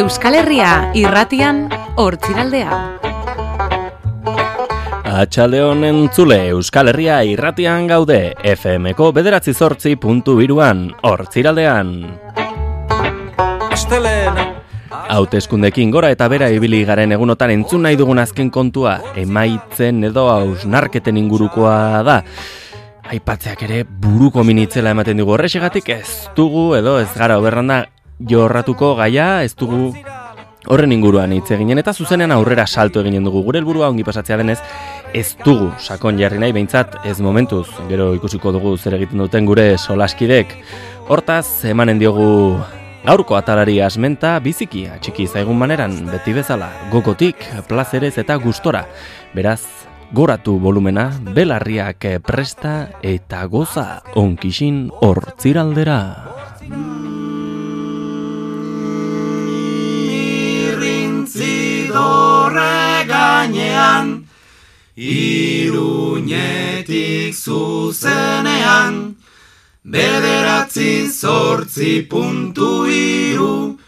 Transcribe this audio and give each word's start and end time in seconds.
Euskal 0.00 0.32
Herria 0.38 0.92
irratian 0.96 1.66
hortziraldea. 2.00 2.76
Atxalde 5.04 5.60
honen 5.60 5.98
zule 6.08 6.38
Euskal 6.54 6.88
Herria 6.88 7.18
irratian 7.28 7.84
gaude 7.90 8.32
FMko 8.54 9.10
bederatzi 9.12 9.52
zortzi 9.52 9.98
puntu 10.00 10.38
biruan 10.38 10.86
hortziraldean. 11.04 11.92
Hauteskundekin 15.10 15.92
gora 15.92 16.14
eta 16.16 16.30
bera 16.32 16.48
ibili 16.48 16.80
garen 16.88 17.12
egunotan 17.12 17.52
entzun 17.58 17.84
nahi 17.84 18.00
dugun 18.00 18.24
azken 18.24 18.48
kontua 18.48 18.96
emaitzen 19.20 20.00
edo 20.08 20.30
hausnarketen 20.32 21.20
ingurukoa 21.20 21.76
da. 22.08 22.22
Aipatzeak 23.10 23.68
ere 23.68 23.84
buruko 23.84 24.48
minitzela 24.48 24.96
ematen 24.96 25.20
dugu 25.20 25.36
horrexegatik 25.36 25.96
ez 26.00 26.30
dugu 26.36 26.70
edo 26.80 27.00
ez 27.02 27.10
gara 27.12 27.36
oberranda 27.42 27.82
jorratuko 28.28 28.94
gaia 28.98 29.42
ez 29.44 29.54
dugu 29.56 29.94
horren 30.68 30.92
inguruan 30.92 31.32
hitz 31.32 31.50
eginen 31.56 31.80
eta 31.80 31.94
zuzenean 31.94 32.32
aurrera 32.34 32.66
salto 32.66 33.00
eginen 33.00 33.24
dugu 33.24 33.42
gure 33.46 33.60
helburua 33.60 33.88
ongi 33.88 34.04
pasatzea 34.04 34.36
denez 34.40 34.58
ez 35.14 35.36
dugu 35.44 35.70
sakon 35.78 36.18
jarri 36.20 36.38
nahi 36.38 36.52
behintzat 36.52 37.00
ez 37.08 37.18
momentuz 37.20 37.66
gero 37.88 38.12
ikusiko 38.14 38.52
dugu 38.52 38.76
zer 38.76 38.98
egiten 38.98 39.24
duten 39.24 39.48
gure 39.48 39.72
solaskidek 39.78 40.58
hortaz 41.08 41.64
emanen 41.64 41.98
diogu 41.98 42.60
Gaurko 43.00 43.32
atalari 43.32 43.78
asmenta 43.80 44.34
biziki 44.44 44.82
atxiki 44.92 45.24
zaigun 45.24 45.56
maneran 45.56 45.94
beti 46.10 46.34
bezala 46.36 46.68
gokotik, 46.92 47.46
plazerez 47.64 48.12
eta 48.20 48.36
gustora. 48.36 48.82
Beraz, 49.32 49.62
goratu 50.12 50.58
volumena, 50.60 51.08
belarriak 51.32 52.04
presta 52.26 52.74
eta 53.00 53.46
goza 53.48 54.02
onkisin 54.20 54.90
hortziraldera. 55.00 56.00
Gainean, 63.06 64.28
iruñetik 64.96 66.34
zuzenean, 67.34 69.16
Bederatzi 69.82 71.08
zortzi 71.08 72.02
puntu 72.06 72.84
iru 72.86 73.78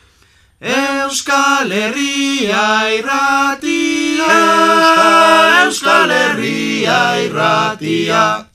Euskal 0.63 1.71
Herria 1.71 2.89
irratia. 2.97 4.31
Euskal 5.67 6.11
Herria 6.11 6.99
irratia. 7.27 8.47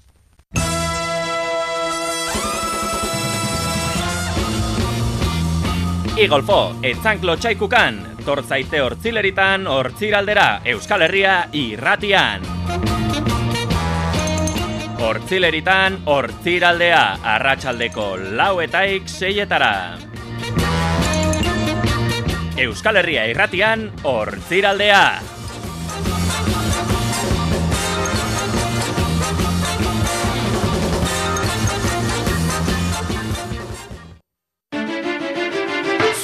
Igolfo, 6.18 6.74
etzanklo 6.82 7.36
txaikukan, 7.38 8.00
tortzaite 8.28 8.82
hortzileritan, 8.84 9.70
hortziraldera, 9.72 10.60
Euskal 10.68 11.06
Herria 11.06 11.36
irratian. 11.56 12.44
Hortzileritan, 15.00 16.02
hortziraldea, 16.12 17.06
arratsaldeko 17.38 18.10
lauetaik 18.42 19.08
seietara. 19.08 19.72
Euskal 22.68 23.00
Herria 23.00 23.24
irratian, 23.32 23.88
hortziraldea. 24.04 25.37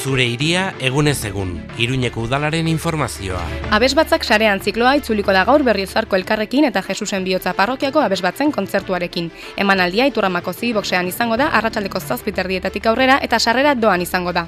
Zure 0.03 0.25
iria 0.27 0.73
egunez 0.83 1.21
egun, 1.23 1.53
Iruñeko 1.79 2.25
udalaren 2.25 2.67
informazioa. 2.67 3.39
Abesbatzak 3.71 4.25
sarean 4.27 4.59
zikloa 4.59 4.97
itzuliko 4.99 5.31
da 5.31 5.45
gaur 5.47 5.63
berriozarko 5.63 6.17
elkarrekin 6.17 6.67
eta 6.67 6.81
Jesusen 6.83 7.23
bihotza 7.23 7.53
parrokiako 7.55 8.01
abesbatzen 8.03 8.51
kontzertuarekin. 8.51 9.29
Emanaldia 9.55 10.09
iturramako 10.11 10.51
ziboksean 10.51 11.07
izango 11.07 11.37
da, 11.39 11.47
arratsaldeko 11.55 12.01
zazpiterdietatik 12.01 12.91
aurrera 12.91 13.21
eta 13.23 13.39
sarrera 13.39 13.75
doan 13.79 14.03
izango 14.03 14.33
da. 14.35 14.43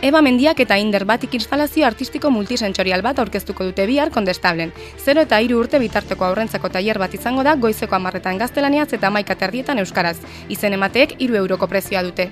Eba 0.00 0.22
mendiak 0.24 0.62
eta 0.64 0.78
inder 0.80 1.04
batik 1.04 1.34
instalazio 1.36 1.84
artistiko 1.84 2.30
multisensorial 2.32 3.04
bat 3.04 3.18
aurkeztuko 3.20 3.66
dute 3.68 3.84
bihar 3.84 4.08
kondestablen. 4.14 4.72
Zero 5.04 5.26
eta 5.28 5.42
hiru 5.44 5.60
urte 5.60 5.82
bitarteko 5.84 6.24
aurrentzako 6.24 6.70
tailer 6.72 7.02
bat 7.02 7.12
izango 7.12 7.44
da 7.44 7.58
goizeko 7.60 8.00
amarretan 8.00 8.40
gaztelaniaz 8.40 8.88
eta 8.94 9.10
maika 9.10 9.36
terdietan 9.36 9.84
euskaraz. 9.84 10.16
Izen 10.48 10.80
emateek 10.80 11.18
hiru 11.18 11.36
euroko 11.42 11.68
prezioa 11.68 12.06
dute. 12.08 12.30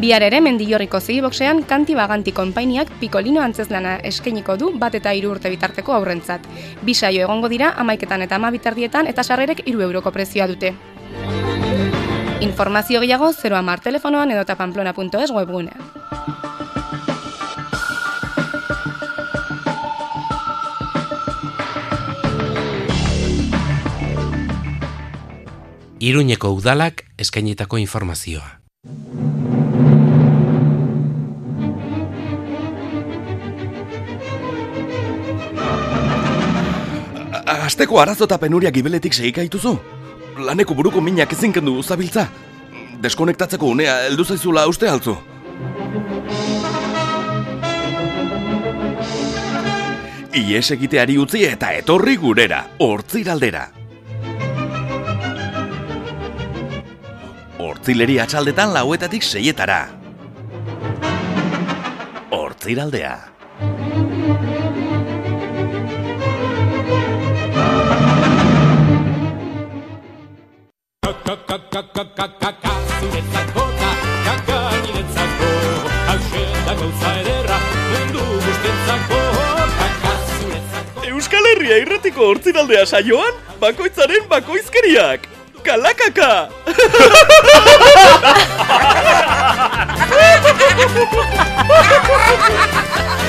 Bihar 0.00 0.22
ere 0.24 0.38
mendillorriko 0.40 0.96
zigiboksean 0.96 1.58
kanti 1.68 1.92
baganti 1.92 2.32
konpainiak 2.32 2.88
pikolino 3.02 3.42
antzeslana 3.44 3.98
eskainiko 4.08 4.54
du 4.56 4.70
bat 4.80 4.94
eta 4.96 5.12
hiru 5.12 5.34
urte 5.34 5.50
bitarteko 5.52 5.92
aurrentzat. 5.92 6.46
Bi 6.80 6.94
saio 6.94 7.26
egongo 7.26 7.50
dira 7.52 7.74
amaiketan 7.82 8.22
eta 8.24 8.38
ama 8.40 8.48
bitardietan 8.54 9.10
eta 9.10 9.20
sarrerek 9.22 9.60
hiru 9.66 9.82
euroko 9.84 10.10
prezioa 10.10 10.46
dute. 10.48 10.72
Informazio 12.40 13.02
gehiago 13.04 13.28
0 13.36 13.58
amar 13.58 13.82
telefonoan 13.84 14.32
edota 14.32 14.56
pamplona.es 14.56 15.34
webgunean. 15.36 15.84
Iruñeko 26.00 26.54
udalak 26.56 27.04
eskainitako 27.18 27.76
informazioa. 27.84 28.48
Asteko 37.70 38.00
arazo 38.02 38.26
eta 38.26 38.34
penuria 38.42 38.70
gibeletik 38.74 39.14
segika 39.14 39.44
ituzu? 39.46 39.70
Laneko 40.42 40.74
buruko 40.74 40.98
minak 41.06 41.30
ezin 41.36 41.52
kendu 41.54 41.76
zabiltza? 41.84 42.24
Deskonektatzeko 43.04 43.68
unea 43.76 43.92
heldu 44.08 44.24
zaizula 44.26 44.64
uste 44.66 44.88
altzu? 44.90 45.14
Ies 50.42 50.64
egiteari 50.74 51.14
utzi 51.22 51.44
eta 51.46 51.70
etorri 51.78 52.18
gurera, 52.18 52.64
hortziraldera. 52.82 53.64
Hortzileri 57.62 58.18
atxaldetan 58.26 58.74
lauetatik 58.74 59.22
seietara. 59.22 59.82
Hortziraldea. 62.34 63.29
Zuretzako 73.00 73.62
da 73.80 73.90
kaka 74.26 74.58
niretzako 74.82 75.50
hauxe 76.06 76.42
da 76.66 76.72
gauza 76.80 77.10
ederra 77.20 77.58
mundu 77.92 78.22
guztientzako 78.46 79.20
kaka 79.78 80.12
zuretzako 80.32 81.06
Euskal 81.12 81.44
Herria 81.52 81.76
irratiko 81.84 82.26
hortziraldea 82.26 82.86
saioan, 82.86 83.34
bakoitzaren 83.60 84.24
bakoizkeriak. 84.28 85.20
Kalakaka! 85.62 86.30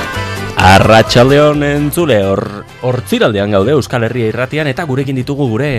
Arratxaldeon 0.61 1.63
entzule, 1.65 2.19
hor, 2.21 2.43
hortziraldean 2.85 3.55
gaude 3.55 3.73
Euskal 3.73 4.05
Herria 4.05 4.29
irratian 4.29 4.69
eta 4.69 4.85
gurekin 4.85 5.17
ditugu 5.17 5.47
gure 5.49 5.71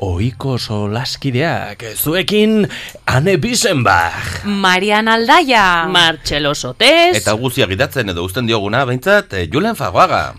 oiko 0.00 0.56
solaskideak. 0.56 1.84
Zuekin, 1.92 2.64
Ane 3.04 3.36
Bisenbach. 3.36 4.46
Marian 4.48 5.12
Aldaia. 5.12 5.88
Martxelo 5.92 6.54
Sotes. 6.56 7.18
Eta 7.20 7.36
guzia 7.36 7.68
gidatzen 7.68 8.16
edo 8.16 8.24
usten 8.24 8.48
dioguna, 8.48 8.86
behintzat, 8.88 9.36
eh, 9.36 9.48
Julen 9.52 9.76
Fagoaga. 9.76 10.30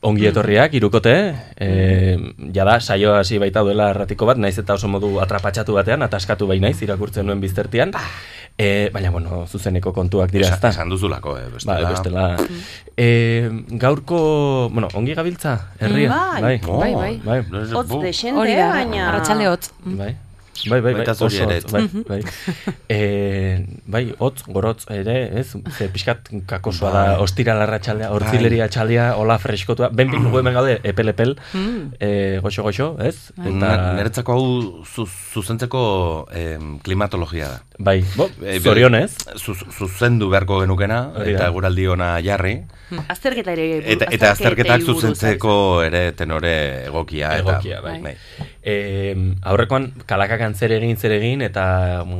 Ongi 0.00 0.28
etorriak, 0.30 0.74
irukote, 0.78 1.12
e, 1.58 1.68
jada, 2.54 2.76
saio 2.78 3.16
hasi 3.18 3.40
baita 3.42 3.64
duela 3.66 3.88
erratiko 3.90 4.28
bat, 4.28 4.38
naiz 4.38 4.54
eta 4.62 4.76
oso 4.78 4.86
modu 4.86 5.16
atrapatxatu 5.24 5.74
batean, 5.74 6.04
ataskatu 6.06 6.46
bai 6.46 6.60
naiz, 6.62 6.76
irakurtzen 6.86 7.26
nuen 7.26 7.40
biztertian. 7.42 7.90
E, 8.58 8.90
baina, 8.94 9.10
bueno, 9.10 9.40
zuzeneko 9.50 9.90
kontuak 9.96 10.30
dira, 10.30 10.52
ezta? 10.54 10.70
Esan 10.70 10.88
duzulako, 10.94 11.34
eh, 11.38 11.48
Ba, 11.66 11.80
bestela. 11.80 11.90
bestela. 11.90 12.28
E, 12.96 13.08
gaurko, 13.70 14.22
bueno, 14.70 14.86
ongi 14.94 15.14
gabiltza, 15.18 15.56
herria? 15.80 16.14
Bai, 16.40 16.60
Oh, 16.68 16.78
bai, 16.78 16.94
bai. 16.94 17.12
bai. 17.24 17.42
Hotz 17.74 17.90
desente, 18.00 18.38
Hori 18.38 18.54
da, 18.54 18.68
baina... 18.68 19.08
arratsalde 19.08 19.48
hotz. 19.50 19.72
Bai. 19.84 20.14
Bai, 20.66 20.80
bai, 20.80 20.94
bai, 20.94 21.04
oso 21.08 21.28
ere. 21.30 21.60
hotz, 21.60 21.72
bai, 21.72 21.84
bai. 22.08 22.22
E, 22.88 22.98
bai, 23.86 24.14
hotz, 24.18 24.42
gorotz 24.48 24.86
ere, 24.90 25.16
ez? 25.40 25.52
Ze 25.76 25.88
pixkat 25.92 26.30
kakosoa 26.48 26.90
da, 26.90 27.02
Bai. 27.12 27.16
ostira 27.24 27.54
larratxaldea, 27.58 28.08
hortzileria 28.14 28.66
txaldea, 28.72 29.10
hola 29.20 29.36
freskotua, 29.38 29.90
ben 29.92 30.10
bin 30.10 30.24
gu 30.30 30.38
hemen 30.40 30.54
gaude, 30.56 30.78
epel-epel, 30.82 31.36
Mm. 31.52 31.92
e, 32.00 32.40
goxo-goxo, 32.42 32.96
ez? 33.04 33.30
Eta... 33.38 33.70
Niretzako 33.98 34.32
hau 34.32 34.48
zu, 34.88 35.06
zuzentzeko 35.34 35.82
em, 36.32 36.78
klimatologia 36.80 37.48
da. 37.52 37.60
bai, 37.78 38.02
bo, 38.16 38.28
E, 38.42 38.58
zorionez, 38.60 39.12
Zuz, 39.36 39.58
zuzendu 39.76 40.28
beharko 40.32 40.60
genukena, 40.64 41.12
eta 41.24 41.48
guraldi 41.54 41.86
ona 41.88 42.16
jarri. 42.24 42.62
Azterketa 43.08 43.52
ere 43.52 43.66
Eta, 43.92 44.06
eta 44.10 44.30
azterketak 44.32 44.80
zuzentzeko 44.88 45.82
ere 45.84 46.12
tenore 46.16 46.86
egokia. 46.88 47.36
egokia, 47.42 47.78
eta, 47.82 47.98
bai. 48.02 48.16
E, 48.68 49.14
aurrekoan 49.48 49.86
kalakakan 50.10 50.52
zer 50.58 50.74
egin 50.76 50.96
zer 51.00 51.14
egin 51.16 51.40
eta 51.46 51.64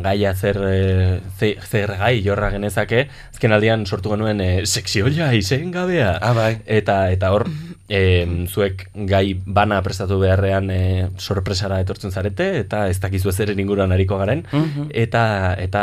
gaia 0.05 0.31
zer, 0.35 0.57
e, 0.65 1.21
ze, 1.39 1.51
zer 1.69 1.93
gai 2.01 2.15
jorra 2.25 2.49
genezake, 2.55 3.03
azken 3.35 3.53
aldian 3.53 3.85
sortu 3.87 4.15
genuen 4.15 4.41
e, 4.41 4.49
sekzioia 4.65 5.33
izen 5.37 5.71
gabea. 5.75 6.15
Ah, 6.23 6.33
bai. 6.37 6.55
Eta 6.65 7.11
eta 7.13 7.33
hor 7.35 7.45
e, 7.89 8.01
zuek 8.49 8.87
gai 9.11 9.35
bana 9.45 9.83
prestatu 9.85 10.19
beharrean 10.23 10.71
e, 10.73 10.81
sorpresara 11.19 11.81
etortzen 11.85 12.13
zarete 12.15 12.49
eta 12.65 12.87
ez 12.89 12.97
dakizu 13.03 13.29
ez 13.35 13.39
ere 13.45 13.57
inguruan 13.59 13.93
ariko 13.93 14.19
garen 14.21 14.45
Mhm. 14.53 14.89
eta 14.95 15.55
eta 15.59 15.83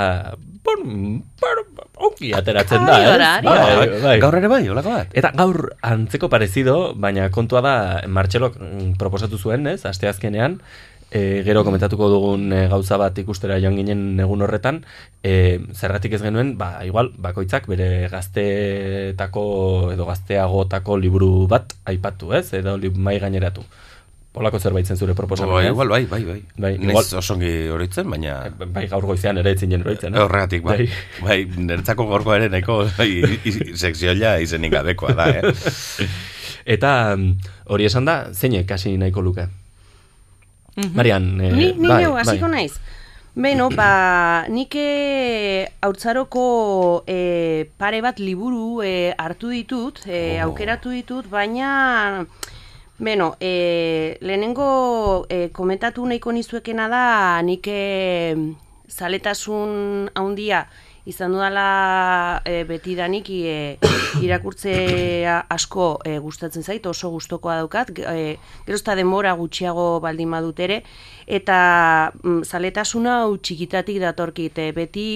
bon, 0.65 1.21
bon, 1.41 1.59
ongi 2.15 2.31
ateratzen 2.35 2.87
da, 2.87 2.95
Ari 2.95 3.03
ez? 3.03 3.11
gara, 3.11 3.29
ari 3.35 3.45
Bai, 3.45 4.01
bai. 4.01 4.17
Gaur 4.23 4.39
ere 4.39 4.49
bai, 4.51 4.63
holako 4.71 4.95
bat. 4.95 5.13
Eta 5.13 5.31
gaur 5.35 5.61
antzeko 5.83 6.29
parezido, 6.31 6.93
baina 6.95 7.29
kontua 7.31 7.61
da 7.61 7.75
Martxelok 8.07 8.59
mm, 8.59 8.91
proposatu 9.01 9.37
zuen, 9.37 9.67
ez, 9.67 9.81
asteazkenean, 9.85 10.59
e, 11.11 11.43
gero 11.45 11.63
komentatuko 11.67 12.09
dugun 12.11 12.51
e, 12.53 12.65
gauza 12.71 12.97
bat 13.01 13.17
ikustera 13.21 13.59
joan 13.63 13.77
ginen 13.79 14.19
egun 14.23 14.45
horretan, 14.45 14.81
e, 15.23 15.59
zergatik 15.73 16.17
ez 16.17 16.21
genuen, 16.23 16.55
ba, 16.59 16.79
igual, 16.87 17.11
bakoitzak 17.21 17.67
bere 17.71 18.07
gazteetako 18.11 19.45
edo 19.95 20.07
gazteagotako 20.09 20.99
liburu 21.01 21.33
bat 21.51 21.75
aipatu, 21.85 22.33
ez, 22.37 22.47
edo 22.57 22.77
li, 22.79 22.91
mai 22.91 23.19
gaineratu. 23.23 23.65
Polako 24.35 24.59
zerbait 24.59 24.85
zen 24.85 24.97
zure 24.99 25.13
proposamena, 25.15 25.55
Bai, 25.61 25.67
igual, 25.71 25.87
bai, 25.93 26.01
bai, 26.11 26.23
bai. 26.27 26.41
Bai, 26.59 26.71
Naiz 26.77 26.89
igual- 26.91 27.19
osongi 27.21 27.51
horitzen, 27.71 28.09
baina... 28.11 28.33
Bai, 28.75 28.83
gaur 28.91 29.05
goizean 29.07 29.37
ere 29.39 29.53
etzinen 29.55 29.85
oroitzen, 29.85 30.11
eh? 30.15 30.19
Horregatik, 30.25 30.63
bai. 30.67 30.77
Bai. 30.83 30.89
Bai, 31.23 31.37
niretzako 31.69 32.03
gorko 32.09 32.33
ere 32.35 32.49
neko 32.51 32.81
bai, 32.97 33.07
sekzioia 33.79 34.33
izenik 34.43 34.73
gabekoa 34.75 35.15
da, 35.15 35.29
eh? 35.39 35.53
Eta 36.75 36.91
mm, 37.15 37.31
hori 37.71 37.87
esan 37.87 38.05
da, 38.09 38.17
zeinek 38.33 38.71
hasi 38.75 38.97
nahiko 38.99 39.21
luke? 39.23 39.47
Marian, 40.93 41.29
eh, 41.39 41.51
Ni, 41.55 41.71
ni 41.79 41.87
bai, 41.87 42.01
neu, 42.03 42.17
hasiko 42.19 42.49
bai. 42.49 42.55
naiz. 42.57 42.75
Beno, 43.35 43.69
ba, 43.75 44.45
nik 44.51 44.75
eh, 44.79 45.63
haurtzaroko 45.83 47.03
eh, 47.07 47.67
pare 47.79 47.99
bat 48.03 48.19
liburu 48.19 48.81
eh, 48.83 49.13
hartu 49.17 49.51
ditut, 49.55 50.03
eh, 50.07 50.39
Oh. 50.43 50.49
aukeratu 50.49 50.91
ditut, 50.91 51.27
baina, 51.31 52.25
beno, 52.97 53.35
eh, 53.39 54.17
lehenengo 54.21 55.25
eh, 55.29 55.49
komentatu 55.51 56.05
nahiko 56.05 56.31
nizuekena 56.31 56.87
da, 56.87 57.41
nik 57.43 57.67
eh, 57.67 58.35
zaletasun 58.87 60.09
handia 60.15 60.65
izan 61.05 61.35
dudala 61.35 62.41
e, 62.45 62.63
betidanik 62.65 63.29
e, 63.29 63.77
irakurtzea 64.25 65.37
asko 65.53 65.99
e, 66.05 66.17
gustatzen 66.19 66.65
zait, 66.65 66.85
oso 66.89 67.11
gustokoa 67.13 67.59
daukat, 67.61 67.91
e, 67.99 68.37
gero 68.65 68.79
eta 68.79 68.95
demora 68.97 69.35
gutxiago 69.37 69.99
baldin 70.01 70.33
badut 70.33 70.59
ere, 70.65 70.81
eta 71.27 71.57
mm, 72.23 72.41
zaletasuna 72.43 73.19
hau 73.21 73.37
txikitatik 73.37 74.01
datorkit, 74.01 74.57
e, 74.57 74.71
beti 74.73 75.07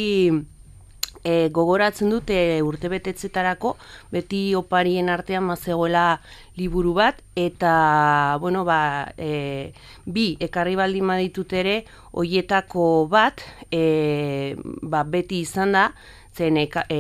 e, 1.24 1.50
gogoratzen 1.54 2.10
dute 2.10 2.62
urtebetetzetarako, 2.66 3.75
beti 4.12 4.54
oparien 4.56 5.10
artean 5.10 5.45
mazegoela 5.48 6.19
liburu 6.57 6.94
bat, 6.98 7.21
eta, 7.36 8.38
bueno, 8.42 8.66
ba, 8.68 9.12
e, 9.18 9.74
bi, 10.06 10.33
ekarri 10.39 10.75
baldin 10.80 11.07
baditut 11.07 11.54
ere, 11.54 11.83
hoietako 12.12 13.07
bat, 13.12 13.44
e, 13.71 14.56
ba, 14.81 15.04
beti 15.04 15.44
izan 15.45 15.77
da, 15.77 15.89
zen 16.36 16.57
e, 16.60 17.00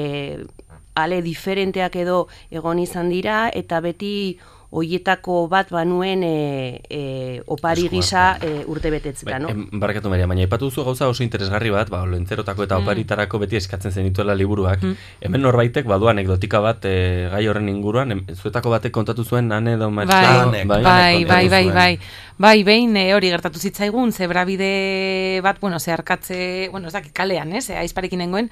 ale 0.99 1.21
diferenteak 1.23 1.95
edo 1.95 2.27
egon 2.51 2.79
izan 2.79 3.09
dira, 3.09 3.47
eta 3.53 3.79
beti 3.79 4.39
hoietako 4.69 5.47
bat 5.49 5.71
banuen 5.73 6.21
e, 6.23 6.81
e, 6.89 7.01
opari 7.47 7.87
gisa 7.89 8.35
artean. 8.35 8.59
e, 8.61 8.65
urtebetetzeta, 8.69 9.39
no? 9.41 9.49
Em, 9.49 9.65
barkatu 9.81 10.11
Maria, 10.13 10.27
baina 10.29 10.45
ipatu 10.45 10.69
duzu 10.69 10.85
gauza 10.85 11.07
oso 11.09 11.23
interesgarri 11.25 11.71
bat, 11.73 11.89
ba, 11.89 12.03
lentzerotako 12.05 12.67
eta 12.67 12.77
oparitarako 12.77 13.41
beti 13.45 13.57
eskatzen 13.57 13.91
zenituela 13.91 14.35
liburuak. 14.37 14.85
Hemen 15.25 15.41
norbaitek 15.41 15.89
badu 15.89 16.11
anekdotika 16.11 16.61
bat 16.61 16.85
e, 16.85 16.95
gai 17.33 17.43
horren 17.49 17.69
inguruan, 17.69 18.13
em, 18.13 18.25
zuetako 18.35 18.75
batek 18.77 18.93
kontatu 18.93 19.25
zuen 19.25 19.51
ane 19.51 19.73
edo 19.73 19.89
Bai, 19.89 20.05
bai, 20.05 20.65
bai, 20.65 21.25
bai, 21.25 21.49
bai, 21.49 21.65
bai. 21.73 21.93
Bai, 22.39 22.61
behin 22.63 22.93
eh, 22.95 23.09
hori 23.11 23.27
gertatu 23.33 23.59
zitzaigun, 23.59 24.13
zebrabide 24.15 25.41
bat, 25.43 25.57
bueno, 25.59 25.75
zeharkatze, 25.79 26.69
bueno, 26.71 26.87
ez 26.87 26.93
dakit 26.95 27.11
kalean, 27.11 27.51
ez, 27.51 27.65
eh, 27.67 27.75
aizparekin 27.81 28.23
nengoen, 28.23 28.47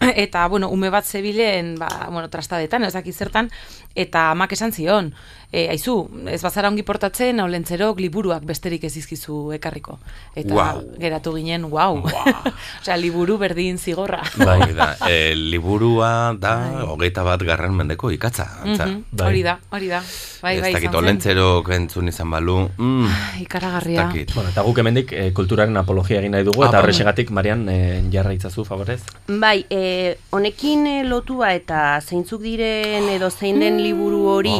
eta, 0.24 0.46
bueno, 0.46 0.68
ume 0.70 0.86
bat 0.94 1.02
zebilen, 1.02 1.74
ba, 1.80 1.88
bueno, 2.12 2.30
trastadetan, 2.30 2.86
ez 2.86 2.92
dakit 2.94 3.16
zertan, 3.18 3.50
eta 3.98 4.28
amak 4.30 4.54
esan 4.54 4.70
zion, 4.70 5.10
e, 5.54 5.68
aizu, 5.70 5.94
ez 6.26 6.40
bazara 6.42 6.66
ongi 6.72 6.82
portatzen, 6.82 7.38
hau 7.40 7.46
lentzerok 7.50 8.00
liburuak 8.02 8.42
besterik 8.48 8.82
ez 8.88 8.96
izkizu 8.98 9.52
ekarriko. 9.54 9.98
Eta 10.34 10.50
Guau. 10.50 10.80
geratu 10.98 11.34
ginen, 11.36 11.68
wow. 11.70 12.00
Osea, 12.82 12.96
liburu 12.98 13.36
berdin 13.38 13.78
zigorra. 13.78 14.22
Bai, 14.40 14.72
da, 14.74 14.88
e, 15.08 15.34
liburua 15.38 16.34
da 16.38 16.54
hogeita 16.90 17.22
bat 17.26 17.42
garren 17.46 17.74
mendeko 17.78 18.10
ikatza. 18.10 18.48
antza. 18.64 18.86
Mhm, 18.90 19.04
Bai. 19.14 19.28
Hori 19.30 19.42
da, 19.46 19.58
hori 19.70 19.88
da. 19.92 20.00
Bai, 20.42 20.56
ez 20.56 20.60
bai, 20.62 20.72
dakit, 20.74 20.88
izan 20.90 20.92
zen. 20.92 21.04
olentzerok 21.04 21.68
entzun 21.78 22.08
izan 22.10 22.30
balu. 22.34 22.56
Mm, 22.76 23.06
Ikaragarria. 23.44 24.06
dakit. 24.08 24.34
Bueno, 24.34 24.50
eta 24.50 24.62
guk 24.66 24.78
hemendik 24.82 25.12
e, 25.12 25.30
kulturaren 25.32 25.76
apologia 25.80 26.18
egin 26.20 26.32
nahi 26.36 26.44
dugu, 26.44 26.62
Ah, 26.64 26.66
eta 26.68 26.78
bai. 26.78 26.82
horrexegatik, 26.84 27.30
Marian, 27.30 27.68
e, 27.68 28.02
jarra 28.12 28.32
itzazu, 28.34 28.64
favorez? 28.64 29.00
Bai, 29.28 29.64
e, 29.70 30.18
honekin 30.30 30.86
e, 30.86 30.96
lotua 31.04 31.54
eta 31.54 32.00
zeintzuk 32.02 32.42
diren 32.42 33.08
edo 33.14 33.30
zein 33.30 33.60
den 33.60 33.78
liburu 33.82 34.24
hori 34.34 34.54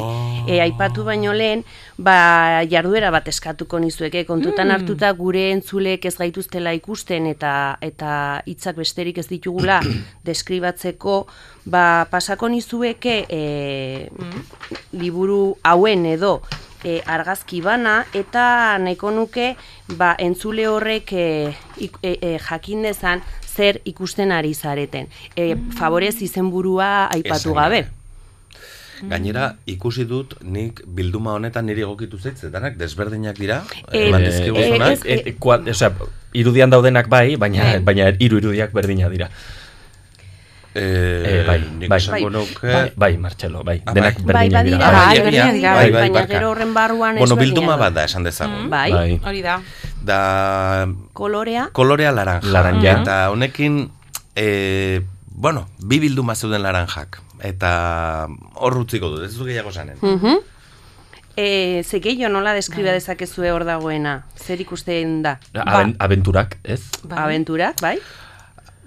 e, 0.47 0.61
aipatu 0.85 1.05
baino 1.05 1.33
lehen, 1.33 1.65
ba, 1.97 2.61
jarduera 2.69 3.11
bat 3.11 3.29
eskatuko 3.29 3.79
nizueke, 3.81 4.25
kontutan 4.29 4.71
hartuta 4.71 5.11
gure 5.17 5.47
entzulek 5.55 6.05
ez 6.05 6.17
gaituztela 6.19 6.75
ikusten 6.77 7.27
eta 7.31 7.79
eta 7.81 8.43
hitzak 8.47 8.77
besterik 8.77 9.19
ez 9.19 9.27
ditugula 9.31 9.81
deskribatzeko, 10.29 11.25
ba, 11.65 12.05
pasako 12.11 12.53
nizueke 12.53 13.25
e, 13.29 14.11
liburu 14.93 15.57
hauen 15.65 16.05
edo 16.07 16.43
e, 16.85 17.01
argazki 17.07 17.63
bana 17.65 18.05
eta 18.13 18.77
nahiko 18.79 19.11
nuke 19.11 19.55
ba, 19.97 20.15
entzule 20.21 20.69
horrek 20.69 21.17
e, 21.17 21.27
e, 21.81 21.91
e, 22.13 22.37
jakin 22.45 22.85
dezan 22.85 23.25
zer 23.55 23.81
ikusten 23.89 24.33
ari 24.35 24.53
zareten. 24.53 25.09
E, 25.37 25.55
favorez 25.79 26.19
izenburua 26.21 27.07
aipatu 27.15 27.55
gabe. 27.57 27.87
Gabe. 29.05 29.11
Gainera, 29.11 29.57
ikusi 29.67 30.05
dut 30.05 30.37
nik 30.43 30.83
bilduma 30.87 31.33
honetan 31.35 31.67
niri 31.67 31.83
egokitu 31.83 32.19
zaitzetenak, 32.19 32.77
desberdinak 32.77 33.37
dira, 33.39 33.63
Eh, 33.93 34.09
eman 34.09 34.23
Eh, 34.23 34.27
dizkiguzunak. 34.31 34.91
ez- 34.93 35.05
e, 35.05 35.23
e, 35.31 35.37
kua- 35.39 35.63
osea, 35.71 35.93
irudian 36.33 36.71
daudenak 36.71 37.09
bai, 37.09 37.37
baina, 37.37 37.75
Eh. 37.75 37.81
baina 37.81 38.11
hiru 38.19 38.39
irudiak 38.39 38.73
berdina 38.73 39.09
dira. 39.09 39.29
Eh, 40.75 41.23
Eh, 41.23 41.45
bai, 41.47 41.61
nik 41.79 41.89
bai. 41.89 41.99
esango 42.03 42.31
nuke... 42.35 42.67
Bai, 42.67 42.91
bai, 42.97 43.17
Martxelo, 43.17 43.63
bai. 43.63 43.79
Ah, 43.87 43.93
Denak 43.95 44.19
bai. 44.19 44.25
Bai, 44.27 44.35
berdinak 44.51 44.65
dira. 44.67 44.79
Bai, 44.79 44.91
bai, 44.91 45.19
bai, 45.23 45.31
dira, 45.31 45.75
bai, 45.75 45.91
bai, 45.93 46.11
baina 46.11 46.27
gero 46.27 46.51
horren 46.51 46.75
barruan 46.75 47.15
Bueno, 47.17 47.37
bilduma 47.37 47.77
bat 47.77 47.95
da, 47.95 48.05
esan 48.11 48.25
dezagun. 48.27 48.69
Bai, 48.71 48.91
Bai. 48.91 49.21
Hori 49.23 49.43
da. 49.43 49.61
Da 50.03 50.89
kolorea. 51.13 51.69
kolorea 51.73 52.11
laranja. 52.11 52.49
Laranja. 52.51 52.91
Eta 53.03 53.31
honekin, 53.31 53.89
e, 54.35 55.03
bueno, 55.31 55.69
bi 55.79 56.01
bilduma 56.01 56.35
zeuden 56.35 56.63
laranjak. 56.67 57.21
Eta 57.45 58.27
hor 58.57 58.79
utziko 58.81 59.11
dut, 59.13 59.25
ez 59.29 59.35
du 59.37 59.45
gehiago 59.45 59.73
zanen. 59.73 59.99
Mhm. 60.01 60.39
E, 61.37 61.83
ze 61.85 61.99
gehiago 62.01 62.33
nola 62.33 62.53
deskriba 62.55 62.93
dezakezue 62.95 63.51
hor 63.53 63.65
dagoena? 63.67 64.21
Zer 64.39 64.61
ikusten 64.63 65.21
da? 65.25 65.39
Aben, 65.65 65.97
abenturak, 65.99 66.59
ez? 66.63 66.81
Bai. 67.03 67.19
Abenturak, 67.25 67.81
bai? 67.83 67.99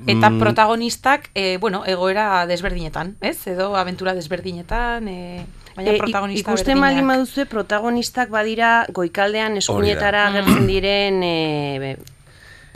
Eta 0.08 0.30
Mm. 0.30 0.40
protagonistak, 0.40 1.30
e, 1.34 1.58
bueno, 1.58 1.84
egoera 1.86 2.46
desberdinetan, 2.48 3.16
ez? 3.20 3.48
Edo 3.48 3.76
aventura 3.76 4.14
desberdinetan, 4.14 5.08
e, 5.08 5.46
baina 5.76 5.92
E, 5.92 5.98
protagonista 5.98 6.52
ikusten 6.52 6.80
berdinak. 6.80 6.88
baldin 6.88 7.08
baduzue 7.08 7.46
protagonistak 7.48 8.30
badira 8.30 8.86
goikaldean 8.94 9.58
eskuinetara 9.58 10.28
agertzen 10.28 10.68
diren 10.68 11.24
e, 11.24 11.78
be, 11.82 11.98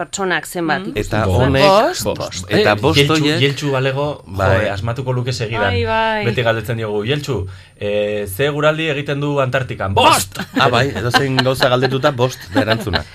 pertsonak 0.01 0.47
zenbat. 0.49 0.87
Mm. 0.89 0.97
Eta 1.03 1.23
honek, 1.29 1.63
Bost. 1.63 2.03
Bost. 2.17 2.45
eta 2.49 2.73
Eh, 2.73 2.79
bost 2.81 2.99
Jeltxu- 2.99 3.17
horiek- 3.21 3.39
Jeltxu 3.45 3.71
balego, 3.71 4.07
Bai. 4.25 4.49
jo, 4.65 4.73
asmatuko 4.73 5.13
luke 5.13 5.31
segidan. 5.33 5.69
Bai, 5.69 5.85
bai. 5.85 6.25
Beti 6.25 6.41
galdetzen 6.49 6.77
diogu, 6.81 7.03
Jeltxu, 7.05 7.45
eh, 7.77 8.25
ze 8.27 8.49
guraldi 8.49 8.89
egiten 8.89 9.19
du 9.21 9.39
Antartikan? 9.39 9.93
Bost! 9.93 10.39
Ah, 10.59 10.69
bai, 10.69 10.87
edo 10.89 11.11
zein 11.11 11.37
gauza 11.37 11.69
galdetuta 11.69 12.11
bost 12.11 12.49
da 12.53 12.61
erantzuna. 12.67 13.05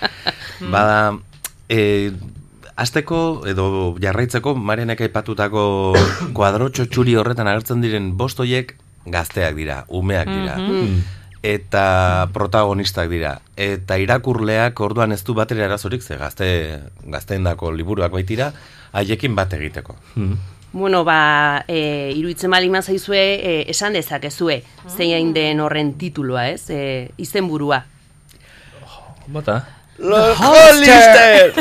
Bada, 0.71 1.19
E, 1.69 2.13
Azteko 2.79 3.43
edo 3.51 3.97
jarraitzeko 3.99 4.53
Marianek 4.55 5.01
aipatutako 5.01 5.63
kuadrotxo 6.37 6.85
txuri 6.87 7.17
horretan 7.19 7.49
agertzen 7.51 7.81
diren 7.83 8.13
bostoiek 8.21 8.77
gazteak 9.07 9.57
dira, 9.57 9.81
umeak 9.89 10.29
dira. 10.31 10.55
Eta 11.47 12.27
protagonistak 12.35 13.11
dira. 13.13 13.37
Eta 13.55 14.01
irakurleak 14.03 14.81
orduan 14.83 15.15
ez 15.15 15.23
du 15.23 15.35
batera 15.37 15.69
arazorik, 15.69 16.03
ze 16.03 16.19
gazte, 16.19 16.49
gazteendako 17.07 17.71
liburuak 17.71 18.11
baitira, 18.13 18.51
haiekin 18.93 19.37
bat 19.39 19.55
egiteko. 19.55 19.95
Bueno, 20.73 21.05
ba, 21.07 21.65
e, 21.69 22.13
iruditzen 22.17 22.51
bali 22.51 22.69
mazaizue, 22.69 23.23
e, 23.39 23.53
esan 23.71 23.95
dezakezue, 23.97 24.59
zein 24.91 25.33
den 25.37 25.63
horren 25.63 25.95
tituloa, 26.01 26.49
ez? 26.51 26.67
E, 26.69 27.13
izenburua. 27.23 27.85
Bota. 29.27 29.61
Hollister! 29.99 31.55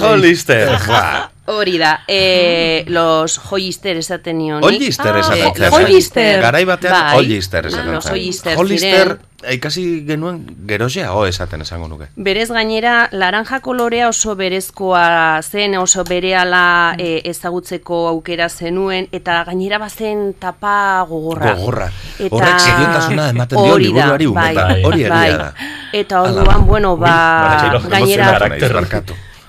Hollister! 0.00 0.78
Ba, 0.88 1.30
Hori 1.46 1.78
da, 1.78 2.00
e, 2.08 2.84
los 2.88 3.38
Hollister 3.50 3.96
esaten 3.96 4.38
nion. 4.38 4.64
Hollister 4.64 5.16
esaten 5.16 5.54
zen. 5.54 5.72
Hollister. 5.72 6.40
Garai 6.42 6.64
batean 6.64 6.92
Bai. 6.92 7.16
Hollister 7.16 7.66
esaten 7.66 8.00
zen. 8.02 8.12
Hollister 8.12 8.58
Hollister, 8.58 9.18
ikasi 9.52 10.04
genuen 10.08 10.40
geroxeago 10.66 11.26
esaten 11.26 11.62
esango 11.62 11.86
nuke. 11.88 12.08
Berez 12.16 12.48
gainera, 12.50 13.08
laranja 13.12 13.60
kolorea 13.60 14.08
oso 14.08 14.34
berezkoa 14.34 15.40
zen, 15.42 15.76
oso 15.78 16.02
berehala 16.04 16.96
e, 16.98 17.20
ezagutzeko 17.30 18.08
aukera 18.08 18.48
zenuen, 18.48 19.06
eta 19.12 19.44
gainera 19.44 19.78
bazen 19.78 20.34
tapa 20.38 21.04
gogorra. 21.08 21.54
Gogorra. 21.54 21.90
Eta- 22.18 22.34
Horrek 22.34 22.58
seriotasuna 22.60 23.28
ematen 23.30 23.62
dio 23.62 23.78
liburuari 23.78 24.26
umetan. 24.26 24.54
bai, 24.54 24.84
Hori 24.84 25.00
egia 25.04 25.14
bai. 25.14 25.30
da. 25.32 25.54
Eta 25.92 26.22
orduan, 26.22 26.66
bueno, 26.66 26.96
ba, 26.96 27.70
Ui, 27.84 27.88
gainera 27.90 28.32
karakter. 28.38 28.74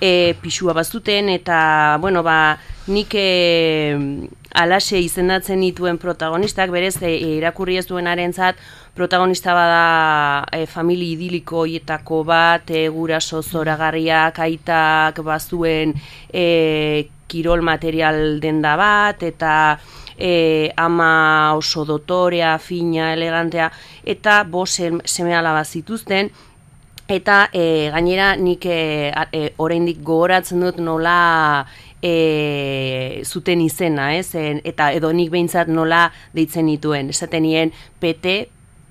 E, 0.01 0.36
pixua 0.42 0.74
bazuten, 0.74 1.30
eta, 1.30 1.98
bueno, 2.01 2.24
ba, 2.24 2.58
nik 2.88 3.13
e, 3.18 3.98
alaxe 4.58 5.00
izendatzen 5.01 5.62
dituen 5.62 6.00
protagonistak, 6.01 6.72
berez, 6.74 6.96
e, 7.01 7.13
irakurri 7.38 7.77
ez 7.77 7.86
duenarentzat 7.89 8.60
protagonista 8.98 9.54
bada 9.54 10.48
e, 10.54 10.66
famili 10.66 11.12
idiliko 11.13 11.66
hietako 11.70 12.24
bat, 12.27 12.72
e, 12.72 12.88
guraso 12.89 13.44
zoragarriak, 13.44 14.39
aitak 14.39 15.22
bazuen 15.25 15.94
e, 16.34 17.10
kirol 17.27 17.62
material 17.62 18.39
denda 18.42 18.75
bat, 18.80 19.24
eta 19.24 19.54
e, 20.18 20.72
ama 20.77 21.54
oso 21.58 21.86
dotorea, 21.86 22.58
fina, 22.58 23.12
elegantea, 23.13 23.70
eta 24.04 24.42
bo 24.44 24.66
seme 24.66 25.36
alaba 25.36 25.63
zituzten, 25.66 26.32
Eta 27.08 27.48
e, 27.56 27.88
gainera 27.94 28.34
nik 28.36 28.66
e, 28.68 29.14
e, 29.32 29.42
oraindik 29.64 30.02
gogoratzen 30.04 30.60
dut 30.60 30.82
nola 30.84 31.64
e, 32.04 33.24
zuten 33.24 33.64
izena, 33.64 34.10
ez? 34.20 34.34
En, 34.36 34.60
eta 34.68 34.90
edo 34.92 35.14
nik 35.16 35.32
behintzat 35.32 35.72
nola 35.72 36.10
deitzen 36.36 36.68
dituen. 36.68 37.14
Esaten 37.16 37.48
nien 37.48 37.72
pete, 38.04 38.50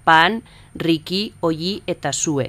pan, 0.08 0.40
riki, 0.80 1.26
oi 1.44 1.82
eta 1.84 2.14
zue. 2.16 2.48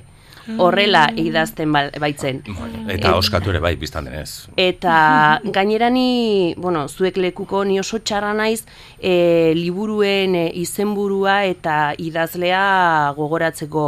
Horrela 0.56 1.08
idazten 1.20 1.74
baitzen. 1.74 2.42
Eta 2.88 3.13
oskatu 3.18 3.51
ere 3.51 3.60
bai, 3.63 3.74
biztan 3.80 4.08
denez. 4.08 4.48
Eta 4.58 4.96
gainera 5.58 5.89
ni, 5.92 6.54
bueno, 6.58 6.86
zuek 6.88 7.18
lekuko 7.20 7.63
ni 7.68 7.80
oso 7.82 8.00
txarra 8.00 8.34
naiz 8.38 8.63
e, 9.00 9.54
liburuen 9.58 10.38
e, 10.39 10.46
izenburua 10.62 11.42
eta 11.50 11.77
idazlea 12.00 12.63
gogoratzeko. 13.18 13.88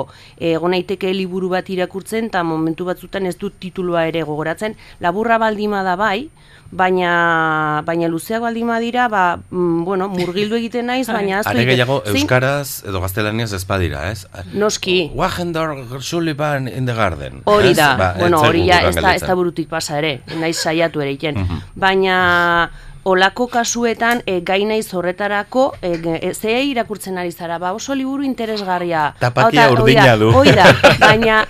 Egon 0.52 0.76
naiteke 0.76 1.14
liburu 1.16 1.54
bat 1.56 1.70
irakurtzen 1.72 2.30
eta 2.30 2.44
momentu 2.44 2.88
batzutan 2.90 3.30
ez 3.30 3.38
dut 3.40 3.60
titulua 3.64 4.06
ere 4.12 4.26
gogoratzen. 4.28 4.76
Laburra 5.00 5.40
baldima 5.42 5.84
da 5.88 5.96
bai, 6.00 6.30
baina 6.72 7.82
baina 7.86 8.08
luzeak 8.08 8.42
baldima 8.42 8.80
dira, 8.80 9.08
ba, 9.10 9.40
mm, 9.50 9.84
bueno, 9.86 10.10
murgildu 10.14 10.60
egiten 10.60 10.90
naiz, 10.90 11.08
baina 11.18 11.40
ahaztu 11.40 11.54
Are 11.54 11.66
gehiago, 11.66 12.02
euskaraz 12.14 12.84
edo 12.88 13.02
gaztelaniaz 13.02 13.52
ez 13.58 13.64
badira, 13.68 14.06
ez? 14.12 14.26
Noski. 14.54 15.12
Wagendor 15.16 16.02
Sullivan 16.02 16.68
in 16.68 16.86
the 16.86 16.94
Garden. 16.94 17.42
Hori 17.46 17.74
da, 17.74 17.96
Ba, 18.00 18.14
bueno, 18.20 18.42
hori 18.46 18.68
ja, 18.68 18.84
ez 18.90 18.96
da, 18.96 19.16
ez 19.16 19.26
da 19.26 19.36
burutik 19.36 19.70
pasa 19.70 19.98
ere, 19.98 20.20
naiz 20.40 20.58
saiatu 20.58 21.02
ere 21.02 21.16
egiten. 21.16 21.42
Baina, 21.76 22.70
olako 23.04 23.48
kasuetan, 23.48 24.24
e, 24.26 24.40
gai 24.46 24.64
naiz 24.66 24.94
horretarako, 24.94 25.74
e, 25.82 25.94
e, 26.22 26.34
ze 26.34 26.62
irakurtzen 26.64 27.18
ari 27.18 27.32
zara, 27.32 27.60
ba 27.60 27.74
oso 27.74 27.96
liburu 27.96 28.24
interesgarria. 28.24 29.14
Tapatia 29.20 29.70
urdina 29.72 30.16
du. 30.18 30.32
Hoi 30.36 30.52
da, 30.52 30.68
baina, 31.00 31.44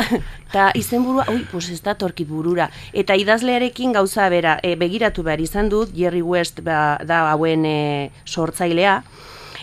eta 0.50 0.70
izenburua, 0.76 1.26
ui, 1.34 1.46
pues 1.52 1.70
ez 1.70 1.82
da 1.86 1.96
torkit 1.96 2.28
burura. 2.28 2.70
Eta 2.94 3.16
idazlearekin 3.16 3.94
gauza 3.94 4.30
bera, 4.30 4.60
e, 4.64 4.76
begiratu 4.76 5.24
behar 5.24 5.42
izan 5.42 5.70
dut, 5.70 5.94
Jerry 5.96 6.22
West 6.22 6.62
ba, 6.66 7.00
da 7.06 7.26
hauen 7.32 7.66
e, 7.66 8.12
sortzailea, 8.26 9.02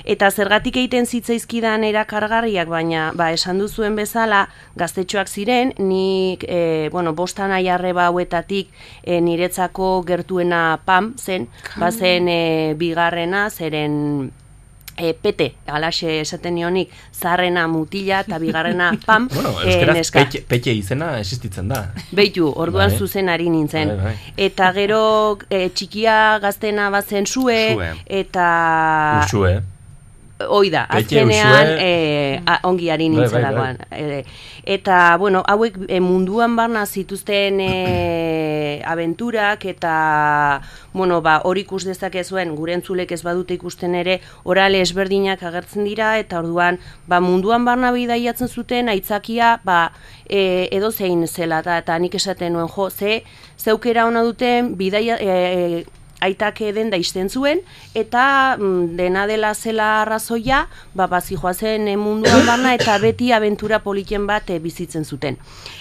Eta 0.05 0.31
zergatik 0.31 0.77
egiten 0.77 1.07
zitzaizkidan 1.07 1.85
erakargarriak, 1.85 2.69
baina 2.69 3.13
ba, 3.17 3.31
esan 3.33 3.59
duzuen 3.59 3.97
bezala 3.97 4.47
gaztetxoak 4.77 5.29
ziren, 5.29 5.73
nik 5.79 6.45
e, 6.49 6.89
bueno, 6.93 7.15
bostan 7.15 7.51
aiarreba 7.53 8.07
hauetatik 8.11 8.69
e, 9.03 9.21
niretzako 9.21 10.03
gertuena 10.07 10.79
pam 10.85 11.15
zen, 11.19 11.49
bazen 11.81 12.29
e, 12.29 12.75
bigarrena, 12.79 13.49
zeren 13.51 14.31
e, 14.97 15.13
pete, 15.13 15.51
alaxe 15.67 16.21
esaten 16.23 16.55
nionik, 16.57 16.91
zarrena 17.13 17.67
mutila 17.69 18.21
eta 18.25 18.39
bigarrena 18.41 18.93
pam, 19.07 19.29
Bueno, 19.33 19.53
e, 19.63 19.69
euskaraz 19.75 19.97
neska. 19.97 20.25
petxe, 20.49 20.73
izena 20.75 21.19
existitzen 21.21 21.69
da. 21.69 21.83
Beitu, 22.17 22.49
orduan 22.57 22.91
Bai. 22.91 22.99
zuzen 22.99 23.29
ari 23.29 23.49
nintzen. 23.53 23.89
Bai, 23.97 24.05
bai. 24.13 24.35
Eta 24.49 24.73
gero 24.73 25.39
e, 25.51 25.69
txikia 25.69 26.39
gaztena 26.43 26.91
bazen 26.91 27.27
zue, 27.27 27.75
Sue. 27.75 27.91
eta... 28.07 28.51
Usue. 29.27 29.63
Hoi 30.37 30.69
da, 30.69 30.83
azkenean 30.93 31.71
e, 31.81 32.43
a, 32.45 32.59
ongi 32.69 32.91
ari 32.93 33.07
Bai, 33.09 33.15
bai, 33.17 33.23
nintzelakoan. 33.23 33.79
E, 33.89 34.25
eta, 34.69 35.17
bueno, 35.17 35.41
hauek 35.49 35.79
e, 35.89 36.01
munduan 36.05 36.59
barna 36.59 36.83
zituzten 36.85 37.61
e, 37.65 38.83
abenturak 38.93 39.65
eta, 39.65 40.61
bueno, 40.93 41.23
ba, 41.25 41.39
hori 41.49 41.65
ikus 41.65 41.87
dezakezuen, 41.89 42.53
gure 42.59 42.77
entzulek 42.77 43.17
ez 43.17 43.23
badute 43.25 43.57
ikusten 43.57 43.97
ere, 43.97 44.19
orale 44.45 44.83
ezberdinak 44.85 45.41
agertzen 45.41 45.89
dira, 45.89 46.19
eta 46.21 46.43
orduan, 46.45 46.83
ba, 47.09 47.23
munduan 47.25 47.65
barna 47.65 47.95
bidaiatzen 47.97 48.53
zuten, 48.53 48.93
aitzakia, 48.93 49.55
ba, 49.65 49.87
e, 50.29 50.69
edo 50.69 50.93
zein 50.93 51.25
zela, 51.27 51.65
eta, 51.65 51.81
eta 51.81 51.97
nik 51.97 52.21
esaten 52.21 52.53
nuen, 52.53 52.69
jo, 52.69 52.91
ze, 52.91 53.23
zeukera 53.57 54.05
ona 54.05 54.21
duten, 54.27 54.75
bidaia, 54.77 55.17
e, 55.17 55.87
aitak 56.21 56.61
eden 56.61 56.91
da 56.91 56.97
zuen, 57.29 57.61
eta 57.95 58.57
mm, 58.59 58.97
dena 58.97 59.27
dela 59.27 59.55
zela 59.55 60.03
arrazoia, 60.03 60.67
ba, 60.95 61.07
bazi 61.07 61.37
joazen 61.37 61.89
e, 61.89 61.97
munduan 61.97 62.47
barna, 62.47 62.75
eta 62.75 62.99
beti 62.99 63.33
abentura 63.33 63.81
politen 63.83 64.27
bat 64.27 64.51
e, 64.51 64.59
bizitzen 64.59 65.05
zuten. 65.05 65.37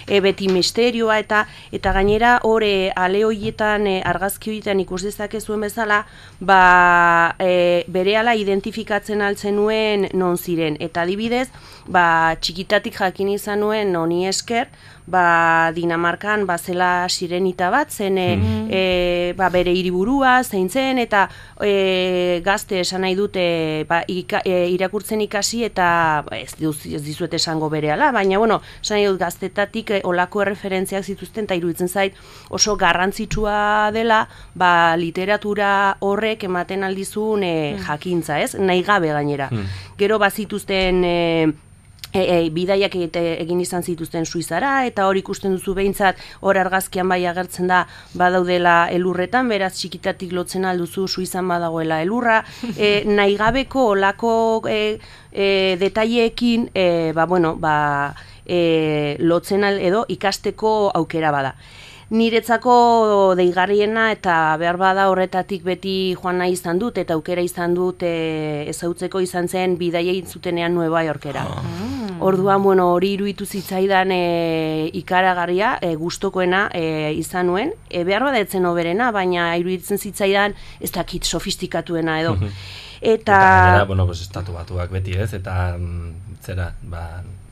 E, 0.06 0.20
beti 0.20 0.48
misterioa, 0.48 1.18
eta 1.18 1.46
eta 1.72 1.92
gainera 1.92 2.40
hore 2.42 2.92
ale 2.96 3.24
hoietan, 3.24 3.86
e, 3.86 4.02
argazki 4.04 4.50
horietan 4.50 4.80
ikus 4.80 5.02
dezakezuen 5.02 5.60
bezala, 5.60 6.04
ba, 6.40 7.34
e, 7.38 7.84
berehala 7.88 8.34
identifikatzen 8.34 9.22
altzen 9.22 9.56
nuen 9.56 10.08
non 10.14 10.36
ziren. 10.36 10.76
Eta 10.80 11.02
adibidez, 11.02 11.48
ba, 11.88 12.36
txikitatik 12.40 12.98
jakin 12.98 13.30
izan 13.34 13.60
nuen 13.64 13.94
honi 13.96 14.26
esker, 14.28 14.68
ba, 15.06 15.70
Dinamarkan 15.74 16.44
bazela 16.46 17.06
sirenita 17.08 17.70
bat, 17.70 17.90
zen 17.90 18.18
e, 18.18 18.26
e, 18.68 18.80
ba, 19.38 19.48
bere 19.54 19.72
hiriburua, 19.74 20.40
zein 20.42 20.68
zen, 20.68 20.98
eta 20.98 21.26
e, 21.62 22.40
gazte 22.44 22.80
esan 22.82 23.06
nahi 23.06 23.14
dute 23.18 23.46
ba, 23.88 24.02
ika, 24.10 24.42
e, 24.44 24.66
irakurtzen 24.74 25.22
ikasi, 25.24 25.62
eta 25.68 25.88
ba, 26.26 26.38
ez, 26.38 26.56
duz, 26.58 26.80
ez 26.90 27.02
dizuet 27.06 27.34
esango 27.38 27.70
berehala, 27.72 28.10
baina, 28.14 28.40
bueno, 28.42 28.60
esan 28.82 28.98
nahi 28.98 29.06
dut 29.06 29.20
gaztetatik 29.22 29.94
e, 29.94 30.00
olako 30.04 30.42
erreferentziak 30.44 31.06
zituzten, 31.06 31.46
eta 31.46 31.58
iruditzen 31.58 31.88
zait 31.88 32.18
oso 32.50 32.76
garrantzitsua 32.76 33.92
dela, 33.94 34.24
ba, 34.54 34.96
literatura 34.98 35.70
horrek 36.02 36.48
ematen 36.50 36.82
aldizun 36.86 37.46
e, 37.46 37.54
jakintza, 37.86 38.40
ez? 38.42 38.56
Nahi 38.58 38.82
gabe 38.82 39.14
gainera. 39.14 39.50
Gero 39.96 40.18
bazituzten... 40.18 41.04
E, 41.06 41.16
e, 42.16 42.22
e, 42.24 42.50
bidaiak 42.50 42.96
egin 42.96 43.60
izan 43.60 43.84
zituzten 43.84 44.26
Suizara 44.26 44.72
eta 44.88 45.06
hor 45.08 45.18
ikusten 45.20 45.52
duzu 45.56 45.74
behintzat 45.76 46.20
hor 46.40 46.58
argazkian 46.58 47.08
bai 47.08 47.20
agertzen 47.28 47.68
da 47.70 47.84
badaudela 48.14 48.76
elurretan, 48.96 49.48
beraz 49.52 49.74
txikitatik 49.76 50.32
lotzen 50.32 50.64
alduzu 50.64 51.06
Suizan 51.08 51.48
badagoela 51.48 52.00
elurra, 52.04 52.42
e, 52.76 53.04
nahi 53.06 53.36
gabeko 53.36 53.90
olako 53.94 54.32
e, 54.70 54.98
e, 55.32 55.76
detaileekin 55.80 56.70
e, 56.74 56.86
ba, 57.14 57.26
bueno, 57.26 57.56
ba, 57.60 57.76
e, 58.46 59.16
lotzen 59.20 59.66
al, 59.66 59.80
edo 59.82 60.06
ikasteko 60.08 60.76
aukera 60.94 61.34
bada. 61.34 61.56
Niretzako 62.06 63.34
deigarriena 63.34 64.12
eta 64.14 64.54
behar 64.60 64.76
bada 64.78 65.08
horretatik 65.10 65.64
beti 65.66 66.14
joan 66.14 66.38
nahi 66.38 66.52
izan 66.54 66.78
dut 66.78 67.00
eta 67.02 67.16
aukera 67.18 67.42
izan 67.42 67.74
dut 67.74 68.04
e, 68.06 68.68
ezautzeko 68.70 69.18
izan 69.24 69.48
zen 69.48 69.74
bidaia 69.80 70.12
egin 70.12 70.28
zutenean 70.30 70.74
Nueva 70.74 71.02
Yorkera. 71.02 71.42
Orduan, 72.22 72.62
bueno, 72.62 72.92
hori 72.94 73.10
iruditu 73.16 73.44
zitzaidan 73.44 74.12
e, 74.14 74.90
ikaragarria, 75.02 75.76
e, 75.82 75.96
gustokoena 75.98 76.68
e, 76.72 77.12
izan 77.18 77.50
nuen. 77.50 77.74
E, 77.90 78.04
behar 78.06 78.22
bada 78.28 78.38
etzen 78.38 78.70
oberena, 78.70 79.10
baina 79.10 79.50
iruditzen 79.58 79.98
zitzaidan 79.98 80.54
ez 80.80 80.92
dakit 80.94 81.26
sofistikatuena 81.26 82.20
edo. 82.22 82.36
Eta, 82.38 82.52
Eta, 83.02 83.40
gainera, 83.42 83.84
bueno, 83.84 84.06
pues, 84.06 84.22
estatu 84.22 84.54
batuak 84.54 84.94
beti 84.94 85.18
ez, 85.18 85.32
eta 85.36 85.74
mm, 85.76 86.38
zera, 86.46 86.70
ba, 86.82 87.02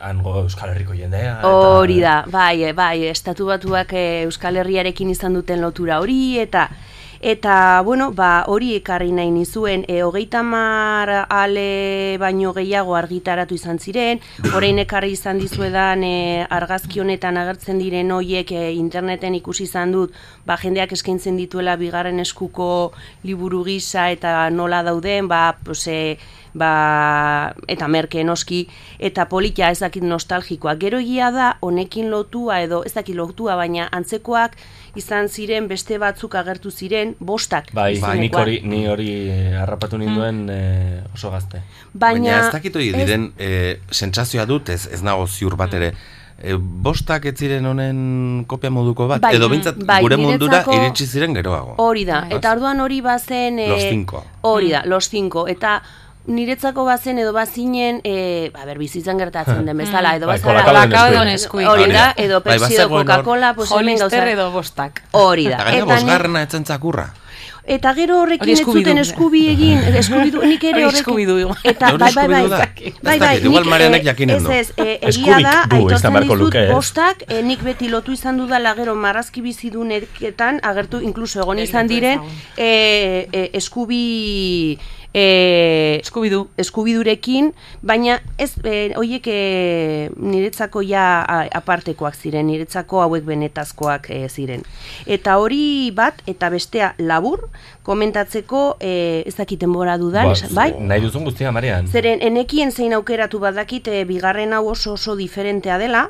hango 0.08 0.34
Euskal 0.42 0.70
Herriko 0.74 0.94
jendea. 0.94 1.38
eta- 1.40 1.48
Hori 1.50 2.00
da, 2.00 2.24
bai, 2.30 2.62
e, 2.64 2.72
bai, 2.72 3.06
estatu 3.08 3.46
batuak 3.46 3.92
e, 3.92 4.22
Euskal 4.24 4.56
Herriarekin 4.56 5.10
izan 5.10 5.34
duten 5.34 5.60
lotura 5.64 6.00
hori, 6.00 6.38
eta 6.38 6.68
eta, 7.24 7.80
bueno, 7.86 8.10
ba, 8.12 8.44
hori 8.52 8.74
ekarri 8.76 9.08
nahi 9.16 9.30
nizuen, 9.32 9.86
e, 9.88 10.02
hogeita 10.04 10.42
mar 10.44 11.08
ale 11.32 12.18
baino 12.20 12.52
gehiago 12.52 12.96
argitaratu 12.98 13.54
izan 13.56 13.78
ziren, 13.80 14.20
orain 14.54 14.78
ekarri 14.82 15.14
izan 15.16 15.38
dizuedan 15.40 16.04
e, 16.04 16.44
argazki 16.50 17.00
honetan 17.00 17.38
agertzen 17.40 17.78
diren 17.80 18.10
hoiek 18.12 18.52
e, 18.52 18.72
interneten 18.76 19.34
ikusi 19.40 19.64
izan 19.64 19.92
dut, 19.96 20.12
ba, 20.44 20.58
jendeak 20.60 20.92
eskaintzen 20.92 21.38
dituela 21.40 21.76
bigarren 21.80 22.20
eskuko 22.20 22.92
liburu 23.24 23.64
gisa 23.64 24.10
eta 24.12 24.50
nola 24.50 24.82
dauden, 24.82 25.26
ba, 25.26 25.56
pues, 25.64 25.86
e, 25.88 26.18
ba, 26.54 27.54
eta 27.68 27.88
merke 27.88 28.22
noski, 28.24 28.68
eta 28.98 29.26
polita 29.30 29.68
ez 29.70 29.80
dakit 29.82 30.02
nostalgikoa. 30.06 30.76
Gero 30.80 30.98
egia 31.02 31.30
da, 31.34 31.56
honekin 31.60 32.10
lotua 32.10 32.60
edo, 32.62 32.82
ez 32.86 32.92
dakit 32.94 33.16
lotua, 33.18 33.56
baina 33.60 33.88
antzekoak 33.92 34.56
izan 34.96 35.28
ziren 35.28 35.66
beste 35.68 35.98
batzuk 35.98 36.34
agertu 36.38 36.70
ziren, 36.70 37.16
bostak. 37.18 37.72
Bai, 37.74 37.94
nik 37.94 38.02
izenekoak. 38.04 38.42
hori, 38.42 38.60
ni 38.64 38.84
hori 38.86 39.10
harrapatu 39.58 39.98
ninduen 39.98 40.44
eh, 40.50 41.00
oso 41.14 41.30
gazte. 41.34 41.62
Baina, 41.92 42.20
Baina 42.20 42.40
ez 42.46 42.52
dakit 42.52 42.76
hori 42.76 42.88
ez- 42.92 42.96
diren, 43.02 43.32
e, 43.38 43.80
sentsazioa 43.90 44.46
dut, 44.46 44.68
ez, 44.70 44.86
ez 44.92 45.02
nago 45.02 45.26
ziur 45.26 45.56
bat 45.58 45.74
ere, 45.74 45.92
e, 46.38 46.54
bostak 46.54 47.26
ez 47.26 47.34
ziren 47.38 47.66
honen 47.66 48.44
kopia 48.46 48.70
moduko 48.70 49.08
bat, 49.10 49.20
Bai, 49.22 49.34
edo 49.34 49.48
bintzat 49.50 49.82
bai, 49.86 50.00
gure 50.02 50.16
mundura 50.16 50.62
iritsi 50.74 51.06
ziren 51.06 51.34
geroago. 51.34 51.74
Hori 51.82 52.04
da, 52.06 52.24
eta 52.30 52.52
orduan 52.54 52.80
hori 52.80 53.00
bazen... 53.00 53.58
eh, 53.58 53.68
Los 53.70 53.82
cinco. 53.88 54.24
Hori 54.42 54.70
da, 54.70 54.84
los 54.86 55.08
cinco. 55.08 55.46
Eta 55.48 55.80
niretzako 56.26 56.84
bazen 56.84 57.18
edo 57.18 57.32
bazinen, 57.32 58.00
e, 58.04 58.50
a 58.54 58.64
ber, 58.64 58.78
bizitzan 58.78 59.18
gertatzen 59.20 59.66
den 59.66 59.76
bezala, 59.82 60.14
edo 60.16 60.26
Bai, 60.26 60.38
bazara... 60.38 60.62
Hori 61.70 61.90
da, 61.90 61.98
da. 61.98 62.14
edo 62.16 62.40
Bai, 62.40 62.58
Pepsi 62.58 62.80
Coca-Cola, 62.88 63.54
pues 63.54 63.72
hemen 63.72 63.98
gauza... 63.98 64.24
edo 64.30 64.50
bostak. 64.52 65.04
Hori 65.12 65.48
da. 65.48 65.60
Eta 65.60 65.70
gaina 65.70 65.92
bosgarrena 65.94 66.42
etzen 66.48 66.64
txakurra. 66.64 67.12
Eta 67.64 67.94
gero 67.96 68.18
horrekin 68.20 68.50
ez 68.52 68.60
zuten 68.60 68.98
eskubi 69.00 69.46
egin, 69.48 69.78
eskubidu, 70.02 70.42
nik 70.44 70.64
ere 70.68 70.82
horrekin... 70.84 71.54
Eta 71.64 71.92
bai, 71.96 72.10
bai, 72.12 72.26
bai, 72.28 72.42
bai, 73.00 73.18
bai, 73.22 73.38
igual 73.40 73.64
nik, 73.64 73.70
Marianek 73.72 74.02
eh, 74.02 74.08
jakinen 74.10 74.44
du. 74.44 74.50
Ez, 74.52 74.66
ez, 74.76 74.84
eh, 74.84 74.98
egia 75.08 75.38
da, 75.40 75.54
aitortzen 75.70 76.18
ez? 76.20 76.66
bostak, 76.68 77.24
eh, 77.28 77.40
nik 77.42 77.64
beti 77.64 77.88
lotu 77.88 78.12
izan 78.12 78.36
dudala 78.36 78.74
gero 78.76 78.94
marrazki 78.94 79.40
bizidunetan, 79.40 80.60
agertu, 80.62 81.00
inkluso 81.00 81.40
egon 81.40 81.64
izan 81.64 81.88
diren, 81.88 82.20
eskubi... 82.56 84.02
Eh, 85.14 86.00
Scooby-Doo. 86.02 86.48
eskubidurekin, 86.58 87.52
baina 87.86 88.16
ez 88.36 88.50
e, 88.66 88.90
hoiek 88.98 89.26
e, 89.30 90.10
niretzako 90.18 90.82
ja 90.82 91.04
apartekoak 91.54 92.16
ziren, 92.18 92.48
niretzako 92.50 92.98
hauek 93.04 93.22
benetazkoak 93.28 94.08
e, 94.10 94.24
ziren. 94.28 94.64
Eta 95.06 95.36
hori 95.38 95.92
bat 95.94 96.18
eta 96.26 96.50
bestea 96.50 96.94
labur 96.98 97.44
komentatzeko 97.86 98.64
e, 98.80 99.22
ez 99.22 99.36
dakit 99.38 99.62
denbora 99.62 99.94
dudan, 100.02 100.32
Ba, 100.34 100.50
bai? 100.56 100.70
Nahi 100.82 101.04
duzun 101.06 101.28
guztia, 101.28 101.52
Marian. 101.54 101.86
Zeren 101.86 102.18
enekien 102.18 102.74
zein 102.74 102.96
aukeratu 102.98 103.38
badakit 103.38 103.86
e, 103.86 104.02
bigarren 104.08 104.52
hau 104.52 104.66
oso 104.72 104.96
oso 104.98 105.14
diferentea 105.14 105.78
dela 105.78 106.08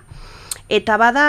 eta 0.73 0.97
bada 0.97 1.27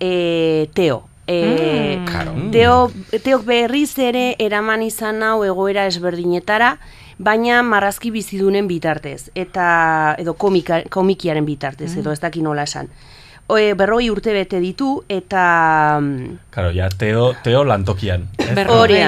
e, 0.00 0.68
Teo. 0.76 1.11
E, 1.26 1.98
Mm. 2.32 2.50
Teo, 2.50 2.90
Teok 3.22 3.44
berriz 3.46 3.98
ere 3.98 4.34
eraman 4.42 4.82
izan 4.82 5.22
hau 5.22 5.44
egoera 5.44 5.86
ezberdinetara, 5.86 6.76
baina 7.18 7.62
marrazki 7.62 8.10
bizidunen 8.10 8.66
bitartez, 8.68 9.30
eta 9.34 10.16
edo 10.18 10.34
komika, 10.34 10.82
komikiaren 10.90 11.46
bitartez, 11.46 11.92
edo 11.96 12.12
ez 12.12 12.20
daki 12.20 12.42
nola 12.42 12.64
esan. 12.66 12.88
Oe, 13.52 13.74
berroi 13.74 14.08
urte 14.10 14.32
bete 14.32 14.60
ditu, 14.62 15.02
eta... 15.08 15.98
mm, 16.00 16.38
Karo, 16.50 16.70
ja, 16.72 16.88
teo, 16.88 17.32
teo 17.44 17.64
lantokian. 17.64 18.28
Hori. 18.68 19.02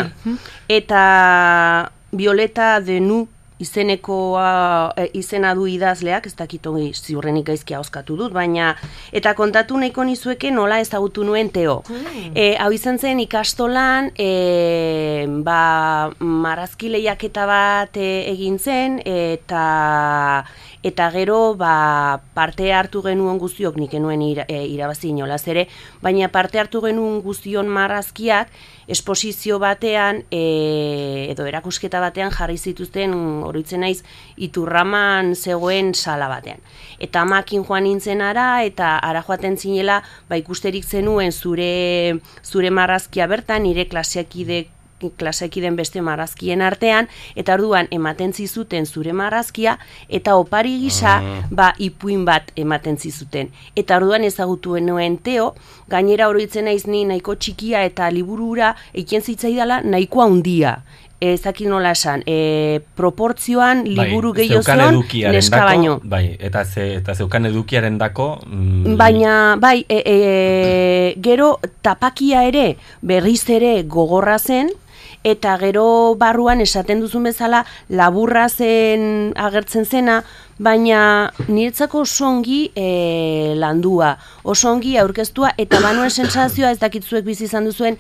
Eta 0.69 1.91
Violeta 2.13 2.81
Denu 2.81 3.25
izenekoa 3.65 4.49
e, 4.97 5.09
izena 5.21 5.55
du 5.57 5.67
idazleak, 5.71 6.29
ez 6.29 6.37
dakit 6.39 6.67
ongi 6.71 6.93
ziurrenik 6.95 7.49
gaizkia 7.51 7.81
oskatu 7.81 8.19
dut, 8.21 8.35
baina 8.37 8.75
eta 9.13 9.35
kontatu 9.39 9.79
nahiko 9.81 10.05
nizueke 10.05 10.53
nola 10.55 10.81
ezagutu 10.85 11.25
nuen 11.27 11.51
Teo. 11.55 11.81
E, 12.35 12.55
hau 12.61 12.71
izan 12.75 12.99
zen 12.99 13.21
ikastolan, 13.25 14.11
e, 14.19 15.27
ba, 15.47 16.11
marrazki 16.21 16.93
lehiaketa 16.93 17.47
bat 17.51 17.99
e, 18.01 18.11
egin 18.33 18.59
zen, 18.59 19.01
eta 19.05 19.65
eta 20.85 21.09
gero 21.11 21.55
ba, 21.57 22.21
parte 22.37 22.69
hartu 22.77 23.01
genuen 23.03 23.39
guztiok 23.41 23.79
nik 23.81 23.95
enuen 23.97 24.21
ira, 24.23 24.45
e, 24.53 24.67
irabazi 24.69 25.09
inolaz 25.09 25.41
ere, 25.49 25.65
baina 26.05 26.29
parte 26.29 26.61
hartu 26.61 26.83
genuen 26.85 27.23
guztion 27.25 27.71
marrazkiak 27.73 28.53
esposizio 28.87 29.57
batean 29.59 30.23
e, 30.29 31.31
edo 31.33 31.49
erakusketa 31.49 32.03
batean 32.05 32.31
jarri 32.37 32.59
zituzten 32.61 33.17
oroitzen 33.49 33.81
naiz 33.81 34.05
iturraman 34.37 35.33
zegoen 35.35 35.95
sala 35.95 36.29
batean. 36.29 36.61
Eta 37.01 37.25
amakin 37.25 37.65
joan 37.65 37.89
nintzen 37.89 38.21
ara 38.21 38.63
eta 38.69 38.99
ara 39.01 39.25
joaten 39.25 39.57
zinela 39.57 40.03
ba 40.29 40.37
ikusterik 40.37 40.85
zenuen 40.85 41.33
zure 41.33 42.21
zure 42.45 42.71
marrazkia 42.71 43.27
bertan 43.27 43.65
nire 43.65 43.89
klaseakide 43.89 44.67
klasekiden 45.19 45.77
beste 45.77 46.03
marrazkien 46.03 46.63
artean, 46.63 47.09
eta 47.37 47.55
orduan 47.55 47.89
ematen 47.91 48.33
zizuten 48.33 48.87
zure 48.87 49.13
marrazkia, 49.13 49.79
eta 50.09 50.37
opari 50.41 50.79
gisa, 50.83 51.21
ba, 51.51 51.73
ipuin 51.79 52.25
bat 52.25 52.53
ematen 52.57 52.99
zizuten. 52.99 53.51
Eta 53.77 53.99
orduan 54.01 54.25
ezagutu 54.25 54.79
nuen 54.81 55.19
Teo, 55.25 55.55
gainera 55.89 56.29
oroitzen 56.29 56.69
naiz 56.69 56.85
ni 56.87 57.05
nahiko 57.09 57.37
txikia 57.37 57.85
eta 57.89 58.11
liburura 58.11 58.75
eiken 58.95 59.23
zitzaidala 59.23 59.83
nahiko 59.85 60.25
handia. 60.25 60.79
Ez 61.25 61.41
dakit 61.41 61.69
nola 61.71 61.95
esan, 61.95 62.21
e, 62.29 62.83
proportzioan 62.99 63.85
liburu 63.87 64.35
Bai, 64.35 64.49
zeukan 64.49 64.81
zion, 64.81 64.97
edukiaren 64.99 65.37
neska 65.39 65.61
baino. 65.65 65.95
Bai, 66.03 66.37
eta, 66.37 66.65
ze, 66.67 66.89
eta 66.99 67.15
zeukan 67.15 67.47
edukiaren 67.49 67.97
dako... 67.99 68.27
Mm, 68.45 68.97
Baina, 69.01 69.35
bai, 69.61 69.87
e, 69.89 70.03
e, 70.05 70.17
gero 71.25 71.55
tapakia 71.87 72.43
ere 72.45 72.75
berriz 73.01 73.41
ere 73.49 73.73
gogorra 73.89 74.37
zen, 74.39 74.69
eta 75.25 75.57
gero 75.59 76.15
barruan 76.21 76.61
esaten 76.61 77.01
duzun 77.01 77.25
bezala 77.31 77.65
laburra 77.89 78.49
zen 78.49 79.33
agertzen 79.35 79.87
zena, 79.89 80.23
baina 80.59 81.33
niretzako 81.49 82.05
oso 82.05 82.29
ongi 82.29 82.61
e, 82.77 83.55
landua, 83.59 84.15
oso 84.45 84.71
ongi 84.71 84.99
aurkeztua, 85.01 85.55
eta 85.59 85.81
banuen 85.83 86.13
sensazioa 86.13 86.71
ez 86.71 86.79
dakitzuek 86.83 87.25
bizi 87.25 87.49
izan 87.49 87.65
duzuen, 87.65 87.99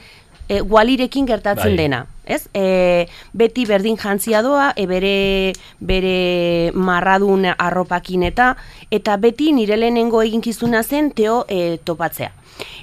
e, 0.48 0.60
gualirekin 0.60 1.26
gertatzen 1.26 1.72
Bai. 1.72 1.76
dena. 1.76 2.04
Ez? 2.24 2.46
E, 2.56 3.06
beti 3.36 3.66
berdin 3.68 3.98
jantzia 4.00 4.40
doa, 4.44 4.70
e, 4.76 4.86
bere, 4.88 5.16
bere 5.80 6.70
marradun 6.72 7.48
arropakin 7.52 8.24
eta, 8.30 8.54
eta 8.90 9.16
beti 9.20 9.52
nire 9.52 9.76
lehenengo 9.80 10.22
eginkizuna 10.22 10.82
zen 10.82 11.10
teo 11.16 11.44
e, 11.48 11.78
topatzea. 11.84 12.32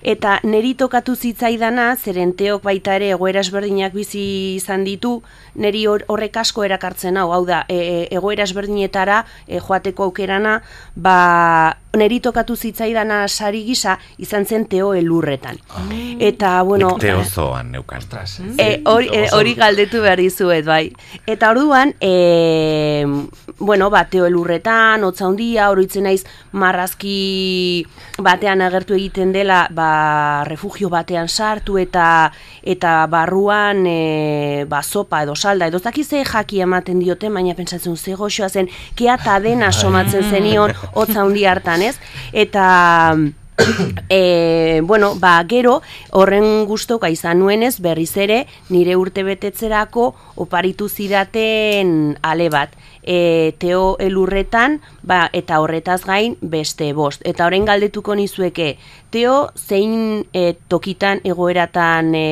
Eta 0.02 0.40
neri 0.44 0.74
tokatu 0.74 1.14
zitzaidana, 1.16 1.96
zeren 1.96 2.34
teok 2.38 2.64
baita 2.66 2.96
ere 2.98 3.12
egoera 3.16 3.44
ezberdinak 3.46 3.94
bizi 3.94 4.24
izan 4.58 4.84
ditu, 4.88 5.20
neri 5.56 5.86
hor- 5.88 6.06
horrek 6.08 6.38
asko 6.44 6.64
erakartzen 6.64 7.18
hau, 7.18 7.32
hau 7.34 7.44
da, 7.46 7.66
e, 7.68 7.78
e, 7.78 8.08
egoera 8.16 8.44
ezberdinetara 8.48 9.24
e, 9.48 9.60
joateko 9.60 10.10
aukerana, 10.10 10.62
ba, 10.96 11.78
neri 11.98 12.22
tokatu 12.24 12.56
zitzaidana 12.56 13.28
sari 13.28 13.66
gisa 13.68 13.98
izan 14.18 14.46
zen 14.46 14.66
teo 14.72 14.94
elurretan. 14.96 15.58
Eta, 16.20 16.62
bueno... 16.64 16.94
Nik 16.96 17.02
teozoan 17.04 17.72
neukan. 17.76 18.06
E, 18.58 18.82
hori, 18.88 19.10
e, 19.12 19.28
hori 19.36 19.56
galdetu 19.60 20.02
behar 20.02 20.22
dizuet, 20.22 20.66
bai. 20.66 20.94
Eta 21.28 21.52
orduan, 21.52 21.94
e, 22.00 23.06
bueno, 23.60 23.90
ba, 23.92 24.06
teo 24.08 24.26
elurretan, 24.26 25.04
hotza 25.04 25.28
handia, 25.28 25.70
oroitzen 25.74 26.08
naiz 26.08 26.24
marrazki 26.52 27.86
batean 28.24 28.64
agertu 28.64 28.96
egiten 28.96 29.36
dela, 29.36 29.66
ba, 29.72 30.44
refugio 30.48 30.90
batean 30.90 31.28
sartu 31.28 31.78
eta 31.82 32.32
eta 32.64 33.06
barruan 33.12 33.86
e, 33.88 34.66
ba, 34.70 34.82
sopa 34.84 35.24
edo 35.26 35.36
salda, 35.42 35.68
edo 35.72 35.82
ez 35.82 35.88
dakiz 35.88 36.08
ze 36.08 36.24
jaki 36.24 36.62
ematen 36.62 37.02
diote, 37.02 37.30
baina 37.30 37.58
pentsatzen 37.58 37.98
ze 37.98 38.16
goxoa 38.16 38.50
zen, 38.50 38.70
kea 38.96 39.18
eta 39.20 39.40
dena 39.44 39.72
somatzen 39.72 40.30
zenion, 40.30 40.74
hotza 40.98 41.22
handi 41.26 41.46
hartan, 41.46 41.88
ez? 41.92 41.96
Eta... 42.32 42.66
E, 44.10 44.82
bueno, 44.84 45.14
ba, 45.22 45.36
gero, 45.46 45.82
horren 46.18 46.66
gustoka 46.66 47.12
izan 47.14 47.44
nuenez, 47.44 47.76
berriz 47.84 48.16
ere, 48.18 48.48
nire 48.74 48.96
urte 48.98 49.22
betetzerako 49.28 50.08
oparitu 50.42 50.88
zidaten 50.90 52.18
ale 52.26 52.50
bat. 52.50 52.74
e, 53.04 53.54
teo 53.58 53.98
elurretan, 54.00 54.80
ba, 55.02 55.24
eta 55.34 55.60
horretaz 55.62 56.04
gain 56.06 56.36
beste 56.42 56.92
bost. 56.94 57.24
Eta 57.26 57.48
orain 57.50 57.66
galdetuko 57.66 58.16
nizueke, 58.16 58.76
teo 59.14 59.50
zein 59.58 60.26
e, 60.34 60.54
tokitan 60.70 61.24
egoeratan 61.26 62.14
e, 62.16 62.28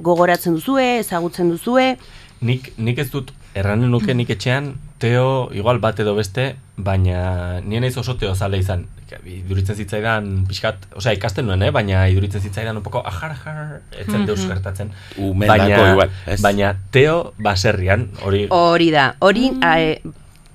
gogoratzen 0.00 0.58
duzue, 0.58 0.98
ezagutzen 1.00 1.50
duzue, 1.50 1.96
Nik, 2.42 2.72
nik 2.76 2.98
ez 2.98 3.10
dut, 3.12 3.30
erranen 3.54 3.92
nuke 3.92 4.14
nik 4.18 4.30
etxean, 4.34 4.72
teo, 5.02 5.50
igual 5.54 5.78
bat 5.82 5.98
edo 6.02 6.14
beste, 6.16 6.52
baina 6.76 7.60
nien 7.62 7.84
naiz 7.84 7.94
oso 8.00 8.16
teo 8.18 8.34
zale 8.34 8.58
izan. 8.62 8.86
Iduritzen 9.28 9.76
zitzaidan, 9.76 10.28
pixkat, 10.48 10.86
osea, 10.96 11.12
ikasten 11.18 11.44
nuen, 11.46 11.62
eh? 11.62 11.68
baina 11.74 12.06
iduritzen 12.08 12.40
zitzaidan 12.40 12.78
un 12.80 12.84
poco 12.86 13.02
ajar, 13.06 13.34
ajar, 13.34 13.82
etzen 13.92 14.24
deus 14.26 14.40
gertatzen. 14.40 14.94
Umendako 15.20 15.84
igual, 15.90 16.14
ez? 16.26 16.40
baina 16.42 16.72
teo 16.94 17.34
baserrian, 17.44 18.08
hori, 18.24 18.46
hori 18.50 18.88
da, 18.94 19.10
hori 19.20 19.50
e, 19.52 20.00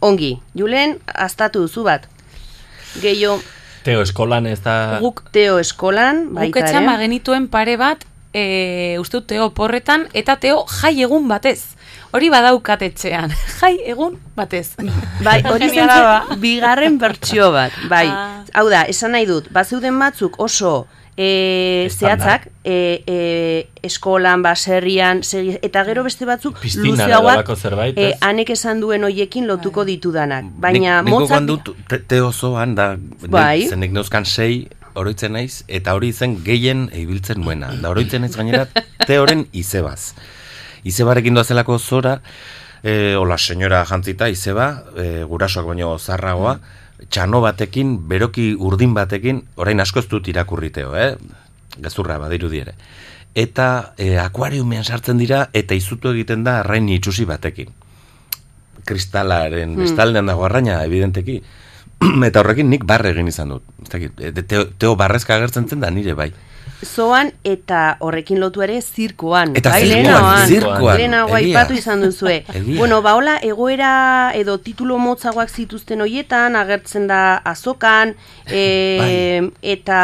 ongi. 0.02 0.34
Julen, 0.58 0.98
aztatu 1.14 1.68
duzu 1.68 1.86
bat. 1.86 2.10
Gehiago, 3.04 3.38
teo 3.86 4.02
eskolan 4.02 4.50
ez 4.50 4.60
da... 4.66 4.98
guk 5.04 5.28
teo 5.36 5.60
eskolan, 5.62 6.26
Guk 6.32 6.40
baita 6.42 6.66
etxan 6.66 6.82
ere. 6.82 6.92
bagenituen 6.96 7.48
pare 7.54 7.78
bat, 7.78 8.08
e, 8.34 8.98
uste 9.00 9.20
dut 9.20 9.30
teo 9.32 9.52
porretan, 9.56 10.08
eta 10.18 10.40
teo 10.42 10.64
jai 10.80 10.96
egun 11.06 11.30
batez. 11.30 11.77
Hori 12.16 12.30
badaukat 12.32 12.82
etxean, 12.88 13.34
jai 13.60 13.74
egun 13.92 14.16
batez. 14.38 14.76
Bai, 15.26 15.42
hori 15.50 15.70
zen 15.70 15.90
bigarren 16.42 17.00
bertsio 17.02 17.52
bat. 17.52 17.76
Bai, 17.90 18.06
Ah. 18.08 18.44
hau 18.54 18.70
da, 18.70 18.84
esan 18.88 19.12
nahi 19.12 19.26
dut, 19.28 19.50
bazeuden 19.54 19.98
batzuk 20.00 20.40
oso 20.40 20.88
e, 21.18 21.90
zehatzak, 21.90 22.48
e, 22.64 23.04
e, 23.10 23.18
eskolan, 23.84 24.44
baserrian, 24.46 25.24
segi, 25.24 25.58
eta 25.66 25.84
gero 25.88 26.04
beste 26.06 26.28
batzuk 26.30 26.62
luzeagoak, 26.64 27.50
e, 27.98 28.12
anek 28.22 28.54
esan 28.54 28.80
duen 28.84 29.04
hoiekin 29.04 29.48
lotuko 29.50 29.84
ditudanak. 29.88 30.46
Baina 30.62 31.02
nik, 31.02 31.12
motzak... 31.12 31.46
dut 31.50 31.74
te, 31.90 32.00
te 32.00 32.22
osoan 32.22 32.76
da, 32.78 32.92
Bai. 33.28 33.64
nik, 33.64 33.74
zenek 33.74 33.96
neuzkan 33.98 34.26
sei, 34.30 34.68
oroitzen 34.98 35.34
naiz, 35.34 35.64
eta 35.68 35.94
hori 35.98 36.14
zen 36.14 36.38
gehien 36.46 36.88
ibiltzen 36.94 37.42
nuena. 37.42 37.74
Da 37.82 37.90
oroitzen 37.94 38.22
naiz 38.26 38.36
gainera 38.38 38.68
teoren 39.10 39.48
izebaz. 39.54 40.14
Izebarekin 40.88 41.38
doazelako 41.38 41.78
zora, 41.80 42.18
e, 42.84 43.16
hola 43.20 43.38
senyora 43.38 43.84
jantzita, 43.86 44.30
izeba, 44.32 44.68
e, 44.96 45.24
gurasoak 45.28 45.68
baino 45.68 45.96
zarragoa, 45.98 46.58
txano 47.10 47.42
batekin, 47.44 47.98
beroki 48.10 48.54
urdin 48.56 48.94
batekin, 48.98 49.44
orain 49.56 49.84
asko 49.84 50.02
ez 50.02 50.08
dut 50.12 50.30
irakurriteo, 50.32 50.96
eh? 50.96 51.12
Gezurra 51.78 52.18
badirudi 52.18 52.64
ere. 52.64 52.78
Eta 53.38 53.94
e, 53.98 54.16
akuariumean 54.18 54.88
sartzen 54.88 55.20
dira, 55.22 55.50
eta 55.54 55.76
izutu 55.78 56.16
egiten 56.16 56.48
da 56.48 56.62
arrain 56.64 56.88
itxusi 56.90 57.28
batekin 57.30 57.76
kristalaren 58.88 59.76
bestaldean 59.78 60.32
dago 60.32 60.46
arraina, 60.48 60.80
evidenteki. 60.88 61.42
Eta 62.30 62.42
horrekin 62.44 62.70
nik 62.72 62.86
barre 62.88 63.12
egin 63.14 63.30
izan 63.32 63.56
dut. 63.56 63.66
E, 63.98 64.32
teo, 64.40 64.68
teo 64.80 64.96
barrezka 65.00 65.36
agertzen 65.38 65.68
zen 65.68 65.84
da 65.84 65.92
nire 65.94 66.16
bai. 66.18 66.30
Zoan 66.86 67.32
eta 67.48 67.98
horrekin 68.06 68.40
lotu 68.40 68.62
ere 68.62 68.80
zirkoan. 68.82 69.56
Eta 69.58 69.72
bai, 69.74 69.82
zirkoan, 69.86 70.48
zirkoan, 70.48 70.98
Lehenago 70.98 71.38
egia. 71.38 71.58
aipatu 71.58 71.78
izan 71.78 72.02
duzue. 72.06 72.44
Egia. 72.58 72.78
bueno, 72.78 73.02
ba, 73.02 73.16
hola, 73.18 73.38
egoera 73.42 74.32
edo 74.38 74.58
titulo 74.62 74.98
motzagoak 75.02 75.50
zituzten 75.50 76.02
hoietan, 76.06 76.56
agertzen 76.56 77.08
da 77.10 77.38
azokan, 77.46 78.14
e, 78.46 79.50
eta 79.62 80.02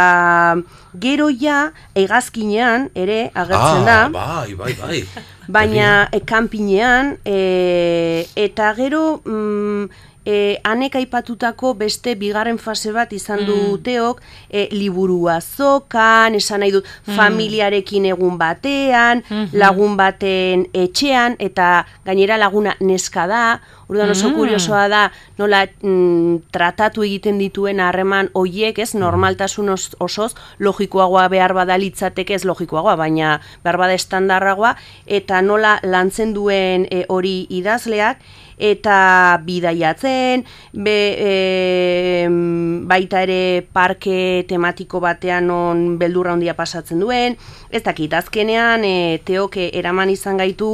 gero 0.99 1.29
ja, 1.29 1.71
egazkinean 1.95 2.89
ere 2.95 3.29
agertzen 3.33 3.85
da. 3.85 3.99
bai, 4.13 4.53
bai, 4.55 4.73
bai. 4.81 5.03
baina 5.47 6.07
e, 6.11 6.19
kanpinean 6.25 7.17
e, 7.25 8.25
eta 8.35 8.73
gero 8.77 9.21
mm, 9.25 10.11
e, 10.25 10.57
anek 10.63 10.95
aipatutako 10.95 11.73
beste 11.79 12.15
bigarren 12.15 12.57
fase 12.57 12.91
bat 12.95 13.11
izan 13.13 13.45
du 13.45 13.77
teok 13.83 14.21
e, 14.49 14.67
liburua 14.71 15.39
zokan, 15.41 16.35
esan 16.35 16.63
nahi 16.63 16.71
dut 16.71 16.85
familiarekin 17.15 18.05
egun 18.05 18.37
batean, 18.37 19.23
lagun 19.53 19.97
baten 19.97 20.67
etxean 20.73 21.35
eta 21.39 21.85
gainera 22.05 22.37
laguna 22.37 22.75
neska 22.79 23.27
da, 23.27 23.45
Orduan 23.93 24.09
oso 24.09 24.29
kuriosoa 24.33 24.87
da 24.89 25.01
nola 25.37 25.65
mm, 25.67 26.37
tratatu 26.55 27.03
egiten 27.03 27.37
dituen 27.37 27.81
harreman 27.83 28.29
hoiek, 28.33 28.79
ez, 28.79 28.93
normaltasun 28.95 29.69
os- 29.69 29.95
osoz, 29.99 30.31
logikoagoa 30.59 31.27
behar 31.29 31.53
bada 31.53 31.77
litzateke 31.77 32.33
ez 32.33 32.45
logikoagoa, 32.47 32.95
baina 32.95 33.35
behar 33.63 33.77
bada 33.77 33.93
estandarragoa, 33.93 34.75
eta 35.05 35.41
nola 35.41 35.79
lantzen 35.83 36.33
duen 36.33 36.87
e, 36.89 37.03
hori 37.09 37.45
idazleak, 37.49 38.23
eta 38.63 39.41
bidaiatzen, 39.43 40.45
be, 40.71 40.95
e, 41.19 42.27
baita 42.87 43.23
ere 43.25 43.65
parke 43.75 44.45
tematiko 44.47 45.01
batean 45.03 45.49
non 45.51 45.83
beldurra 45.99 46.31
handia 46.37 46.55
pasatzen 46.55 47.03
duen, 47.03 47.35
ez 47.69 47.83
dakit, 47.83 48.15
azkenean 48.15 48.85
e, 48.87 48.95
teoke 49.27 49.67
eraman 49.75 50.13
izan 50.13 50.39
gaitu 50.39 50.71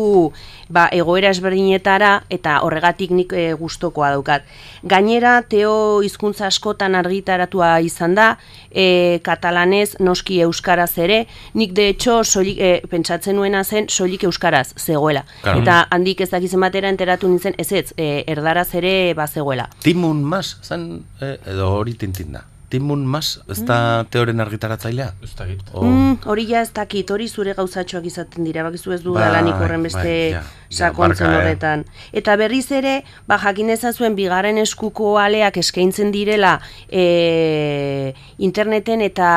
ba, 0.69 0.87
egoera 0.93 1.31
ezberdinetara 1.33 2.11
eta 2.29 2.59
horregatik 2.65 3.11
nik 3.15 3.33
e, 3.33 3.45
gustokoa 3.59 4.11
daukat. 4.15 4.45
Gainera, 4.89 5.39
teo 5.49 6.01
hizkuntza 6.05 6.47
askotan 6.47 6.95
argitaratua 6.99 7.71
izan 7.85 8.15
da, 8.15 8.29
e, 8.71 9.19
katalanez, 9.25 9.97
noski 9.99 10.39
euskaraz 10.45 10.91
ere, 11.01 11.23
nik 11.57 11.73
de 11.77 11.89
hecho 11.89 12.21
soilik, 12.23 12.59
e, 12.59 12.71
pentsatzen 12.89 13.35
nuena 13.35 13.63
zen 13.63 13.89
soilik 13.89 14.23
euskaraz 14.29 14.69
zegoela. 14.77 15.25
Claro. 15.41 15.63
Eta 15.63 15.81
handik 15.89 16.21
ez 16.21 16.29
dakizen 16.31 16.61
batera 16.61 16.91
enteratu 16.91 17.29
nintzen, 17.29 17.57
ez 17.57 17.71
ez, 17.71 17.87
e, 17.97 18.23
erdaraz 18.27 18.69
ere 18.77 19.13
bazegoela. 19.17 19.69
Timun 19.83 20.23
mas, 20.23 20.57
zen, 20.63 21.03
eh, 21.21 21.37
edo 21.53 21.73
hori 21.79 21.95
tintin 21.97 22.33
da. 22.37 22.45
Timun 22.69 23.05
mas, 23.05 23.39
ez 23.49 23.63
da 23.65 24.05
teoren 24.13 24.39
argitaratzailea? 24.43 25.13
Ez 25.25 25.31
dakit. 25.37 25.61
O, 25.73 25.83
Mm, 25.85 26.17
hori 26.29 26.45
ja 26.49 26.61
ez 26.61 26.71
dakit, 26.73 27.09
hori 27.09 27.27
zure 27.27 27.53
gauzatxoak 27.57 28.05
izaten 28.05 28.45
dira, 28.45 28.63
bakizu 28.63 28.93
ez 28.93 29.01
du 29.01 29.13
Bai, 29.13 29.23
dalanik 29.25 29.55
horren 29.55 29.83
beste 29.83 30.03
bai, 30.03 30.31
ja, 30.33 30.43
ja, 30.43 30.69
sakontzen 30.69 31.29
eh. 31.29 31.37
horretan. 31.37 31.85
Eta 32.13 32.35
berriz 32.37 32.71
ere, 32.71 33.03
ba, 33.27 33.39
jakin 33.41 33.69
ezazuen 33.73 34.15
bigarren 34.15 34.57
eskuko 34.61 35.17
aleak 35.17 35.57
eskaintzen 35.57 36.11
direla 36.11 36.59
e, 36.87 38.13
interneten 38.37 39.01
eta 39.01 39.31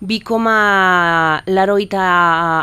bikoma 0.00 1.42
laroita 1.46 2.06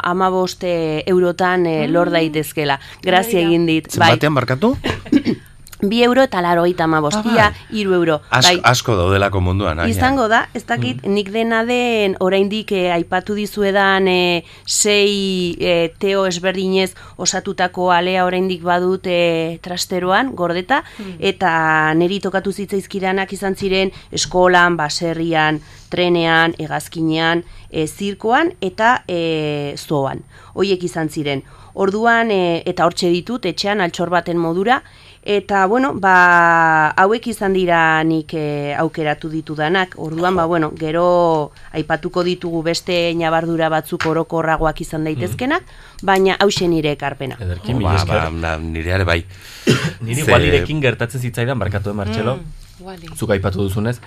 amaboste 0.03 1.03
eurotan 1.05 1.67
e, 1.69 1.87
lor 1.87 2.09
daitezkela. 2.13 2.79
Grazia 3.05 3.45
egin 3.45 3.69
dit. 3.69 3.93
Bai, 3.95 4.09
zenbatean 4.15 4.41
barkatu? 4.41 4.75
bi 5.81 6.01
euro 6.03 6.23
eta 6.27 6.41
laroita 6.43 6.83
amabostia, 6.83 7.53
iru 7.71 7.93
euro. 7.95 8.19
As, 8.29 8.43
bai, 8.45 8.59
Asko 8.63 8.95
daudelako 8.97 9.39
munduan. 9.41 9.79
agian. 9.79 9.95
Izango 9.95 10.27
da, 10.27 10.47
ez 10.53 10.65
dakit, 10.65 11.05
nik 11.07 11.31
dena 11.31 11.63
den 11.65 12.17
oraindik 12.19 12.71
eh, 12.71 12.91
aipatu 12.93 13.35
dizuedan 13.37 14.07
eh, 14.07 14.43
sei 14.65 15.55
eh, 15.59 15.93
teo 15.99 16.25
ezberdinez 16.27 16.93
osatutako 17.17 17.91
alea 17.91 18.25
oraindik 18.25 18.61
badut 18.63 19.07
eh, 19.07 19.59
trasteroan, 19.61 20.35
gordeta, 20.35 20.83
eta 21.19 21.93
neri 21.95 22.19
tokatu 22.19 22.51
zitzaizkidanak 22.51 23.31
izan 23.33 23.55
ziren 23.55 23.91
eskolan, 24.11 24.75
baserrian, 24.77 25.61
trenean, 25.89 26.53
hegazkinean, 26.59 27.43
eh, 27.71 27.87
zirkoan 27.87 28.53
eta 28.61 29.03
eh, 29.07 29.75
zoan. 29.77 30.23
Hoiek 30.53 30.83
izan 30.83 31.09
ziren. 31.09 31.43
Orduan, 31.79 32.31
eh, 32.31 32.63
eta 32.67 32.85
hortxe 32.85 33.09
ditut, 33.13 33.45
etxean 33.45 33.79
altxor 33.81 34.09
baten 34.09 34.37
modura, 34.37 34.81
Eta, 35.21 35.65
bueno, 35.67 35.93
ba, 35.99 36.91
hauek 36.95 37.27
izan 37.27 37.53
dira 37.53 38.01
nik 38.07 38.31
e, 38.33 38.73
aukeratu 38.79 39.27
ditudanak. 39.29 39.93
Orduan, 39.99 40.35
ba, 40.39 40.45
bueno, 40.47 40.71
gero 40.79 41.51
aipatuko 41.75 42.23
ditugu 42.23 42.61
beste 42.63 43.13
ñabardura 43.19 43.67
batzuk 43.69 44.05
orokorragoak 44.07 44.79
izan 44.81 45.03
daitezkenak, 45.03 45.63
baina 46.01 46.37
hauxe 46.39 46.67
nire 46.71 46.93
ekarpena. 46.95 47.35
Ederki, 47.39 47.73
Ba, 47.73 47.77
mila 47.79 47.95
esker. 47.95 48.15
ba, 48.15 48.29
na, 48.31 48.57
nire 48.57 48.95
ere 48.95 49.03
bai. 49.03 49.25
Niri 50.01 50.23
Ze- 50.23 50.31
Walirekin 50.31 50.79
gertatzen 50.81 51.21
zitzaidan, 51.21 51.59
barkatu 51.59 51.89
den 51.91 51.97
Martxelo, 51.99 52.39
Wally. 52.79 53.11
zuk 53.15 53.29
aipatu 53.35 53.61
duzunez, 53.67 53.99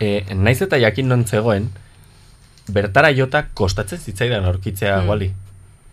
e, 0.00 0.24
naiz 0.34 0.60
eta 0.60 0.76
jakin 0.82 1.06
non 1.08 1.24
zegoen, 1.24 1.70
bertara 2.68 3.12
jota 3.16 3.46
kostatzen 3.54 3.98
zitzaidan 4.02 4.44
aurkitzea 4.44 4.98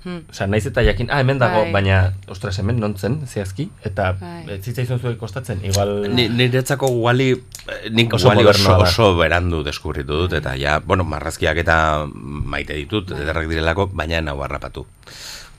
Wally. 0.05 0.25
Osea, 0.29 0.47
naiz 0.47 0.65
eta 0.69 0.83
jakin, 0.85 1.09
ah, 1.09 1.19
hemen 1.23 1.39
dago, 1.41 1.63
Bai. 1.65 1.71
baina, 1.73 2.13
ostras, 2.29 2.57
hemen 2.61 2.79
non 2.79 2.95
zen, 2.97 3.17
zehazki, 3.27 3.69
eta 3.83 4.11
Bai. 4.19 4.43
ez 4.53 4.59
zitzaizun 4.63 4.99
zuek 4.99 5.17
kostatzen, 5.17 5.63
igual... 5.65 6.05
Ni, 6.13 6.27
niretzako 6.29 6.91
wali, 7.01 7.31
eh, 7.33 7.89
nik 7.89 8.13
Oso 8.13 8.29
wali 8.29 8.45
oso, 8.45 8.77
oso 8.77 9.09
berandu 9.17 9.63
deskubritu 9.65 10.21
dut, 10.25 10.37
eta 10.37 10.55
ja, 10.61 10.77
bueno, 10.79 11.03
marrazkiak 11.09 11.57
eta 11.65 12.05
maite 12.13 12.77
ditut, 12.77 13.15
ederrak 13.17 13.49
direlako, 13.49 13.89
baina 13.93 14.21
nau 14.21 14.37
harrapatu. 14.45 14.85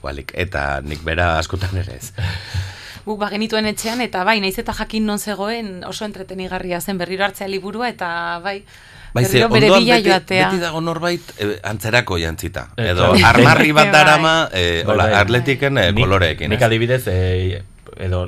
Walik, 0.03 0.31
eta 0.37 0.79
nik 0.85 1.03
bera 1.03 1.37
askotan 1.41 1.75
ere 1.83 1.99
ez. 1.99 2.13
Guk 3.07 3.19
bagenituen 3.21 3.65
etxean, 3.69 4.01
eta 4.03 4.25
bai, 4.27 4.39
naiz 4.43 4.57
eta 4.59 4.73
jakin 4.75 5.05
non 5.07 5.19
zegoen 5.19 5.83
oso 5.87 6.03
entretenigarria 6.05 6.81
zen 6.83 6.97
berriro 6.99 7.23
hartzea 7.23 7.47
liburua, 7.47 7.87
eta 7.89 8.39
bai, 8.43 8.57
Bai, 9.15 9.23
ze, 9.23 9.39
berriro 9.39 9.49
bere 9.53 9.69
bila 9.79 9.95
beti, 9.95 10.09
joatea. 10.09 10.49
beti 10.49 10.59
dago 10.61 10.81
norbait 10.83 11.29
eh, 11.39 11.53
antzerako 11.63 12.17
jantzita. 12.19 12.67
Eh, 12.75 12.89
Edo 12.91 13.13
claro. 13.13 13.29
armarri 13.29 13.71
bat 13.71 13.87
Bai. 13.87 13.93
darama, 13.95 14.33
eh, 14.51 14.83
Bai, 14.85 14.93
hola, 14.93 15.05
bai. 15.05 15.13
atletiken 15.21 15.77
eh, 15.77 15.91
Nik- 15.93 16.03
koloreekin. 16.03 16.49
Nik 16.51 16.59
ez? 16.59 16.67
adibidez, 16.67 17.07
e, 17.07 17.63
edo 17.97 18.27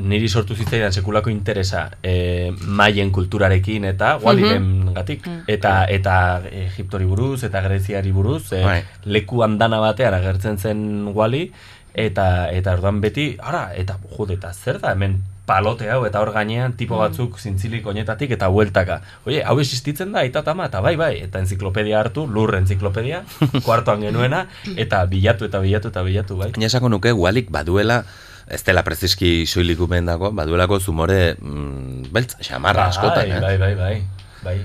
niri 0.00 0.28
sortu 0.32 0.54
zitzaidan 0.56 0.92
sekulako 0.96 1.28
interesa 1.30 1.90
e, 2.02 2.50
maien 2.66 3.10
kulturarekin 3.12 3.84
eta 3.84 4.14
waliren 4.22 4.94
gatik. 4.96 5.26
Eta, 5.46 5.84
eta 5.92 6.14
Egiptori 6.50 7.04
buruz, 7.04 7.44
eta 7.44 7.60
Greziari 7.60 8.10
buruz, 8.10 8.50
e, 8.56 8.62
Bai. 8.64 8.78
leku 9.04 9.42
andana 9.44 9.78
batean 9.78 10.14
agertzen 10.16 10.56
zen 10.58 10.80
wali, 11.14 11.50
eta 11.94 12.50
eta 12.54 12.76
orduan 12.78 13.00
beti, 13.00 13.34
ara, 13.38 13.70
eta 13.74 13.98
jode, 14.16 14.38
eta 14.38 14.52
zer 14.54 14.80
da 14.82 14.94
hemen 14.94 15.20
palote 15.50 15.88
hau, 15.90 16.04
eta 16.06 16.20
hor 16.22 16.30
gainean 16.34 16.76
tipo 16.78 16.98
batzuk 17.00 17.38
zintzilik 17.40 17.86
oinetatik 17.90 18.30
eta 18.36 18.48
bueltaka. 18.52 19.00
Oie, 19.26 19.40
hau 19.42 19.56
existitzen 19.62 20.14
da, 20.14 20.22
eta 20.26 20.44
tama, 20.46 20.68
eta 20.70 20.82
bai, 20.84 20.94
bai, 21.00 21.12
eta 21.26 21.42
enziklopedia 21.42 21.98
hartu, 21.98 22.26
lur 22.30 22.54
enziklopedia, 22.60 23.24
kuartoan 23.66 24.06
genuena, 24.06 24.44
eta 24.76 25.02
bilatu, 25.10 25.48
eta 25.50 25.62
bilatu, 25.64 25.90
eta 25.90 26.04
bilatu, 26.06 26.38
bai. 26.38 26.52
Baina 26.54 26.70
esako 26.70 26.92
nuke 26.92 27.14
gualik 27.18 27.50
baduela, 27.50 28.04
ez 28.50 28.62
dela 28.66 28.84
preziski 28.86 29.46
soilik 29.46 29.80
dago, 30.06 30.30
baduelako 30.34 30.80
zumore 30.80 31.36
mm, 31.40 32.12
beltz, 32.12 32.36
xamarra 32.46 32.86
askotan, 32.90 33.30
eh? 33.30 33.40
Bai, 33.40 33.56
bai, 33.58 33.74
bai, 33.74 33.96
bai. 34.44 34.58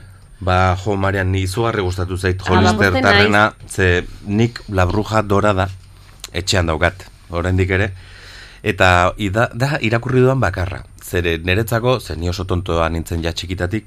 Ba, 0.46 0.76
jo, 0.76 0.96
Marian, 1.00 1.32
ni 1.32 1.46
izugarri 1.48 1.82
gustatu 1.82 2.18
zait 2.18 2.42
Ah, 2.46 2.74
ba, 2.74 2.92
tarrena, 3.02 3.54
ze 3.68 4.06
nik 4.28 4.62
la 4.70 4.86
bruja 4.86 5.22
dorada 5.22 5.70
etxean 6.34 6.68
daukat, 6.68 7.08
oraindik 7.30 7.72
ere. 7.72 7.92
Eta 8.66 9.14
ida, 9.22 9.50
da 9.54 9.78
irakurri 9.86 10.24
duan 10.24 10.42
bakarra. 10.42 10.82
Zere 11.04 11.38
niretzako, 11.38 12.00
ze 12.00 12.16
ni 12.18 12.30
oso 12.30 12.48
tontoa 12.50 12.90
nintzen 12.90 13.24
ja 13.24 13.34
txikitatik, 13.34 13.86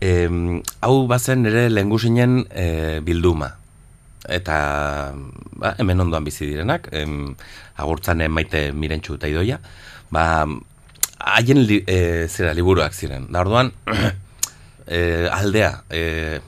em, 0.00 0.60
hau 0.80 1.06
bazen 1.10 1.42
nire 1.42 1.66
lehengusinen 1.72 2.44
e, 2.50 2.66
bilduma. 3.02 3.50
Eta 4.30 4.58
ba, 5.58 5.74
hemen 5.78 6.06
ondoan 6.06 6.24
bizi 6.26 6.46
direnak, 6.46 6.88
em, 6.92 7.34
agurtzanen 7.82 8.30
maite 8.30 8.70
mirentxu 8.72 9.18
eta 9.18 9.30
idoia, 9.30 9.58
ba, 10.14 10.46
haien 11.34 11.64
li, 11.66 11.82
e, 11.86 12.28
zera 12.28 12.54
liburuak 12.54 12.94
ziren. 12.94 13.26
Da 13.32 13.42
orduan, 13.42 13.72
e, 14.86 15.26
aldea 15.32 15.72
e, 15.90 16.40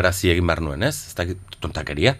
arazi 0.00 0.32
egin 0.32 0.46
behar 0.46 0.62
nuen, 0.64 0.82
ez? 0.82 0.96
Ez 1.10 1.14
dakit 1.18 1.60
tontakeria. 1.60 2.16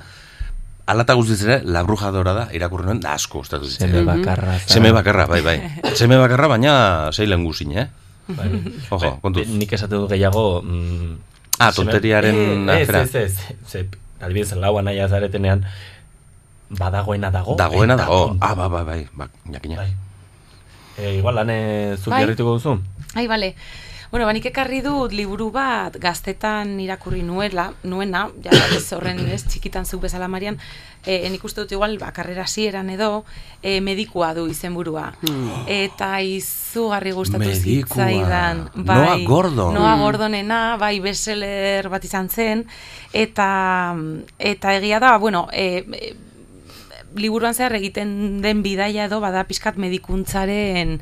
Alata 0.87 1.14
guztiz 1.18 1.40
ere, 1.42 1.61
la 1.66 1.83
bruja 1.83 2.12
dorada 2.14 2.49
irakurri 2.55 2.87
nuen, 2.87 3.01
da 3.03 3.14
asko 3.18 3.40
gustatu 3.42 3.66
Seme 3.66 3.90
zitzaidan. 3.90 4.07
bakarra. 4.22 4.59
za- 4.59 4.75
Seme 4.75 4.92
bakarra, 4.94 5.27
bai, 5.27 5.40
bai. 5.42 5.57
Seme 5.99 6.16
bakarra, 6.16 6.46
baina 6.49 6.75
sei 7.12 7.27
lenguzin, 7.27 7.72
eh? 7.79 7.88
Bai. 8.29 8.51
Ojo, 8.90 9.18
kontuz. 9.22 9.46
Nik 9.49 9.72
esate 9.72 9.94
du 9.96 10.07
gehiago... 10.09 10.62
Mm, 10.62 11.16
Ah, 11.59 11.72
tonteriaren 11.72 12.68
Eh, 12.68 12.83
ez. 12.83 13.14
Ez, 13.16 13.37
ez, 13.75 13.87
adibidez, 14.20 14.53
laua 14.61 14.83
nahi 14.85 14.99
azaretenean, 15.01 15.62
badagoena 16.68 17.31
dago. 17.33 17.55
Dagoena 17.57 17.94
eta 17.94 18.03
dago. 18.05 18.37
Ah, 18.40 18.55
ba, 18.55 18.68
ba, 18.68 18.83
bai, 18.85 19.07
ba, 19.16 19.29
jakina. 19.55 19.77
Bai. 19.81 19.94
E, 20.99 21.14
igual, 21.16 21.35
lane, 21.35 21.96
zuk 21.96 22.12
Bai. 22.12 22.27
duzu? 22.35 22.77
Ai, 23.14 23.27
bale. 23.27 23.55
Bueno, 24.16 24.31
ba, 24.31 24.33
nik 24.33 24.46
ekarri 24.48 24.79
dut 24.81 25.12
liburu 25.12 25.50
bat 25.52 25.98
gaztetan 26.00 26.70
irakurri 26.81 27.18
nuela, 27.20 27.66
nuena, 27.85 28.22
ja, 28.40 28.55
ez 28.72 28.87
horren 28.96 29.18
ez, 29.29 29.42
txikitan 29.44 29.85
zuk 29.85 30.07
bezala 30.07 30.24
Marian, 30.33 30.57
e, 31.05 31.18
nik 31.29 31.44
uste 31.44 31.61
dut 31.61 31.74
igual, 31.76 31.98
ba, 32.00 32.09
karrera 32.16 32.46
hasieran 32.48 32.88
edo, 32.94 33.26
e, 33.61 33.74
medikua 33.85 34.31
du 34.33 34.46
izenburua. 34.48 35.11
Eta 35.68 36.14
izugarri 36.24 37.12
gustatu 37.12 37.44
Medikua. 37.44 38.07
zitzaidan. 38.07 38.62
Noah 38.88 39.20
Gordon. 39.29 39.76
Noah 39.76 39.98
Gordonena, 40.00 40.62
bai, 40.81 40.94
bestseller 41.05 41.90
bat 41.92 42.09
izan 42.09 42.33
zen, 42.33 42.64
eta, 43.12 43.50
eta 44.38 44.79
egia 44.81 44.96
da, 45.05 45.18
bueno, 45.20 45.50
e, 45.52 45.85
e, 45.92 46.14
liburuan 47.18 47.55
zehar 47.55 47.74
egiten 47.79 48.42
den 48.42 48.62
bidaia 48.62 49.07
edo 49.07 49.20
bada 49.20 49.44
pixkat 49.48 49.79
medikuntzaren 49.81 51.00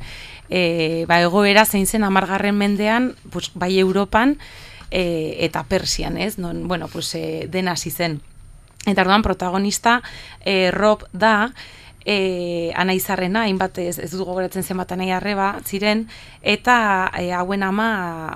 e, 0.49 1.05
ba, 1.09 1.19
egoera 1.23 1.65
zein 1.65 1.87
zen 1.87 2.03
amargarren 2.03 2.55
mendean, 2.57 3.13
pues, 3.31 3.51
bai 3.53 3.77
Europan 3.79 4.37
e, 4.91 5.37
eta 5.45 5.63
Persian, 5.63 6.17
ez? 6.17 6.37
Non, 6.37 6.67
bueno, 6.67 6.87
pues, 6.87 7.13
e, 7.15 7.47
den 7.51 7.67
hasi 7.67 7.91
zen. 7.91 8.21
Eta 8.85 9.01
orduan 9.01 9.25
protagonista 9.25 10.01
e, 10.45 10.71
Rob 10.71 11.07
da, 11.11 11.51
e, 12.05 12.71
anaizarrena, 12.77 13.43
hainbat 13.49 13.79
ez, 13.81 13.97
ez 13.99 14.11
dut 14.13 14.23
gogoratzen 14.27 14.63
zenbat 14.63 14.93
anai 14.93 15.09
arreba 15.11 15.49
ziren, 15.65 16.05
eta 16.41 16.77
e, 17.17 17.31
hauen 17.33 17.65
ama 17.65 17.89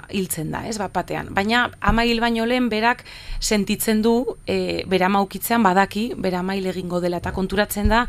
hiltzen 0.10 0.52
da, 0.52 0.66
ez, 0.68 0.78
bat 0.82 0.94
batean. 0.96 1.30
Baina 1.36 1.68
ama 1.80 2.06
hil 2.10 2.20
baino 2.24 2.48
lehen 2.50 2.70
berak 2.74 3.06
sentitzen 3.40 4.02
du, 4.02 4.16
e, 4.50 4.84
bere 4.90 5.06
ama 5.06 5.22
ukitzean 5.26 5.64
badaki, 5.64 6.10
bere 6.18 6.42
ama 6.42 6.58
hil 6.58 6.68
egingo 6.74 7.00
dela, 7.04 7.22
eta 7.22 7.36
konturatzen 7.36 7.94
da, 7.94 8.06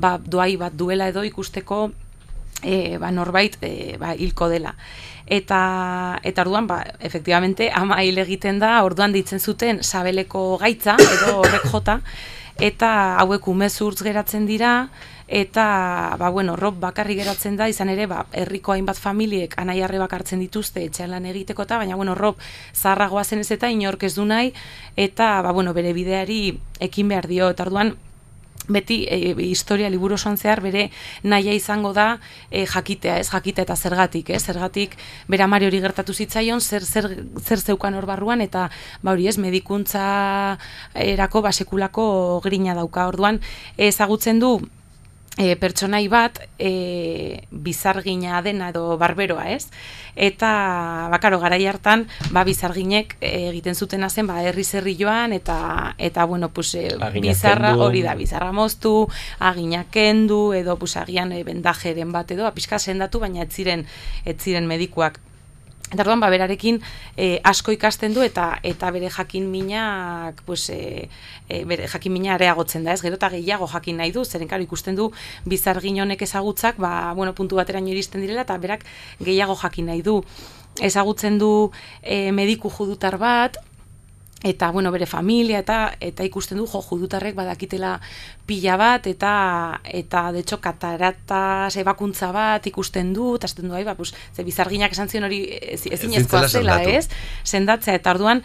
ba, 0.00 0.16
doai 0.18 0.56
bat 0.56 0.74
duela 0.74 1.12
edo 1.12 1.26
ikusteko 1.28 1.84
e, 2.62 2.98
ba, 2.98 3.12
norbait 3.12 3.58
e, 3.60 3.96
ba, 4.00 4.16
hilko 4.16 4.48
dela. 4.48 4.74
Eta, 5.32 6.18
eta 6.24 6.42
orduan, 6.42 6.66
ba, 6.66 6.82
efektibamente, 7.00 7.70
ama 7.74 8.00
hil 8.02 8.18
egiten 8.24 8.58
da, 8.62 8.78
orduan 8.86 9.12
ditzen 9.12 9.40
zuten 9.40 9.82
sabeleko 9.84 10.56
gaitza, 10.60 10.96
edo 10.96 11.42
horrek 11.42 11.68
jota, 11.70 12.00
eta 12.60 13.16
hauek 13.22 13.48
umezurtz 13.48 14.02
geratzen 14.02 14.46
dira, 14.46 14.90
eta, 15.32 16.16
ba, 16.20 16.28
bueno, 16.28 16.56
rob 16.56 16.76
bakarri 16.76 17.16
geratzen 17.16 17.56
da, 17.56 17.68
izan 17.72 17.88
ere, 17.88 18.04
ba, 18.06 18.26
herriko 18.36 18.74
hainbat 18.74 18.98
familiek 19.00 19.54
anai 19.56 19.78
arrebak 19.80 20.12
hartzen 20.12 20.42
dituzte 20.44 20.84
etxean 20.84 21.10
lan 21.14 21.24
egiteko 21.30 21.64
eta, 21.64 21.78
baina, 21.80 21.96
bueno, 21.96 22.14
rob 22.14 22.36
zaharragoa 22.74 23.24
zen 23.24 23.40
ez 23.40 23.50
eta 23.56 23.70
inork 23.72 24.04
ez 24.04 24.14
du 24.18 24.26
nahi, 24.28 24.52
eta, 24.96 25.40
ba, 25.40 25.54
bueno, 25.56 25.72
bere 25.72 25.94
bideari 25.96 26.58
ekin 26.84 27.08
behar 27.08 27.30
dio, 27.30 27.48
eta 27.48 27.64
orduan, 27.64 27.94
beti 28.68 29.02
e, 29.08 29.34
historia 29.46 29.90
liburu 29.90 30.14
osoan 30.14 30.36
zehar 30.36 30.60
bere 30.60 30.90
naia 31.22 31.54
izango 31.54 31.92
da 31.92 32.18
e, 32.50 32.66
jakitea, 32.66 33.18
ez 33.18 33.28
jakitea 33.30 33.66
eta 33.66 33.76
zergatik, 33.76 34.30
ez? 34.30 34.42
Zergatik 34.44 34.96
bere 35.28 35.46
amari 35.46 35.66
hori 35.66 35.80
gertatu 35.80 36.14
zitzaion, 36.14 36.60
zer, 36.60 36.84
zer, 36.84 37.08
zer 37.40 37.60
zeukan 37.60 37.94
hor 37.94 38.06
barruan 38.06 38.40
eta 38.40 38.68
ba 39.02 39.12
hori 39.12 39.26
ez 39.28 39.38
medikuntza 39.38 40.58
erako 40.94 41.42
basekulako 41.42 42.06
grina 42.44 42.74
dauka. 42.78 43.08
Orduan 43.08 43.40
ezagutzen 43.76 44.38
du 44.42 44.58
e, 45.38 45.56
pertsonai 45.56 46.06
bat 46.12 46.38
e, 46.58 47.46
bizargina 47.50 48.42
dena 48.44 48.70
edo 48.72 48.96
barberoa, 49.00 49.48
ez? 49.52 49.68
Eta, 50.14 51.08
bakaro, 51.12 51.38
garai 51.40 51.64
hartan, 51.66 52.04
ba, 52.34 52.44
bizarginek 52.44 53.16
e, 53.20 53.48
egiten 53.48 53.74
zutena 53.74 54.10
zen, 54.10 54.28
ba, 54.28 54.42
herri 54.44 54.64
zerri 54.64 54.94
joan, 54.98 55.32
eta, 55.32 55.94
eta 55.98 56.26
bueno, 56.28 56.50
pues, 56.52 56.74
e, 56.74 56.88
bizarra 57.20 57.74
hori 57.76 58.04
da, 58.04 58.14
bizarra 58.18 58.52
moztu, 58.52 59.08
aginak 59.40 59.90
kendu, 59.94 60.52
edo, 60.52 60.76
pues, 60.76 60.96
agian 61.00 61.32
e, 61.32 61.42
bendajeren 61.48 62.12
bat 62.12 62.30
edo, 62.30 62.46
apiska 62.46 62.78
sendatu, 62.78 63.22
baina 63.22 63.46
ez 63.46 63.52
ziren, 63.52 63.86
ez 64.24 64.38
ziren 64.38 64.68
medikuak. 64.68 65.20
Eta 65.92 66.02
orduan, 66.06 66.22
ba, 66.24 66.30
berarekin 66.32 66.78
e, 67.20 67.38
asko 67.44 67.74
ikasten 67.74 68.14
du 68.16 68.22
eta 68.24 68.46
eta 68.64 68.90
bere 68.94 69.10
jakin 69.12 69.50
minak, 69.52 70.40
pues, 70.46 70.70
e, 70.72 71.08
bere 71.68 71.88
jakin 71.92 72.12
mina 72.12 72.32
areagotzen 72.34 72.84
da, 72.84 72.94
ez 72.96 73.02
gero 73.04 73.18
eta 73.20 73.28
gehiago 73.34 73.68
jakin 73.68 74.00
nahi 74.00 74.12
du, 74.12 74.24
zeren 74.24 74.48
karo 74.48 74.64
ikusten 74.64 74.96
du 74.96 75.10
bizargin 75.44 76.00
honek 76.00 76.24
ezagutzak, 76.24 76.80
ba, 76.80 77.12
bueno, 77.12 77.34
puntu 77.36 77.60
bateraino 77.60 77.92
iristen 77.92 78.24
direla 78.24 78.46
eta 78.48 78.56
berak 78.58 78.86
gehiago 79.20 79.58
jakin 79.60 79.92
nahi 79.92 80.02
du. 80.02 80.22
Ezagutzen 80.80 81.36
du 81.38 81.70
e, 82.00 82.32
mediku 82.32 82.72
judutar 82.72 83.18
bat, 83.20 83.60
eta 84.42 84.70
bueno, 84.70 84.90
bere 84.90 85.06
familia 85.06 85.58
eta 85.60 85.94
eta 86.00 86.24
ikusten 86.24 86.58
du 86.58 86.66
jo 86.66 86.80
judutarrek 86.82 87.34
badakitela 87.34 88.00
pila 88.46 88.76
bat 88.76 89.06
eta 89.06 89.80
eta 89.84 90.32
de 90.32 90.40
hecho 90.40 90.60
kataratas 90.60 91.76
ebakuntza 91.76 92.32
bat 92.32 92.66
ikusten 92.66 93.12
du 93.14 93.36
eta 93.36 93.46
esaten 93.46 93.68
du 93.68 93.74
ai 93.74 93.84
ba 93.84 93.94
pues 93.94 94.14
ze 94.34 94.42
bizarginak 94.42 94.92
esan 94.92 95.08
zion 95.08 95.24
hori 95.24 95.44
ez- 95.62 95.86
ezinezkoa 95.86 96.48
zela 96.48 96.82
ez? 96.82 97.08
Sendatzea 97.44 97.94
eta 97.94 98.10
orduan 98.10 98.42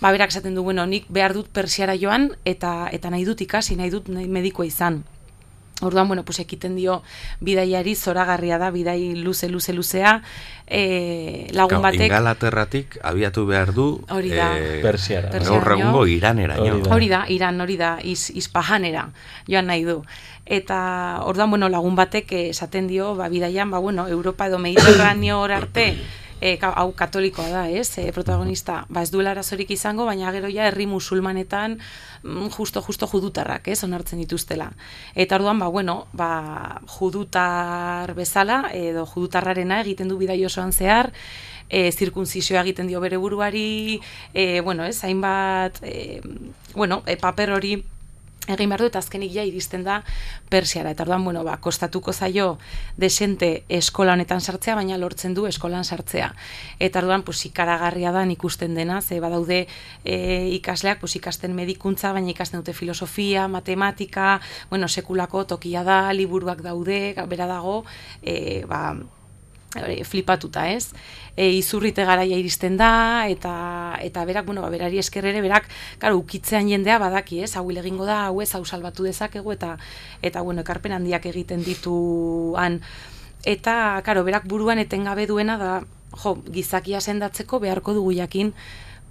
ba 0.00 0.10
berak 0.12 0.30
esaten 0.30 0.54
du 0.54 0.62
bueno, 0.62 0.86
nik 0.86 1.06
behar 1.08 1.32
dut 1.34 1.48
persiara 1.48 1.94
joan 1.96 2.36
eta 2.44 2.88
eta 2.92 3.10
nahi 3.10 3.24
dut 3.24 3.40
ikasi, 3.40 3.76
nahi 3.76 3.90
dut 3.90 4.08
nahi 4.08 4.28
medikoa 4.28 4.66
izan. 4.66 5.04
Orduan, 5.82 6.08
bueno, 6.08 6.24
pues 6.24 6.38
ekiten 6.40 6.74
dio 6.74 7.02
bidaiari 7.40 7.94
zoragarria 7.94 8.56
da, 8.56 8.70
bidai 8.70 9.14
luze, 9.14 9.50
luze, 9.50 9.74
luzea, 9.74 10.22
e, 10.66 11.48
lagun 11.52 11.82
batek... 11.84 12.06
Ingalaterratik 12.08 12.96
abiatu 13.04 13.44
behar 13.46 13.74
du 13.76 14.00
Hori 14.08 14.30
da. 14.32 14.54
eh, 14.56 14.80
Persiara. 14.80 15.28
Gaur 15.36 15.68
egungo 15.76 16.06
iranera. 16.06 16.56
Hori 16.56 16.80
da. 16.80 16.94
Hori 16.94 17.08
da, 17.12 17.24
Iran, 17.28 17.60
hori 17.60 17.76
da, 17.76 17.98
iz, 18.02 18.30
izpajanera 18.32 19.10
joan 19.46 19.68
nahi 19.68 19.84
du. 19.84 20.00
Eta 20.46 21.20
orduan, 21.26 21.50
bueno, 21.50 21.68
lagun 21.68 21.94
batek 21.94 22.32
eh, 22.32 22.48
esaten 22.54 22.88
dio, 22.88 23.14
ba, 23.14 23.28
bidaian, 23.28 23.70
ba, 23.70 23.78
bueno, 23.78 24.08
Europa 24.08 24.46
edo 24.46 24.58
Mediterraneo 24.58 25.44
arte, 25.44 25.98
e, 26.40 26.56
hau 26.60 26.92
katolikoa 26.96 27.48
da, 27.50 27.64
ez, 27.70 27.98
e, 27.98 28.10
protagonista, 28.12 28.84
ba, 28.88 29.02
ez 29.02 29.10
duela 29.10 29.32
arazorik 29.32 29.70
izango, 29.72 30.04
baina 30.08 30.32
gero 30.34 30.50
ja 30.52 30.66
herri 30.68 30.86
musulmanetan 30.86 31.78
mm, 32.22 32.52
justo, 32.56 32.82
justo 32.82 33.08
judutarrak, 33.08 33.68
ez, 33.68 33.82
onartzen 33.84 34.20
dituztela. 34.22 34.70
Eta 35.14 35.40
orduan, 35.40 35.58
ba, 35.58 35.68
bueno, 35.72 36.06
ba, 36.12 36.80
judutar 36.98 38.14
bezala, 38.14 38.66
edo 38.74 39.06
judutarrarena 39.06 39.80
egiten 39.84 40.12
du 40.12 40.18
bidai 40.20 40.42
osoan 40.44 40.72
zehar, 40.72 41.12
e, 41.68 41.90
zirkunzisioa 41.92 42.62
egiten 42.62 42.86
dio 42.86 43.00
bere 43.00 43.16
buruari, 43.16 44.00
e, 44.34 44.60
bueno, 44.60 44.84
ez, 44.84 45.02
hainbat, 45.04 45.82
e, 45.82 46.20
bueno, 46.74 47.02
e, 47.06 47.16
paper 47.16 47.56
hori 47.56 47.76
egin 48.48 48.70
behar 48.70 48.84
du 48.84 48.88
eta 48.90 49.00
azkenik 49.02 49.32
ja 49.34 49.44
iristen 49.46 49.84
da 49.84 50.02
Persiara. 50.50 50.92
Eta 50.94 51.04
orduan, 51.04 51.24
bueno, 51.24 51.42
ba, 51.44 51.56
kostatuko 51.62 52.12
zaio 52.12 52.58
desente 52.96 53.64
eskola 53.68 54.14
honetan 54.14 54.40
sartzea, 54.40 54.76
baina 54.78 54.98
lortzen 54.98 55.34
du 55.34 55.46
eskolan 55.46 55.84
sartzea. 55.84 56.32
Eta 56.78 57.02
orduan, 57.02 57.24
pues, 57.26 57.44
ikaragarria 57.48 58.12
da 58.12 58.24
ikusten 58.36 58.74
dena, 58.74 59.00
ze 59.02 59.20
badaude 59.20 59.66
e, 60.04 60.48
ikasleak, 60.54 61.00
pues, 61.00 61.16
ikasten 61.16 61.54
medikuntza, 61.54 62.12
baina 62.12 62.30
ikasten 62.30 62.60
dute 62.60 62.72
filosofia, 62.72 63.48
matematika, 63.48 64.40
bueno, 64.70 64.88
sekulako 64.88 65.44
tokia 65.44 65.82
da, 65.84 66.12
liburuak 66.12 66.62
daude, 66.62 67.14
bera 67.28 67.46
dago, 67.46 67.84
e, 68.22 68.64
ba, 68.66 68.96
flipatuta, 70.04 70.70
ez? 70.70 70.92
E, 71.36 71.50
izurrite 71.52 72.04
garaia 72.08 72.38
iristen 72.40 72.78
da, 72.80 73.28
eta, 73.28 73.52
eta 74.00 74.24
berak, 74.24 74.46
bueno, 74.46 74.62
ba, 74.64 74.70
berari 74.72 74.98
esker 74.98 75.26
ere, 75.28 75.42
berak, 75.44 75.68
karo, 76.00 76.16
ukitzean 76.16 76.70
jendea 76.70 76.96
badaki, 76.98 77.42
ez? 77.44 77.52
Hau 77.56 77.68
egingo 77.70 78.06
da, 78.08 78.26
hau 78.30 78.40
ez, 78.40 78.54
hau 78.54 78.64
salbatu 78.64 79.04
dezakegu, 79.04 79.52
eta, 79.52 79.76
eta 80.22 80.40
bueno, 80.40 80.64
ekarpen 80.64 80.96
handiak 80.96 81.26
egiten 81.26 81.62
ditu 81.62 82.54
han. 82.56 82.80
Eta, 83.44 84.00
karo, 84.02 84.24
berak 84.24 84.48
buruan 84.48 84.80
etengabe 84.80 85.26
duena 85.26 85.58
da, 85.60 85.72
jo, 86.22 86.36
gizakia 86.48 87.00
sendatzeko 87.00 87.60
beharko 87.60 87.92
dugu 87.92 88.16
jakin, 88.16 88.54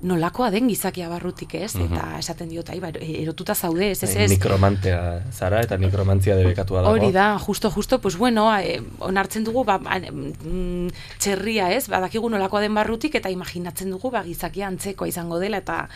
nolakoa 0.04 0.50
den 0.52 0.68
gizakia 0.68 1.08
barrutik 1.10 1.56
ez, 1.56 1.72
eta 1.80 2.04
esaten 2.20 2.50
diot, 2.52 2.68
ai, 2.70 2.80
ba, 2.84 2.92
erotuta 3.00 3.56
zaude, 3.56 3.90
ez, 3.94 4.02
ez, 4.04 4.12
ez. 4.26 4.28
Nikromantea 4.34 5.00
zara 5.32 5.62
eta 5.64 5.78
nikromantzia 5.80 6.36
debekatua 6.36 6.84
dago. 6.84 6.98
Hori 6.98 7.14
da, 7.16 7.30
justo, 7.40 7.72
justo, 7.72 8.02
pues 8.04 8.18
bueno, 8.18 8.50
eh, 8.58 8.82
onartzen 9.00 9.48
dugu, 9.48 9.64
ba, 9.66 9.78
ba, 9.80 9.98
mm, 10.00 10.92
txerria 11.24 11.72
ez, 11.74 11.88
badakigu 11.90 12.30
nolakoa 12.30 12.62
den 12.66 12.76
barrutik, 12.76 13.16
eta 13.16 13.32
imaginatzen 13.32 13.96
dugu, 13.96 14.12
ba, 14.12 14.26
gizakia 14.28 14.68
antzekoa 14.68 15.08
izango 15.08 15.40
dela, 15.40 15.64
eta, 15.64 15.88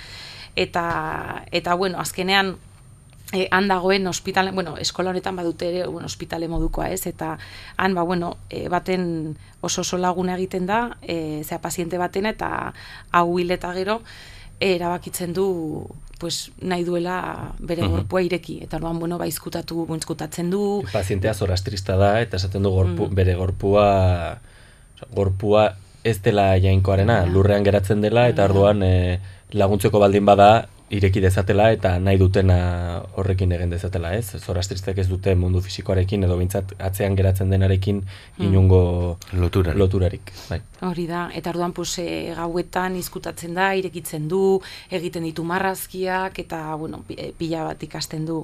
eta, 0.56 0.86
eta 1.52 1.76
bueno, 1.76 2.00
azkenean, 2.00 2.56
E, 3.32 3.48
han 3.52 3.68
dagoen 3.68 4.08
ospitale, 4.08 4.52
bueno, 4.52 4.76
eskola 4.78 5.12
honetan 5.12 5.36
badute 5.36 5.68
ere, 5.70 5.88
bueno, 5.88 6.08
ospitale 6.08 6.48
modukoa, 6.48 6.90
ez? 6.90 7.06
Eta 7.06 7.38
han 7.78 7.94
ba 7.94 8.02
bueno, 8.02 8.38
e, 8.50 8.68
baten 8.70 9.38
oso 9.62 9.82
oso 9.82 9.98
laguna 9.98 10.34
egiten 10.36 10.66
da, 10.66 10.98
eh, 11.02 11.44
zea 11.46 11.60
paziente 11.62 11.98
batena 11.98 12.30
eta 12.34 12.74
hau 13.12 13.38
hil 13.38 13.52
eta 13.52 13.74
gero 13.74 14.02
e, 14.60 14.76
erabakitzen 14.76 15.34
du 15.34 15.88
pues 16.20 16.52
nahi 16.60 16.84
duela 16.84 17.54
bere 17.60 17.86
gorpua 17.88 18.22
ireki 18.22 18.58
eta 18.66 18.76
orduan 18.76 19.00
bueno, 19.00 19.18
ba 19.18 19.28
izkutatu, 19.28 19.86
izkutatzen 19.96 20.50
du. 20.52 20.84
Pazientea 20.92 21.34
zorastrista 21.34 21.96
da 21.96 22.20
eta 22.22 22.36
esaten 22.36 22.64
du 22.64 22.72
gorpu, 22.72 23.08
Mm. 23.08 23.16
bere 23.16 23.36
gorpua 23.36 24.40
gorpua 25.16 25.76
ez 26.04 26.22
dela 26.22 26.58
jainkoarena, 26.60 27.26
lurrean 27.26 27.64
geratzen 27.64 28.02
dela 28.02 28.28
eta 28.28 28.44
orduan 28.50 28.84
e, 28.84 29.20
laguntzeko 29.52 30.00
baldin 30.00 30.26
bada 30.26 30.68
ireki 30.90 31.22
dezatela 31.22 31.68
eta 31.72 31.92
nahi 32.00 32.18
dutena 32.18 32.56
horrekin 33.16 33.52
egin 33.52 33.70
dezatela, 33.70 34.14
ez? 34.18 34.32
Zorastristek 34.40 34.98
ez 34.98 35.08
dute 35.10 35.36
mundu 35.36 35.62
fisikoarekin 35.62 36.24
edo 36.26 36.38
bintzat 36.40 36.74
atzean 36.80 37.16
geratzen 37.16 37.50
denarekin 37.54 38.04
Mm. 38.40 38.46
inungo 38.46 39.18
Loturarik. 39.34 39.78
loturarik. 39.80 40.32
Bai. 40.50 40.62
Hori 40.82 41.06
da, 41.08 41.30
eta 41.36 41.50
orduan 41.50 41.74
pues, 41.74 41.98
e, 42.00 42.34
gauetan 42.36 42.96
izkutatzen 42.96 43.54
da, 43.54 43.74
irekitzen 43.76 44.28
du, 44.28 44.62
egiten 44.90 45.24
ditu 45.24 45.44
marrazkiak, 45.44 46.40
eta 46.40 46.76
bueno, 46.76 47.04
e, 47.10 47.34
pila 47.38 47.64
bat 47.66 47.84
ikasten 47.84 48.26
du 48.26 48.44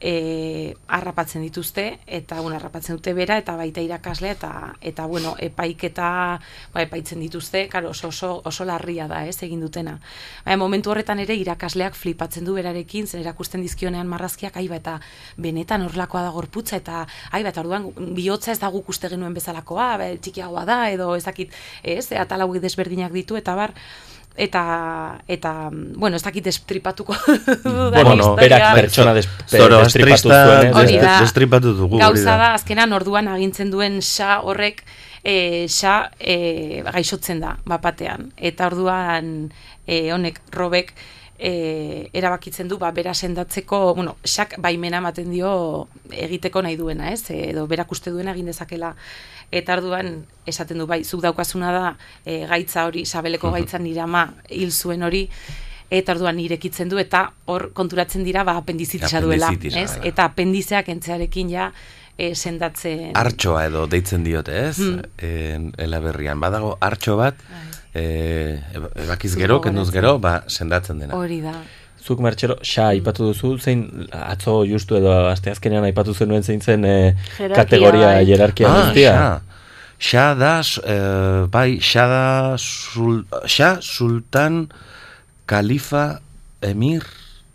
e, 0.00 0.76
harrapatzen 0.86 1.42
dituzte, 1.42 2.00
eta 2.06 2.40
bueno, 2.40 2.56
harrapatzen 2.56 2.96
dute 2.98 3.14
bera, 3.16 3.38
eta 3.40 3.56
baita 3.56 3.80
irakaslea, 3.80 4.32
eta, 4.36 4.50
eta 4.80 5.06
bueno, 5.06 5.34
epaiketa 5.38 6.08
ba, 6.74 6.82
epaitzen 6.82 7.20
dituzte, 7.20 7.66
karo, 7.72 7.90
oso, 7.90 8.08
oso, 8.08 8.30
oso 8.44 8.64
larria 8.68 9.08
da, 9.08 9.24
ez, 9.26 9.36
egin 9.42 9.60
dutena. 9.64 9.98
Baina 10.44 10.60
momentu 10.60 10.92
horretan 10.92 11.20
ere 11.22 11.36
irakasleak 11.40 11.96
flipatzen 11.96 12.44
du 12.44 12.56
berarekin, 12.58 13.06
zen 13.06 13.22
erakusten 13.22 13.64
dizkionean 13.64 14.08
marrazkiak, 14.08 14.56
aiba, 14.60 14.76
eta 14.76 14.98
benetan 15.36 15.86
horlakoa 15.86 16.26
da 16.26 16.34
gorputza, 16.34 16.76
eta 16.76 17.06
aiba, 17.32 17.54
eta 17.54 17.64
orduan 17.64 17.90
bihotza 18.16 18.52
ez 18.52 18.60
da 18.60 18.72
guk 18.74 18.90
uste 18.92 19.08
genuen 19.12 19.34
bezalakoa, 19.34 19.94
be, 20.02 20.10
txikiagoa 20.20 20.66
da, 20.68 20.82
edo 20.92 21.14
ezakit, 21.16 21.56
ez, 21.82 22.10
atal 22.12 22.44
hauek 22.44 22.60
desberdinak 22.62 23.14
ditu, 23.16 23.36
eta 23.40 23.56
bar, 23.56 23.72
eta, 24.36 25.18
eta, 25.28 25.70
bueno, 25.72 26.16
ez 26.16 26.22
dakit 26.22 26.44
destripatuko 26.44 27.16
dudan 27.64 28.04
Bueno, 28.04 28.34
berak 28.36 28.74
pertsona 28.76 29.14
destripatu 29.16 30.28
zuen, 30.28 30.72
destripatu 31.24 31.74
dugu, 31.74 31.98
Gauza 31.98 32.36
da. 32.36 32.36
da, 32.36 32.52
azkenan 32.60 32.92
orduan 32.96 33.28
agintzen 33.32 33.72
duen 33.72 34.00
xa 34.04 34.40
horrek 34.44 34.84
e, 35.26 35.66
xa 35.72 36.10
e, 36.20 36.82
gaixotzen 36.86 37.40
da, 37.42 37.56
bapatean. 37.66 38.30
Eta 38.36 38.68
orduan 38.70 39.48
e, 39.86 40.12
honek 40.14 40.40
robek 40.54 40.94
e, 41.38 42.08
erabakitzen 42.16 42.68
du, 42.68 42.78
ba, 42.78 42.90
bera 42.96 43.14
sendatzeko, 43.14 43.94
bueno, 43.94 44.16
xak 44.24 44.56
baimena 44.62 45.02
ematen 45.02 45.30
dio 45.30 45.50
egiteko 46.10 46.62
nahi 46.62 46.76
duena, 46.76 47.12
ez? 47.12 47.30
Edo 47.30 47.66
berak 47.70 47.92
uste 47.92 48.10
duena 48.14 48.34
egin 48.36 48.52
dezakela 48.52 48.94
eta 49.54 49.76
orduan 49.76 50.24
esaten 50.46 50.78
du 50.82 50.86
bai, 50.90 51.04
zuk 51.04 51.22
daukazuna 51.22 51.70
da 51.72 51.84
e, 52.24 52.44
gaitza 52.50 52.86
hori, 52.88 53.04
sabeleko 53.06 53.52
gaitza 53.54 53.78
nire 53.78 54.02
ama 54.02 54.26
hil 54.50 54.72
zuen 54.72 55.06
hori, 55.06 55.26
eta 55.90 56.16
orduan 56.16 56.40
irekitzen 56.42 56.88
du 56.90 56.98
eta 56.98 57.28
hor 57.46 57.70
konturatzen 57.76 58.24
dira 58.26 58.42
ba 58.44 58.56
apendizitisa 58.58 59.20
duela, 59.22 59.52
ez? 59.54 59.92
Eta 60.02 60.26
apendizeak 60.26 60.88
entzearekin 60.90 61.52
ja 61.52 61.70
e, 62.18 62.34
sendatzen 62.34 63.12
Artxoa 63.14 63.66
edo 63.68 63.86
deitzen 63.90 64.24
diote, 64.26 64.56
ez? 64.70 64.78
Hmm. 64.80 65.04
En, 65.22 65.70
elaberrian. 65.78 66.40
Badago 66.42 66.76
artxo 66.80 67.16
bat, 67.20 67.38
e, 67.96 68.60
ebakiz 69.06 69.32
gero, 69.40 69.60
kenduz 69.64 69.88
gero, 69.94 70.18
ba, 70.22 70.42
sendatzen 70.48 71.00
dena. 71.02 71.16
hori 71.16 71.40
da. 71.44 71.56
Zuk 72.06 72.20
martxelo, 72.22 72.58
xa 72.62 72.92
aipatu 72.92 73.32
duzu, 73.32 73.56
zein 73.58 73.80
atzo 74.14 74.60
justu 74.68 74.94
edo 75.00 75.10
asteazkenean 75.32 75.88
aipatu 75.88 76.14
zenuen 76.14 76.44
zein 76.46 76.60
zen 76.62 76.84
e, 76.86 76.96
kategoria 77.56 78.12
bai. 78.12 78.26
jerarkia 78.28 78.68
Ah, 78.70 78.76
guztia. 78.84 79.14
xa. 79.16 79.56
Xa 79.98 80.26
da, 80.36 80.60
eh, 80.60 81.46
bai, 81.50 81.80
xa 81.80 82.04
da, 82.06 82.24
sul, 82.60 83.24
xa, 83.48 83.78
sultan, 83.80 84.68
kalifa, 85.48 86.20
emir, 86.60 87.02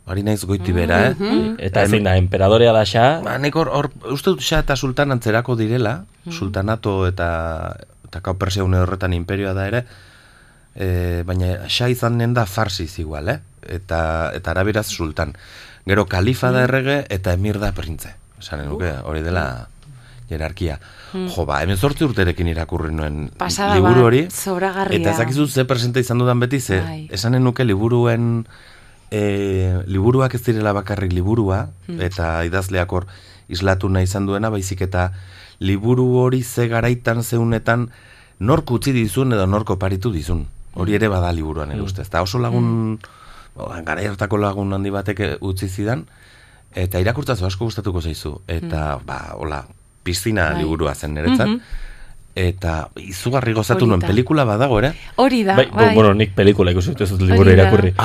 hori 0.10 0.24
naiz 0.26 0.44
goiti 0.50 0.74
bera, 0.74 1.12
eh? 1.12 1.16
Mhm. 1.16 1.56
Eta 1.62 1.86
zein 1.88 2.04
da, 2.04 2.18
emperadorea 2.18 2.74
da 2.74 2.84
xa, 2.84 3.22
Ba, 3.24 3.38
nik 3.38 3.56
hor, 3.56 3.92
uste 4.10 4.34
dut 4.34 4.42
xa 4.42 4.64
eta 4.66 4.76
sultan 4.76 5.14
antzerako 5.14 5.56
direla, 5.56 6.02
sultanato 6.30 7.06
eta, 7.08 7.30
eta 8.10 8.20
kau 8.26 8.34
Persia 8.42 8.66
une 8.66 8.82
horretan 8.82 9.14
imperioa 9.14 9.54
da 9.54 9.68
ere, 9.70 9.86
e, 10.76 11.24
baina 11.28 11.68
xa 11.68 11.90
izanen 11.90 12.34
da 12.34 12.46
farsiz 12.46 13.00
igual, 13.00 13.30
eh? 13.30 13.40
Eta, 13.62 14.32
eta 14.34 14.52
araberaz 14.52 14.88
sultan. 14.88 15.36
Gero 15.86 16.06
kalifa 16.06 16.52
da 16.52 16.64
errege 16.64 17.06
eta 17.10 17.34
emir 17.34 17.60
da 17.60 17.72
printze. 17.74 18.16
Esanen 18.40 18.70
nuke, 18.70 18.90
hori 19.06 19.22
dela 19.22 19.68
jerarkia. 20.30 20.80
Jo, 21.12 21.44
ba, 21.46 21.60
hemen 21.62 21.78
zortzi 21.78 22.06
urterekin 22.08 22.48
irakurri 22.48 22.94
nuen 22.96 23.30
Pasada 23.38 23.76
liburu 23.76 24.06
hori. 24.08 24.22
Eta 25.02 25.12
ezakizu 25.12 25.48
ze 25.48 25.66
presente 25.66 26.00
izan 26.00 26.18
dudan 26.24 26.40
beti, 26.40 26.60
ze 26.60 26.80
Bai. 26.82 27.08
esanen 27.12 27.44
nuke 27.44 27.66
liburuen 27.66 28.46
e, 29.12 29.84
liburuak 29.86 30.34
ez 30.36 30.42
direla 30.46 30.72
bakarrik 30.74 31.12
liburua, 31.12 31.70
Hmm. 31.88 32.00
eta 32.02 32.46
idazleak 32.48 32.92
hor 32.92 33.06
islatu 33.50 33.90
nahi 33.90 34.04
izan 34.08 34.26
duena, 34.26 34.50
baizik 34.50 34.82
eta 34.82 35.12
liburu 35.60 36.06
hori 36.18 36.42
ze 36.44 36.68
garaitan 36.68 37.24
zeunetan 37.24 37.90
nork 38.40 38.72
utzi 38.72 38.94
dizun 38.94 39.34
edo 39.34 39.46
norko 39.48 39.78
paritu 39.78 40.12
dizun. 40.12 40.48
Hori 40.74 40.96
ere 40.96 41.10
bada 41.12 41.32
liburuan 41.36 41.72
ere 41.72 41.82
ustez. 41.84 42.08
Eta 42.08 42.22
oso 42.24 42.40
lagun, 42.40 42.66
mm. 42.96 43.84
garai 43.86 44.08
hartako 44.08 44.40
lagun 44.40 44.74
handi 44.74 44.94
batek 44.94 45.20
eh, 45.20 45.36
utzi 45.42 45.68
zidan, 45.68 46.06
eta 46.76 47.00
irakurtzazu 47.04 47.46
asko 47.46 47.68
gustatuko 47.68 48.02
zaizu. 48.02 48.38
Eta, 48.48 49.00
ba, 49.06 49.22
hola, 49.36 49.66
piztina 50.04 50.52
Bai. 50.52 50.62
liburua 50.64 50.96
zen 50.96 51.16
niretzat. 51.16 51.48
Mhm. 51.48 51.88
Eta 52.32 52.86
izugarri 52.96 53.52
gozatu 53.52 53.84
nuen 53.86 54.00
pelikula 54.00 54.46
badago, 54.48 54.78
ere? 54.80 54.94
Hori 55.20 55.42
da, 55.44 55.58
bai, 55.58 55.66
bai. 55.68 55.90
bueno, 55.94 56.14
nik 56.16 56.32
pelikula 56.32 56.72
ikusi 56.72 56.94
dut 56.94 57.02
ez 57.04 57.10
dut 57.12 57.28
liburu 57.28 57.52
irakurri. 57.52 57.94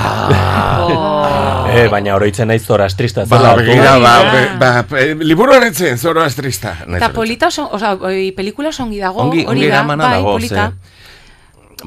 Oh. 0.87 1.67
Eh, 1.67 1.89
baina 1.91 2.15
oroitzen 2.15 2.47
naiz 2.49 2.61
zorastrista 2.63 3.25
Ba, 3.27 3.55
begira, 3.59 3.97
ba, 3.99 4.13
ba, 4.61 4.69
e, 5.01 5.15
liburuan 5.19 5.65
etzen, 5.67 5.99
zoro 5.99 6.23
astrista. 6.23 6.77
Eta 6.87 7.09
polita 7.13 7.49
oso, 7.49 7.67
oza, 7.75 7.97
pelikula 8.37 8.71
oso 8.71 8.85
ongi 8.85 9.01
dago, 9.03 9.25
hori 9.25 9.43
ongi 9.49 9.67
da, 9.73 9.83
bai, 9.83 9.97
dago, 9.99 10.37
polita. 10.37 10.69
ze, 10.71 10.96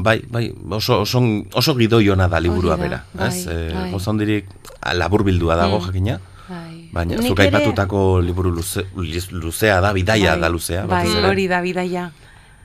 bai, 0.03 0.21
bai, 0.29 0.53
oso, 0.71 1.01
oso, 1.01 1.19
oso 1.53 1.75
gidoi 1.77 2.09
ona 2.09 2.27
da 2.27 2.39
liburua 2.39 2.75
bera. 2.77 3.03
bai, 3.13 3.27
ez? 3.27 3.45
E, 3.47 3.57
bai. 3.73 3.93
Oso 3.93 4.09
ondirik 4.12 4.45
labur 4.93 5.23
bildua 5.23 5.55
dago, 5.55 5.79
Mm. 5.79 5.85
jakina. 5.85 6.19
Bai. 6.49 6.89
Baina, 6.91 7.15
Nik 7.17 7.27
zuk 7.29 7.39
ere- 7.39 7.49
aipatutako 7.51 8.21
liburu 8.21 8.51
luze, 8.51 8.85
luzea 9.31 9.79
da, 9.81 9.93
bidaia 9.93 10.31
Bai, 10.31 10.41
da 10.41 10.49
luzea. 10.49 10.85
Bai, 10.88 11.05
hori 11.29 11.47
da, 11.47 11.62
bidaia. 11.62 12.12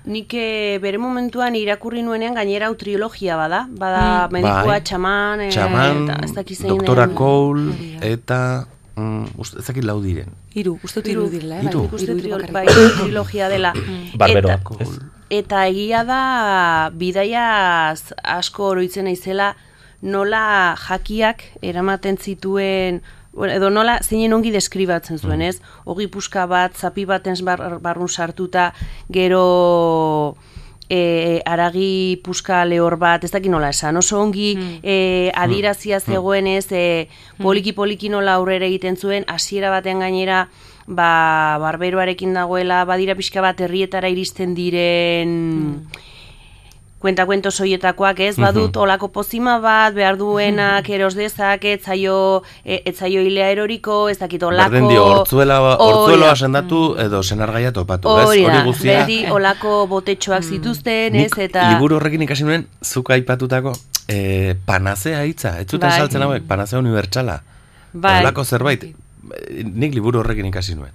Nik 0.06 0.34
eh, 0.36 0.78
bere 0.82 0.98
momentuan 0.98 1.54
irakurri 1.56 2.02
nuenean 2.02 2.34
gainera 2.34 2.66
hau 2.68 2.74
trilogia 2.76 3.36
bada, 3.36 3.66
bada 3.70 4.28
Mm. 4.28 4.32
medikua, 4.32 4.64
Bai. 4.66 4.82
txaman, 4.82 5.40
eh, 5.40 5.50
Txaman, 5.50 6.04
eta 6.08 6.18
ez 6.24 6.32
dakiz 6.34 6.58
zein 6.58 6.68
doktora 6.76 7.06
den. 7.06 7.16
Cole, 7.16 7.72
eta... 8.00 8.66
Mm, 8.96 9.24
uste, 9.42 9.58
ez 9.58 9.66
dakit 9.66 9.82
lau 9.84 10.00
diren. 10.00 10.28
Hiru, 10.54 10.78
uste 10.84 11.00
dut 11.02 11.08
Hiru. 11.10 11.24
direla, 11.28 11.56
eh? 11.58 11.64
Hiru. 11.66 11.88
Bai, 11.88 11.94
uste 11.98 12.14
bai, 12.52 12.66
trilogia 13.00 13.48
dela. 13.48 13.72
Barberoak, 14.16 14.70
Eta, 15.32 15.66
egia 15.66 16.04
da 16.04 16.90
bidaia 16.92 17.94
asko 18.36 18.70
oroitzen 18.74 19.08
naizela 19.08 19.54
nola 20.04 20.76
jakiak 20.76 21.46
eramaten 21.62 22.18
zituen 22.20 23.00
edo 23.50 23.70
nola 23.70 23.98
zeinen 24.02 24.34
ongi 24.36 24.52
deskribatzen 24.54 25.18
zuen, 25.18 25.42
ez? 25.42 25.58
Ogi 25.90 26.06
puska 26.06 26.46
bat, 26.46 26.76
zapi 26.76 27.04
baten 27.04 27.34
bar, 27.42 27.80
barrun 27.82 28.08
sartuta, 28.08 28.72
gero 29.10 30.36
e, 30.88 31.40
aragi 31.46 32.20
puska 32.22 32.64
lehor 32.64 32.96
bat, 33.00 33.24
ez 33.24 33.32
dakit 33.32 33.50
nola 33.50 33.72
esan, 33.74 33.96
oso 33.96 34.20
ongi 34.20 34.54
e, 34.82 35.32
adirazia 35.34 36.00
zegoen 36.00 36.46
ez, 36.46 36.68
e, 36.70 37.08
poliki-poliki 37.42 38.12
nola 38.12 38.36
aurrera 38.38 38.68
egiten 38.70 38.96
zuen, 38.96 39.26
hasiera 39.26 39.72
baten 39.74 40.04
gainera, 40.04 40.46
ba, 40.86 41.58
barberoarekin 41.62 42.34
dagoela, 42.34 42.84
badira 42.84 43.14
pixka 43.14 43.44
bat 43.44 43.60
herrietara 43.60 44.10
iristen 44.12 44.54
diren 44.54 45.86
kuenta-kuento 47.04 47.50
soietakoak 47.52 48.20
ez, 48.24 48.34
badut 48.40 48.78
olako 48.80 49.10
pozima 49.12 49.58
bat, 49.60 49.92
behar 49.92 50.16
duenak 50.16 50.88
eros 50.88 51.12
dezak, 51.18 51.66
etzaio, 51.68 52.16
e, 52.64 52.78
etzaio 52.88 53.20
hilea 53.26 53.50
eroriko, 53.52 53.98
ez 54.08 54.16
dakit 54.22 54.46
olako... 54.48 54.72
Berdin 54.72 54.88
dio, 54.88 55.02
hortzuela, 55.10 55.58
Hori 55.84 56.16
da. 56.22 56.32
sendatu 56.32 56.80
edo 57.04 57.20
senargaia 57.20 57.74
topatu, 57.76 58.08
ez? 58.22 58.30
Hori 58.30 58.62
guztia. 58.70 59.02
beti 59.02 59.18
olako 59.28 59.82
botetxoak 59.92 60.48
zituzten, 60.48 61.20
ez, 61.26 61.28
eta... 61.44 61.68
liburu 61.74 62.00
horrekin 62.00 62.24
ikasi 62.24 62.48
nuen, 62.48 62.64
zuk 62.80 63.12
aipatutako, 63.12 63.76
eh, 64.08 64.56
panazea 64.64 65.26
hitza, 65.28 65.58
ez 65.60 65.68
zuten 65.68 65.90
Bai. 65.90 65.98
saltzen 65.98 66.24
hauek, 66.24 66.48
panazea 66.48 66.80
unibertsala. 66.80 67.42
Bai. 67.92 68.22
Holako 68.22 68.48
zerbait, 68.48 68.88
eh, 68.88 69.03
nik 69.64 69.94
liburu 69.94 70.22
horrekin 70.22 70.46
ikasi 70.52 70.78
nuen. 70.78 70.94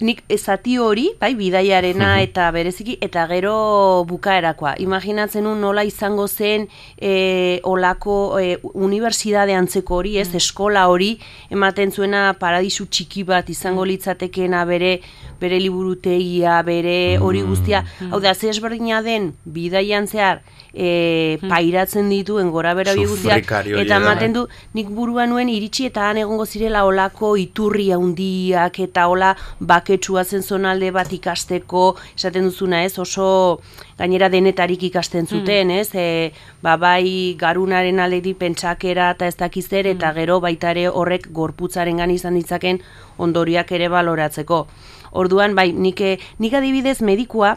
nik 0.00 0.22
zati 0.38 0.78
hori, 0.80 1.10
bai, 1.20 1.34
bidaiarena 1.36 2.14
eta 2.24 2.46
bereziki, 2.54 2.96
eta 3.04 3.26
gero 3.28 4.04
bukaerakoa. 4.08 4.74
Imaginatzen 4.80 5.46
un 5.46 5.60
nola 5.60 5.84
izango 5.84 6.26
zen 6.28 6.66
e, 6.96 7.60
olako 7.68 8.14
e, 8.40 8.54
unibertsitate 8.72 9.54
antzeko 9.54 10.00
hori, 10.00 10.16
ez, 10.22 10.30
eskola 10.34 10.86
hori, 10.88 11.10
ematen 11.52 11.92
zuena 11.92 12.30
paradisu 12.40 12.88
txiki 12.88 13.26
bat 13.28 13.50
izango 13.52 13.84
litzatekena 13.84 14.64
bere 14.64 15.00
bere 15.40 15.56
liburutegia, 15.60 16.60
bere 16.66 17.18
hori 17.18 17.40
guztia. 17.46 17.84
Hau 18.10 18.20
da, 18.20 18.34
ze 18.34 18.50
ezberdina 18.52 19.00
den 19.02 19.32
bidaian 19.44 20.06
zehar 20.06 20.42
e, 20.74 21.38
pairatzen 21.48 22.08
dituen 22.10 22.50
gora 22.50 22.74
bera 22.78 22.94
guztiak, 22.94 23.50
eta 23.82 23.98
ematen 23.98 24.34
du, 24.36 24.46
nik 24.76 24.90
burua 24.94 25.26
nuen 25.30 25.50
iritsi 25.52 25.88
eta 25.90 26.08
han 26.10 26.20
egongo 26.22 26.46
zirela 26.46 26.84
olako 26.88 27.34
iturri 27.40 27.90
handiak 27.94 28.80
eta 28.86 29.06
ola 29.10 29.34
baketsua 29.60 30.24
zen 30.24 30.42
zonalde 30.42 30.90
bat 30.94 31.12
ikasteko, 31.12 31.96
esaten 32.16 32.48
duzuna 32.50 32.84
ez, 32.84 32.98
oso 32.98 33.60
gainera 33.98 34.30
denetarik 34.32 34.82
ikasten 34.90 35.26
zuten, 35.26 35.70
ez, 35.70 35.90
e, 35.94 36.32
ba, 36.62 36.76
bai 36.80 37.36
garunaren 37.38 38.00
aldetik 38.00 38.38
pentsakera 38.40 39.10
eta 39.16 39.28
ez 39.28 39.36
dakiz 39.36 39.66
zer, 39.68 39.90
eta 39.90 40.12
gero 40.16 40.40
baita 40.40 40.70
ere 40.72 40.88
horrek 40.88 41.28
gorputzaren 41.36 42.00
gan 42.00 42.10
izan 42.10 42.38
ditzaken 42.38 42.80
ondoriak 43.18 43.72
ere 43.76 43.90
baloratzeko. 43.92 44.66
Orduan, 45.10 45.56
bai, 45.58 45.72
nik, 45.72 46.00
eh, 46.00 46.18
nik 46.38 46.54
adibidez 46.54 47.00
medikua, 47.02 47.56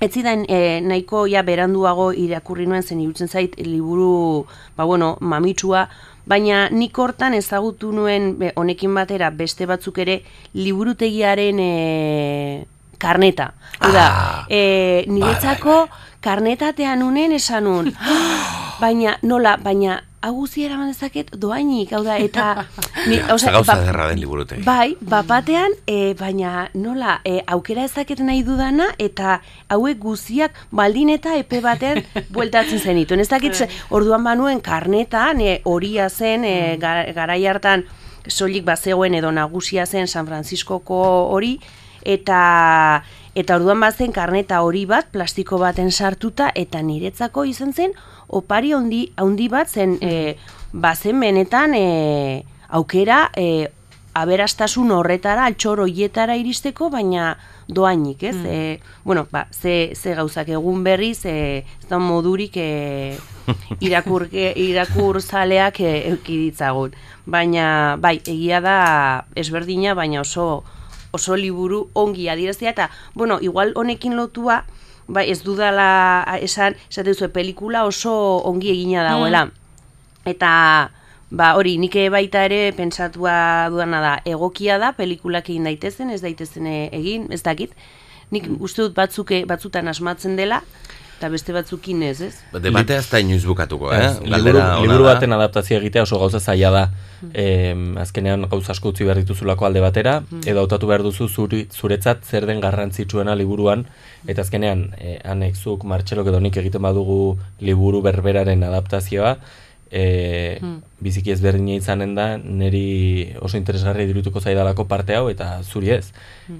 Ez 0.00 0.12
zidan 0.14 0.44
e, 0.48 0.80
nahiko 0.80 1.24
ja 1.26 1.42
beranduago 1.42 2.12
irakurri 2.14 2.66
nuen 2.70 2.82
zen 2.86 3.00
irutzen 3.02 3.28
zait 3.28 3.56
liburu, 3.58 4.46
ba 4.76 4.84
bueno, 4.86 5.16
mamitsua, 5.20 5.88
baina 6.26 6.68
nik 6.70 6.98
hortan 6.98 7.34
ezagutu 7.34 7.90
nuen 7.92 8.36
be, 8.38 8.52
honekin 8.56 8.94
batera 8.94 9.30
beste 9.34 9.66
batzuk 9.66 9.98
ere 9.98 10.20
liburutegiaren 10.54 11.58
e, 11.58 12.66
karneta. 12.98 13.52
Hau 13.80 13.90
da, 13.92 14.06
Ah, 14.08 14.44
e, 14.50 15.04
niretzako 15.08 15.88
karnetatean 16.22 17.02
unen 17.02 17.32
esan 17.32 17.64
nun. 17.64 17.90
baina, 18.82 19.16
nola, 19.22 19.56
baina 19.58 19.98
hau 20.22 20.32
guztia 20.34 20.66
eraman 20.66 20.88
dezaket 20.90 21.28
doainik, 21.38 21.92
hau 21.94 22.00
da, 22.04 22.16
eta... 22.18 22.64
Ni, 23.08 23.18
osea, 23.32 23.52
gauza 23.54 23.74
ba- 23.76 23.84
derra 23.86 24.08
den 24.10 24.18
liburutegi. 24.20 24.62
Bai, 24.66 24.96
bapatean, 25.00 25.72
e, 25.86 26.14
baina 26.18 26.68
nola, 26.74 27.20
e, 27.24 27.38
aukera 27.46 27.84
ezaket 27.86 28.20
nahi 28.26 28.42
dudana, 28.42 28.88
eta 28.98 29.38
hauek 29.70 30.00
guztiak 30.02 30.58
baldin 30.74 31.12
eta 31.14 31.36
epe 31.38 31.60
baten 31.64 32.02
bueltatzen 32.34 32.80
zenituen. 32.82 33.20
Ez 33.22 33.28
dakit, 33.30 33.54
ze- 33.54 33.68
orduan 33.94 34.24
banuen 34.26 34.60
karneta, 34.60 35.28
ne, 35.38 35.60
horia 35.64 36.08
zen, 36.10 36.44
e, 36.44 36.56
ga- 36.82 37.06
garai 37.14 37.44
hartan, 37.46 37.86
soilik 38.28 38.64
bazegoen 38.66 39.14
edo 39.14 39.30
nagusia 39.32 39.86
zen 39.86 40.08
San 40.10 40.26
Franciscoko 40.26 40.98
hori, 41.32 41.54
eta 42.04 43.02
eta 43.38 43.54
orduan 43.58 43.78
bazen 43.80 44.10
karneta 44.12 44.60
hori 44.66 44.84
bat 44.88 45.10
plastiko 45.14 45.58
baten 45.62 45.90
sartuta 45.94 46.48
eta 46.58 46.80
niretzako 46.82 47.44
izan 47.46 47.72
zen 47.72 47.92
opari 48.28 48.72
handi 48.72 49.12
handi 49.16 49.48
bat 49.48 49.68
zen 49.68 49.98
e, 50.00 50.36
bazen 50.72 51.20
benetan 51.20 51.74
e, 51.74 52.44
aukera 52.68 53.30
e, 53.36 53.68
aberastasun 54.18 54.90
horretara, 54.90 55.46
altxor 55.46 55.84
hoietara 55.84 56.36
iristeko, 56.38 56.88
baina 56.90 57.36
doainik, 57.68 58.22
ez? 58.26 58.36
E, 58.44 58.80
bueno, 59.04 59.26
ba, 59.30 59.46
ze, 59.52 59.92
ze 59.94 60.14
gauzak 60.18 60.48
egun 60.50 60.82
berriz, 60.84 61.24
e, 61.24 61.64
ez 61.78 61.88
da 61.90 62.00
modurik 62.02 62.56
e, 62.62 63.16
irakur, 63.80 64.28
e, 64.32 64.50
irakur 64.64 65.20
zaleak 65.22 65.80
e, 65.80 65.92
euki 66.10 66.38
ditzagun. 66.48 66.96
Baina, 67.26 67.96
bai, 68.00 68.18
egia 68.24 68.62
da 68.64 68.78
ezberdina, 69.36 69.94
baina 69.94 70.24
oso 70.24 70.64
oso 71.10 71.36
liburu 71.40 71.86
ongi 71.96 72.26
adieraztea 72.28 72.74
eta, 72.74 72.90
bueno, 73.14 73.38
igual 73.40 73.72
honekin 73.76 74.16
lotua, 74.16 74.64
bai, 75.08 75.26
ez 75.32 75.40
dudala 75.42 75.88
esan, 76.38 76.76
esaten 76.90 77.16
zuen 77.16 77.32
pelikula 77.34 77.84
oso 77.88 78.12
ongi 78.48 78.70
egina 78.74 79.04
dagoela. 79.06 79.48
Eta 80.28 80.50
ba 81.30 81.52
hori 81.56 81.76
nik 81.80 81.96
baita 82.12 82.44
ere 82.48 82.72
pentsatua 82.76 83.68
dudana 83.72 84.00
da 84.00 84.14
egokia 84.24 84.78
da 84.78 84.92
pelikulak 84.92 85.50
egin 85.50 85.64
daitezen, 85.64 86.10
ez 86.10 86.20
daitezen 86.22 86.66
e- 86.66 86.88
egin, 86.92 87.28
ez 87.32 87.42
dakit. 87.42 87.74
Nik 88.30 88.48
uste 88.60 88.82
dut 88.84 88.94
batzuke 88.94 89.44
batzutan 89.48 89.88
asmatzen 89.88 90.36
dela 90.36 90.62
eta 91.18 91.28
beste 91.32 91.52
batzukin 91.52 92.02
ez, 92.06 92.20
ez? 92.22 92.34
Debatea 92.62 93.00
ez 93.02 93.08
da 93.10 93.18
inoiz 93.18 93.42
bukatuko, 93.42 93.90
eh? 93.90 94.04
Ez, 94.06 94.20
liburu, 94.22 94.60
liburu 94.84 95.06
baten 95.08 95.34
adaptazioa 95.34 95.80
egitea 95.80 96.04
oso 96.06 96.20
gauza 96.22 96.38
zaila 96.38 96.70
da. 96.70 96.82
Em, 97.34 97.96
azkenean 97.98 98.46
gauza 98.52 98.70
asko 98.76 98.92
utzi 98.92 99.06
behar 99.08 99.18
dituzulako 99.18 99.66
alde 99.66 99.82
batera, 99.82 100.20
edo 100.46 100.62
hautatu 100.62 100.86
behar 100.86 101.02
duzu 101.02 101.26
zuri, 101.26 101.64
zuretzat 101.74 102.22
zer 102.22 102.46
den 102.46 102.62
garrantzitsuena 102.62 103.34
liburuan, 103.34 103.88
eta 104.26 104.42
azkenean, 104.42 104.94
e, 104.98 105.18
anexuk, 105.24 105.84
martxelok 105.84 106.28
edo 106.32 106.40
nik 106.40 106.56
egiten 106.56 106.82
badugu 106.82 107.38
liburu 107.60 108.02
berberaren 108.02 108.62
adaptazioa, 108.66 109.36
e, 109.90 110.58
biziki 111.00 111.32
ezberdina 111.32 111.76
izanen 111.78 112.14
da, 112.16 112.28
niri 112.38 113.34
oso 113.40 113.56
interesgarri 113.56 114.06
dirutuko 114.08 114.40
zaidalako 114.40 114.88
parte 114.88 115.16
hau, 115.16 115.28
eta 115.30 115.62
zuri 115.62 115.92
ez. 115.96 116.12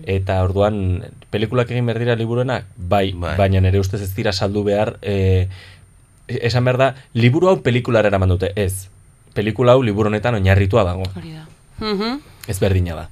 Eta 0.06 0.38
orduan, 0.44 1.02
pelikulak 1.30 1.70
egin 1.74 1.86
behar 1.88 1.98
dira 2.04 2.16
liburuenak, 2.16 2.70
bai, 2.76 3.12
Bai. 3.12 3.36
baina 3.36 3.60
nire 3.64 3.80
ustez 3.80 4.00
ez 4.02 4.14
dira 4.14 4.32
saldu 4.32 4.64
behar, 4.64 4.96
e, 5.02 5.48
esan 6.28 6.64
behar 6.64 6.78
da, 6.78 6.94
liburu 7.14 7.48
hau 7.48 7.58
pelikulara 7.62 8.08
eraman 8.08 8.28
dute, 8.36 8.52
ez. 8.56 8.88
Pelikula 9.34 9.76
hau 9.76 9.82
liburu 9.82 10.08
honetan 10.08 10.34
oinarritua 10.34 10.84
dago. 10.84 11.04
Hori 11.16 11.36
da. 11.36 11.46
Mhm. 11.78 12.20
Ez 12.48 12.58
berdina 12.60 12.94
da. 12.94 13.08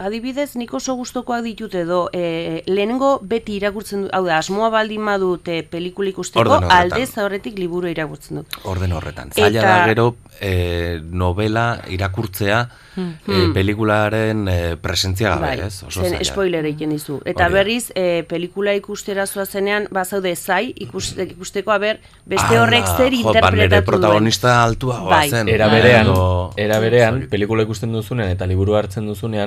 Adibidez, 0.00 0.56
nik 0.58 0.72
oso 0.74 0.94
gustokoak 0.98 1.44
ditut 1.46 1.74
edo 1.78 2.08
e, 2.12 2.62
lehenengo 2.66 3.20
beti 3.22 3.54
irakurtzen 3.60 4.02
dut, 4.06 4.10
hau 4.16 4.24
da, 4.26 4.38
asmoa 4.42 4.70
baldin 4.74 5.04
badut 5.06 5.46
e, 5.48 5.60
pelikula 5.62 6.10
ikusteko, 6.10 6.56
aldez 6.74 7.10
horretik 7.22 7.58
liburu 7.58 7.86
irakurtzen 7.92 8.40
dut. 8.40 8.56
Orden 8.64 8.92
horretan. 8.92 9.30
Zaila 9.36 9.60
Eta- 9.60 9.68
da 9.78 9.86
gero 9.92 10.06
eh, 10.40 10.98
novela 11.04 11.80
irakurtzea 11.88 12.64
eh, 12.96 13.46
pelikularen 13.54 14.48
eh, 14.48 14.76
presentzia 14.82 15.36
gabe, 15.36 15.52
ez? 15.68 15.82
Oso 15.86 16.02
zen 16.02 16.16
zaila. 16.16 16.24
spoiler 16.32 16.66
egiten 16.66 16.90
dizu. 16.96 17.20
Eta 17.24 17.46
Hori 17.46 17.54
berriz, 17.60 17.84
e, 17.94 18.24
pelikula 18.28 18.74
ikustera 18.74 19.26
zoazenean, 19.26 19.86
bazaude 19.94 20.34
zai, 20.34 20.72
ikus, 20.82 21.12
ikusteko, 21.28 21.70
aber, 21.74 22.00
beste 22.26 22.50
Ala, 22.56 22.62
horrek 22.64 22.86
zer 22.96 23.12
jo, 23.14 23.22
ba, 23.30 23.36
interpretatu 23.38 23.74
duen. 23.76 23.84
protagonista 23.92 24.56
altua 24.64 24.98
Bai. 25.06 25.28
zen. 25.30 25.48
Era 25.48 25.68
berean, 25.68 26.06
Edo- 26.10 26.50
era 26.56 26.80
berean, 26.80 27.28
pelikula 27.30 27.62
ikusten 27.62 27.92
duzunean 27.94 28.30
eta 28.34 28.46
liburu 28.50 28.74
hartzen 28.78 29.06
duzunean, 29.06 29.43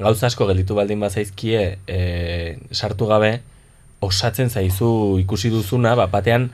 gauza 0.00 0.28
asko 0.30 0.48
gelditu 0.48 0.76
baldin 0.78 1.00
bazaizkie 1.00 1.78
e, 1.86 2.00
sartu 2.72 3.08
gabe, 3.10 3.32
osatzen 4.00 4.48
zaizu 4.50 4.90
ikusi 5.20 5.50
duzuna, 5.52 5.94
bat 5.98 6.12
batean 6.12 6.48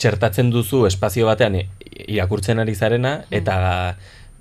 txertatzen 0.00 0.52
duzu 0.54 0.86
espazio 0.88 1.26
batean 1.28 1.58
irakurtzen 1.58 2.62
ari 2.62 2.74
zarena, 2.74 3.18
eta 3.30 3.58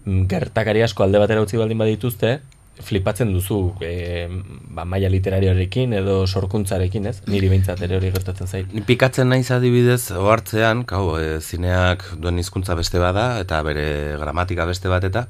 mm, 0.06 0.28
gertakari 0.32 0.86
asko 0.86 1.04
alde 1.04 1.20
batera 1.24 1.44
utzi 1.44 1.60
baldin 1.60 1.84
badituzte, 1.84 2.38
flipatzen 2.78 3.32
duzu 3.34 3.74
e, 3.82 4.28
ba, 4.76 4.86
maila 4.86 5.10
literarioarekin 5.10 5.96
edo 5.98 6.20
sorkuntzarekin, 6.28 7.08
ez? 7.10 7.16
Niri 7.28 7.50
behintzat 7.50 7.82
ere 7.88 7.98
hori 7.98 8.12
gertatzen 8.14 8.48
zait. 8.48 8.74
Ni 8.74 8.84
pikatzen 8.86 9.32
naiz 9.34 9.50
adibidez 9.52 10.12
ohartzean, 10.14 10.84
kau, 10.90 11.18
e, 11.18 11.40
zineak 11.42 12.06
duen 12.22 12.38
hizkuntza 12.38 12.78
beste 12.78 13.02
bada 13.02 13.32
eta 13.42 13.64
bere 13.66 13.88
gramatika 14.22 14.70
beste 14.70 14.94
bat 14.94 15.10
eta 15.10 15.26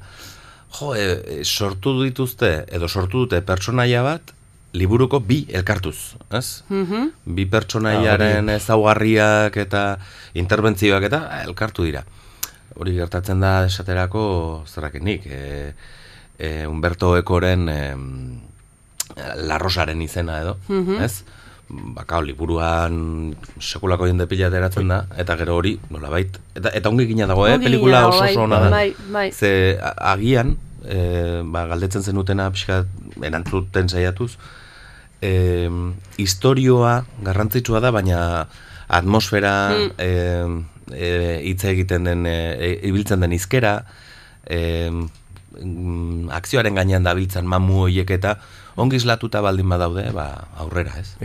jo, 0.76 0.94
e, 0.94 1.40
e, 1.40 1.44
sortu 1.44 2.02
dituzte 2.02 2.64
edo 2.68 2.88
sortu 2.88 3.24
dute 3.24 3.40
pertsonaia 3.42 4.02
bat 4.02 4.34
liburuko 4.76 5.20
bi 5.24 5.46
elkartuz, 5.48 6.16
ez? 6.30 6.62
Mhm. 6.68 7.06
Bi 7.24 7.46
pertsonaiaren 7.46 8.48
ezaugarriak 8.52 9.56
eta 9.56 9.98
interbentzioak 10.34 11.02
eta 11.08 11.42
elkartu 11.44 11.84
dira. 11.88 12.04
hori 12.78 12.92
gertatzen 12.94 13.40
da 13.40 13.64
esaterako 13.66 14.62
zerrakenik, 14.70 15.24
e, 15.26 15.72
e, 16.38 16.66
Humberto 16.66 17.16
Ekoren 17.18 17.68
e, 17.68 17.96
larrosaren 19.48 20.00
izena 20.02 20.40
edo, 20.42 20.56
Mhm. 20.68 21.00
ez? 21.02 21.24
Baka, 21.68 22.22
liburuan 22.24 23.34
sekulako 23.60 24.06
jende 24.08 24.24
pila 24.26 24.46
ateratzen 24.48 24.88
da, 24.88 25.02
eta 25.20 25.34
gero 25.36 25.58
hori, 25.60 25.74
nolabait, 25.92 26.38
eta, 26.56 26.70
eta 26.72 26.88
ongi 26.88 27.04
gina 27.10 27.26
dago, 27.28 27.44
eh? 27.44 27.58
Pelikula 27.60 28.06
oso 28.08 28.22
dago, 28.22 28.30
oso 28.30 28.40
bai, 28.40 28.44
ona 28.46 28.60
da. 28.62 28.70
bai, 28.72 28.94
bai. 29.12 29.26
Ze 29.36 29.50
agian, 30.14 30.54
e, 30.88 31.42
ba, 31.44 31.66
galdetzen 31.68 32.02
zenutena 32.02 32.48
pixka 32.54 32.86
erantzuten 33.20 33.92
saiatuz, 33.92 34.38
e, 35.20 35.68
historioa 36.16 37.02
garrantzitsua 37.26 37.84
da, 37.84 37.92
baina 37.92 38.20
atmosfera, 38.88 39.54
Mm. 39.68 39.90
e, 39.98 40.96
e, 40.96 41.40
hitz 41.50 41.64
egiten 41.68 42.08
den, 42.08 42.24
e, 42.26 42.38
e, 42.56 42.70
ibiltzen 42.88 43.20
den 43.20 43.36
izkera, 43.36 43.82
e, 44.48 44.88
akzioaren 46.32 46.76
gainean 46.78 47.04
dabiltzan 47.04 47.44
mamu 47.44 47.84
hoiek 47.88 48.10
eta 48.14 48.38
ongi 48.78 48.96
islatuta 49.00 49.40
baldin 49.42 49.68
badaude, 49.68 50.04
ba, 50.14 50.26
aurrera, 50.62 50.92
ez? 51.00 51.16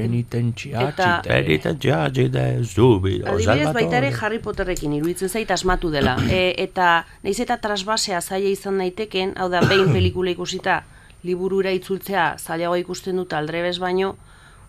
Eta- 0.89 1.21
Penitentziatxite, 1.27 2.45
zubiro, 2.63 3.27
Adibidez 3.29 3.73
baita 3.77 3.97
ere. 4.01 4.11
Harry 4.19 4.39
Potterrekin 4.39 4.93
iruditzen 4.97 5.29
zait 5.29 5.51
asmatu 5.51 5.91
dela. 5.93 6.17
E, 6.33 6.53
eta 6.57 7.05
naiz 7.23 7.37
eta 7.39 7.57
trasbasea 7.61 8.21
zaila 8.21 8.49
izan 8.49 8.77
daiteken, 8.81 9.35
hau 9.37 9.49
da 9.53 9.61
behin 9.61 9.91
pelikula 9.93 10.31
ikusita 10.33 10.81
liburura 11.23 11.71
itzultzea 11.71 12.35
zailago 12.39 12.75
ikusten 12.81 13.15
dut 13.21 13.33
aldrebes 13.37 13.77
baino, 13.79 14.15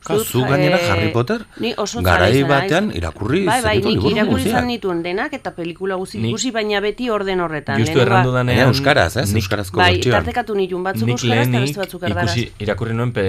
Ka, 0.04 0.18
zu 0.20 0.42
gainera 0.44 0.76
eh, 0.76 0.90
Harry 0.92 1.08
Potter, 1.12 1.46
ni 1.64 1.70
oso 1.80 2.02
garai 2.04 2.42
batean 2.44 2.90
irakurri 2.92 3.46
Bai, 3.46 3.62
bai, 3.62 3.70
zenitu 3.80 3.88
nik 3.88 3.96
liburu 3.96 4.14
irakurri 4.16 4.42
izan 4.50 4.66
nituen 4.68 4.98
denak 5.02 5.32
eta 5.32 5.52
pelikula 5.56 5.96
guzti 5.96 6.18
ikusi, 6.28 6.50
baina 6.52 6.80
beti 6.84 7.08
orden 7.08 7.40
horretan. 7.40 7.80
Justu 7.80 8.02
errandu 8.04 8.34
danean... 8.34 8.68
Euskaraz, 8.68 9.16
ez? 9.16 9.30
nik- 9.32 9.40
Euskarazko 9.42 9.80
Bai, 9.80 10.00
tartekatu 10.04 10.54
nituen 10.58 10.84
batzuk 10.84 11.08
Nik 11.08 11.16
euskaraz 11.16 11.48
eta 11.48 11.60
beste 11.64 11.80
batzuk 11.80 12.02
erdaraz. 12.04 12.26
ikusi, 12.36 12.44
irakurri 12.66 12.92
nuen, 12.94 13.12
pe, 13.16 13.24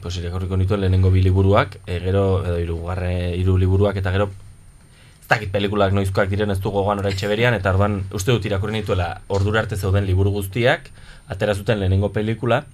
pues, 0.00 0.16
irakurriko 0.22 0.56
nituen 0.56 0.80
lehenengo 0.80 1.10
bi 1.12 1.20
liburuak, 1.28 1.76
e, 1.86 2.00
gero, 2.00 2.24
edo 2.46 2.58
irugarre, 2.64 3.12
hiru 3.36 3.58
liburuak, 3.60 4.00
eta 4.00 4.10
gero, 4.16 4.30
ez 5.20 5.28
dakit 5.28 5.52
pelikulak 5.52 5.92
noizkoak 5.92 6.28
diren 6.32 6.50
ez 6.50 6.60
du 6.60 6.70
gogoan 6.72 6.98
oraitxe 7.04 7.28
berian, 7.28 7.52
eta 7.54 7.70
orduan, 7.76 8.00
uste 8.16 8.32
dut 8.32 8.44
irakurri 8.48 8.72
nituela 8.80 9.20
ordura 9.28 9.60
arte 9.60 9.76
zeuden 9.76 10.06
liburu 10.08 10.30
guztiak, 10.40 10.88
atera 11.28 11.54
zuten 11.54 11.80
lehenengo 11.84 12.12
pelikula, 12.16 12.64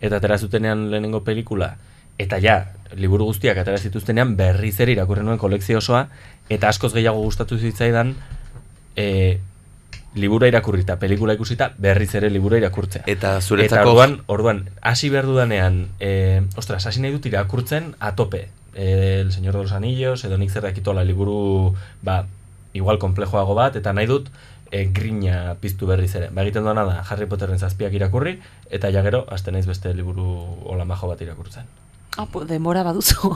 eta 0.00 0.16
atera 0.20 0.36
zutenean 0.38 0.90
lehenengo 0.90 1.24
pelikula, 1.24 1.76
eta 2.18 2.40
ja, 2.42 2.58
liburu 2.96 3.28
guztiak 3.28 3.58
atera 3.60 3.78
zituztenean 3.78 4.34
berriz 4.36 4.78
ere 4.80 4.94
irakurri 4.94 5.24
nuen 5.24 5.38
kolekzio 5.38 5.78
osoa, 5.78 6.08
eta 6.50 6.68
askoz 6.68 6.92
gehiago 6.94 7.20
gustatu 7.22 7.58
zitzaidan, 7.58 8.14
e, 8.96 9.38
libura 10.18 10.48
irakurrita, 10.48 10.98
pelikula 10.98 11.36
ikusita, 11.36 11.72
berriz 11.78 12.10
ere 12.18 12.30
libura 12.30 12.58
irakurtzea. 12.58 13.04
Eta 13.06 13.36
Eta 13.36 13.40
zuretzako 13.40 13.92
orduan, 13.92 14.18
orduan, 14.26 14.62
hasi 14.80 15.10
behar 15.12 15.28
dudanean, 15.28 15.86
e, 16.00 16.42
ostras, 16.56 16.86
hasi 16.86 17.04
nahi 17.04 17.12
dut 17.14 17.26
irakurtzen 17.28 17.94
a 18.00 18.14
tope. 18.16 18.48
E, 18.74 19.20
el 19.20 19.32
Señor 19.32 19.54
de 19.54 19.62
los 19.62 19.72
Anillos, 19.72 20.24
edo 20.24 20.38
nik 20.38 20.50
zer 20.50 20.62
dakitola 20.62 21.04
liburu, 21.04 21.74
ba, 22.02 22.24
igual 22.72 22.98
komplejoago 22.98 23.54
bat, 23.54 23.76
eta 23.76 23.92
nahi 23.92 24.06
dut 24.06 24.30
e, 24.70 24.86
grina 24.94 25.56
piztu 25.60 25.86
berriz 25.86 26.14
ere. 26.16 26.30
Ba, 26.32 26.42
egiten 26.42 26.64
duena 26.64 26.86
da, 26.88 27.02
Harry 27.08 27.28
Potterren 27.28 27.60
zazpiak 27.60 27.92
irakurri, 27.94 28.38
eta 28.70 28.90
ja 28.94 29.04
gero, 29.06 29.26
hasten 29.28 29.58
naiz 29.58 29.66
beste 29.68 29.92
liburu 29.94 30.32
hola 30.64 30.88
majo 30.88 31.12
bat 31.12 31.20
irakurtzen. 31.22 31.68
Ah, 32.18 32.26
po, 32.26 32.42
denbora 32.42 32.82
baduzu. 32.82 33.30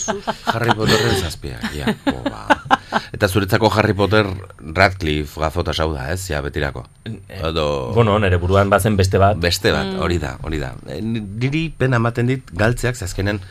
Harry 0.54 0.70
Potterren 0.78 1.16
zazpiak, 1.18 1.72
ja. 1.74 1.90
jo, 2.06 2.20
ba. 2.22 2.46
Eta 3.10 3.26
zuretzako 3.26 3.66
Harry 3.74 3.96
Potter 3.98 4.28
Radcliffe 4.62 5.40
gazota 5.42 5.74
sau 5.74 5.88
da, 5.90 6.04
ez? 6.12 6.20
Ja, 6.30 6.38
betirako. 6.44 6.84
Edo... 7.26 7.64
Bueno, 7.96 8.14
nere 8.22 8.38
buruan 8.38 8.70
bazen 8.70 8.94
beste 8.96 9.18
bat. 9.18 9.40
Beste 9.42 9.72
bat, 9.74 9.90
hori 9.98 10.20
da, 10.22 10.36
hori 10.46 10.62
da. 10.62 10.70
E, 10.86 11.00
Niri 11.02 11.64
pena 11.74 11.98
ematen 11.98 12.30
dit 12.30 12.54
galtzeak, 12.54 12.94
ze 12.94 13.08
azkenen 13.08 13.42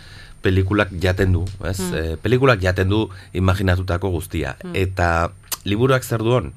pelikulak 0.45 0.95
jaten 1.03 1.35
du, 1.35 1.43
ez? 1.67 1.81
Mm. 1.83 1.91
E, 1.91 2.15
pelikulak 2.23 2.63
jaten 2.63 2.87
du 2.87 3.03
imaginatutako 3.35 4.13
guztia. 4.15 4.55
Eta 4.71 5.33
liburuak 5.67 6.07
zer 6.07 6.23
duon? 6.23 6.53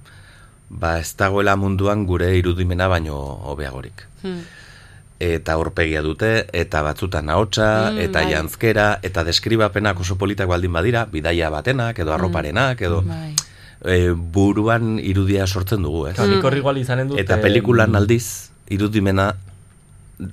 Ba, 0.71 1.01
ez 1.03 1.17
dagoela 1.19 1.59
munduan 1.59 2.07
gure 2.07 2.31
irudimena 2.39 2.87
baino 2.87 3.19
hobeagorik. 3.51 4.07
Hmm. 4.23 4.45
Eta 5.21 5.53
aurpegia 5.53 6.01
dute, 6.01 6.47
eta 6.57 6.81
batzutan 6.83 7.29
ahotsa, 7.29 7.91
Mm, 7.93 7.99
eta 8.07 8.23
bai. 8.23 8.33
jantzkera, 8.33 8.87
eta 9.03 9.23
deskribapenak 9.25 10.01
oso 10.01 10.17
politak 10.17 10.49
baldin 10.49 10.73
badira, 10.73 11.05
bidaia 11.13 11.51
batenak, 11.51 11.99
edo 11.99 12.15
arroparenak, 12.15 12.81
edo 12.81 13.03
Bai. 13.03 13.35
e, 13.85 14.11
buruan 14.17 14.99
irudia 14.99 15.47
sortzen 15.47 15.83
dugu, 15.83 16.07
ez? 16.09 16.17
Nik 16.19 16.43
horri 16.45 16.59
igual 16.65 16.79
izanen 16.79 17.09
dut... 17.09 17.19
Eta 17.21 17.37
pelikulan 17.41 17.95
aldiz, 17.97 18.49
irudimena 18.71 19.35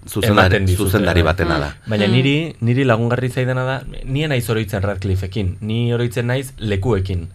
zuzendari, 0.08 0.64
zuzendari 0.76 1.22
bai. 1.22 1.34
batena 1.34 1.60
da. 1.60 1.70
Baina 1.88 2.08
niri, 2.08 2.56
niri 2.62 2.84
lagungarri 2.88 3.30
zaidana 3.30 3.64
da, 3.66 3.78
ni 4.06 4.26
naiz 4.28 4.50
oroitzen 4.50 4.84
Radcliffeekin, 4.84 5.58
ni 5.62 5.94
oroitzen 5.94 6.28
naiz 6.28 6.52
lekuekin. 6.60 7.28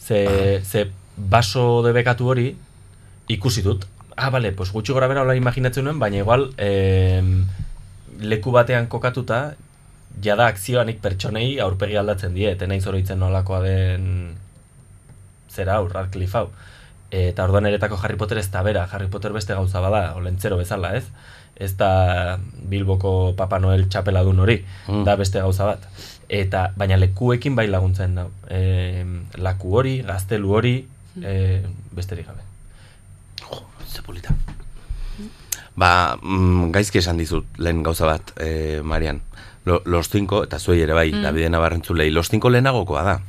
Ze, 0.00 0.60
ze 0.64 0.86
baso 1.16 1.82
debekatu 1.86 2.26
hori 2.32 2.48
ikusi 3.28 3.62
dut. 3.62 3.86
Ah, 4.16 4.30
bale, 4.30 4.52
pues 4.52 4.72
gutxi 4.72 4.92
gora 4.92 5.06
bera 5.08 5.22
hola 5.22 5.34
imaginatzen 5.36 5.84
nuen, 5.84 5.98
baina 5.98 6.16
igual 6.20 6.50
em, 6.58 7.46
leku 8.20 8.50
batean 8.52 8.86
kokatuta, 8.86 9.54
jada 10.22 10.46
akzioanik 10.50 10.98
pertsonei 11.00 11.58
aurpegi 11.60 11.96
aldatzen 11.96 12.34
die, 12.34 12.50
eta 12.50 12.66
naiz 12.66 12.84
oroitzen 12.90 13.18
nolakoa 13.22 13.60
den 13.64 14.34
zera 15.50 15.78
hau, 15.78 15.88
Radcliffe 15.88 16.36
hau. 16.38 16.50
Eta 17.10 17.44
orduan 17.44 17.66
eretako 17.66 17.96
Harry 18.02 18.16
Potter 18.16 18.38
ez 18.38 18.50
da 18.50 18.62
bera, 18.62 18.84
Harry 18.92 19.08
Potter 19.10 19.32
beste 19.32 19.54
gauza 19.54 19.80
bada, 19.82 20.14
olentzero 20.16 20.56
bezala, 20.60 20.92
ez? 20.96 21.06
Ez 21.56 21.72
da 21.76 22.38
Bilboko 22.70 23.34
Papa 23.36 23.58
Noel 23.58 23.88
txapeladun 23.88 24.38
hori, 24.40 24.60
Mm. 24.88 25.04
da 25.04 25.16
beste 25.16 25.40
gauza 25.40 25.64
bat. 25.64 25.88
Eta, 26.28 26.72
baina 26.76 26.96
lekuekin 26.96 27.56
bai 27.56 27.66
laguntzen 27.66 28.14
da. 28.14 28.26
E, 28.48 29.04
laku 29.36 29.74
hori, 29.76 29.96
gaztelu 30.06 30.52
hori, 30.54 30.76
e, 31.22 31.62
besterik 31.92 32.26
gabe. 32.26 32.46
Ze 33.90 34.02
polita. 34.02 34.34
Ba, 35.76 36.16
mm, 36.20 36.70
gaizki 36.74 36.98
esan 37.00 37.16
dizut 37.18 37.46
lehen 37.58 37.82
gauza 37.82 38.06
bat, 38.06 38.32
eh, 38.36 38.80
Marian. 38.84 39.20
Lo, 39.64 39.82
los 39.84 40.08
cinco, 40.08 40.42
eta 40.44 40.58
zuei 40.58 40.80
ere 40.82 40.92
bai, 40.94 41.12
Mm. 41.12 41.22
Davide 41.22 41.50
Navarrentzulei, 41.50 42.10
los 42.10 42.28
cinco 42.28 42.50
lehenagokoa 42.50 43.02
da. 43.02 43.20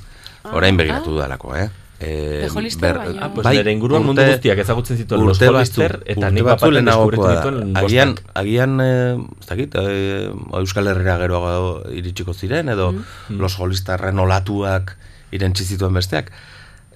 Orain 0.54 0.76
begiratu 0.78 1.12
dudalako, 1.12 1.56
eh? 1.56 1.70
Eh, 2.04 2.48
Hollister 2.52 2.98
baino. 2.98 3.22
Ah, 3.22 3.30
pues 3.32 3.46
nire 3.46 3.72
inguruan 3.72 4.04
mundu 4.04 4.24
guztiak 4.26 4.58
ezagutzen 4.58 4.98
zituen 4.98 5.22
los 5.24 5.38
urte 5.38 5.50
Hollister, 5.50 6.00
eta 6.04 6.32
urte 6.32 6.32
nik 6.34 6.86
deskubritu 6.88 7.28
da. 7.28 7.36
nituen 7.36 7.78
Agian, 7.78 8.16
agian 8.34 8.80
eh, 8.82 9.18
ez 9.40 9.46
dakit, 9.48 9.76
eh, 9.78 10.32
Euskal 10.58 10.88
Herrera 10.88 11.18
gero 11.20 11.84
iritsiko 11.94 12.34
ziren, 12.34 12.70
edo 12.70 12.92
Mm. 12.94 13.38
los 13.38 13.60
Hollisterren 13.60 14.18
olatuak 14.18 14.98
irentzi 15.32 15.64
zituen 15.64 15.94
besteak. 15.94 16.32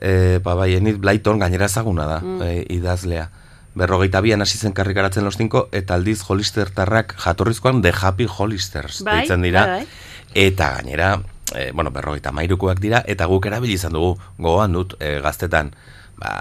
Eh, 0.01 0.39
ba, 0.43 0.55
bai, 0.55 0.74
Enid 0.74 0.97
Blyton 0.97 1.38
gainera 1.39 1.66
ezaguna 1.68 2.07
da, 2.07 2.20
Mm. 2.22 2.41
eh, 2.41 2.66
idazlea. 2.70 3.30
Berrogeita 3.76 4.22
bian 4.24 4.42
hasi 4.42 4.58
zen 4.58 4.74
karrikaratzen 4.74 5.26
los 5.26 5.38
cinco, 5.38 5.68
eta 5.72 5.96
aldiz 5.96 6.22
Hollistertarrak 6.28 7.16
jatorrizkoan 7.20 7.82
The 7.82 7.92
Happy 7.92 8.28
Hollisters 8.28 9.04
Bai, 9.04 9.20
deitzen 9.20 9.42
dira. 9.42 9.66
bai, 9.68 9.84
bai. 9.84 9.88
Eta 10.34 10.70
gainera, 10.78 11.22
e, 11.54 11.72
bueno, 11.72 11.92
berrogeita 11.92 12.32
mairukoak 12.32 12.80
dira, 12.80 13.04
eta 13.08 13.28
guk 13.28 13.46
erabili 13.46 13.76
izan 13.76 13.94
dugu, 13.94 14.16
gogoan 14.38 14.74
dut, 14.74 14.96
e, 15.00 15.20
gaztetan, 15.24 15.74
ba, 16.16 16.32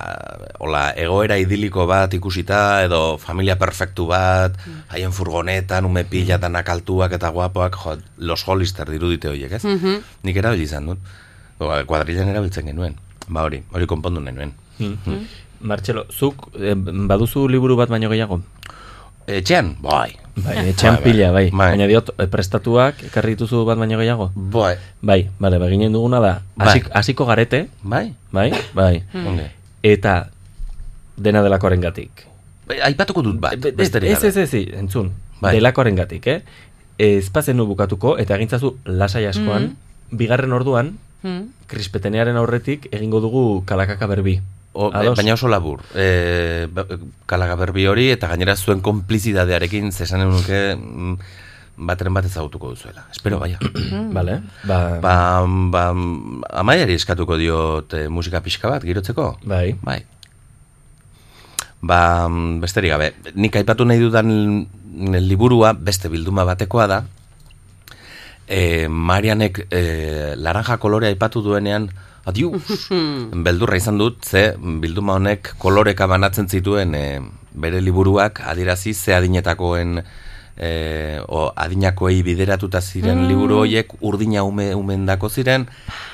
hola, 0.63 0.85
egoera 0.97 1.37
idiliko 1.43 1.87
bat 1.91 2.15
ikusita, 2.15 2.85
edo 2.87 3.19
familia 3.19 3.59
perfektu 3.59 4.07
bat, 4.07 4.57
haien 4.95 5.13
furgonetan, 5.13 5.87
ume 5.91 6.05
pila, 6.05 6.39
danak 6.39 6.71
altuak 6.71 7.13
eta 7.19 7.31
guapoak, 7.35 7.79
jo, 7.83 7.97
los 8.19 8.47
Hollister 8.47 8.91
dirudite 8.91 9.29
horiek, 9.29 9.53
ez? 9.53 9.65
Mhm. 9.65 10.03
Nik 10.23 10.37
erabili 10.37 10.71
izan 10.71 10.87
dut. 10.87 10.99
Ba, 11.59 11.85
kuadrilen 11.87 12.29
erabiltzen 12.29 12.67
genuen. 12.67 12.97
Ba 13.29 13.45
hori, 13.47 13.63
hori 13.73 13.87
konpondu 13.87 14.21
nenuen. 14.21 14.53
Mm. 14.79 15.27
Martxelo, 15.65 16.05
zuk 16.13 16.51
eh, 16.61 16.75
baduzu 16.77 17.49
liburu 17.49 17.77
bat 17.81 17.89
baino 17.89 18.11
gehiago? 18.13 18.41
Etxean? 19.27 19.77
Bai. 19.81 20.13
Bai, 20.37 20.69
etxean 20.69 20.99
pila, 21.01 21.31
bai. 21.33 21.49
Bai. 21.49 21.71
Baina 21.73 21.87
diot, 21.89 22.11
eh, 22.21 22.27
prestatuak 22.29 23.01
ekarri 23.09 23.33
dituzu 23.39 23.63
bat 23.65 23.79
baino 23.81 23.97
gehiago? 23.97 24.29
Bai. 24.35 24.75
Bai, 25.01 25.31
bale, 25.41 25.59
beginen 25.63 25.93
duguna 25.97 26.21
da, 26.21 26.33
Bai. 26.57 26.67
hasik- 26.69 26.91
hasiko 26.93 27.25
garete, 27.25 27.69
Bai? 27.83 28.13
bai, 28.33 28.53
bai. 28.77 29.03
Onge. 29.15 29.49
Eta 29.83 30.29
dena 31.17 31.41
delakoaren 31.43 31.81
gatik. 31.81 32.27
Bai, 32.69 32.81
Aipatuko 32.85 33.23
dut 33.23 33.41
bat, 33.41 33.55
Ez, 33.55 33.75
besterik 33.77 34.11
ez, 34.11 34.25
ez, 34.25 34.37
ez, 34.37 34.53
entzun, 34.77 35.13
Bai. 35.41 35.55
delakoaren 35.57 35.97
gatik, 35.97 36.27
eh? 36.27 36.43
Ez 36.99 37.31
bazenu 37.33 37.65
bukatuko, 37.67 38.19
eta 38.19 38.37
egintzazu 38.37 38.77
lasai 38.85 39.25
askoan, 39.27 39.77
bigarren 40.11 40.53
orduan, 40.53 40.99
Mm. 41.25 41.49
krispetenearen 41.67 42.37
aurretik 42.37 42.89
egingo 42.93 43.21
dugu 43.21 43.65
kalakaka 43.65 44.05
berbi. 44.07 44.43
O, 44.75 44.91
Ados? 44.91 45.15
baina 45.17 45.37
oso 45.39 45.47
labur. 45.47 45.85
E, 45.95 46.67
kalaga 47.31 47.55
berbi 47.61 47.87
hori 47.87 48.09
eta 48.11 48.27
gainera 48.33 48.57
zuen 48.59 48.83
konplizidadearekin 48.83 49.93
zesan 49.95 50.25
nuke 50.27 50.61
mm, 50.75 51.15
bateren 51.89 52.15
bat 52.15 52.27
ezagutuko 52.27 52.73
duzuela. 52.75 53.07
Espero, 53.15 53.39
baina. 53.39 53.59
Vale, 54.17 54.41
ba, 54.67 54.99
ba, 55.03 55.15
ba, 55.71 55.85
amaiari 56.59 56.99
eskatuko 56.99 57.39
diot 57.39 57.95
e, 57.95 58.09
musika 58.11 58.43
pixka 58.43 58.73
bat, 58.73 58.83
girotzeko? 58.83 59.37
bai. 59.47 59.77
Bai. 59.87 60.01
Ba, 61.85 62.27
mm, 62.27 62.59
besterik 62.65 62.95
gabe, 62.97 63.13
nik 63.39 63.55
aipatu 63.61 63.87
nahi 63.87 64.03
dudan 64.03 64.33
liburua 65.23 65.75
beste 65.75 66.11
bilduma 66.11 66.47
batekoa 66.49 66.87
da, 66.91 67.05
e, 68.49 68.89
Marianek 68.89 69.67
e, 69.71 70.35
laranja 70.37 70.79
kolorea 70.83 71.15
aipatu 71.15 71.43
duenean, 71.43 71.89
adiu, 72.25 72.53
beldurra 73.47 73.77
izan 73.77 73.99
dut, 74.01 74.25
ze 74.25 74.55
bilduma 74.59 75.19
honek 75.19 75.55
koloreka 75.59 76.07
banatzen 76.11 76.49
zituen 76.49 76.95
e, 76.95 77.21
bere 77.55 77.81
liburuak 77.81 78.41
adirazi 78.49 78.95
ze 78.95 79.15
adinetakoen 79.15 80.01
e, 80.57 81.21
o, 81.29 81.51
adinakoei 81.57 82.23
bideratuta 82.23 82.81
ziren 82.81 83.19
Mm. 83.25 83.29
liburu 83.29 83.59
horiek 83.65 83.93
urdina 84.01 84.45
ume, 84.45 84.75
umendako 84.75 85.29
ziren, 85.29 85.67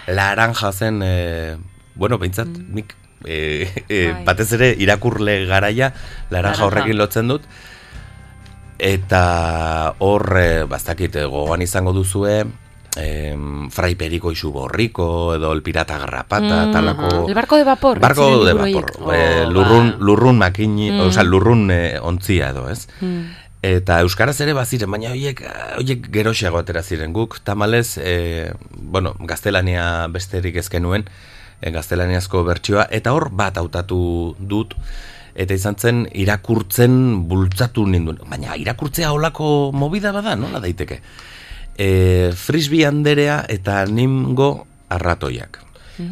laranja 0.08 0.72
zen, 0.72 1.02
e, 1.02 1.56
bueno, 1.94 2.18
behintzat, 2.18 2.48
nik 2.48 2.94
e, 3.24 3.68
e, 3.88 3.98
batez 4.24 4.52
ere 4.56 4.74
irakurle 4.78 5.44
garaia 5.46 5.92
laranja 6.30 6.30
Laranja. 6.30 6.64
horrekin 6.64 6.96
lotzen 6.98 7.28
dut, 7.28 7.42
eta 8.80 9.94
hor, 10.00 10.24
e, 10.40 10.64
bastakit, 10.64 11.16
gogoan 11.28 11.62
izango 11.62 11.92
duzue, 11.92 12.44
em, 12.96 13.70
Fray 13.70 13.94
Periko 13.94 14.32
isu 14.32 14.50
borriko, 14.52 15.34
edo 15.34 15.52
El 15.52 15.62
Pirata 15.62 15.98
Garrapata, 15.98 16.66
Mm, 16.66 16.72
talako... 16.72 17.28
El 17.28 17.34
barco 17.34 17.56
de 17.56 17.64
vapor. 17.64 18.00
Ziren 18.00 18.44
de 18.44 18.52
vapor, 18.54 18.92
Oh, 19.46 19.50
lurrun, 19.50 19.90
ba. 19.90 19.96
lurrun 20.00 20.38
makini, 20.38 20.90
Mm. 20.90 21.00
osea, 21.08 21.22
lurrun 21.24 21.70
eh, 21.70 21.98
ontzia 22.02 22.50
edo, 22.50 22.68
ez? 22.70 22.88
Mm. 23.00 23.36
Eta 23.62 24.00
euskaraz 24.00 24.40
ere 24.40 24.54
baziren, 24.56 24.90
baina 24.90 25.10
hoiek 25.10 25.42
hoiek 25.76 26.06
geroxeago 26.10 26.58
atera 26.58 26.82
ziren 26.82 27.12
guk. 27.12 27.40
Tamalez, 27.44 27.98
e, 27.98 28.52
bueno, 28.72 29.14
gaztelania 29.20 30.06
besterik 30.08 30.56
ezken 30.56 30.82
nuen, 30.82 31.04
e, 31.60 31.70
gaztelaniazko 31.70 32.42
bertsioa, 32.44 32.86
eta 32.90 33.12
hor 33.12 33.28
bat 33.30 33.58
hautatu 33.58 34.34
dut, 34.38 34.72
eta 35.34 35.52
izan 35.54 35.76
zen 35.76 36.08
irakurtzen 36.14 37.28
bultzatu 37.28 37.84
ninduen. 37.86 38.18
Baina 38.30 38.56
irakurtzea 38.56 39.12
holako 39.12 39.70
mobida 39.76 40.10
bada, 40.12 40.34
nola 40.36 40.58
daiteke? 40.58 41.02
E, 41.80 42.32
frisbee 42.36 42.84
anderea 42.84 43.40
eta 43.48 43.80
nimgo 43.88 44.66
arratoiak. 44.92 45.56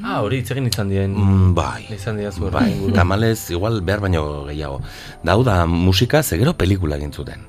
Ah, 0.05 0.21
hori 0.25 0.41
hitz 0.41 0.51
egin 0.53 0.69
izan 0.69 0.89
dien. 0.93 1.13
Mm, 1.13 1.53
bai. 1.57 1.85
Izan 1.93 2.17
dira 2.21 2.33
zu 2.33 2.49
Bai, 2.53 2.73
tamalez, 2.97 3.51
igual 3.53 3.81
behar 3.85 4.01
baino 4.05 4.25
gehiago. 4.49 4.81
Dau 5.25 5.43
da 5.45 5.65
musika, 5.67 6.23
zegero 6.23 6.57
pelikula 6.57 6.97
egin 6.97 7.13
zuten. 7.13 7.45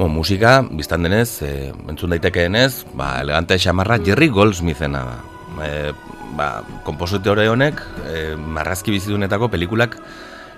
Bo, 0.00 0.06
musika, 0.08 0.62
biztan 0.64 1.04
denez, 1.04 1.42
e, 1.44 1.72
entzun 1.92 2.12
daitekeenez, 2.14 2.86
ba, 2.96 3.18
elegante 3.20 3.58
xamarra 3.60 4.00
Jerry 4.00 4.28
Goldsmithena 4.32 5.04
da. 5.04 5.39
E, 5.62 5.92
ba, 6.36 6.62
kompositore 6.86 7.48
honek, 7.48 7.80
e, 8.08 8.34
marrazki 8.36 8.90
bizidunetako 8.94 9.48
pelikulak 9.52 9.96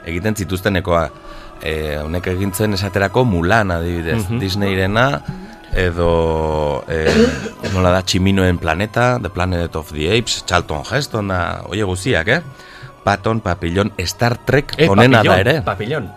egiten 0.06 0.34
zituztenekoa. 0.36 1.06
E, 1.62 1.98
honek 2.02 2.26
egintzen 2.32 2.74
esaterako 2.74 3.24
Mulan 3.24 3.70
adibidez, 3.70 4.24
Mhm. 4.28 4.38
Disneyrena, 4.40 5.06
edo 5.74 6.84
e, 6.88 7.06
nola 7.74 7.90
da 7.94 8.02
Tximinoen 8.02 8.58
planeta, 8.58 9.18
The 9.22 9.30
Planet 9.30 9.76
of 9.76 9.92
the 9.92 10.10
Apes, 10.18 10.44
Charlton 10.46 10.82
Heston 10.90 11.28
da, 11.28 11.62
oie 11.70 11.84
guziak, 11.84 12.28
eh? 12.28 12.42
Patton, 13.02 13.40
Papillon, 13.40 13.92
Star 14.06 14.36
Trek 14.38 14.74
honena 14.88 15.22
da 15.22 15.30
papillon, 15.30 15.38
ere. 15.40 15.62
Papillon. 15.62 16.10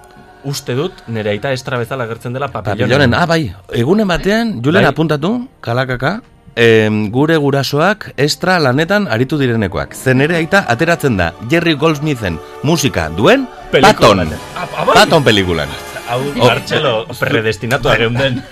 Uste 0.45 0.75
dut, 0.77 0.99
nire 1.09 1.31
aita 1.31 1.49
estra 1.55 1.79
bezala 1.81 2.03
agertzen 2.05 2.33
dela 2.35 2.51
papillonen. 2.53 2.83
Papillonen, 2.85 3.13
ah, 3.17 3.25
bai, 3.25 3.47
egunen 3.73 4.05
batean, 4.07 4.51
Julen 4.61 4.83
Bai. 4.83 4.91
apuntatu, 4.91 5.47
kalakaka, 5.65 6.19
em, 6.55 7.11
gure 7.11 7.37
gurasoak 7.37 8.13
estra 8.17 8.57
lanetan 8.59 9.07
aritu 9.11 9.37
direnekoak. 9.37 9.93
Zen 9.95 10.21
ere 10.21 10.37
aita 10.39 10.65
ateratzen 10.71 11.17
da, 11.19 11.33
Jerry 11.51 11.75
Goldsmithen 11.75 12.39
musika 12.63 13.09
duen, 13.09 13.47
Patton. 13.71 14.21
Pelikulan. 14.21 14.33
Ah, 14.55 14.63
ah, 14.63 14.85
bai. 14.85 14.95
Patton 14.95 15.23
pelikulan. 15.23 15.69
Hau. 16.07 16.21
Martxelo, 16.37 17.07
predestinatua 17.19 17.95
geunden. 17.97 18.43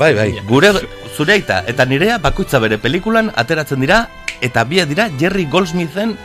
Bai, 0.00 0.14
bai, 0.16 0.30
gure, 0.48 0.72
zure 1.16 1.36
aita 1.36 1.60
eta 1.68 1.84
nirea 1.84 2.18
bakoitza 2.18 2.58
bere 2.58 2.78
pelikulan 2.80 3.30
ateratzen 3.36 3.80
dira, 3.80 4.06
eta 4.40 4.64
bia 4.64 4.86
dira 4.88 5.10
Jerry 5.20 5.44
Goldsmithen 5.44 6.16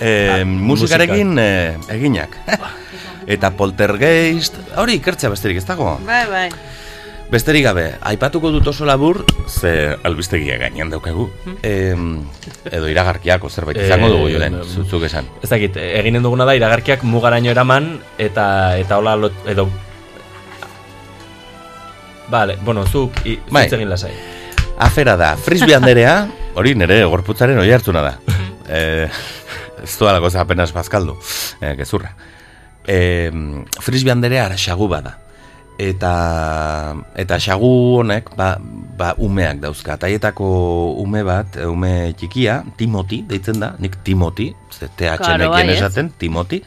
eh, 0.00 0.40
Ah, 0.40 0.44
musikarekin 0.44 1.38
eh, 1.38 1.76
eginak. 1.96 2.36
eta 3.34 3.50
poltergeist, 3.56 4.58
hori 4.76 4.98
ikertzea 5.00 5.32
besterik 5.32 5.62
ez 5.62 5.66
dago. 5.66 5.96
Bai, 6.04 6.24
bai. 6.30 6.48
Besterik 7.34 7.64
gabe, 7.66 7.88
aipatuko 8.06 8.52
dut 8.54 8.68
oso 8.70 8.86
labur, 8.86 9.24
ze 9.50 9.96
albistegia 10.06 10.54
gainean 10.60 10.90
daukagu. 10.92 11.24
Em, 11.66 12.20
edo 12.70 12.86
iragarkiako 12.86 13.48
zerbait 13.50 13.80
izango 13.82 14.06
dugu, 14.12 14.28
Julen, 14.30 14.60
em, 14.60 14.68
zutzuk 14.68 15.02
esan. 15.08 15.26
Ez 15.42 15.50
dakit, 15.50 15.74
eginen 15.82 16.22
duguna 16.22 16.46
da 16.46 16.54
iragarkiak 16.54 17.02
mugaraino 17.02 17.50
eraman 17.50 17.88
eta 18.22 18.76
eta 18.78 19.00
hola 19.02 19.16
lot, 19.18 19.40
edo 19.50 19.66
Vale, 22.30 22.54
bueno, 22.64 22.86
zuk 22.86 23.18
i, 23.26 23.34
Bai. 23.50 23.64
zutz 23.66 23.80
egin 23.80 23.90
lasai. 23.90 24.12
Afera 24.86 25.16
da, 25.20 25.34
frisbee 25.36 25.74
anderea, 25.80 26.14
hori 26.54 26.76
nire 26.78 27.02
gorputzaren 27.04 27.58
oi 27.58 27.66
hartzuna 27.74 28.00
da. 28.06 28.14
eh, 28.68 29.10
ez 29.82 29.98
doa 29.98 30.14
lagoza 30.14 30.40
apenas 30.40 30.70
bazkaldu, 30.72 31.18
eh, 31.60 31.74
gezurra. 31.82 32.14
Eh, 32.86 33.28
frisbee 33.82 34.14
anderea 34.14 34.46
ara 34.46 34.56
xagu 34.56 34.88
bada. 34.88 35.18
Eta, 35.74 36.14
eta 37.18 37.36
xagu 37.42 37.98
honek, 37.98 38.30
ba, 38.38 38.54
ba 38.94 39.14
umeak 39.18 39.58
dauzka. 39.58 39.98
Taietako 39.98 40.46
ume 41.02 41.24
bat, 41.26 41.58
eh, 41.58 41.66
ume 41.66 42.14
txikia, 42.14 42.62
Timoti, 42.78 43.24
deitzen 43.26 43.58
da, 43.58 43.74
nik 43.82 43.98
Timoti, 44.06 44.52
ze 44.70 44.86
TH 44.86 45.18
Claro, 45.18 45.50
nekien 45.50 45.66
bai, 45.66 45.74
esaten, 45.74 46.12
Timoti, 46.18 46.62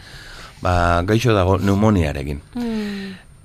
ba, 0.60 1.04
gaixo 1.08 1.32
dago 1.32 1.56
pneumoniarekin. 1.62 2.44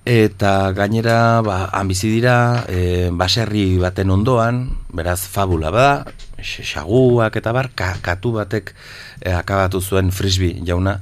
Eta 0.02 0.72
gainera, 0.74 1.42
ba, 1.46 1.70
han 1.70 1.86
bizi 1.86 2.10
dira, 2.10 2.66
e, 2.66 3.10
baserri 3.14 3.78
baten 3.78 4.10
ondoan, 4.10 4.64
beraz 4.90 5.20
fabula 5.30 5.70
bada, 5.70 6.10
xaguak 6.42 7.38
eta 7.38 7.54
bar, 7.54 7.70
ka, 7.70 7.94
katu 8.02 8.34
batek 8.34 8.74
e, 9.22 9.30
akabatu 9.30 9.78
zuen 9.78 10.10
frisbee 10.10 10.58
jauna, 10.66 10.98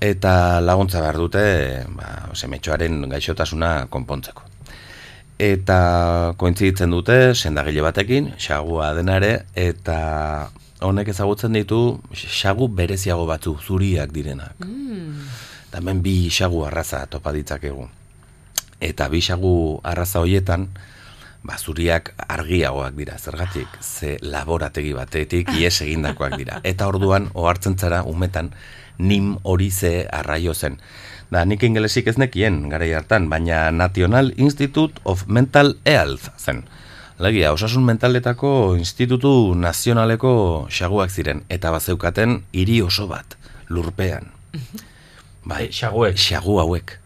eta 0.00 0.60
laguntza 0.60 1.00
behar 1.00 1.18
dute, 1.20 1.42
ba, 1.96 2.32
semetxoaren 2.34 3.08
gaixotasuna 3.12 3.86
konpontzeko. 3.92 4.48
Eta 5.42 6.34
kointziditzen 6.38 6.92
dute, 6.92 7.34
sendagile 7.34 7.82
batekin, 7.82 8.32
xagua 8.38 8.92
denare, 8.94 9.46
eta 9.58 10.50
honek 10.82 11.08
ezagutzen 11.14 11.56
ditu 11.56 12.00
xagu 12.12 12.68
bereziago 12.68 13.26
batzu, 13.26 13.56
zuriak 13.58 14.12
direnak. 14.14 14.62
Eta 15.68 15.80
hemen 15.80 16.02
bi 16.04 16.28
xagu 16.30 16.64
arraza 16.68 17.06
topa 17.10 17.32
ditzakegu. 17.32 17.88
Eta 18.82 19.08
bi 19.08 19.22
xagu 19.22 19.80
arraza 19.86 20.20
hoietan, 20.20 20.68
ba, 21.42 21.56
zuriak 21.58 22.12
argiagoak 22.28 22.94
dira, 22.98 23.18
zergatik, 23.18 23.68
ze 23.80 24.16
laborategi 24.22 24.92
batetik 24.94 25.50
ies 25.58 25.80
egindakoak 25.82 26.36
dira. 26.38 26.60
Eta 26.70 26.88
orduan, 26.90 27.30
ohartzen 27.34 27.78
zara, 27.78 28.02
umetan, 28.06 28.52
nim 28.98 29.36
hori 29.42 29.70
ze 29.70 30.06
arraio 30.12 30.54
zen. 30.54 30.78
Da, 31.32 31.44
nik 31.48 31.62
ingelesik 31.64 32.10
ez 32.12 32.18
nekien, 32.20 32.68
gara 32.68 32.88
hartan, 32.96 33.30
baina 33.32 33.70
National 33.70 34.32
Institute 34.36 35.00
of 35.04 35.26
Mental 35.26 35.76
Health 35.84 36.28
zen. 36.38 36.64
Legia, 37.22 37.52
osasun 37.52 37.84
mentaletako 37.86 38.74
institutu 38.76 39.54
nazionaleko 39.54 40.32
xaguak 40.68 41.12
ziren, 41.12 41.44
eta 41.48 41.70
bazeukaten 41.70 42.42
hiri 42.52 42.80
oso 42.82 43.06
bat, 43.08 43.36
lurpean. 43.68 44.32
Bai, 45.44 45.68
xaguek. 45.72 46.18
Xagu 46.18 46.58
hauek. 46.62 46.98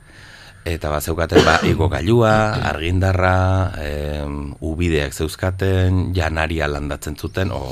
Eta 0.66 0.90
bat 0.90 1.04
zeukaten, 1.04 1.44
ba, 1.46 1.60
igogailua, 1.70 2.32
argindarra, 2.72 3.36
em, 3.78 4.54
ubideak 4.58 5.14
zeuzkaten, 5.14 6.10
janaria 6.16 6.66
landatzen 6.66 7.14
zuten, 7.14 7.54
o, 7.54 7.70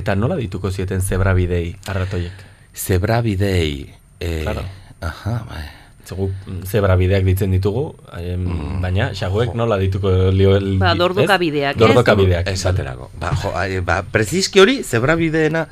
Eta 0.00 0.16
nola 0.16 0.40
dituko 0.40 0.72
zieten 0.72 1.04
zebra 1.04 1.34
bidei 1.36 1.74
arratoiek? 1.92 2.49
Zebra 2.86 3.20
bidei. 3.20 3.90
E, 4.20 4.40
Claro. 4.42 4.64
Aha, 5.00 5.36
bai. 5.48 5.66
Zegu 6.10 6.26
zebra 6.66 6.96
bideak 6.98 7.22
ditzen 7.24 7.52
ditugu, 7.54 7.94
em, 8.18 8.80
baina 8.82 9.10
xaguek 9.14 9.52
nola 9.54 9.76
dituko 9.78 10.10
lio... 10.34 10.56
Ba, 10.80 10.94
dordoka 10.98 11.36
bideak, 11.38 11.76
ez? 11.76 11.80
Dordoka 11.80 12.16
bideak. 12.18 12.48
Esaterako. 12.50 13.10
Ba, 13.20 13.30
jo, 13.38 13.52
ai, 13.54 13.78
ba, 13.84 14.00
preziski 14.02 14.58
hori, 14.60 14.80
zebra 14.82 15.14
bideena 15.20 15.66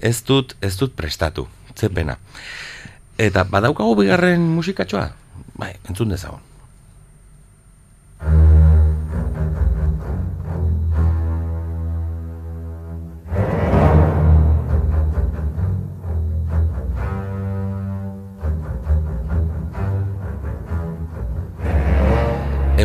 ez 0.00 0.22
dut, 0.24 0.56
ez 0.64 0.72
dut 0.80 0.94
prestatu. 0.96 1.44
Ze 1.76 1.90
pena. 1.92 2.16
Eta 3.20 3.44
badaukagu 3.44 3.94
bigarren 4.00 4.40
musikatxoa? 4.56 5.10
Bai, 5.60 5.74
entzun 5.88 6.14
dezagun. 6.14 6.40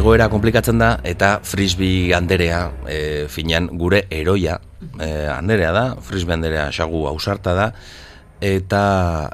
Egoera 0.08 0.30
komplikatzen 0.32 0.80
da, 0.80 0.94
eta 1.04 1.42
frisbee 1.44 2.14
anderea, 2.16 2.62
e, 2.88 3.26
finean 3.28 3.66
gure 3.76 4.06
eroia, 4.08 4.54
e, 5.04 5.10
anderea 5.28 5.74
da, 5.76 5.82
frisbee 6.00 6.38
anderea 6.38 6.70
xagu 6.72 7.02
ausarta 7.10 7.52
da, 7.58 7.66
eta 8.40 8.84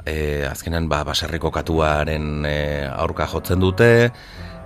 e, 0.02 0.42
azkenan 0.50 0.88
ba, 0.90 1.04
baserriko 1.06 1.52
katuaren 1.54 2.42
e, 2.50 2.56
aurka 2.90 3.28
jotzen 3.30 3.62
dute, 3.62 4.10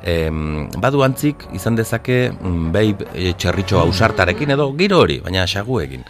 em, 0.00 0.70
badu 0.80 1.04
antzik 1.04 1.44
izan 1.52 1.76
dezake 1.76 2.30
mm, 2.32 2.72
behi 2.72 2.96
e, 3.12 3.34
txerritxo 3.36 3.82
ausartarekin 3.84 4.56
edo 4.56 4.70
giro 4.80 5.04
hori, 5.04 5.20
baina 5.20 5.44
xaguekin. 5.44 6.08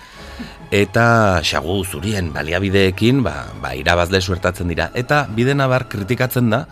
Eta 0.71 1.09
xagu 1.43 1.81
zurien 1.83 2.31
baliabideekin 2.31 3.25
ba, 3.27 3.49
ba, 3.59 3.75
irabazle 3.75 4.23
suertatzen 4.23 4.71
dira. 4.71 4.93
Eta 4.95 5.25
bidena 5.35 5.67
bar 5.67 5.89
kritikatzen 5.91 6.55
da, 6.55 6.69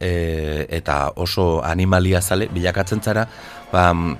e, 0.00 0.66
eta 0.70 1.12
oso 1.16 1.60
animalia 1.64 2.20
zale 2.20 2.48
bilakatzen 2.52 3.02
zara, 3.02 3.26
ba, 3.72 3.92
mm, 3.92 4.16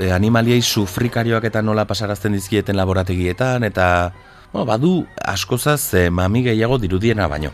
e, 0.00 0.10
animaliei 0.12 0.62
sufrikarioak 0.62 1.44
eta 1.48 1.62
nola 1.62 1.86
pasarazten 1.86 2.34
dizkieten 2.36 2.76
laborategietan, 2.76 3.64
eta 3.64 4.12
bueno, 4.52 4.66
badu 4.66 4.92
askozaz 5.24 5.94
e, 5.94 6.10
mami 6.10 6.42
gehiago 6.50 6.78
dirudiena 6.78 7.28
baino. 7.28 7.52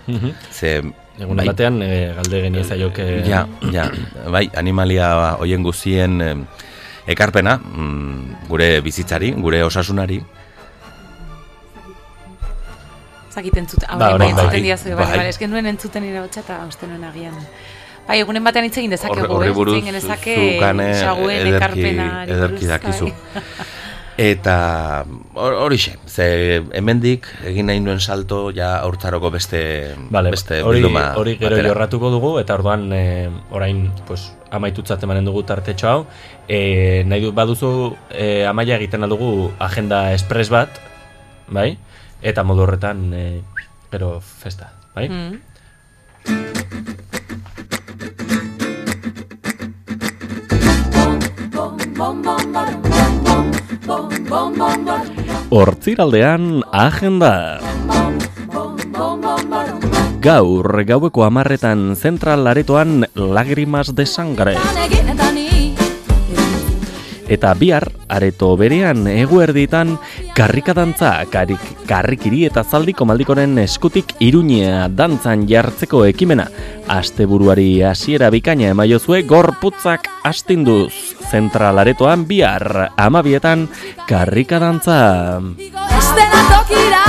Ze, 0.51 0.81
Egun 1.21 1.37
bai, 1.37 1.47
batean, 1.47 1.83
e, 1.85 2.13
galde 2.17 2.43
geniezaiok... 2.47 2.99
E, 2.99 3.23
Ja, 3.29 3.47
ja, 3.73 3.91
bai, 4.33 4.47
animalia 4.57 5.37
hoien 5.37 5.63
guztien 5.63 6.21
em, 6.25 6.47
ekarpena, 7.07 7.59
mm, 7.59 8.47
gure 8.49 8.81
bizitzari, 8.81 9.33
gure 9.37 9.63
osasunari, 9.67 10.23
Zakit 13.33 13.57
entzuten, 13.57 13.89
Ba, 13.89 13.97
bai, 13.97 14.09
bai, 14.09 14.15
orain 14.15 14.35
bai. 14.37 14.45
entzuten 14.45 14.63
diazu, 14.67 14.89
bai, 14.97 15.05
Bai. 15.07 15.19
bai, 15.23 15.29
eske 15.33 15.49
nuen 15.49 15.67
entzuten 15.71 16.03
nire 16.05 16.21
hotxa 16.21 16.41
eta 16.45 16.59
uste 16.69 16.87
nuen 16.87 17.05
agian. 17.09 17.37
Bai, 18.07 18.19
egunen 18.21 18.45
batean 18.45 18.67
hitz 18.67 18.77
egin 18.83 18.91
dezakegu, 18.91 19.29
horri 19.31 19.49
eh? 19.49 19.55
buruz 19.57 19.77
egin 19.79 19.87
genezake 19.93 20.35
zukane 20.57 20.89
xaguen 20.99 21.47
ederki, 21.47 21.87
ederki 21.87 22.67
buruz, 22.67 22.69
dakizu. 22.75 23.05
bai. 23.13 23.43
Eta 24.23 25.05
hor- 25.35 25.55
horixe, 25.65 25.95
ze 26.07 26.61
hemendik 26.77 27.25
egin 27.49 27.67
nahi 27.71 27.81
nuen 27.81 27.99
salto 27.99 28.51
ja 28.53 28.75
aurtzaroko 28.85 29.31
beste, 29.33 29.95
Vale, 30.13 30.31
beste 30.35 30.59
hori, 30.63 30.83
bilduma 30.83 31.15
hori 31.17 31.39
gero 31.41 31.57
batera. 31.57 31.69
jorratuko 31.73 32.11
dugu, 32.13 32.35
eta 32.43 32.55
orduan 32.59 32.85
e, 32.93 33.31
orain 33.51 33.87
pues, 34.07 34.27
amaitutzat 34.53 35.03
emanen 35.09 35.25
dugu 35.25 35.43
tartetxo 35.49 35.89
hau. 35.89 36.05
E, 36.47 37.03
nahi 37.09 37.25
du, 37.25 37.33
baduzu 37.33 37.97
e, 38.11 38.45
amaia 38.45 38.77
egiten 38.77 39.03
aldugu 39.09 39.51
agenda 39.59 40.13
espres 40.13 40.51
bat, 40.53 40.69
bai? 41.49 41.79
Eta 42.23 42.45
modu 42.47 42.63
horretan, 42.63 43.11
e, 43.11 43.43
gero 43.91 44.21
festa, 44.23 44.71
bai? 44.95 45.09
Mm. 45.11 45.43
Hortziraldean 55.51 56.63
agenda. 56.73 57.59
Gaur 60.23 60.85
gaueko 60.87 61.27
amarretan 61.27 61.97
zentral 61.99 62.47
aretoan 62.47 63.03
lagrimas 63.19 63.95
de 63.99 64.07
sangre. 64.07 64.57
Eta 67.31 67.53
bihar, 67.55 67.87
areto 68.11 68.57
berean 68.59 69.07
eguerditan, 69.07 69.95
karrika 70.35 70.75
dantza, 70.75 71.13
karrik, 71.31 71.63
karrikiri 71.89 72.45
eta 72.49 72.65
zaldiko 72.65 73.07
maldikoren 73.09 73.57
eskutik 73.63 74.17
iruñea 74.21 74.89
dantzan 74.91 75.47
jartzeko 75.49 76.05
ekimena. 76.11 76.49
Asteburuari 76.91 77.83
hasiera 77.87 78.31
bikaina 78.35 78.73
emaiozue 78.75 79.23
gorputzak 79.23 80.11
astinduz. 80.29 80.93
Zentral 81.31 81.79
aretoan 81.79 82.27
bihar, 82.29 82.91
amabietan, 82.97 83.69
karrika 84.09 84.59
dantza. 84.61 85.41
Estena 85.97 86.43
tokira, 86.51 87.05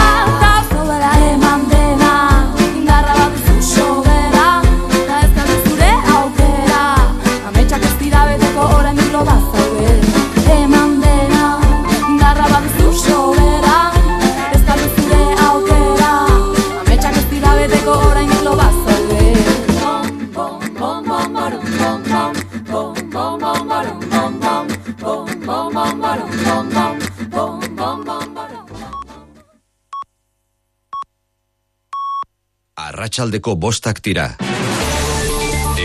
Arratsaldeko 32.83 33.53
bostak 33.55 34.01
tira. 34.03 34.25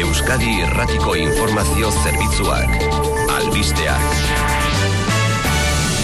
Euskadi 0.01 0.51
Irratiko 0.64 1.14
Informazio 1.14 1.92
Zerbitzuak. 2.03 2.74
Albisteak. 3.38 4.57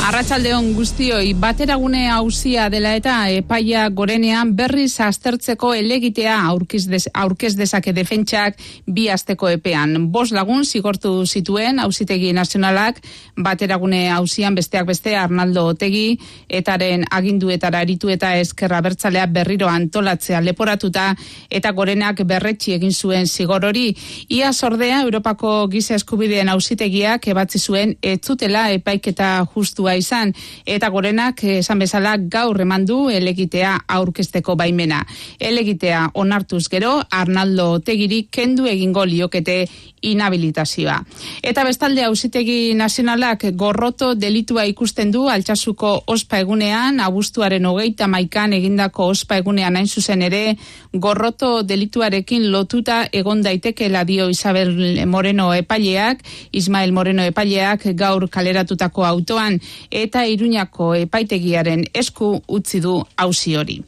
Arratsaldeon 0.04 0.66
guztioi 0.76 1.30
bateragune 1.40 2.02
hauzia 2.12 2.66
dela 2.68 2.90
eta 2.98 3.12
epaia 3.32 3.86
gorenean 3.88 4.50
berriz 4.52 4.98
aztertzeko 5.00 5.70
elegitea 5.72 6.34
aurkiz 6.50 6.82
des, 6.92 7.06
aurkez 7.16 7.54
dezake 7.56 7.94
defentsak 7.96 8.60
bi 8.84 9.06
asteko 9.08 9.48
epean. 9.48 10.10
Bos 10.12 10.26
lagun 10.36 10.66
zigortu 10.68 11.12
zituen 11.24 11.80
hauzitegi 11.80 12.34
nazionalak 12.36 12.98
bateragune 13.46 14.10
hauzian 14.12 14.54
besteak 14.54 14.90
beste 14.90 15.14
Arnaldo 15.16 15.64
Otegi 15.70 16.18
etaren 16.50 17.06
aginduetara 17.08 17.80
aritu 17.80 18.12
eta 18.12 18.34
eskerra 18.42 18.82
bertzalea 18.84 19.24
berriro 19.38 19.72
antolatzea 19.72 20.44
leporatuta 20.44 21.06
eta 21.48 21.72
gorenak 21.72 22.20
berretxi 22.28 22.76
egin 22.76 22.92
zuen 22.92 23.24
zigor 23.24 23.64
hori. 23.70 23.86
Ia 24.28 24.52
sordea 24.52 25.00
Europako 25.00 25.56
giza 25.72 25.96
eskubideen 25.96 26.52
hauzitegiak 26.52 27.32
ebatzi 27.32 27.58
zuen 27.58 27.96
ez 28.02 28.20
zutela 28.20 28.68
epaiketa 28.76 29.32
justua 29.56 29.93
izan 29.96 30.32
eta 30.66 30.88
gorenak 30.88 31.44
eh, 31.44 31.58
esan 31.58 31.78
bezala 31.78 32.16
gaur 32.18 32.60
emandu 32.60 33.08
elegitea 33.10 33.74
aurkezteko 33.98 34.56
baimena. 34.56 35.04
Elegitea 35.40 36.10
onartuz 36.14 36.68
gero 36.68 37.00
Arnaldo 37.10 37.72
Otegiri 37.78 38.26
kendu 38.30 38.66
egingo 38.66 39.04
liokete 39.04 39.64
inhabilitazioa. 40.04 40.98
Eta 41.42 41.64
bestalde 41.64 42.04
auzitegi 42.04 42.74
nazionalak 42.76 43.46
gorroto 43.56 44.12
delitua 44.14 44.66
ikusten 44.68 45.10
du 45.12 45.26
altxasuko 45.32 45.94
ospa 46.12 46.40
egunean, 46.42 47.00
abuztuaren 47.00 47.64
hogeita 47.66 48.08
maikan 48.10 48.52
egindako 48.52 49.08
ospa 49.14 49.38
egunean 49.40 49.76
hain 49.76 49.88
zuzen 49.88 50.22
ere, 50.22 50.56
gorroto 50.92 51.62
delituarekin 51.66 52.50
lotuta 52.52 53.04
egon 53.12 53.42
daitekeela 53.42 54.04
dio 54.04 54.28
Isabel 54.28 55.06
Moreno 55.06 55.52
epaileak, 55.54 56.20
Ismael 56.52 56.92
Moreno 56.92 57.24
epaileak 57.24 57.88
gaur 57.96 58.28
kaleratutako 58.30 59.04
autoan 59.08 59.60
eta 59.90 60.26
Iruñako 60.26 60.94
epaitegiaren 60.94 61.84
esku 61.94 62.42
utzi 62.48 62.80
du 62.80 63.02
auzi 63.16 63.56
hori. 63.56 63.82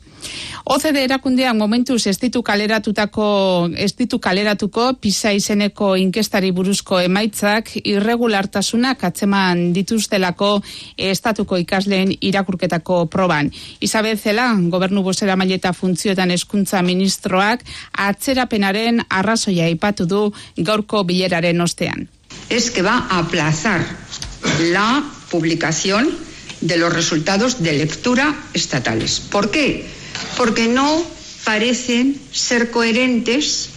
OCDE 0.66 1.04
erakundean 1.06 1.56
momentuz 1.58 2.00
ez 2.10 2.16
ditu 2.18 2.42
kaleratutako 2.42 3.26
ez 3.78 3.92
ditu 3.98 4.18
kaleratuko 4.18 4.88
pisa 5.00 5.30
izeneko 5.36 5.92
inkestari 6.00 6.50
buruzko 6.56 6.98
emaitzak 7.04 7.70
irregulartasunak 7.84 9.04
atzeman 9.06 9.68
dituztelako 9.76 10.50
estatuko 10.98 11.60
ikasleen 11.62 12.16
irakurketako 12.20 13.04
proban. 13.12 13.52
Isabel 13.80 14.18
Zela, 14.18 14.48
gobernu 14.74 15.04
bosera 15.06 15.36
maileta 15.36 15.72
funtzioetan 15.72 16.34
eskuntza 16.34 16.82
ministroak 16.82 17.62
atzerapenaren 18.08 19.04
arrazoia 19.08 19.70
aipatu 19.70 20.06
du 20.06 20.26
gaurko 20.56 21.04
bileraren 21.04 21.60
ostean. 21.60 22.08
es 22.48 22.70
que 22.70 22.82
va 22.82 23.06
a 23.10 23.18
aplazar 23.18 23.80
la 24.60 25.04
publicación 25.30 26.10
de 26.60 26.76
los 26.76 26.92
resultados 26.92 27.62
de 27.62 27.72
lectura 27.74 28.34
estatales. 28.54 29.20
¿Por 29.20 29.50
qué? 29.50 29.86
Porque 30.36 30.68
no 30.68 31.04
parecen 31.44 32.20
ser 32.32 32.70
coherentes 32.70 33.70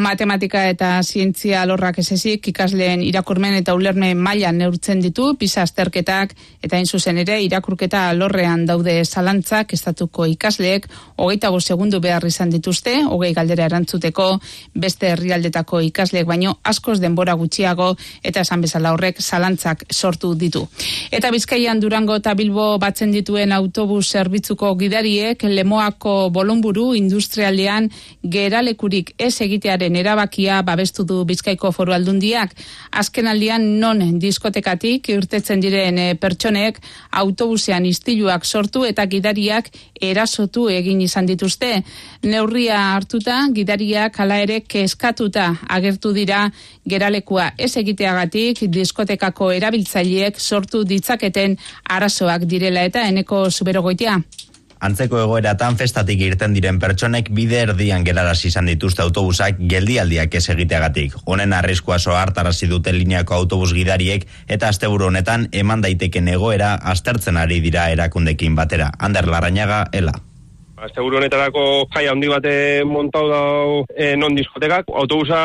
Matematika 0.00 0.62
eta 0.70 1.02
zientzia 1.04 1.60
alorrak 1.60 1.98
esezik 2.00 2.46
ikasleen 2.48 3.02
irakurmen 3.04 3.52
eta 3.58 3.74
ulermen 3.76 4.16
maila 4.16 4.48
neurtzen 4.56 5.02
ditu 5.04 5.34
pisa 5.36 5.60
azterketak 5.66 6.32
eta 6.64 6.78
hain 6.78 6.86
zuzen 6.86 7.18
ere 7.20 7.36
irakurketa 7.44 8.06
alorrean 8.08 8.64
daude 8.64 8.94
zalantzak 9.04 9.74
estatuko 9.76 10.24
ikasleek 10.30 10.86
hogeita 11.16 11.50
segundu 11.60 12.00
behar 12.00 12.24
izan 12.24 12.48
dituzte, 12.50 13.02
hogei 13.04 13.34
galdera 13.34 13.66
erantzuteko 13.68 14.40
beste 14.74 15.10
herrialdetako 15.10 15.80
ikasleek 15.90 16.26
baino 16.26 16.56
askoz 16.64 16.98
denbora 17.00 17.34
gutxiago 17.34 17.96
eta 18.22 18.40
esan 18.40 18.62
bezala 18.62 18.94
horrek 18.94 19.20
zalantzak 19.20 19.84
sortu 19.92 20.34
ditu. 20.34 20.66
Eta 21.10 21.30
Bizkaian 21.30 21.80
Durango 21.80 22.16
eta 22.16 22.34
Bilbo 22.34 22.78
batzen 22.78 23.12
dituen 23.12 23.52
autobus 23.52 24.08
zerbitzuko 24.08 24.72
gidariek 24.80 25.42
Lemoako 25.42 26.30
bolonburu 26.30 26.94
industrialdean 26.94 27.90
geralekurik 28.22 29.12
ez 29.18 29.34
egitearen 29.40 29.89
udalaren 29.90 29.96
erabakia 29.96 30.62
babestu 30.62 31.04
du 31.04 31.24
Bizkaiko 31.24 31.72
Foru 31.72 31.92
Aldundiak. 31.92 32.54
Azken 32.92 33.26
aldian 33.26 33.80
non 33.80 34.18
diskotekatik 34.18 35.08
irtetzen 35.08 35.60
diren 35.60 35.98
eh, 35.98 36.14
pertsonek 36.14 36.80
autobusean 37.10 37.86
istiluak 37.86 38.44
sortu 38.44 38.84
eta 38.84 39.06
gidariak 39.06 39.70
erasotu 40.00 40.68
egin 40.68 41.00
izan 41.00 41.26
dituzte. 41.26 41.82
Neurria 42.22 42.94
hartuta 42.94 43.48
gidariak 43.52 44.18
hala 44.18 44.38
ere 44.38 44.60
keskatuta 44.60 45.56
agertu 45.68 46.12
dira 46.12 46.50
geralekua 46.86 47.52
ez 47.58 47.76
egiteagatik 47.76 48.66
diskotekako 48.68 49.50
erabiltzaileek 49.52 50.38
sortu 50.38 50.84
ditzaketen 50.84 51.56
arazoak 51.84 52.46
direla 52.46 52.84
eta 52.84 53.06
eneko 53.08 53.50
zuberogoitia. 53.50 54.20
Antzeko 54.80 55.18
egoeratan 55.20 55.74
festatik 55.76 56.22
irten 56.24 56.54
diren 56.56 56.78
pertsonek 56.80 57.26
bide 57.36 57.58
erdian 57.66 58.04
gerarazi 58.04 58.48
izan 58.48 58.70
dituzte 58.70 59.02
autobusak 59.04 59.58
geldialdiak 59.68 60.32
ez 60.40 60.46
egiteagatik. 60.54 61.18
Honen 61.26 61.52
arriskua 61.52 61.98
soa 61.98 62.22
hartarazi 62.22 62.68
dute 62.70 62.94
lineako 62.96 63.36
autobus 63.36 63.74
gidariek 63.76 64.24
eta 64.48 64.70
asteburu 64.72 65.10
honetan 65.10 65.50
eman 65.52 65.84
daiteken 65.84 66.32
egoera 66.32 66.78
aztertzen 66.94 67.36
ari 67.36 67.60
dira 67.60 67.90
erakundekin 67.92 68.56
batera. 68.56 68.88
Ander 68.98 69.28
Larrañaga, 69.28 69.84
ela. 69.92 70.16
Asteburu 70.80 71.18
honetarako 71.18 71.66
jai 71.92 72.06
handi 72.08 72.32
bate 72.32 72.54
montau 72.88 73.26
dau 73.28 73.84
e, 73.92 74.14
non 74.16 74.32
diskotekak, 74.32 74.88
autobusa 75.02 75.42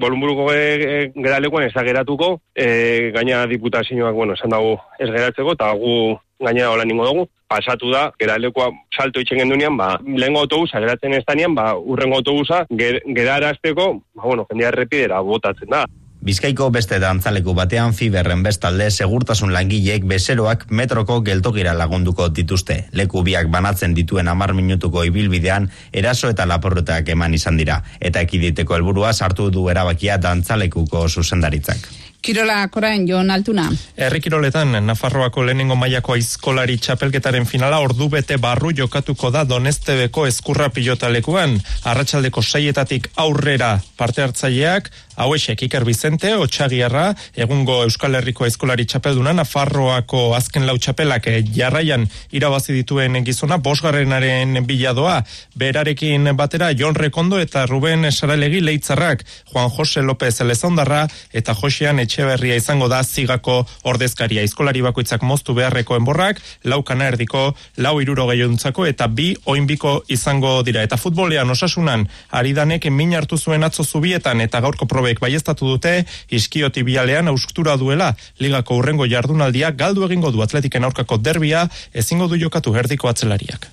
bolunburuko 0.00 0.48
ge, 0.54 0.64
e, 0.80 1.04
geralekuan 1.20 1.66
ez 1.68 1.74
da 1.74 1.84
geratuko, 1.84 2.30
e, 2.56 3.12
gaina 3.12 3.44
diputazioak, 3.50 4.16
bueno, 4.16 4.40
esan 4.40 4.56
dago 4.56 4.78
ez 4.96 5.10
geratzeko, 5.10 5.52
eta 5.58 5.68
gu 5.76 6.16
gaina 6.40 6.70
hola 6.70 6.84
ningo 6.84 7.06
dugu, 7.06 7.28
pasatu 7.48 7.90
da, 7.92 8.10
geralekoa 8.20 8.70
salto 8.96 9.20
itxen 9.20 9.42
gendunean, 9.42 9.76
ba, 9.76 9.94
lehengo 10.04 10.44
autobusa 10.44 10.80
geratzen 10.82 11.16
ez 11.18 11.24
danean, 11.26 11.54
ba, 11.54 11.72
urrengo 11.76 12.20
autobusa 12.20 12.64
ger, 12.70 13.02
gerarazteko, 13.06 13.90
ba, 14.14 14.22
bueno, 14.24 14.46
jendea 14.50 14.70
errepidera 14.72 15.20
botatzen 15.26 15.70
da. 15.70 15.84
Bizkaiko 16.20 16.66
beste 16.68 16.98
dantzaleku 17.00 17.54
batean 17.56 17.94
fiberren 17.96 18.42
bestalde 18.44 18.90
segurtasun 18.90 19.54
langileek 19.54 20.04
bezeroak 20.04 20.66
metroko 20.68 21.16
geltokira 21.24 21.72
lagunduko 21.72 22.26
dituzte. 22.36 22.76
Leku 22.92 23.22
biak 23.24 23.48
banatzen 23.48 23.94
dituen 23.96 24.28
amar 24.28 24.52
minutuko 24.52 25.06
ibilbidean 25.08 25.70
eraso 25.96 26.28
eta 26.28 26.44
laporretak 26.44 27.08
eman 27.16 27.38
izan 27.40 27.56
dira. 27.56 27.80
Eta 28.00 28.20
ekiditeko 28.28 28.76
helburua 28.76 29.14
sartu 29.14 29.48
du 29.48 29.64
erabakia 29.72 30.20
dantzalekuko 30.20 31.08
zuzendaritzak. 31.08 31.88
Kirola 32.22 32.68
korain, 32.68 33.06
Jon 33.08 33.30
Altuna. 33.30 33.70
Herri 33.96 34.20
kiroletan, 34.20 34.74
Nafarroako 34.84 35.44
lehenengo 35.46 35.76
mailako 35.80 36.12
aizkolari 36.18 36.76
txapelketaren 36.76 37.46
finala 37.48 37.78
ordu 37.80 38.10
bete 38.12 38.36
barru 38.36 38.74
jokatuko 38.76 39.30
da 39.32 39.46
Donestebeko 39.48 40.26
eskurra 40.28 40.68
pilotalekuan. 40.68 41.56
Arratxaldeko 41.88 42.42
saietatik 42.42 43.08
aurrera 43.24 43.78
parte 43.96 44.22
hartzaileak, 44.22 44.90
hauesek 45.20 45.62
Iker 45.66 45.84
Bizente, 45.84 46.34
Otxagiarra, 46.36 47.06
egungo 47.36 47.78
Euskal 47.86 48.18
Herriko 48.18 48.44
aizkolari 48.44 48.84
txapelduna, 48.88 49.32
Nafarroako 49.36 50.34
azken 50.36 50.68
lau 50.68 50.76
txapelak 50.76 51.30
eh, 51.32 51.40
jarraian 51.56 52.04
irabazi 52.36 52.76
dituen 52.76 53.16
gizona, 53.24 53.56
bosgarrenaren 53.64 54.60
biladoa, 54.68 55.22
berarekin 55.56 56.34
batera 56.36 56.70
Jon 56.76 56.96
Rekondo 56.96 57.40
eta 57.40 57.64
Ruben 57.68 58.10
Saralegi 58.12 58.60
leitzarrak, 58.64 59.24
Juan 59.52 59.72
Jose 59.72 60.04
López 60.04 60.34
Elezondarra 60.44 61.06
eta 61.32 61.56
Josean 61.56 62.00
Etxeberria 62.10 62.56
izango 62.58 62.88
da 62.90 63.04
zigako 63.06 63.60
ordezkaria. 63.86 64.42
Eskolari 64.42 64.82
bakoitzak 64.82 65.22
moztu 65.22 65.54
beharreko 65.54 65.94
enborrak, 65.94 66.40
lau 66.66 66.80
kana 66.82 67.06
erdiko, 67.12 67.52
lau 67.78 67.92
iruro 68.02 68.26
gehiuntzako 68.32 68.88
eta 68.90 69.06
bi 69.06 69.28
oinbiko 69.46 70.00
izango 70.10 70.56
dira. 70.66 70.82
Eta 70.82 70.98
futbolean 70.98 71.54
osasunan, 71.54 72.08
aridanek 72.34 72.90
min 72.90 73.14
hartu 73.14 73.38
zuen 73.38 73.62
atzo 73.62 73.86
zubietan 73.86 74.42
eta 74.42 74.58
gaurko 74.58 74.90
probek 74.90 75.22
baiestatu 75.22 75.70
dute, 75.70 75.94
iskioti 76.34 76.82
bialean 76.82 77.30
austura 77.30 77.78
duela, 77.78 78.10
ligako 78.42 78.82
urrengo 78.82 79.06
jardunaldia 79.06 79.70
galdu 79.70 80.08
egingo 80.10 80.34
du 80.34 80.42
atletiken 80.42 80.90
aurkako 80.90 81.22
derbia, 81.22 81.68
ezingo 81.94 82.26
du 82.26 82.42
jokatu 82.42 82.74
erdiko 82.74 83.06
atzelariak. 83.06 83.70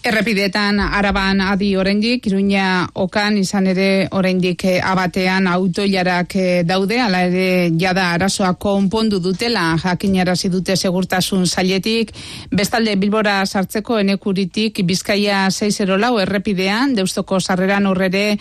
Errepidetan 0.00 0.78
araban 0.80 1.42
adi 1.44 1.74
oraindik 1.76 2.24
Iruña 2.24 2.86
okan 3.02 3.34
izan 3.36 3.66
ere 3.68 4.08
oraindik 4.16 4.62
eh, 4.64 4.78
abatean 4.80 5.44
autoilarak 5.52 6.36
eh, 6.40 6.62
daude 6.64 6.96
hala 7.04 7.20
ere 7.28 7.68
jada 7.76 8.06
arazoa 8.14 8.54
konpondu 8.56 9.18
dutela 9.20 9.76
jakinarazi 9.82 10.48
dute 10.48 10.76
segurtasun 10.76 11.44
sailetik. 11.44 12.14
Bestalde 12.48 12.96
Bilbora 12.96 13.44
sartzeko 13.44 13.98
enekuritik 14.00 14.80
Bizkaia 14.88 15.50
604 15.50 16.24
errepidean 16.24 16.96
Deustoko 16.96 17.36
sarreran 17.40 17.92
horrere 17.92 18.38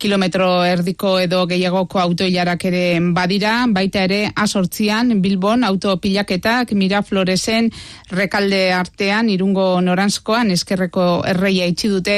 kilometro 0.00 0.48
erdiko 0.64 1.18
edo 1.20 1.42
gehiagoko 1.46 2.00
autoilarak 2.00 2.64
ere 2.70 2.84
badira, 3.14 3.66
baita 3.68 4.04
ere 4.08 4.20
asortzian 4.34 5.12
Bilbon 5.20 5.64
autopilaketak 5.68 6.72
Mirafloresen 6.72 7.68
rekalde 8.16 8.62
artean 8.72 9.28
irungo 9.28 9.66
noranzkoan 9.84 10.50
eskerreko 10.54 11.04
erreia 11.28 11.68
itxi 11.68 11.90
dute 11.92 12.16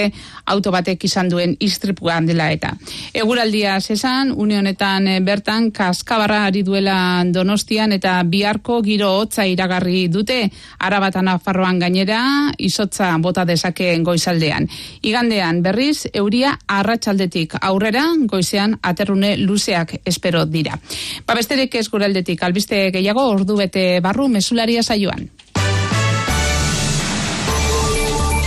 auto 0.55 0.71
batek 0.75 1.09
izan 1.09 1.31
duen 1.33 1.57
istripuan 1.61 2.29
dela 2.29 2.51
eta. 2.55 2.73
Eguraldia 3.13 3.79
sesan, 3.81 4.31
une 4.31 4.61
honetan 4.61 5.09
eh, 5.09 5.19
bertan 5.21 5.71
kaskabarra 5.75 6.45
ari 6.47 6.63
duela 6.63 6.97
donostian 7.27 7.93
eta 7.99 8.15
biharko 8.23 8.81
giro 8.87 9.11
hotza 9.19 9.47
iragarri 9.49 10.07
dute 10.13 10.39
arabatan 10.79 11.33
afarroan 11.35 11.83
gainera 11.83 12.23
izotza 12.59 13.11
bota 13.19 13.45
dezakeen 13.49 14.07
goizaldean. 14.07 14.69
Igandean 15.03 15.63
berriz, 15.67 16.07
euria 16.15 16.55
arratsaldetik 16.69 17.59
aurrera, 17.73 18.05
goizean 18.31 18.77
aterrune 18.83 19.37
luzeak 19.41 19.97
espero 20.05 20.45
dira. 20.47 20.79
Babesterik 21.27 21.75
ez 21.81 21.89
guraldetik, 21.91 22.43
albiste 22.43 22.91
gehiago 22.95 23.27
ordu 23.33 23.57
bete 23.59 24.01
barru 24.05 24.29
mesularia 24.29 24.83
saioan. 24.83 25.29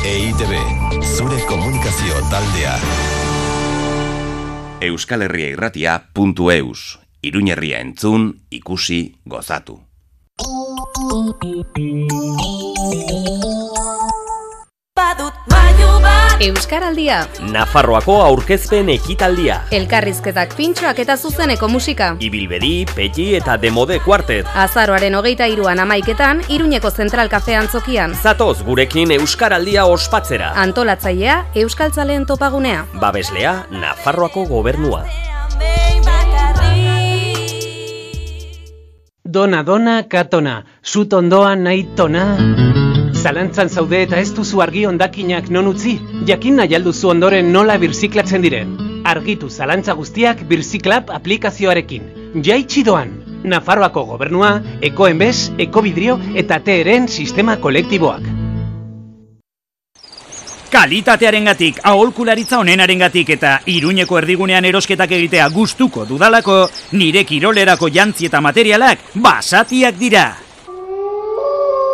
EITB, 0.06 0.54
zure 1.18 1.42
komunikazio 1.50 2.22
taldea. 2.30 2.78
Euskal 4.86 5.26
Herria 5.26 5.50
irratia 5.56 5.98
puntu 6.14 6.52
eus. 6.54 7.00
Iruñerria 7.26 7.80
entzun, 7.82 8.30
ikusi, 8.54 9.16
gozatu. 9.26 9.80
Euskaraldia. 16.46 17.18
Nafarroako 17.52 18.16
aurkezpen 18.22 18.90
ekitaldia. 18.94 19.58
Elkarrizketak 19.76 20.54
pintxoak 20.58 21.00
eta 21.04 21.16
zuzeneko 21.18 21.68
musika. 21.72 22.10
Ibilbedi, 22.20 22.86
peti 22.96 23.26
eta 23.38 23.56
demode 23.62 23.98
kuartet. 24.04 24.48
Azaroaren 24.56 25.16
hogeita 25.16 25.48
iruan 25.52 25.80
amaiketan, 25.80 26.44
Iruñeko 26.48 26.92
Zentral 26.92 27.30
Kafe 27.30 27.56
antzokian. 27.56 28.16
Zatoz 28.16 28.64
gurekin 28.64 29.12
Euskaraldia 29.16 29.86
ospatzera. 29.86 30.52
Antolatzailea, 30.64 31.46
Euskaltzaleen 31.56 32.26
topagunea. 32.26 32.86
Babeslea, 33.00 33.56
Nafarroako 33.72 34.46
gobernua. 34.46 35.06
Dona, 39.26 39.64
dona, 39.64 40.04
katona, 40.04 40.64
zut 40.84 41.14
ondoa 41.14 41.56
nahi 41.56 41.84
tona. 41.96 42.85
Zalantzan 43.26 43.72
zaude 43.74 44.04
eta 44.06 44.20
ez 44.22 44.36
duzu 44.38 44.60
argi 44.62 44.84
ondakinak 44.86 45.48
non 45.50 45.66
utzi, 45.72 45.96
jakin 46.30 46.60
nahi 46.60 46.76
alduzu 46.78 47.10
ondoren 47.10 47.48
nola 47.56 47.80
birziklatzen 47.82 48.44
diren. 48.46 48.76
Argitu 49.10 49.50
zalantza 49.50 49.96
guztiak 49.98 50.44
birziklap 50.52 51.10
aplikazioarekin. 51.16 52.06
Jaitsi 52.46 52.84
doan, 52.86 53.16
Nafarroako 53.46 54.06
gobernua, 54.12 54.52
ekoenbez, 54.82 55.58
ekobidrio 55.58 56.20
eta 56.38 56.60
teeren 56.70 57.10
sistema 57.10 57.58
kolektiboak. 57.58 58.30
Kalitatearengatik, 60.70 61.82
aholkularitza 61.82 62.62
onenarengatik 62.62 63.34
eta 63.40 63.58
iruñeko 63.66 64.22
erdigunean 64.22 64.70
erosketak 64.70 65.18
egitea 65.18 65.50
gustuko 65.50 66.06
dudalako, 66.06 66.66
nire 66.94 67.26
kirolerako 67.26 67.90
jantzi 67.90 68.30
eta 68.30 68.42
materialak 68.54 69.14
basatiak 69.16 69.98
dira. 69.98 70.28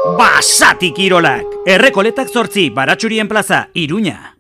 Basati 0.02 0.90
kirolak! 0.98 1.46
Errekoletak 1.70 2.32
zortzi, 2.34 2.72
baratxurien 2.74 3.28
plaza, 3.30 3.68
iruña. 3.78 4.34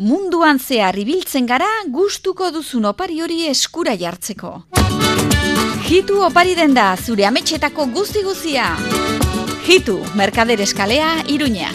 Munduan 0.00 0.56
zehar 0.56 0.96
ibiltzen 0.96 1.44
gara 1.44 1.68
gustuko 1.92 2.48
duzun 2.50 2.88
opari 2.88 3.20
hori 3.20 3.42
eskura 3.50 3.92
jartzeko. 3.92 4.54
Hitu 5.84 6.22
opari 6.24 6.56
den 6.56 6.72
da 6.72 6.94
zure 6.96 7.28
ametxetako 7.28 7.90
guzti 7.92 8.24
guzia. 8.24 8.70
Hitu, 9.68 10.00
Merkader 10.16 10.64
Eskalea, 10.64 11.18
Iruña. 11.28 11.68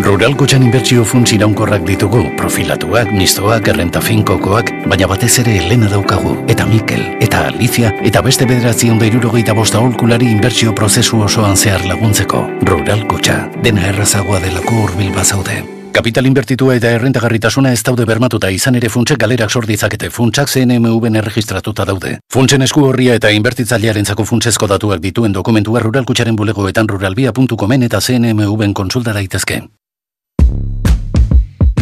Rural 0.00 0.34
Kutxan 0.34 0.64
inbertsio 0.66 1.04
funts 1.06 1.32
iraunkorrak 1.36 1.84
ditugu, 1.86 2.24
profilatuak, 2.36 3.12
mistoak, 3.14 3.68
errenta 3.70 4.00
finkokoak, 4.02 4.72
baina 4.90 5.06
batez 5.06 5.30
ere 5.44 5.54
Elena 5.60 5.86
daukagu, 5.92 6.34
eta 6.50 6.66
Mikel, 6.66 7.04
eta 7.22 7.44
Alicia, 7.46 7.92
eta 8.02 8.22
beste 8.26 8.48
bederatzi 8.50 8.90
ondo 8.90 9.06
irurogeita 9.06 9.54
bosta 9.54 9.78
holkulari 9.78 10.32
inbertsio 10.32 10.74
prozesu 10.74 11.22
osoan 11.22 11.54
zehar 11.56 11.86
laguntzeko. 11.86 12.42
Rural 12.66 13.06
Kutxa, 13.06 13.44
dena 13.62 13.86
errazagoa 13.92 14.40
delako 14.42 14.82
urbil 14.88 15.14
bazaude. 15.14 15.62
Kapital 15.94 16.26
inbertitua 16.26 16.74
eta 16.74 16.90
errentagarritasuna 16.90 17.70
ez 17.70 17.84
daude 17.86 18.02
bermatuta 18.04 18.50
izan 18.50 18.74
ere 18.74 18.90
funtsek 18.90 19.20
galerak 19.22 19.54
sor 19.54 19.68
ditzakete 19.68 20.10
funtsak 20.10 20.50
CNMV-en 20.50 21.20
erregistratuta 21.22 21.86
daude. 21.86 22.16
Funtsen 22.34 22.66
esku 22.66 22.82
horria 22.88 23.14
eta 23.14 23.30
inbertitzailearen 23.30 24.10
zako 24.10 24.26
funtsezko 24.26 24.66
datuak 24.74 24.98
dituen 25.06 25.32
dokumentua 25.32 25.86
ruralkutxaren 25.86 26.34
bulegoetan 26.34 26.90
ruralbia.comen 26.90 27.86
eta 27.86 28.02
CNMV-en 28.02 28.74
konsulta 28.74 29.14
daitezke. 29.14 29.62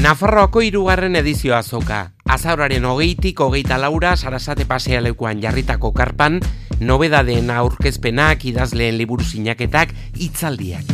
Nafarroako 0.02 0.64
hirugarren 0.66 1.14
edizioa 1.14 1.60
zoka. 1.62 1.98
Azauraren 2.34 2.82
hogeitik 2.90 3.38
hogeita 3.44 3.76
laura 3.78 4.16
sarasate 4.16 4.64
pasea 4.66 4.98
leukoan 5.04 5.38
jarritako 5.44 5.92
karpan, 5.94 6.40
nobedadeen 6.80 7.52
aurkezpenak, 7.54 8.42
idazleen 8.50 8.98
liburu 8.98 9.22
sinaketak, 9.22 9.92
hitzaldiak. 10.18 10.90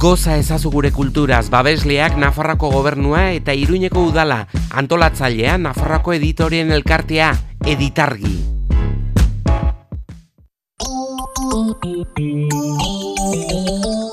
Goza 0.00 0.38
ezazu 0.40 0.72
gure 0.72 0.94
kulturaz, 0.96 1.50
babesleak 1.52 2.16
Nafarroako 2.16 2.70
gobernua 2.72 3.26
eta 3.36 3.52
Iruñeko 3.52 4.06
udala, 4.08 4.46
antolatzailea 4.70 5.58
Nafarroako 5.60 6.16
editorien 6.16 6.72
elkartea, 6.72 7.34
editargi. 7.68 8.38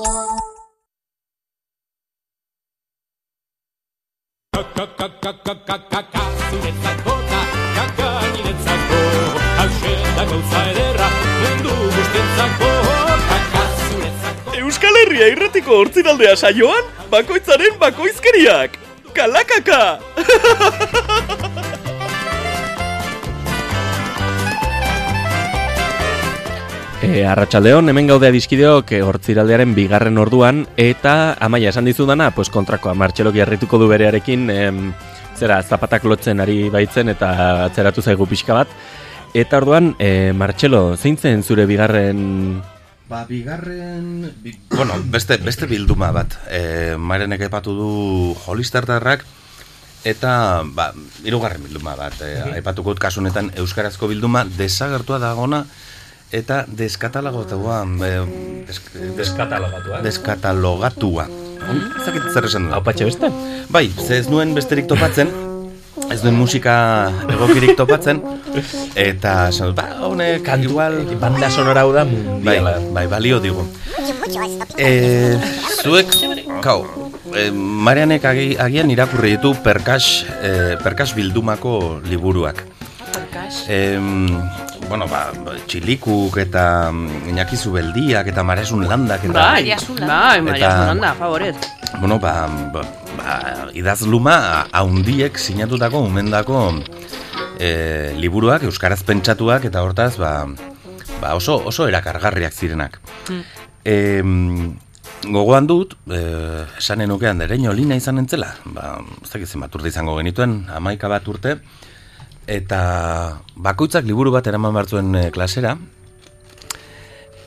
Euskal 14.58 14.98
Herria 15.02 15.28
irratiko 15.30 15.78
hortziraldea 15.78 16.34
saioan, 16.36 16.90
bakoitzaren 17.12 17.78
bakoizkeriak. 17.78 18.74
Kalakaka! 19.14 19.82
E, 26.98 27.22
Arratxaldeon, 27.22 27.92
hemen 27.92 28.08
gaude 28.10 28.26
adizkideok 28.26 28.90
e, 28.90 28.98
hortziraldearen 29.06 29.70
bigarren 29.76 30.18
orduan, 30.18 30.64
eta 30.74 31.36
amaia 31.38 31.70
esan 31.70 31.86
dizudana, 31.86 32.32
pues 32.34 32.50
kontrakoa, 32.50 32.96
Martxelok 32.98 33.36
jarrituko 33.38 33.78
du 33.78 33.86
berearekin, 33.86 34.48
em, 34.50 34.80
zera, 35.38 35.60
zapatak 35.62 36.08
lotzen 36.10 36.42
ari 36.42 36.66
baitzen, 36.74 37.12
eta 37.14 37.30
atzeratu 37.68 38.02
zaigu 38.02 38.26
pixka 38.26 38.56
bat. 38.58 38.74
Eta 39.30 39.60
orduan, 39.62 39.92
e, 40.02 40.32
Martxelo, 40.34 40.96
zein 40.96 41.14
zen 41.16 41.46
zure 41.46 41.68
bigarren... 41.70 42.64
Ba, 43.08 43.22
bigarren... 43.30 44.32
Bi, 44.42 44.58
bueno, 44.74 44.98
beste, 45.06 45.38
beste 45.38 45.70
bilduma 45.70 46.10
bat. 46.10 46.34
E, 46.50 46.96
Marenek 46.98 47.46
aipatu 47.46 47.76
du 47.78 47.92
holistartarrak, 48.50 49.22
eta, 50.02 50.64
ba, 50.74 50.90
irugarren 51.22 51.62
bilduma 51.62 51.94
bat. 51.94 52.18
E, 52.26 52.40
aipatuko 52.58 52.96
dut 52.96 53.06
kasunetan 53.06 53.52
Euskarazko 53.54 54.10
bilduma 54.10 54.42
desagertua 54.58 55.22
dagona, 55.22 55.62
eta 56.32 56.64
deskatalogatua. 56.68 57.82
E, 58.04 58.14
desk, 58.68 58.92
Deskatalagatua. 59.16 60.00
Deskatalogatua. 60.04 61.28
Ez 61.68 62.04
dakit 62.06 62.30
zer 62.32 62.48
esan 62.48 62.68
du. 62.68 62.72
Hau 62.76 62.82
patxe 62.84 63.08
beste? 63.08 63.30
Bai, 63.72 63.88
ze 63.90 64.20
ez 64.22 64.28
nuen 64.30 64.54
besterik 64.56 64.88
topatzen, 64.88 65.30
ez 66.08 66.20
duen 66.22 66.36
musika 66.38 66.76
egokirik 67.28 67.74
topatzen, 67.76 68.22
eta 68.96 69.48
esan 69.52 69.74
ba, 69.76 69.88
honek, 70.06 70.48
igual... 70.64 71.02
Banda 71.20 71.50
sonora 71.50 71.84
hau 71.84 71.92
da 71.92 72.06
Bai, 72.06 72.60
bai, 72.94 73.06
balio 73.10 73.40
digu. 73.44 73.66
E, 74.78 75.36
zuek, 75.82 76.14
kau, 76.64 76.86
e, 77.34 77.50
Marianek 77.52 78.24
agi, 78.24 78.48
agian 78.56 78.92
irakurri 78.94 79.36
ditu 79.36 79.52
perkas, 79.64 80.24
e, 80.40 80.76
perkas 80.80 81.12
bildumako 81.18 82.00
liburuak. 82.08 82.64
E, 83.68 83.98
bueno, 84.88 85.06
ba, 85.08 85.28
txilikuk 85.68 86.38
eta 86.40 86.90
mm, 86.90 87.28
Iñaki 87.32 87.56
Zubeldiak 87.56 88.30
eta 88.32 88.44
Maresun 88.44 88.86
Landak 88.88 89.24
eta... 89.28 89.44
Bai, 89.52 89.74
bai, 90.00 90.40
Maria 90.40 90.64
eta- 90.66 90.78
Zulanda, 90.82 91.12
favorez. 91.18 91.56
Bueno, 92.00 92.18
ba, 92.18 92.46
ba, 92.72 92.82
ba 93.18 93.36
idazluma 93.76 94.66
haundiek 94.72 95.38
sinatutako 95.38 96.00
umendako 96.08 96.62
e, 97.58 98.14
liburuak, 98.16 98.64
euskaraz 98.68 99.02
pentsatuak, 99.06 99.68
eta 99.68 99.82
hortaz, 99.84 100.16
ba, 100.20 100.46
ba 101.20 101.34
oso, 101.36 101.58
oso 101.68 101.88
erakargarriak 101.88 102.54
zirenak. 102.54 103.00
E, 103.84 104.22
gogoan 105.28 105.66
dut, 105.66 105.96
e, 106.06 106.22
esanen 106.78 107.10
nukean 107.10 107.40
dereño 107.42 107.74
lina 107.74 107.98
izan 107.98 108.22
entzela, 108.22 108.54
ba, 108.64 108.96
ez 109.22 109.30
dakit 109.32 109.48
zenbat 109.50 109.74
urte 109.74 109.90
izango 109.92 110.16
genituen, 110.20 110.62
amaika 110.74 111.10
bat 111.10 111.26
urte, 111.28 111.58
eta 112.48 112.80
bakoitzak 113.60 114.06
liburu 114.08 114.32
bat 114.32 114.46
eraman 114.48 114.72
bartzuen 114.74 115.12
e, 115.14 115.28
klasera, 115.30 115.76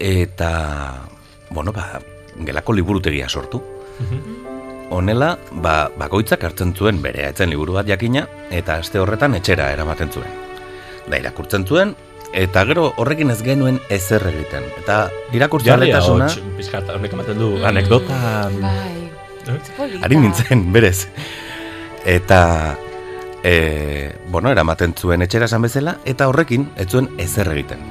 eta, 0.01 0.51
bueno, 1.49 1.73
ba, 1.73 1.99
gelako 2.45 2.77
liburutegia 2.77 3.29
sortu. 3.29 3.61
Honela, 4.91 5.33
ba, 5.63 5.89
bakoitzak 5.97 6.43
hartzen 6.43 6.75
zuen 6.75 7.01
bere 7.01 7.25
etzen 7.29 7.49
liburu 7.49 7.77
bat 7.79 7.89
jakina, 7.89 8.27
eta 8.53 8.77
aste 8.83 9.01
horretan 9.01 9.37
etxera 9.39 9.71
eramaten 9.73 10.11
zuen. 10.11 10.39
Da 11.07 11.17
irakurtzen 11.17 11.65
zuen, 11.65 11.95
eta 12.37 12.63
gero 12.69 12.91
horrekin 13.01 13.31
ez 13.33 13.39
genuen 13.45 13.79
ezer 13.89 14.25
egiten. 14.29 14.67
Eta 14.83 15.01
irakurtzaletasuna... 15.33 16.29
Jarri, 16.29 16.45
hots, 16.45 16.57
pizkat, 16.59 16.93
honek 16.93 17.17
ematen 17.17 17.41
du, 17.41 17.51
anekdota... 17.65 18.21
Ari 20.05 20.19
nintzen, 20.21 20.67
berez. 20.73 21.07
Eta, 22.05 22.41
e, 23.43 24.15
bueno, 24.29 24.51
eramaten 24.51 24.93
zuen 24.97 25.21
etxera 25.21 25.47
esan 25.49 25.65
bezala, 25.65 25.97
eta 26.05 26.27
horrekin 26.29 26.69
ez 26.77 26.87
zuen 26.89 27.09
ezer 27.21 27.51
egiten. 27.51 27.81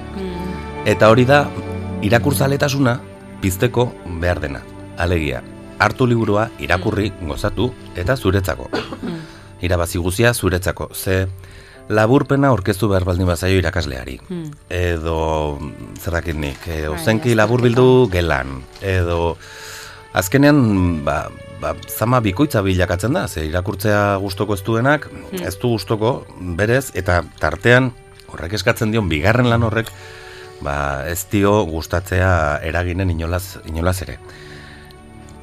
Eta 0.89 1.11
hori 1.13 1.27
da, 1.29 1.45
irakurtzaletasuna 2.03 3.01
pizteko 3.43 3.91
behar 4.21 4.41
dena. 4.41 4.63
Alegia, 5.01 5.43
hartu 5.81 6.07
liburua, 6.07 6.49
irakurri, 6.61 7.11
gozatu, 7.27 7.71
eta 7.97 8.17
zuretzako. 8.17 8.69
Irabazi 9.61 10.01
guzia 10.01 10.33
zuretzako. 10.35 10.91
Ze 10.95 11.27
laburpena 11.91 12.49
aurkeztu 12.49 12.89
behar 12.89 13.05
baldin 13.05 13.29
bazaio 13.29 13.59
irakasleari. 13.59 14.21
Hmm. 14.29 14.51
Edo, 14.71 15.59
zer 15.99 16.15
dakit 16.21 16.39
nik, 16.39 16.67
e, 16.69 16.87
ozenki 16.89 17.35
labur 17.35 17.65
bildu 17.65 18.09
gelan. 18.13 18.61
Edo, 18.81 19.37
azkenean, 20.17 21.03
ba, 21.05 21.25
ba, 21.61 21.75
zama 21.89 22.21
bikoitza 22.25 22.63
bilakatzen 22.65 23.13
da, 23.13 23.27
ze 23.29 23.45
irakurtzea 23.47 24.17
gustoko 24.23 24.55
ez 24.55 24.63
duenak, 24.65 25.09
Hmm. 25.11 25.43
ez 25.47 25.57
du 25.59 25.69
gustoko 25.69 26.25
berez, 26.57 26.91
eta 26.95 27.23
tartean, 27.39 27.93
horrek 28.33 28.53
eskatzen 28.55 28.91
dion, 28.93 29.09
bigarren 29.09 29.49
lan 29.51 29.63
horrek, 29.63 29.91
ba, 30.63 31.05
ez 31.09 31.27
dio 31.31 31.65
gustatzea 31.67 32.61
eraginen 32.63 33.11
inolaz, 33.11 33.59
inolaz 33.67 34.03
ere. 34.03 34.19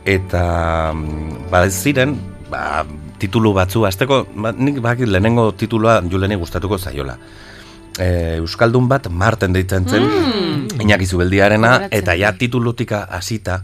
Eta 0.08 0.94
mm, 0.94 1.50
ba 1.52 1.66
ez 1.68 1.74
ziren, 1.84 2.16
ba, 2.50 2.86
titulu 3.20 3.52
batzu 3.54 3.84
azteko, 3.86 4.22
ba, 4.36 4.54
nik 4.56 4.80
bakit 4.84 5.10
lehenengo 5.10 5.52
titulua 5.58 6.00
Juleni 6.10 6.36
gustatuko 6.40 6.78
zaiola. 6.78 7.18
E, 8.00 8.38
Euskaldun 8.38 8.88
bat 8.88 9.10
Marten 9.10 9.54
deitzen 9.54 9.88
zen, 9.90 10.04
Mm. 10.08 10.82
Iñaki 10.82 11.06
Zubeldiarena, 11.06 11.72
Gogoratzen 11.74 11.98
eta 12.00 12.14
ja 12.16 12.32
titulutika 12.38 13.08
hasita, 13.10 13.64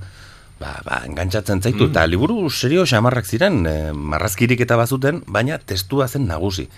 ba, 0.63 0.79
ba, 0.85 1.01
engantzatzen 1.07 1.61
zaitu, 1.61 1.89
eta 1.91 2.05
liburu 2.07 2.47
serio 2.49 2.85
xamarrak 2.87 3.27
ziren, 3.27 3.63
e, 3.67 3.75
marrazkirik 3.91 4.63
eta 4.63 4.77
bazuten, 4.79 5.21
baina 5.27 5.59
testua 5.59 6.07
zen 6.07 6.27
nagusi. 6.29 6.69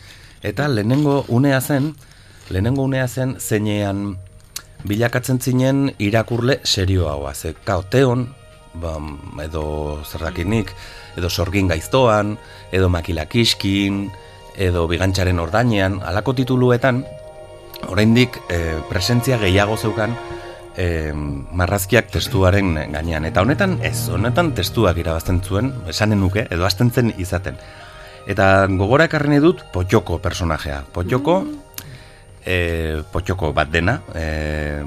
Eta 0.46 0.68
lehenengo 0.72 1.24
unea 1.30 1.62
zen, 1.62 1.94
lehenengo 2.50 2.86
unea 2.90 3.08
zen 3.08 3.36
zeinean 3.40 4.18
bilakatzen 4.86 5.40
zinen 5.42 5.92
irakurle 6.00 6.60
serioagoa. 6.64 7.34
Ze, 7.34 7.54
kao, 7.66 7.84
teon, 7.90 8.28
ba, 8.82 8.98
edo 9.46 9.66
zerdakinik, 10.06 10.74
edo 11.18 11.30
sorgin 11.30 11.70
gaiztoan, 11.70 12.38
edo 12.72 12.90
makilakiskin, 12.90 14.08
edo 14.58 14.88
bigantzaren 14.90 15.40
ordainean, 15.40 16.00
halako 16.06 16.34
tituluetan, 16.42 17.04
oraindik 17.92 18.40
e, 18.50 18.80
presentzia 18.90 19.38
gehiago 19.38 19.78
zeukan 19.78 20.16
e, 20.78 21.14
marrazkiak 21.14 22.12
testuaren 22.14 22.76
gainean. 22.94 23.26
Eta 23.26 23.42
honetan 23.42 23.80
ez, 23.84 24.08
honetan 24.14 24.54
testuak 24.58 24.98
irabazten 25.02 25.42
zuen, 25.42 25.74
esanen 25.92 26.22
nuke, 26.22 26.48
edo 26.52 26.66
hasten 26.68 26.92
zen 26.92 27.14
izaten. 27.18 27.58
Eta 28.28 28.68
gogora 28.74 29.06
ekarri 29.10 29.40
dut 29.44 29.66
potxoko 29.74 30.20
personajea. 30.24 30.84
Potxoko, 30.94 31.42
e, 32.46 33.02
potxoko 33.12 33.52
bat 33.54 33.70
dena, 33.72 34.00
e, 34.14 34.84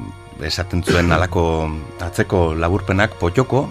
esaten 0.47 0.83
zuen 0.87 1.11
alako 1.13 1.45
atzeko 2.03 2.53
laburpenak 2.55 3.19
potxoko, 3.19 3.67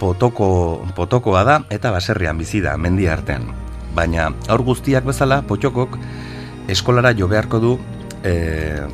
potoko, 0.00 0.48
potokoa 0.96 1.44
da 1.44 1.58
eta 1.72 1.92
baserrian 1.94 2.38
bizi 2.38 2.60
da, 2.64 2.76
mendi 2.76 3.08
artean. 3.08 3.48
Baina 3.94 4.30
aur 4.50 4.64
guztiak 4.66 5.04
bezala, 5.06 5.42
potxokok 5.46 5.98
eskolara 6.68 7.12
jo 7.16 7.28
beharko 7.30 7.60
du 7.60 7.74
e, 8.24 8.34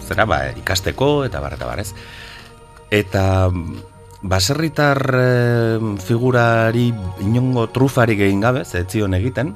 zera 0.07 0.27
ba, 0.27 0.43
ikasteko 0.59 1.25
eta 1.27 1.41
bar 1.41 1.57
eta 1.57 1.67
bar, 1.71 1.81
ez? 1.83 1.95
Eta 2.91 3.51
baserritar 4.23 4.99
eh, 5.17 5.79
figurari 6.05 6.91
inongo 7.25 7.69
trufarik 7.73 8.21
egin 8.21 8.43
gabe, 8.45 8.67
ez 8.67 8.87
zion 8.91 9.15
egiten, 9.17 9.55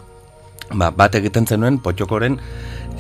ba, 0.73 0.91
bat 0.91 1.15
egiten 1.19 1.47
zenuen 1.47 1.79
potxokoren 1.83 2.39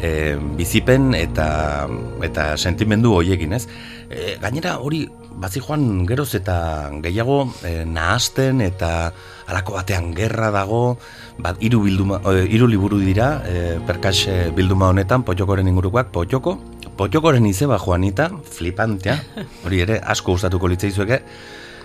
e, 0.01 0.37
bizipen 0.59 1.14
eta 1.16 1.87
eta 2.26 2.55
sentimendu 2.57 3.14
hoiekin, 3.16 3.55
ez? 3.57 3.64
E, 4.11 4.37
gainera 4.43 4.78
hori 4.82 5.05
bazi 5.41 5.62
joan 5.62 6.05
geroz 6.07 6.35
eta 6.37 6.57
gehiago 7.03 7.45
e, 7.64 7.85
nahasten 7.89 8.61
eta 8.64 9.12
alako 9.49 9.78
batean 9.78 10.12
gerra 10.16 10.51
dago, 10.55 10.97
bat 11.39 11.61
hiru 11.61 11.85
bilduma 11.87 12.20
e, 12.32 12.45
hiru 12.51 12.68
liburu 12.70 13.01
dira, 13.03 13.39
e, 13.47 13.78
perkas 13.87 14.26
e, 14.28 14.39
bilduma 14.55 14.91
honetan 14.93 15.24
potxokoren 15.26 15.68
ingurukoak, 15.70 16.12
potxoko, 16.14 16.59
potxokoren 16.99 17.47
izeba 17.47 17.78
Juanita, 17.78 18.28
flipantea, 18.57 19.18
hori 19.64 19.82
ere 19.84 20.01
asko 20.01 20.34
gustatuko 20.36 20.70
litzaizueke, 20.70 21.20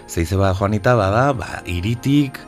ze 0.08 0.24
izeba 0.26 0.54
Juanita 0.58 0.96
bada, 0.98 1.30
ba, 1.34 1.62
iritik, 1.66 2.40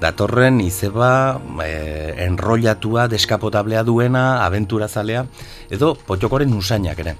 datorren 0.00 0.60
izeba 0.62 1.40
e, 1.64 2.14
enrollatua, 2.26 3.08
deskapotablea 3.10 3.82
duena, 3.86 4.44
abenturazalea, 4.46 5.24
edo 5.70 5.94
potxokoren 6.06 6.54
usainak 6.54 7.02
ere. 7.04 7.16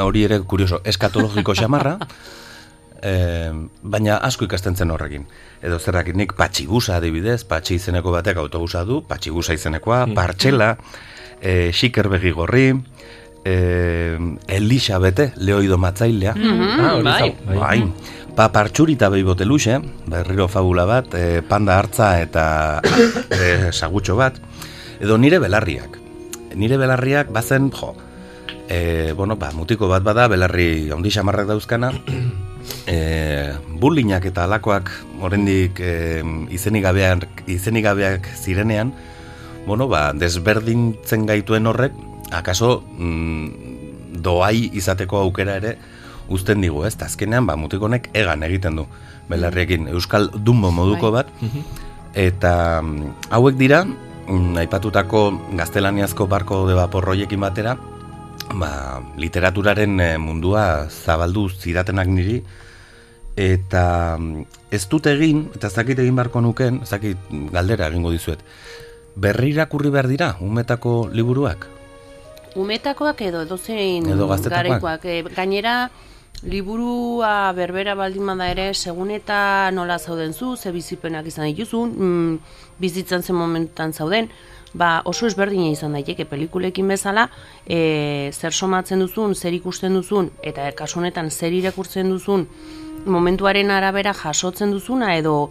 Hori 0.00 0.24
ere 0.24 0.40
kurioso, 0.48 0.80
eskatologiko 0.84 1.54
xamarra, 1.56 1.98
e, 3.04 3.12
baina 3.82 4.16
asko 4.24 4.48
ikasten 4.48 4.76
zen 4.76 4.94
horrekin. 4.94 5.26
Edo 5.64 5.78
zerrakin 5.78 6.16
nik 6.20 6.32
patxibusa 6.38 6.96
adibidez, 6.98 7.42
patxi 7.48 7.78
izeneko 7.80 8.14
batek 8.14 8.40
autobusa 8.40 8.84
du, 8.88 9.02
patxibusa 9.08 9.56
izenekoa, 9.56 10.06
partxela, 10.16 10.74
e, 11.40 11.70
xiker 11.72 12.08
begi 12.16 12.32
gorri, 12.32 12.70
e, 13.44 14.18
Elisabete, 14.48 15.32
leoido 15.36 15.78
matzailea. 15.78 16.34
Mhm, 16.34 16.80
Ah, 16.80 16.92
hori 16.94 17.04
bai. 17.04 17.20
zau, 17.20 17.34
bai. 17.46 17.58
bai. 17.58 17.92
Pa 18.34 18.48
partxurita 18.50 19.08
behi 19.12 19.22
boteluxe, 19.22 19.78
berriro 20.10 20.48
fabula 20.48 20.84
bat, 20.84 21.12
e, 21.14 21.42
panda 21.42 21.78
hartza 21.78 22.20
eta 22.20 22.80
e, 23.30 23.70
sagutxo 23.72 24.16
bat, 24.16 24.40
edo 25.00 25.18
nire 25.18 25.38
belarriak. 25.38 26.00
Nire 26.54 26.76
belarriak 26.78 27.30
bazen, 27.32 27.70
jo, 27.70 27.94
e, 28.68 29.12
bueno, 29.16 29.36
ba, 29.36 29.52
mutiko 29.52 29.86
bat 29.88 30.02
bada, 30.02 30.26
belarri 30.28 30.90
ondi 30.90 31.10
xamarrak 31.14 31.46
dauzkana, 31.46 31.92
e, 32.90 33.52
bullinak 33.78 34.24
eta 34.24 34.44
alakoak 34.48 34.90
oraindik 35.22 35.78
e, 35.80 36.22
izenik 36.50 36.82
gabeak, 36.82 37.44
izenik 37.46 37.84
gabeak 37.84 38.26
zirenean, 38.34 38.94
bueno, 39.66 39.86
ba, 39.88 40.12
desberdintzen 40.12 41.26
gaituen 41.26 41.66
horrek, 41.70 41.92
akaso 42.32 42.82
mm, 42.98 44.20
doai 44.22 44.70
izateko 44.72 45.20
aukera 45.24 45.58
ere 45.60 45.76
uzten 46.28 46.62
digu, 46.64 46.84
ez? 46.86 46.94
Ta 46.96 47.08
azkenean, 47.08 47.46
ba, 47.46 47.56
mutiko 47.60 47.88
honek 47.88 48.08
egan 48.16 48.44
egiten 48.46 48.80
du, 48.80 48.86
belarriekin, 49.28 49.88
euskal 49.92 50.30
dumbo 50.32 50.70
moduko 50.72 51.12
bat, 51.14 51.30
eta 52.16 52.80
mm, 52.80 53.28
hauek 53.34 53.58
dira, 53.60 53.82
mm, 53.84 54.56
aipatutako 54.64 55.24
gaztelaniazko 55.58 56.28
barko 56.30 56.64
de 56.68 56.78
vaporroiekin 56.78 57.44
batera, 57.44 57.76
ba, 58.54 59.02
literaturaren 59.20 60.00
eh, 60.00 60.14
mundua 60.20 60.86
zabaldu 60.88 61.48
zidatenak 61.52 62.08
niri, 62.08 62.40
eta 63.36 64.16
mm, 64.16 64.48
ez 64.72 64.84
dut 64.88 65.10
egin, 65.12 65.48
eta 65.56 65.68
ez 65.68 65.76
dakit 65.76 66.00
egin 66.00 66.16
barko 66.16 66.40
nuken, 66.44 66.82
ez 66.84 66.90
dakit 66.92 67.30
galdera 67.52 67.90
egingo 67.92 68.14
dizuet, 68.14 68.40
berri 69.14 69.52
irakurri 69.52 69.92
behar 69.92 70.08
dira, 70.10 70.34
umetako 70.40 71.04
liburuak? 71.12 71.73
Umetakoak 72.54 73.20
edo 73.26 73.42
edozein 73.42 74.06
Edo 74.10 74.28
garekoak. 74.28 75.04
E, 75.04 75.22
gainera, 75.34 75.90
liburua 76.42 77.52
berbera 77.56 77.94
baldin 77.98 78.26
bada 78.26 78.48
ere, 78.52 78.72
segun 78.74 79.10
eta 79.10 79.70
nola 79.72 79.98
zauden 79.98 80.32
zu, 80.32 80.54
ze 80.56 80.72
bizipenak 80.72 81.26
izan 81.26 81.48
dituzun, 81.50 81.94
mm, 81.96 82.38
bizitzan 82.78 83.22
zen 83.22 83.36
momentutan 83.36 83.92
zauden, 83.92 84.28
ba 84.74 85.02
oso 85.04 85.26
ezberdina 85.26 85.70
izan 85.70 85.92
daiteke 85.92 86.24
pelikulekin 86.24 86.88
bezala, 86.88 87.28
e, 87.66 88.30
zer 88.32 88.52
somatzen 88.52 89.00
duzun, 89.00 89.34
zer 89.34 89.54
ikusten 89.54 89.94
duzun, 89.94 90.30
eta 90.42 90.70
kasu 90.72 90.98
honetan 91.00 91.30
zer 91.30 91.52
irakurtzen 91.52 92.10
duzun, 92.10 92.48
momentuaren 93.04 93.70
arabera 93.70 94.14
jasotzen 94.14 94.70
duzuna 94.72 95.14
edo 95.16 95.50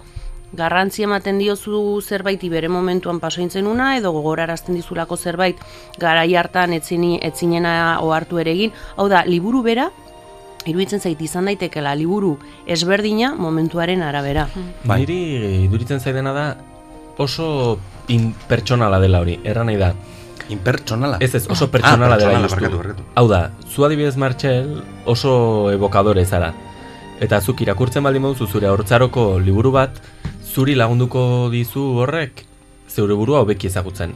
garrantzi 0.53 1.03
ematen 1.03 1.39
diozu 1.41 1.99
zerbaiti 2.05 2.49
bere 2.49 2.69
momentuan 2.69 3.19
pasointzen 3.19 3.67
una 3.67 3.97
edo 3.97 4.11
gogorarazten 4.13 4.75
dizulako 4.75 5.17
zerbait 5.17 5.57
garai 5.99 6.35
hartan 6.35 6.73
etzini 6.73 7.17
etzinena 7.21 7.99
ohartu 8.01 8.39
ere 8.39 8.51
egin. 8.53 8.71
Hau 8.95 9.07
da, 9.09 9.23
liburu 9.25 9.63
bera 9.65 9.89
iruditzen 10.65 11.01
zait 11.03 11.19
izan 11.21 11.45
daitekela 11.49 11.95
liburu 11.99 12.37
ezberdina 12.67 13.33
momentuaren 13.35 14.01
arabera. 14.01 14.47
Bai. 14.85 15.01
Niri 15.01 15.63
iduritzen 15.65 15.99
zaidena 15.99 16.31
da 16.33 16.45
oso 17.17 17.77
impertsonala 18.07 18.99
dela 18.99 19.19
hori, 19.21 19.39
erran 19.43 19.67
nahi 19.67 19.77
da. 19.81 19.93
Impertsonala? 20.49 21.17
Ez 21.23 21.33
ez, 21.35 21.45
oso 21.49 21.65
Ah, 21.65 21.71
pertsonala 21.71 22.17
dela 22.17 22.31
pertsonala, 22.31 22.47
justu. 22.47 22.61
barkatu, 22.61 22.77
barkatu. 22.77 23.03
Hau 23.15 23.27
da, 23.27 23.51
zu 23.73 23.85
adibidez 23.85 24.15
Martxel 24.17 24.83
oso 25.05 25.71
evokadore 25.71 26.25
zara. 26.25 26.53
Eta 27.21 27.39
zuk 27.41 27.61
irakurtzen 27.61 28.03
baldin 28.03 28.23
baduzu 28.23 28.47
zure 28.47 28.67
hortzaroko 28.67 29.39
liburu 29.39 29.71
bat, 29.71 29.99
zuri 30.53 30.75
lagunduko 30.75 31.49
dizu 31.51 31.81
horrek 32.03 32.43
zeure 32.87 33.15
burua 33.17 33.39
hobeki 33.41 33.67
ezagutzen. 33.67 34.13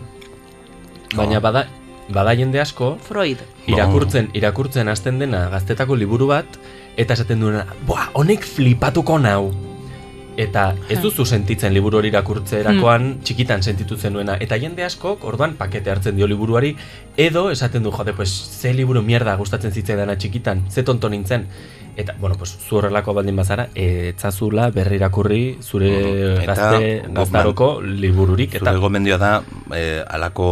Baina 1.16 1.38
Oh. 1.38 1.42
bada, 1.42 1.68
bada 2.14 2.36
jende 2.36 2.60
asko 2.62 2.98
Freud. 3.02 3.38
irakurtzen, 3.68 4.30
irakurtzen 4.34 4.88
hasten 4.88 5.20
dena 5.20 5.48
gaztetako 5.50 5.96
liburu 5.96 6.28
bat 6.28 6.46
eta 6.98 7.14
esaten 7.14 7.40
duena, 7.40 7.66
"Buah, 7.88 8.10
honek 8.14 8.44
flipatuko 8.46 9.18
nau." 9.20 9.52
Eta 10.38 10.76
ez 10.88 11.00
duzu 11.02 11.26
sentitzen 11.26 11.74
liburu 11.74 11.98
hori 11.98 12.10
irakurtzerakoan 12.10 13.22
txikitan 13.24 13.64
sentitu 13.64 13.96
zenuena 13.98 14.38
eta 14.40 14.56
jende 14.60 14.84
askok 14.84 15.24
orduan 15.26 15.56
pakete 15.58 15.90
hartzen 15.90 16.16
dio 16.16 16.28
liburuari 16.28 16.76
edo 17.18 17.50
esaten 17.50 17.82
du 17.82 17.90
jode 17.92 18.14
pues 18.14 18.30
ze 18.30 18.72
liburu 18.74 19.02
mierda 19.02 19.36
gustatzen 19.36 19.72
zitzaidana 19.72 20.16
txikitan 20.16 20.62
ze 20.70 20.84
tonto 20.84 21.10
nintzen 21.10 21.48
eta 21.98 22.14
bueno 22.22 22.36
pues 22.38 22.52
zu 22.70 22.78
horrelako 22.78 23.14
baldin 23.18 23.36
bazara 23.36 23.68
etzazula 23.74 24.70
berri 24.72 24.96
irakurri 25.02 25.58
zure 25.66 25.90
Eta, 26.44 26.54
gazte 26.54 27.04
gaztaroko 27.10 27.82
libururik 27.82 28.54
eta 28.56 28.70
Zure 28.72 28.80
gomendioa 28.84 29.18
da, 29.18 29.32
eh, 29.76 30.04
alako 30.08 30.48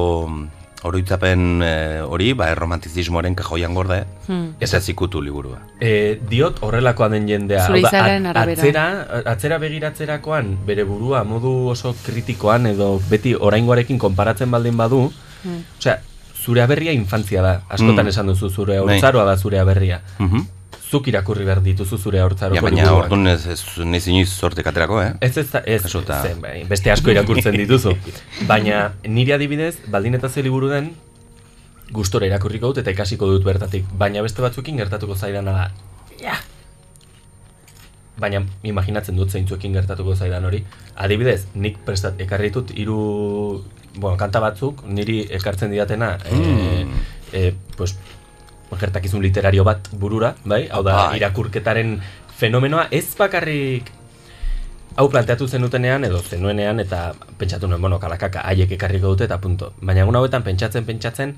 oroitzapen 0.86 1.62
eh, 1.66 2.02
hori, 2.06 2.34
ba, 2.38 2.50
erromantizismoaren 2.54 3.34
kajoian 3.36 3.74
gorde, 3.74 4.04
Hmm. 4.28 4.52
ez 4.60 4.74
ez 4.74 4.90
ikutu 4.90 5.22
liburua. 5.22 5.60
E, 5.82 6.20
diot 6.30 6.60
horrelakoa 6.62 7.10
den 7.10 7.28
jendea. 7.28 7.66
Zure 7.68 7.82
Hau 7.82 7.92
da, 7.92 8.04
arabera. 8.30 8.52
Atzera, 8.62 8.86
atzera 9.26 9.58
begiratzerakoan 9.58 10.66
bere 10.66 10.84
burua 10.84 11.24
modu 11.24 11.70
oso 11.74 11.96
kritikoan 12.06 12.68
edo 12.68 13.00
beti 13.10 13.34
oraingoarekin 13.40 13.98
konparatzen 13.98 14.52
baldin 14.52 14.78
badu, 14.78 15.12
Hmm. 15.44 15.64
osea, 15.80 16.00
zure 16.46 16.62
aberria 16.62 16.92
infantzia 16.94 17.42
da. 17.42 17.62
Askotan 17.70 18.06
Mm. 18.06 18.10
esan 18.10 18.28
duzu 18.28 18.50
zure 18.50 18.80
Bai. 18.80 18.94
haurtzaroa 18.96 19.24
da 19.26 19.38
zure 19.38 19.60
aberria. 19.60 20.02
Mhm. 20.20 20.48
Zuk 20.96 21.08
irakurri 21.12 21.44
behar 21.48 21.60
dituzu 21.66 21.98
zure 22.00 22.22
haurtzaroko 22.24 22.56
Ja, 22.56 22.62
baina 22.64 22.88
orduan 22.96 23.28
ez, 23.28 23.42
ez 23.52 23.60
naiz 23.84 24.06
inoiz 24.08 24.30
sortek 24.32 24.68
aterako, 24.72 25.02
eh? 25.04 25.12
Ez 25.28 25.34
ez, 25.42 25.48
ez, 25.66 25.82
Kasu 25.84 26.00
eta- 26.06 26.22
zen, 26.30 26.40
bai, 26.44 26.64
beste 26.70 26.92
asko 26.94 27.12
irakurtzen 27.12 27.58
dituzu. 27.60 27.96
Baina 28.48 28.94
nire 29.08 29.34
adibidez, 29.36 29.74
baldin 29.92 30.16
eta 30.16 30.30
ze 30.30 30.44
liburu 30.46 30.70
den, 30.72 30.92
gustora 31.92 32.26
irakurriko 32.30 32.72
dut 32.72 32.80
eta 32.84 32.94
ikasiko 32.96 33.28
dut 33.34 33.44
bertatik. 33.46 33.86
Baina 33.94 34.22
beste 34.26 34.42
batzuekin 34.46 34.78
gertatuko 34.80 35.16
zaidana 35.20 35.52
da, 35.60 35.66
ja. 36.22 36.38
Baina 38.18 38.40
imaginatzen 38.64 39.18
dut 39.20 39.34
zeintzuekin 39.36 39.74
gertatuko 39.76 40.16
zaidan 40.16 40.46
hori. 40.48 40.62
Adibidez, 40.96 41.42
nik 41.60 41.82
prestat, 41.86 42.22
ekarri 42.24 42.48
ditut 42.54 42.72
hiru 42.72 43.00
bueno, 43.98 44.16
kanta 44.20 44.40
batzuk, 44.44 44.86
niri 44.88 45.22
ekartzen 45.36 45.72
didatena, 45.72 46.14
Mm. 46.32 46.48
e, 47.34 47.42
e, 47.48 47.54
pues, 47.76 47.98
gertakizun 48.72 49.22
literario 49.22 49.64
bat 49.64 49.90
burura, 49.92 50.36
bai? 50.46 50.66
Hau 50.72 50.82
da, 50.84 50.96
Bai. 51.10 51.20
irakurketaren 51.20 52.00
fenomenoa 52.36 52.88
ez 52.92 53.16
bakarrik 53.18 53.92
hau 54.96 55.10
planteatu 55.12 55.48
zenutenean 55.48 56.04
edo 56.08 56.22
zenuenean 56.24 56.80
eta 56.80 57.14
pentsatu 57.38 57.68
nuen, 57.68 57.82
bueno, 57.82 58.00
kalakaka, 58.00 58.42
haiek 58.48 58.72
ekarriko 58.78 59.12
dute 59.14 59.28
eta 59.28 59.38
punto. 59.44 59.74
Baina 59.82 60.06
egun 60.06 60.16
hauetan 60.16 60.44
pentsatzen, 60.44 60.86
pentsatzen, 60.88 61.36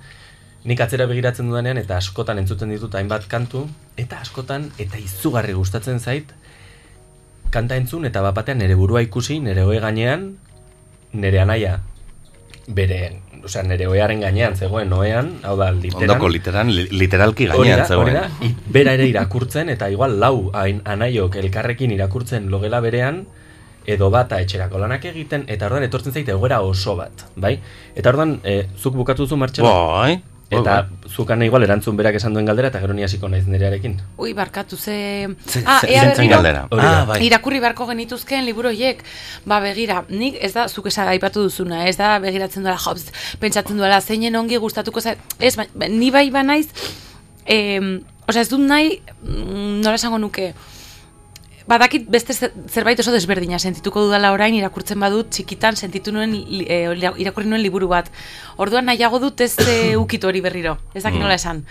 nik 0.67 0.81
atzera 0.81 1.07
begiratzen 1.09 1.49
dudanean 1.49 1.77
eta 1.81 1.97
askotan 1.97 2.37
entzuten 2.41 2.69
ditut 2.73 2.93
hainbat 2.95 3.25
kantu, 3.31 3.65
eta 3.97 4.21
askotan 4.21 4.69
eta 4.77 4.99
izugarri 5.01 5.55
gustatzen 5.57 5.99
zait, 5.99 6.33
kanta 7.51 7.77
entzun 7.79 8.05
eta 8.05 8.21
bapatean 8.21 8.61
nere 8.61 8.75
burua 8.75 9.01
ikusi, 9.05 9.39
nere 9.39 9.65
ohe 9.65 9.79
gainean, 9.81 10.35
nere 11.13 11.41
anaia, 11.41 11.79
bere, 12.67 13.21
osea, 13.43 13.64
nere 13.64 13.88
ohearen 13.88 14.22
gainean 14.22 14.55
zegoen 14.55 14.91
ohean, 14.93 15.34
hau 15.43 15.55
da, 15.57 15.72
literan. 15.72 16.09
Ondoko 16.09 16.30
literan, 16.30 16.72
li- 16.73 16.88
literalki 16.91 17.47
gainean 17.47 17.80
da, 17.80 17.85
zegoen. 17.85 18.07
hori 18.07 18.14
da, 18.14 18.30
i- 18.45 18.55
bera 18.72 18.93
ere 18.93 19.07
irakurtzen, 19.07 19.69
eta 19.69 19.89
igual 19.89 20.19
lau 20.19 20.49
hain 20.53 20.81
anaiok 20.85 21.35
elkarrekin 21.35 21.91
irakurtzen 21.91 22.49
logela 22.49 22.80
berean, 22.81 23.26
edo 23.85 24.09
bata 24.11 24.41
etxerako 24.43 24.80
lanak 24.80 25.05
egiten, 25.05 25.45
eta 25.47 25.65
orduan 25.68 25.84
etortzen 25.84 26.11
zaite 26.14 26.31
egoera 26.31 26.59
oso 26.61 26.95
bat, 26.97 27.26
bai? 27.35 27.59
Eta 27.95 28.09
orduan, 28.09 28.39
e, 28.43 28.68
zuk 28.77 28.93
bukatu 28.95 29.23
duzu 29.23 29.38
martxan? 29.38 29.64
Bai. 29.65 30.22
Eta 30.49 30.88
zukan 31.11 31.41
igual 31.44 31.64
erantzun 31.65 31.98
berak 31.99 32.15
esan 32.15 32.32
duen 32.34 32.45
galdera 32.48 32.69
eta 32.72 32.80
gero 32.80 32.94
ni 32.95 33.03
hasiko 33.03 33.28
naiz 33.28 33.48
nerearekin. 33.52 33.98
Ui, 34.18 34.34
barkatu 34.34 34.78
ze... 34.78 35.28
Ze- 35.49 35.64
ah, 35.65 35.82
ze- 35.82 35.90
ea 35.91 36.06
berriro, 36.06 36.36
galdera. 36.36 36.68
Ah, 36.72 37.03
bai. 37.10 37.18
irakurri 37.26 37.60
beharko 37.60 37.88
genituzkeen 37.90 38.45
liburu 38.45 38.69
horiek. 38.69 39.03
Ba, 39.45 39.60
begira, 39.60 40.06
nik 40.07 40.38
ez 40.40 40.53
da, 40.53 40.68
zuk 40.69 40.88
esan 40.88 41.07
aipatu 41.11 41.44
duzuna, 41.49 41.82
ez 41.88 41.98
da 41.98 42.14
begiratzen 42.24 42.64
duela, 42.64 42.78
pst, 42.80 43.11
pentsatzen 43.41 43.78
duela, 43.78 43.99
zeinen 44.02 44.36
ongi 44.40 44.56
gustatuko 44.57 45.02
za... 45.03 45.18
Ez, 45.40 45.57
ba, 45.60 45.68
ni 45.90 46.11
bai 46.15 46.30
ba 46.32 46.44
naiz, 46.48 46.69
em, 47.45 47.98
osea, 48.28 48.41
ez 48.45 48.49
dut 48.49 48.64
nahi, 48.64 49.02
mm, 49.24 49.82
nola 49.84 49.95
esango 49.99 50.18
nuke, 50.18 50.53
badakit 51.68 52.07
beste 52.10 52.34
zer- 52.34 52.53
zerbait 52.72 52.99
oso 52.99 53.11
desberdina 53.11 53.60
sentituko 53.60 54.06
dudala 54.07 54.31
orain 54.31 54.56
irakurtzen 54.56 54.99
badut 54.99 55.30
txikitan 55.30 55.76
sentitu 55.76 56.11
nuen 56.15 56.34
eh, 56.68 56.88
irakurri 57.19 57.48
nuen 57.49 57.61
liburu 57.61 57.88
bat. 57.91 58.07
Orduan 58.57 58.85
nahiago 58.88 59.19
dut 59.19 59.41
ez 59.41 59.53
eh, 59.68 59.95
ukitu 60.03 60.27
hori 60.31 60.41
berriro. 60.41 60.77
Ez 60.94 61.03
dakit 61.03 61.18
Mm. 61.19 61.23
nola 61.27 61.35
esan. 61.35 61.64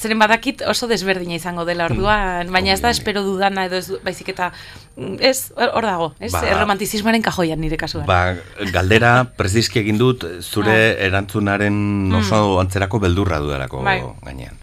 Zeren 0.00 0.20
badakit 0.22 0.62
oso 0.70 0.86
desberdina 0.86 1.34
izango 1.34 1.64
dela 1.66 1.88
orduan, 1.90 2.48
baina 2.54 2.72
ez 2.72 2.80
da 2.80 2.90
espero 2.94 3.24
dudana 3.26 3.64
edo 3.66 3.76
ez 3.82 3.90
baizik 4.04 4.28
eta 4.30 4.52
mm, 4.96 5.16
ez 5.20 5.50
hor 5.58 5.82
dago, 5.84 6.12
ez? 6.20 6.30
Ba- 6.32 6.44
Romantizismoaren 6.60 7.20
kajoian 7.26 7.58
nire 7.60 7.76
kasuan. 7.76 8.06
Ba, 8.06 8.36
galdera 8.72 9.24
preziski 9.36 9.80
egin 9.82 9.98
dut 9.98 10.24
zure 10.46 10.94
erantzunaren 11.08 12.14
oso 12.22 12.60
antzerako 12.62 13.00
beldurra 13.02 13.40
dudalako 13.42 13.82
Ah. 13.82 13.84
Bai. 13.90 14.00
gainean. 14.30 14.56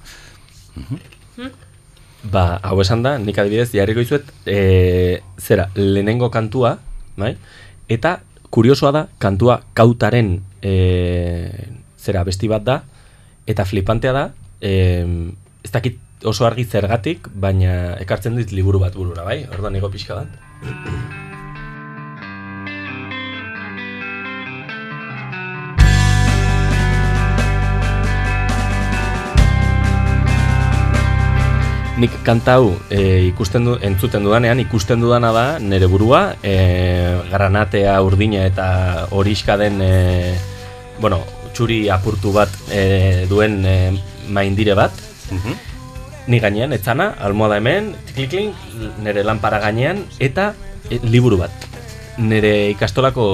Ba, 2.23 2.57
hau 2.65 2.79
esan 2.81 3.03
da, 3.05 3.17
nik 3.21 3.37
adibidez 3.37 3.69
jarriko 3.73 4.01
izuet, 4.01 4.31
e, 4.49 5.21
zera, 5.37 5.69
lehenengo 5.77 6.31
kantua, 6.33 6.77
bai? 7.17 7.35
Eta, 7.93 8.17
kuriosoa 8.49 8.91
da, 8.95 9.03
kantua 9.21 9.61
kautaren 9.77 10.39
e, 10.61 10.73
zera 12.01 12.25
besti 12.27 12.49
bat 12.49 12.65
da, 12.65 12.81
eta 13.47 13.67
flipantea 13.69 14.15
da, 14.15 14.25
e, 14.61 14.73
ez 15.63 15.71
dakit 15.71 16.01
oso 16.25 16.49
argi 16.49 16.65
zergatik, 16.65 17.29
baina 17.35 17.93
ekartzen 18.01 18.35
dit 18.41 18.51
liburu 18.55 18.81
bat 18.81 18.97
burura, 18.97 19.27
bai? 19.27 19.43
Orduan 19.53 19.77
nigo 19.77 19.93
pixka 19.93 20.23
bat. 20.23 21.25
Nik 31.97 32.13
kanta 32.21 32.59
hau 32.59 32.75
e, 32.93 33.25
ikusten 33.31 33.63
du, 33.65 33.71
entzuten 33.81 34.21
dudanean, 34.21 34.59
ikusten 34.61 35.01
dudana 35.01 35.31
da 35.33 35.45
nere 35.57 35.87
burua, 35.89 36.35
e, 36.45 36.53
granatea, 37.31 37.95
urdina 38.05 38.43
eta 38.45 38.67
horiska 39.17 39.55
den, 39.57 39.81
e, 39.81 40.35
bueno, 41.01 41.23
txuri 41.57 41.87
apurtu 41.89 42.35
bat 42.35 42.53
e, 42.69 43.25
duen 43.31 43.65
e, 43.65 43.73
maindire 44.29 44.77
bat. 44.77 44.93
Ni 46.27 46.37
gainean, 46.43 46.75
etzana, 46.77 47.15
almohada 47.23 47.57
hemen, 47.57 47.95
tiklikling, 48.11 48.53
nere 49.01 49.25
lanpara 49.25 49.57
gainean, 49.65 50.05
eta 50.21 50.51
e, 50.91 51.01
liburu 51.01 51.41
bat. 51.41 51.65
Nere 52.21 52.69
ikastolako 52.75 53.25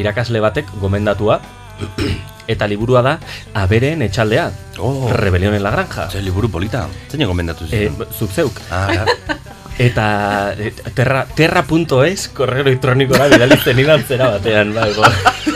irakasle 0.00 0.40
batek 0.40 0.72
gomendatua, 0.80 1.42
eta 2.48 2.66
liburua 2.66 3.02
da 3.04 3.18
Abereen 3.54 4.02
etxaldea. 4.02 4.50
Oh. 4.78 5.10
Rebelión 5.12 5.54
en 5.54 5.62
la 5.62 5.70
granja. 5.70 6.08
Ze 6.10 6.22
liburu 6.22 6.50
polita. 6.50 6.86
Zein 7.10 7.26
gomendatu 7.26 7.64
Eh, 7.66 7.68
ziren? 7.68 7.96
zuk 8.18 8.30
zeuk. 8.32 8.60
Ah. 8.70 9.04
Eta 9.78 10.54
eh, 10.58 10.72
terra, 10.94 11.24
terra.es 11.36 12.28
korreo 12.34 12.64
elektronikora 12.66 13.28
bidali 13.30 13.56
zenidan 13.62 14.02
zera 14.02 14.30
batean, 14.30 14.72
bai, 14.74 14.92
go. 14.94 15.04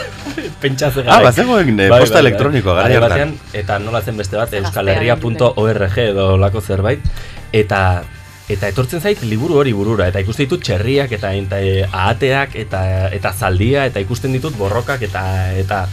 Pentsa 0.63 0.91
ze 0.95 1.03
Ah, 1.07 1.19
bazegoen, 1.21 1.77
eh, 1.79 1.89
posta 1.91 2.19
elektronikoa, 2.23 2.73
garai 2.77 2.93
Garai 2.93 3.09
hartan. 3.09 3.33
batean, 3.35 3.61
eta 3.63 3.79
nola 3.79 4.01
zen 4.01 4.15
beste 4.17 4.37
bat, 4.39 4.53
euskalherria.org 4.53 5.97
edo 6.05 6.37
lako 6.37 6.61
zerbait, 6.61 7.03
eta 7.51 8.03
eta 8.47 8.67
etortzen 8.67 9.01
zait 9.01 9.21
liburu 9.23 9.55
hori 9.59 9.71
burura, 9.73 10.07
eta 10.07 10.19
ikusten 10.23 10.45
ditut 10.45 10.63
txerriak, 10.63 11.11
eta, 11.15 11.33
eta 11.33 11.59
eh, 11.59 11.83
ahateak, 11.91 12.55
eta, 12.55 13.09
eta 13.15 13.31
zaldia, 13.33 13.85
eta 13.91 13.99
ikusten 14.03 14.31
ditut 14.35 14.55
borrokak, 14.59 15.01
eta, 15.01 15.51
eta 15.57 15.85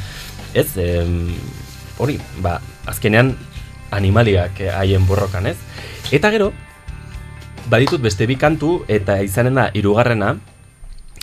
ez, 0.54 0.76
em, 0.76 1.34
hori, 1.98 2.18
ba, 2.42 2.60
azkenean 2.86 3.34
animaliak 3.90 4.60
eh, 4.60 4.70
haien 4.70 5.06
borrokan, 5.06 5.46
ez? 5.46 5.56
Eta 6.10 6.30
gero, 6.30 6.52
baditut 7.70 8.02
beste 8.02 8.26
bi 8.26 8.36
kantu, 8.36 8.80
eta 8.88 9.20
izanen 9.22 9.58
da 9.58 9.70
hirugarrena, 9.74 10.34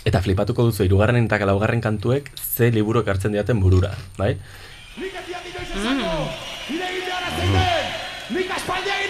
eta 0.08 0.22
flipatuko 0.24 0.68
duzu 0.68 0.86
hirugarren 0.86 1.24
eta 1.24 1.44
laugarren 1.44 1.80
kantuek 1.84 2.30
ze 2.36 2.70
liburu 2.72 3.02
ekartzen 3.04 3.32
diaten 3.32 3.60
burura, 3.60 3.92
bai? 4.16 4.36
Nik 4.96 5.14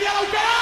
daukera! 0.02 0.58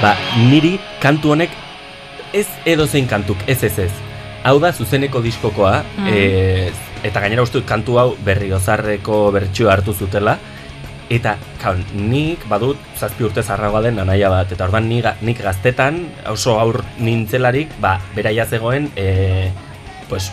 Ba, 0.00 0.12
niri 0.50 0.76
kantu 1.00 1.32
honek 1.32 1.50
ez 2.36 2.48
edozein 2.68 3.08
kantuk, 3.08 3.40
ez 3.48 3.62
ez 3.64 3.78
ez. 3.78 4.05
Hau 4.46 4.60
da 4.62 4.70
zuzeneko 4.72 5.18
diskokoa, 5.24 5.80
Mm. 5.98 6.06
eh, 6.06 6.72
eta 7.02 7.20
gainera 7.20 7.42
uste 7.42 7.58
dut 7.58 7.66
kantu 7.66 7.98
hau 7.98 8.16
berriozarreko 8.24 9.32
bertsioa 9.34 9.72
hartu 9.72 9.92
zutela, 9.92 10.38
eta 11.10 11.36
kaun, 11.62 11.82
nik 11.94 12.46
badut 12.48 12.78
zazpi 12.98 13.24
urte 13.26 13.42
zarragoa 13.42 13.82
den 13.82 13.98
anaia 13.98 14.30
bat, 14.30 14.52
eta 14.52 14.64
orduan 14.64 14.88
nik, 14.88 15.04
nik 15.22 15.42
gaztetan 15.42 16.06
oso 16.30 16.60
aur 16.60 16.84
nintzelarik, 16.98 17.74
ba, 17.80 18.00
beraia 18.14 18.46
zegoen, 18.46 18.90
eh, 18.96 19.50
pues, 20.08 20.30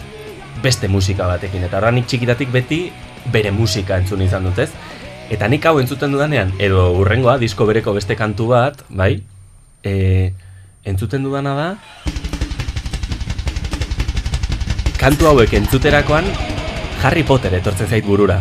beste 0.61 0.87
musika 0.87 1.27
batekin, 1.27 1.63
eta 1.63 1.77
orduan 1.77 1.95
nik 1.95 2.05
txikitatik 2.05 2.51
beti 2.51 2.91
bere 3.31 3.51
musika 3.51 3.97
entzun 3.97 4.21
izan 4.21 4.43
dut 4.43 4.59
ez. 4.59 4.69
Eta 5.29 5.47
nik 5.47 5.65
hau 5.65 5.79
entzuten 5.79 6.11
dudanean, 6.11 6.53
edo 6.59 6.91
urrengoa, 6.99 7.37
disko 7.39 7.65
bereko 7.65 7.93
beste 7.93 8.15
kantu 8.15 8.47
bat, 8.47 8.83
bai, 8.89 9.23
e, 9.83 10.33
entzuten 10.85 11.23
dudana 11.23 11.55
da, 11.55 11.69
kantu 15.03 15.27
hauek 15.27 15.51
entzuterakoan, 15.59 16.23
Harry 17.03 17.25
Potter 17.27 17.51
etortzen 17.57 17.89
zait 17.91 18.05
burura. 18.07 18.37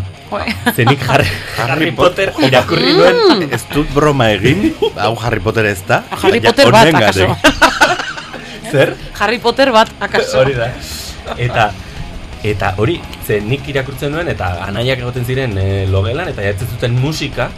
Zenik 0.77 1.01
Harry, 1.11 1.27
Harry 1.59 1.91
Potter 1.91 2.31
irakurri 2.47 2.93
duen, 2.95 3.49
Ez 3.51 3.65
dut 3.73 3.91
broma 3.91 4.29
egin, 4.37 4.69
hau 4.95 5.17
Harry 5.19 5.43
Potter 5.43 5.67
ez 5.73 5.81
da. 5.89 6.05
Harry 6.21 6.39
Potter 6.45 6.71
bat, 6.71 6.93
akaso. 6.95 7.27
Zer? 8.73 8.95
Harry 9.19 9.41
Potter 9.43 9.73
bat, 9.75 9.91
akaso. 9.99 10.45
Hori 10.45 10.55
da. 10.55 10.71
Eta 11.35 11.73
eta 12.47 12.73
hori, 12.83 12.97
ze 13.27 13.41
nik 13.43 13.67
irakurtzen 13.71 14.15
nuen 14.15 14.31
eta 14.31 14.53
anaiak 14.65 15.03
egoten 15.03 15.27
ziren 15.27 15.59
e, 15.59 15.67
logelan 15.91 16.31
eta 16.31 16.43
jatzen 16.43 16.73
zuten 16.75 16.97
musika 16.99 17.51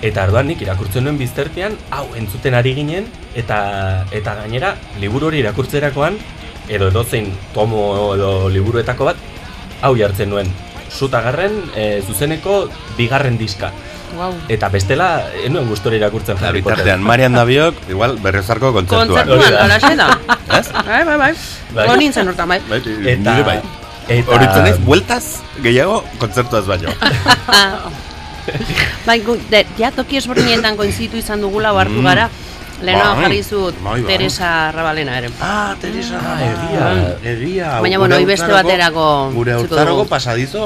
eta 0.00 0.22
arduan 0.24 0.48
nik 0.48 0.62
irakurtzen 0.64 1.04
nuen 1.04 1.18
biztertean 1.20 1.76
hau 1.92 2.06
entzuten 2.16 2.56
ari 2.56 2.72
ginen 2.78 3.08
eta 3.36 3.58
eta 4.08 4.38
gainera 4.40 4.72
liburu 5.04 5.28
hori 5.28 5.42
irakurtzerakoan 5.44 6.16
edo 6.68 6.88
edozein 6.88 7.32
tomo 7.54 8.14
edo 8.14 8.48
liburuetako 8.48 9.04
bat 9.04 9.16
hau 9.82 9.96
jartzen 9.98 10.30
nuen 10.30 10.46
sutagarren 10.92 11.56
e, 11.74 12.02
zuzeneko 12.06 12.68
bigarren 12.98 13.38
diska. 13.38 13.70
Wow. 14.12 14.34
Eta 14.52 14.68
bestela, 14.68 15.24
enuen 15.42 15.64
gustora 15.70 15.96
irakurtzen 15.96 16.36
Harry 16.36 16.60
Potter. 16.60 16.84
bitartean, 16.84 17.00
Marian 17.02 17.32
Dabiok, 17.32 17.74
igual, 17.88 18.18
berriozarko 18.20 18.74
kontzertuan. 18.76 19.08
Kontzertuan, 19.08 19.54
halaxe 19.64 19.96
da. 19.96 20.08
Ez? 20.58 20.68
Bai, 20.72 21.00
bai, 21.08 21.16
bai. 21.16 21.32
Bai. 21.72 21.86
Hor 21.88 21.96
nintzen 21.96 22.28
hortan, 22.28 22.48
bai. 22.52 22.60
Bai, 22.68 22.82
Eta- 22.84 23.32
nire 23.32 23.42
bai. 23.48 23.56
eta- 24.08 24.34
Horitzen 24.36 24.62
naiz, 24.68 24.76
bueltaz 24.84 25.24
gehiago 25.64 26.02
kontzertuaz 26.20 26.66
baino. 26.68 26.92
Bai, 29.06 29.22
ja 29.78 29.92
toki 29.94 30.16
esbornietan 30.18 30.76
koinzitu 30.76 31.16
izan 31.16 31.40
dugula 31.40 31.70
hartu 31.70 32.02
Mm. 32.02 32.28
Lehenoa 32.82 33.14
Bai. 33.14 33.22
jarri 33.22 33.42
zut 33.42 33.74
Bai, 33.82 34.00
bai. 34.02 34.08
Teresa 34.16 34.72
Rabalena 34.74 35.18
ere. 35.18 35.30
Ah, 35.40 35.74
Teresa, 35.80 36.18
egia. 36.46 36.88
egia. 37.32 37.70
Baina, 37.80 37.98
bueno, 37.98 38.16
hoi 38.16 38.24
beste 38.26 38.50
baterako 38.50 39.30
Gure 39.34 39.52
dugu. 39.52 40.06
pasadizo... 40.08 40.64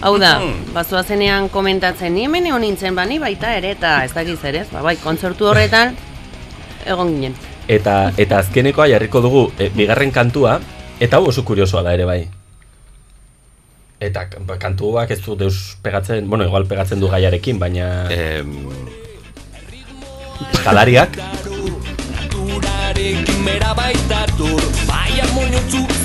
Hau 0.00 0.18
da, 0.18 0.38
Mm. 0.40 0.72
bazua 0.74 1.02
zenean 1.02 1.48
komentatzen, 1.48 2.14
ni 2.14 2.24
hemen 2.24 2.46
egon 2.46 2.60
nintzen 2.60 2.94
bani 2.94 3.18
baita 3.18 3.54
ere, 3.56 3.70
eta 3.72 4.04
ez 4.04 4.12
dakiz 4.12 4.38
ere? 4.44 4.64
Ba, 4.72 4.82
bai, 4.82 4.96
kontzertu 4.96 5.46
horretan, 5.46 5.96
egon 6.86 7.14
ginen. 7.14 7.34
Eta, 7.68 8.12
eta 8.18 8.38
azkenekoa 8.44 8.86
jarriko 8.88 9.20
dugu 9.24 9.52
e, 9.58 9.70
bigarren 9.74 10.10
kantua, 10.12 10.58
eta 11.00 11.16
hau 11.16 11.28
oso 11.28 11.44
kuriosoa 11.44 11.82
da 11.82 11.94
ere 11.94 12.04
bai. 12.04 12.28
Eta 14.00 14.26
ba, 14.44 14.58
kantuak 14.58 15.10
ez 15.10 15.20
du 15.24 15.34
deus 15.36 15.78
pegatzen, 15.80 16.28
bueno, 16.28 16.44
igual 16.44 16.66
pegatzen 16.66 17.00
du 17.00 17.08
gaiarekin, 17.08 17.58
baina... 17.58 18.06
Eh, 18.10 18.44
eskalariak, 20.52 21.16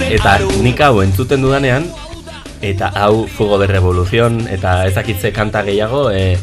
eta 0.09 0.33
nik 0.59 0.81
hau 0.83 0.99
entzuten 1.03 1.41
dudanean, 1.45 1.85
eta 2.61 2.89
hau 2.95 3.27
Fuego 3.27 3.59
de 3.61 3.67
Revolución, 3.67 4.41
eta 4.51 4.85
ezakitze 4.89 5.31
kanta 5.31 5.61
gehiago, 5.63 6.09
e, 6.11 6.35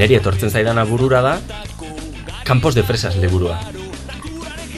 neri 0.00 0.16
etortzen 0.16 0.50
zaidana 0.50 0.86
burura 0.88 1.20
da, 1.20 1.34
Campos 2.44 2.74
de 2.74 2.82
Fresas 2.82 3.16
liburua. 3.16 3.58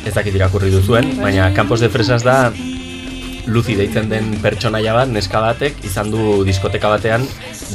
Ez 0.05 0.15
dakit 0.15 0.35
irakurri 0.35 0.73
duzuen, 0.75 1.15
baina 1.23 1.53
Campos 1.55 1.81
de 1.81 1.89
Fresas 1.89 2.25
da 2.27 2.53
Luzi 3.47 3.75
deitzen 3.79 4.11
den 4.11 4.35
pertsonaia 4.43 4.95
bat, 4.95 5.11
neska 5.11 5.41
batek, 5.43 5.85
izan 5.87 6.11
du 6.11 6.43
diskoteka 6.47 6.91
batean 6.93 7.27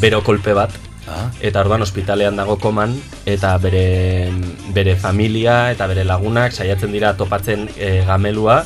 bero 0.03 0.21
kolpe 0.23 0.55
bat. 0.55 0.86
Ah. 1.07 1.29
Eta 1.39 1.63
orduan 1.63 1.85
ospitalean 1.85 2.35
dago 2.35 2.57
koman, 2.59 2.97
eta 3.25 3.55
bere, 3.63 4.27
bere 4.75 4.97
familia 4.99 5.71
eta 5.71 5.87
bere 5.87 6.03
lagunak 6.03 6.51
saiatzen 6.51 6.91
dira 6.91 7.13
topatzen 7.15 7.69
e, 7.77 8.03
gamelua, 8.07 8.63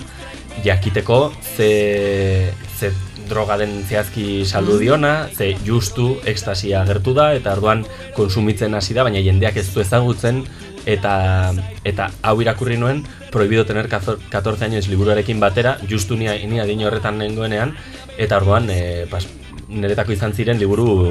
jakiteko 0.65 1.21
ze, 1.55 2.51
ze 2.79 2.91
droga 3.29 3.59
den 3.61 3.83
zehazki 3.85 4.43
saldu 4.43 4.79
diona, 4.81 5.29
ze 5.37 5.53
justu 5.65 6.15
ekstasia 6.25 6.81
agertu 6.81 7.13
da, 7.13 7.31
eta 7.37 7.53
orduan 7.53 7.85
konsumitzen 8.17 8.73
hasi 8.75 8.97
da, 8.97 9.05
baina 9.07 9.21
jendeak 9.21 9.61
ez 9.61 9.69
du 9.71 9.85
ezagutzen, 9.85 10.43
eta 10.85 11.53
eta 11.85 12.09
hau 12.25 12.39
irakurri 12.41 12.77
nuen 12.77 13.03
prohibido 13.31 13.65
tener 13.65 13.87
14 13.87 14.65
años 14.65 14.87
liburuarekin 14.87 15.39
batera 15.39 15.77
justu 15.89 16.17
ni 16.17 16.25
ni 16.47 16.59
adin 16.59 16.83
horretan 16.83 17.17
nengoenean 17.17 17.75
eta 18.17 18.37
orduan 18.37 18.69
e, 18.69 19.05
pas, 19.09 19.27
niretako 19.69 20.11
izan 20.11 20.33
ziren 20.33 20.59
liburu 20.59 21.05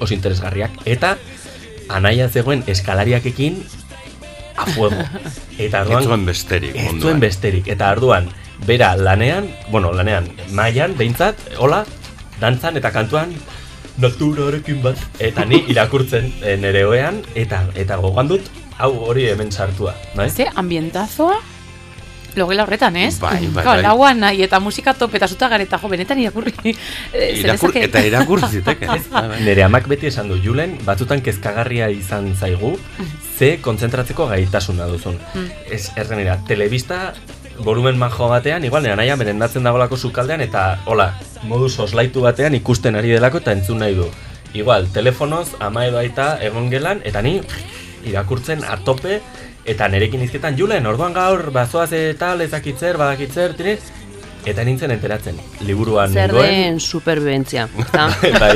oso 0.00 0.14
interesgarriak 0.14 0.70
eta 0.84 1.16
anaia 1.88 2.28
zegoen 2.28 2.64
eskalariakekin 2.66 3.62
a 4.56 4.66
fuego. 4.66 4.96
Eta 5.58 5.82
orduan 5.84 6.02
Ez 6.02 6.08
zuen 6.08 6.26
besterik 6.26 6.76
ez 6.76 6.92
zuen 7.00 7.20
besterik. 7.20 7.68
Eta 7.68 7.90
orduan 7.92 8.28
bera 8.66 8.94
lanean 8.96 9.50
bueno 9.70 9.92
lanean 9.92 10.28
mailan 10.56 10.96
behintzat 10.96 11.36
hola 11.58 11.84
dantzan 12.40 12.76
eta 12.76 12.90
kantuan 12.90 13.34
naturarekin 13.98 14.82
bat. 14.82 15.00
Eta 15.20 15.44
ni 15.44 15.62
irakurtzen 15.72 16.32
e, 16.42 16.56
nere 16.56 16.86
oean 16.88 17.22
eta 17.34 17.66
eta 17.74 18.00
gogoan 18.00 18.32
dut 18.32 18.48
hau 18.78 18.92
hori 19.08 19.28
hemen 19.28 19.52
sartua 19.52 19.94
bai? 20.14 20.30
Ze 20.30 20.48
ambientazoa 20.54 21.36
Logela 22.36 22.64
horretan, 22.66 22.96
ez? 23.00 23.18
Bai, 23.18 23.46
bai, 23.48 23.64
bai. 23.64 23.76
lauan 23.82 24.20
nahi 24.20 24.42
eta 24.44 24.60
musika 24.60 24.92
top 24.94 25.14
eta 25.16 25.28
zuta 25.28 25.48
gareta, 25.48 25.78
jo, 25.80 25.88
benetan 25.88 26.18
irakurri. 26.20 26.52
eh, 27.12 27.30
Irakur- 27.40 27.76
eta 27.80 28.02
irakur 28.04 28.44
ziteke. 28.48 28.88
Nere 29.46 29.64
amak 29.64 29.88
beti 29.88 30.10
esan 30.10 30.28
du, 30.28 30.36
Julen, 30.42 30.76
batzutan 30.84 31.22
kezkagarria 31.24 31.88
izan 31.90 32.34
zaigu, 32.36 32.76
ze 33.38 33.56
kontzentratzeko 33.64 34.28
gaitasuna 34.28 34.86
duzun. 34.92 35.18
Mm. 35.34 35.48
Ez, 35.72 35.90
errenera, 35.96 36.38
telebista 36.46 37.14
volumen 37.58 37.96
majo 37.98 38.28
batean, 38.28 38.64
igual 38.68 38.84
nera 38.84 38.96
naia 39.00 39.16
merendatzen 39.16 39.64
dagoelako 39.64 39.96
sukaldean, 39.96 40.42
eta 40.44 40.66
hola, 40.84 41.14
modu 41.48 41.68
soslaitu 41.68 42.20
batean 42.24 42.54
ikusten 42.54 42.96
ari 42.96 43.14
delako 43.16 43.40
eta 43.40 43.56
entzun 43.56 43.80
nahi 43.80 43.96
du. 43.96 44.10
Igual, 44.56 44.88
telefonoz, 44.92 45.56
ama 45.60 45.86
edo 45.88 45.98
aita 46.00 46.36
egon 46.44 46.68
gelan, 46.72 47.00
eta 47.04 47.22
ni 47.24 47.40
irakurtzen 48.06 48.64
atope, 48.64 49.20
eta 49.66 49.88
nerekin 49.90 50.22
izketan, 50.22 50.56
Julen, 50.58 50.86
orduan 50.86 51.14
gaur, 51.16 51.50
bazoaz 51.54 51.92
eta 51.96 52.34
ezakitzer, 52.44 52.98
badakitzer, 53.00 53.54
tire, 53.58 53.78
eta 54.46 54.64
nintzen 54.64 54.92
enteratzen. 54.94 55.38
Liburuan 55.66 56.12
Zer 56.12 56.30
nengoen, 56.30 56.52
den 56.52 56.80
superbibentzia. 56.80 57.66
Bai. 58.42 58.52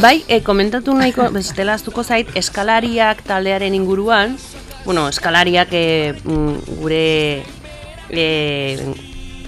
Bai, 0.00 0.16
eh, 0.28 0.42
komentatu 0.44 0.94
nahiko, 0.94 1.30
bestela 1.32 1.78
aztuko 1.78 2.04
zait, 2.04 2.28
eskalariak 2.36 3.24
taldearen 3.24 3.74
inguruan, 3.74 4.36
bueno, 4.84 5.08
eskalariak 5.08 5.72
mm, 5.72 6.76
gure 6.82 7.06
eh, 8.10 8.92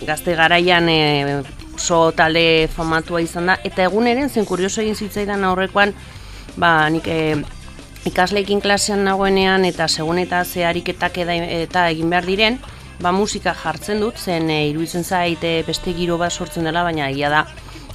gazte 0.07 0.35
garaian 0.35 0.89
eh, 0.89 1.43
oso 1.75 2.13
talde 2.17 2.69
famatua 2.73 3.21
izan 3.21 3.53
da, 3.53 3.59
eta 3.67 3.85
eguneren 3.85 4.31
zen 4.31 4.47
kurioso 4.49 4.81
egin 4.81 4.97
zitzaidan 4.97 5.45
aurrekoan, 5.45 5.93
ba, 6.57 6.89
nik 6.91 7.09
eh, 7.11 7.37
ikasleikin 8.05 8.61
klasean 8.61 9.05
nagoenean 9.05 9.65
eta 9.65 9.89
segun 9.89 10.19
eta 10.21 10.45
ze 10.45 10.65
ariketak 10.67 11.19
eta 11.19 11.89
egin 11.89 12.11
behar 12.11 12.27
diren, 12.29 12.59
ba 13.01 13.13
musika 13.13 13.55
jartzen 13.55 14.01
dut, 14.01 14.19
zen 14.19 14.51
e, 14.51 14.69
iruditzen 14.69 15.05
zait 15.05 15.45
e, 15.45 15.63
beste 15.67 15.95
giro 15.97 16.19
bat 16.19 16.33
sortzen 16.33 16.65
dela, 16.65 16.85
baina 16.85 17.09
egia 17.11 17.31
da 17.31 17.45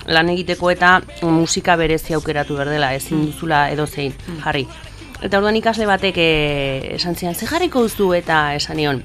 lan 0.10 0.30
egiteko 0.34 0.72
eta 0.72 0.99
musika 1.22 1.76
berezi 1.77 2.15
aukeratu 2.18 2.57
behar 2.57 2.69
dela, 2.73 2.94
ezin 2.98 3.26
duzula 3.27 3.68
edo 3.69 3.86
zein 3.88 4.14
jarri. 4.44 4.65
Eta 5.22 5.38
orduan 5.38 5.57
ikasle 5.60 5.86
batek 5.86 6.18
e, 6.18 6.30
esan 6.95 7.15
zian, 7.15 7.36
ze 7.36 7.45
jarriko 7.45 7.84
duzu? 7.86 8.14
Eta 8.18 8.56
esan 8.56 8.77
nion, 8.77 9.03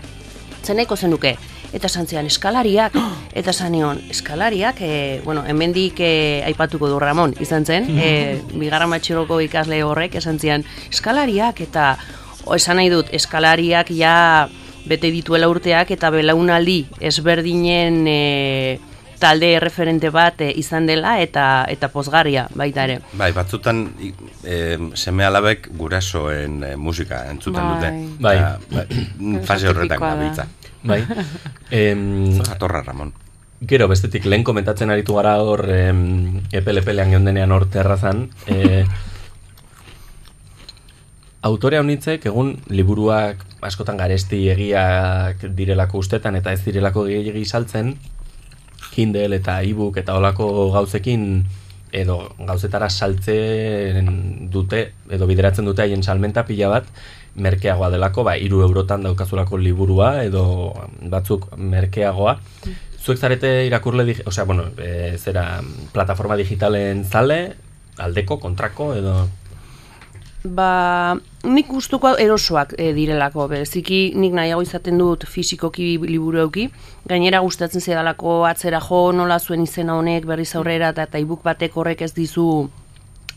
zeneko 0.65 0.97
zenuke, 0.97 1.37
eta 1.75 1.91
esan 1.91 2.07
zian 2.07 2.27
eskalariak, 2.31 2.95
eta 3.39 3.51
esan 3.51 3.75
nion, 3.75 4.01
eskalariak, 4.11 4.81
e, 4.81 5.21
bueno, 5.25 5.45
hemendik 5.47 6.01
e, 6.01 6.43
aipatuko 6.47 6.89
du 6.89 7.01
Ramon, 7.03 7.35
izan 7.43 7.67
zen, 7.67 7.91
e, 7.99 8.11
bigarra 8.55 8.89
matxeroko 8.91 9.41
ikasle 9.45 9.83
horrek 9.83 10.15
esan 10.23 10.39
zian, 10.39 10.65
eskalariak, 10.91 11.61
eta 11.67 11.95
o, 12.45 12.55
esan 12.55 12.79
nahi 12.81 12.93
dut, 12.93 13.11
eskalariak 13.13 13.91
ja 13.95 14.15
bete 14.87 15.11
dituela 15.11 15.49
urteak, 15.51 15.91
eta 15.97 16.13
belaunaldi 16.15 16.85
ezberdinen 17.13 18.05
e, 18.07 18.21
talde 19.25 19.59
referente 19.63 20.11
bat 20.13 20.43
e, 20.45 20.51
izan 20.61 20.87
dela, 20.87 21.17
eta 21.23 21.65
eta 21.73 21.89
pozgarria 21.93 22.47
baita 22.55 22.85
ere. 22.85 22.99
Bai, 23.17 23.31
batzutan 23.37 23.87
eh, 24.45 24.77
seme 24.95 25.25
alabek 25.25 25.71
gurasoen 25.79 26.61
eh, 26.69 26.75
musika 26.77 27.25
entzuten 27.31 27.63
Bai. 27.63 27.75
dute. 27.75 27.93
Bai. 28.21 28.37
Eta, 28.37 28.53
bai, 28.71 29.41
fase 29.49 29.73
horretan 29.73 30.03
gabiltza. 30.03 30.47
Bai. 30.85 31.03
Em, 31.71 32.41
Jatorra, 32.45 32.83
Ramon. 32.83 33.13
Gero, 33.65 33.89
bestetik 33.89 34.27
lehen 34.29 34.45
komentatzen 34.45 34.93
aritu 34.93 35.17
gara 35.17 35.39
hor 35.41 35.65
em, 35.73 36.43
epele-epelean 36.53 37.15
geundenean 37.17 37.53
hor 37.57 37.67
terrazan. 37.73 38.29
E, 38.55 38.85
autore 41.45 41.79
honitzek 41.81 42.25
egun 42.31 42.55
liburuak 42.73 43.43
askotan 43.65 43.99
garesti 44.01 44.47
egiak 44.53 45.43
direlako 45.57 46.01
ustetan 46.01 46.39
eta 46.39 46.55
ez 46.57 46.63
direlako 46.65 47.05
gehiagi 47.09 47.45
saltzen 47.45 47.95
Kindle 48.95 49.37
eta 49.37 49.59
e-book 49.67 49.99
eta 50.01 50.17
olako 50.17 50.71
gauzekin 50.73 51.45
edo 51.95 52.17
gauzetara 52.39 52.89
saltzen 52.89 54.09
dute 54.51 54.87
edo 55.13 55.29
bideratzen 55.29 55.69
dute 55.69 55.85
haien 55.85 56.03
salmenta 56.03 56.47
pila 56.49 56.71
bat 56.73 56.89
merkeagoa 57.35 57.91
delako, 57.91 58.25
ba, 58.25 58.37
iru 58.39 58.63
eurotan 58.63 59.03
daukazulako 59.07 59.59
liburua 59.59 60.23
edo 60.25 60.73
batzuk 61.11 61.51
merkeagoa. 61.57 62.39
Zuek 63.05 63.19
zarete 63.19 63.67
irakurle, 63.67 64.07
osea, 64.25 64.45
bueno, 64.45 64.71
e, 64.79 65.17
zera, 65.19 65.61
plataforma 65.93 66.37
digitalen 66.41 67.05
zale, 67.05 67.41
aldeko, 67.99 68.39
kontrako, 68.41 68.95
edo... 68.97 69.17
Ba, 70.45 71.17
nik 71.49 71.71
gustuko 71.73 72.11
erosoak 72.21 72.75
e, 72.77 72.91
direlako, 72.93 73.47
bereziki 73.49 74.13
nik 74.21 74.35
nahiago 74.37 74.65
izaten 74.65 74.99
dut 75.01 75.25
fisikoki 75.25 75.95
liburu 76.05 76.43
euki, 76.43 76.67
gainera 77.09 77.41
gustatzen 77.41 77.81
zedalako 77.81 78.43
atzera 78.45 78.81
jo 78.85 79.07
nola 79.17 79.39
zuen 79.41 79.65
izena 79.65 79.97
honek 79.97 80.27
berriz 80.29 80.51
aurrera 80.55 80.93
eta 80.93 81.21
ebook 81.21 81.41
batek 81.45 81.77
horrek 81.81 82.05
ez 82.05 82.13
dizu 82.13 82.69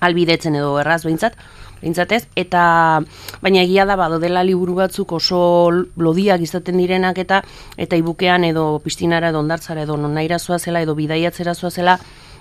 albidetzen 0.04 0.56
edo 0.60 0.76
erraz 0.82 1.02
behintzat, 1.06 1.40
behintzat 1.82 2.12
ez, 2.12 2.24
eta 2.36 3.02
baina 3.42 3.62
egia 3.62 3.86
da 3.86 3.96
bado 3.96 4.20
dela 4.20 4.44
liburu 4.44 4.76
batzuk 4.76 5.12
oso 5.12 5.72
lodiak 5.96 6.42
izaten 6.42 6.78
direnak 6.78 7.18
eta 7.18 7.42
eta 7.78 7.96
ibukean 7.96 8.44
edo 8.44 8.80
pistinara 8.84 9.30
edo 9.30 9.40
ondartzara 9.40 9.84
edo 9.84 9.98
nonaira 9.98 10.40
zela 10.40 10.82
edo 10.82 10.96
bidaiatzera 10.96 11.54
zela 11.54 12.00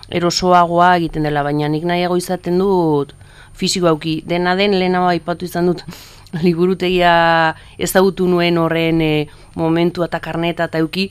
erosoagoa 0.08 0.96
egiten 0.96 1.26
dela, 1.26 1.42
baina 1.42 1.68
nik 1.68 1.84
nahiago 1.84 2.16
izaten 2.16 2.58
dut 2.58 3.14
fisiko 3.56 3.88
auki. 3.88 4.20
Dena 4.26 4.54
den 4.56 4.78
lehenago 4.78 5.08
aipatu 5.10 5.46
izan 5.48 5.72
dut 5.72 5.82
liburutegia 6.46 7.54
ezagutu 7.78 8.28
nuen 8.28 8.58
horren 8.58 9.00
e, 9.00 9.14
momentu 9.56 10.04
eta 10.04 10.20
karneta 10.20 10.68
eta 10.70 10.82
euki, 10.84 11.08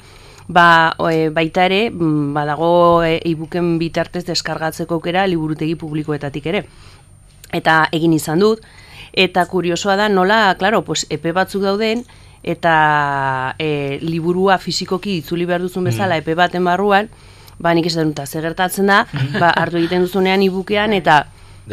ba, 0.47 0.93
e, 1.11 1.29
baita 1.33 1.65
ere, 1.65 1.89
mm, 1.89 2.33
badago 2.35 3.03
e, 3.03 3.17
ibuken 3.25 3.77
bitartez 3.81 4.25
deskargatzeko 4.27 4.99
aukera 4.99 5.25
liburutegi 5.27 5.75
publikoetatik 5.75 6.51
ere. 6.53 6.65
Eta 7.53 7.85
egin 7.91 8.13
izan 8.13 8.39
dut, 8.39 8.61
eta 9.13 9.45
kuriosoa 9.45 9.95
da 9.95 10.09
nola, 10.09 10.55
claro, 10.59 10.83
pues, 10.83 11.05
epe 11.09 11.31
batzuk 11.31 11.63
dauden, 11.63 12.03
eta 12.45 13.55
e, 13.57 13.97
liburua 14.01 14.59
fisikoki 14.61 15.17
itzuli 15.21 15.47
behar 15.49 15.63
duzun 15.65 15.87
bezala 15.89 16.19
epe 16.21 16.35
baten 16.37 16.65
barruan, 16.67 17.09
ba 17.57 17.73
nik 17.73 17.87
esaten 17.89 18.11
dut, 18.13 18.27
ze 18.27 18.41
gertatzen 18.43 18.91
da, 18.91 19.05
ba, 19.39 19.49
hartu 19.49 19.79
egiten 19.81 20.05
duzunean 20.05 20.43
ibukean, 20.45 20.93
eta 20.93 21.23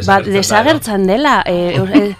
ba, 0.06 0.20
Desagertzen 0.24 1.04
dela, 1.06 1.42
e, 1.44 1.76
e, 1.76 2.14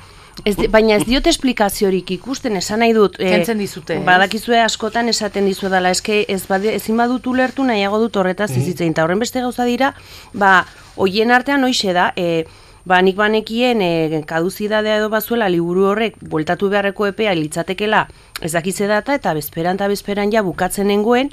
ez, 0.45 0.57
baina 0.71 0.99
ez 0.99 1.07
diote 1.09 1.31
esplikaziorik 1.33 2.11
ikusten, 2.19 2.59
esan 2.61 2.83
nahi 2.85 2.93
dut. 2.97 3.17
e, 3.21 3.31
Kentzen 3.31 3.63
dizute? 3.63 3.97
Badakizue 4.05 4.61
askotan 4.61 5.09
esaten 5.09 5.49
dizu 5.49 5.71
dela, 5.73 5.95
eske 5.95 6.25
ez 6.29 6.43
bade, 6.49 6.75
ezin 6.77 7.01
badut 7.01 7.27
ulertu 7.33 7.65
nahiago 7.65 8.03
dut 8.03 8.19
horretaz 8.21 8.51
izitzein, 8.57 8.93
eta 8.93 9.07
horren 9.07 9.23
beste 9.23 9.41
gauza 9.41 9.65
dira, 9.65 9.95
ba, 10.35 10.67
hoien 10.97 11.33
artean 11.33 11.65
hoixe 11.65 11.95
da, 11.97 12.11
e, 12.17 12.45
ba, 12.85 13.01
nik 13.03 13.17
banekien 13.17 13.83
e, 13.83 14.23
kaduzidadea 14.27 14.99
edo 15.01 15.09
bazuela 15.13 15.49
liburu 15.49 15.89
horrek 15.93 16.19
bueltatu 16.21 16.69
beharreko 16.73 17.07
epea 17.13 17.35
litzatekela 17.39 18.07
ez 18.41 18.53
dakitze 18.53 18.87
data 18.91 19.15
eta 19.15 19.35
bezperan 19.35 19.81
eta 19.81 19.89
bezperan 19.89 20.33
ja 20.33 20.43
bukatzen 20.43 20.89
nengoen 20.91 21.31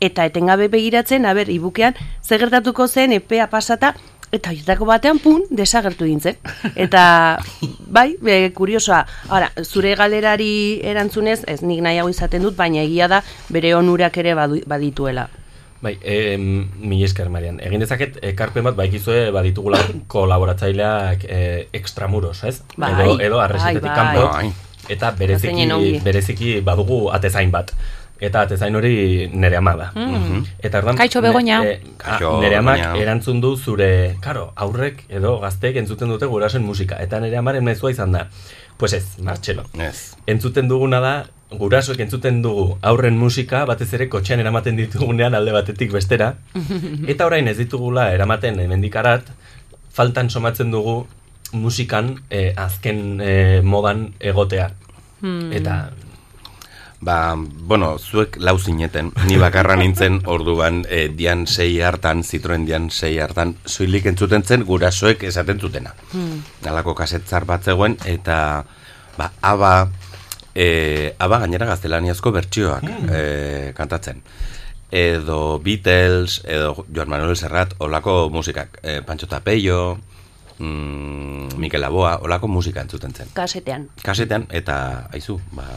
eta 0.00 0.26
etengabe 0.28 0.68
begiratzen, 0.68 1.24
aber, 1.24 1.48
ibukean 1.48 1.94
zer 2.22 2.40
gertatuko 2.40 2.86
zen 2.88 3.12
epea 3.16 3.48
pasata 3.48 3.94
eta 4.32 4.50
horietako 4.50 4.88
batean 4.88 5.20
pun 5.22 5.44
desagertu 5.50 6.04
dintzen. 6.04 6.36
Eta 6.74 7.38
bai, 7.96 8.16
be, 8.20 8.50
kuriosoa. 8.54 9.04
Ora, 9.32 9.50
zure 9.64 9.94
galerari 9.96 10.82
erantzunez, 10.84 11.42
ez 11.46 11.62
nik 11.62 11.80
nahiago 11.84 12.12
izaten 12.12 12.44
dut, 12.44 12.56
baina 12.58 12.82
egia 12.82 13.08
da 13.08 13.22
bere 13.48 13.74
onurak 13.78 14.18
ere 14.22 14.34
badituela. 14.36 15.28
Bai, 15.80 15.98
e, 16.02 16.36
mi 16.38 17.02
esker, 17.04 17.28
Marian. 17.28 17.58
Egin 17.60 17.82
dezaket, 17.84 18.16
ekarpen 18.24 18.64
bat, 18.64 18.76
baikizue, 18.78 19.30
baditugula 19.34 19.82
kolaboratzaileak 20.12 21.26
e, 21.28 21.40
extramuros, 21.76 22.38
ez? 22.48 22.62
Bai, 22.76 22.94
edo, 22.94 23.18
edo 23.20 23.42
arresitetik 23.44 23.90
bai, 23.90 23.98
kanpo. 23.98 24.30
bai. 24.32 24.52
Eta 24.88 25.10
bereziki, 25.18 25.68
bereziki 26.04 26.58
badugu 26.64 27.06
atezain 27.12 27.50
bat. 27.50 27.72
Eta 28.16 28.46
atezain 28.46 28.76
hori 28.78 29.28
nere 29.36 29.58
ama 29.58 29.74
da. 29.76 29.90
Mm. 29.92 30.44
Eta 30.64 30.80
ordan, 30.80 30.96
Kaixo, 30.96 31.20
Begoña. 31.20 31.58
Kaixo, 32.00 32.38
nere 32.40 32.56
amak 32.62 32.96
erantzun 32.96 33.42
du 33.44 33.56
zure, 33.56 34.16
karo, 34.24 34.46
aurrek 34.56 35.02
edo 35.12 35.34
gazteek 35.42 35.76
entzuten 35.82 36.08
dute 36.08 36.28
gurasoen 36.30 36.64
musika. 36.64 36.96
Eta 37.04 37.20
nere 37.20 37.36
amaren 37.36 37.66
mezua 37.66 37.92
izan 37.92 38.16
da. 38.16 38.24
Pues 38.76 38.92
ez, 38.92 39.18
Martxelo. 39.18 39.64
Ez. 39.80 40.16
Entzuten 40.26 40.68
duguna 40.68 41.00
da, 41.00 41.14
gurasoek 41.50 42.00
entzuten 42.04 42.42
dugu 42.44 42.66
aurren 42.82 43.16
musika, 43.16 43.64
batez 43.68 43.88
ere 43.96 44.08
kotxean 44.12 44.42
eramaten 44.42 44.76
ditugunean 44.76 45.34
alde 45.34 45.54
batetik 45.54 45.92
bestera. 45.94 46.34
Eta 47.12 47.28
orain 47.28 47.48
ez 47.48 47.56
ditugula 47.58 48.10
eramaten 48.14 48.60
hemendikarat, 48.60 49.30
faltan 49.96 50.30
somatzen 50.30 50.74
dugu 50.74 51.04
musikan 51.56 52.16
eh, 52.30 52.52
azken 52.56 53.20
eh, 53.22 53.60
modan 53.62 54.10
egotea. 54.20 54.70
Hmm. 55.22 55.52
Eta 55.56 55.78
Ba, 57.00 57.36
bueno, 57.36 57.98
zuek 57.98 58.38
lau 58.40 58.56
zineten, 58.58 59.10
ni 59.28 59.36
bakarra 59.36 59.76
nintzen 59.76 60.22
orduan 60.24 60.80
e, 60.88 61.08
dian 61.12 61.44
sei 61.46 61.82
hartan, 61.84 62.22
Citroen 62.24 62.64
dian 62.64 62.88
sei 62.90 63.18
hartan, 63.20 63.52
zuilik 63.68 64.06
entzuten 64.08 64.42
zen 64.42 64.64
gurasoek 64.64 65.26
esaten 65.28 65.60
zutena. 65.60 65.92
Hmm. 66.14 66.40
Alako 66.64 66.94
kasetzar 66.96 67.44
bat 67.44 67.68
zegoen, 67.68 67.98
eta 68.08 68.64
ba, 69.18 69.28
aba, 69.44 69.74
e, 70.56 71.12
aba 71.18 71.42
gainera 71.44 71.68
gaztelaniazko 71.68 72.32
bertsioak 72.32 72.88
e, 73.12 73.22
kantatzen. 73.76 74.24
Edo 74.90 75.58
Beatles, 75.60 76.40
edo 76.48 76.86
Joan 76.88 77.12
Manuel 77.12 77.36
Serrat, 77.36 77.74
olako 77.78 78.30
musikak. 78.32 78.80
E, 78.82 79.02
Pancho 79.04 79.28
Tapello, 79.28 79.98
mm, 80.58 81.58
Mikel 81.60 81.84
Laboa, 81.84 82.16
olako 82.24 82.48
musika 82.48 82.80
entzuten 82.80 83.12
zen. 83.12 83.28
Kasetean. 83.36 83.90
Kasetean, 84.02 84.48
eta, 84.48 85.10
aizu, 85.12 85.36
ba, 85.52 85.68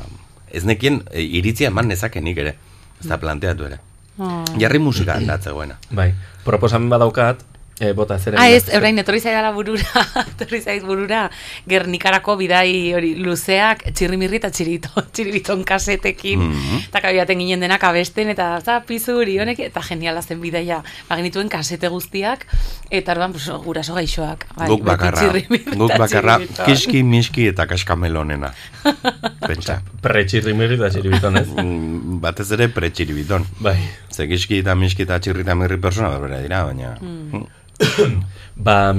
ez 0.51 0.63
nekien 0.65 1.01
e, 1.11 1.23
iritzia 1.23 1.69
eman 1.71 1.87
nezakenik 1.91 2.37
ere. 2.45 2.55
Ez 2.99 3.07
da 3.07 3.17
planteatu 3.17 3.67
ere. 3.69 3.79
Oh. 4.19 4.43
Jarri 4.59 4.81
musika 4.83 5.15
aldatzegoena. 5.15 5.77
Bai, 5.95 6.11
proposamen 6.43 6.89
badaukat, 6.91 7.45
e, 7.79 7.91
bota 7.93 8.17
zeren. 8.19 8.39
Ah, 8.39 8.49
ez, 8.49 8.65
orain, 8.75 8.97
etorri 8.99 9.19
zaidala 9.23 9.51
burura, 9.55 10.03
etorri 10.33 10.61
zaiz 10.61 10.83
burura, 10.83 11.29
Gernikarako 11.69 12.35
bidai 12.39 12.93
hori 12.97 13.13
luzeak, 13.15 13.85
txirrimirri 13.95 14.39
eta 14.41 14.51
txirito, 14.51 14.89
txiribiton 15.13 15.63
kasetekin, 15.63 16.39
Mhm. 16.49 16.77
eta 16.89 17.01
kabiaten 17.01 17.39
ginen 17.39 17.59
denak 17.63 17.83
abesten, 17.83 18.29
eta 18.35 18.49
za, 18.61 18.79
pizuri 18.87 19.37
honek, 19.39 19.59
eta 19.69 19.81
geniala 19.85 20.21
zen 20.21 20.41
bidaia, 20.41 20.81
bagenituen 21.09 21.49
kasete 21.49 21.87
guztiak, 21.89 22.45
eta 22.89 23.13
orduan, 23.15 23.31
pues, 23.33 23.47
guraso 23.65 23.93
gaixoak. 23.95 24.45
Bai, 24.57 24.67
guk 24.67 24.83
bakarra, 24.83 25.29
guk 25.75 25.95
bakarra, 25.97 26.39
kiski, 26.65 27.03
miski 27.03 27.47
eta 27.47 27.65
kaskamelonena. 27.69 28.51
Pentsa. 29.49 29.79
Pretxirrimirri 30.03 30.75
eta 30.79 30.89
txiribiton, 30.93 31.37
ez? 31.41 31.47
Mm, 31.55 32.19
Batez 32.23 32.49
ere 32.55 32.67
pretxiribiton. 32.73 33.45
Bai. 33.63 33.77
Ze 34.11 34.27
kiski 34.27 34.59
eta 34.63 34.75
miski 34.75 35.03
eta 35.07 35.19
txirri 35.23 35.41
eta 35.45 35.55
mirri 35.55 35.77
persona 35.81 36.09
berbera 36.15 36.41
dira, 36.43 36.63
baina... 36.67 36.95
Hmm. 36.99 37.47
ba, 38.67 38.95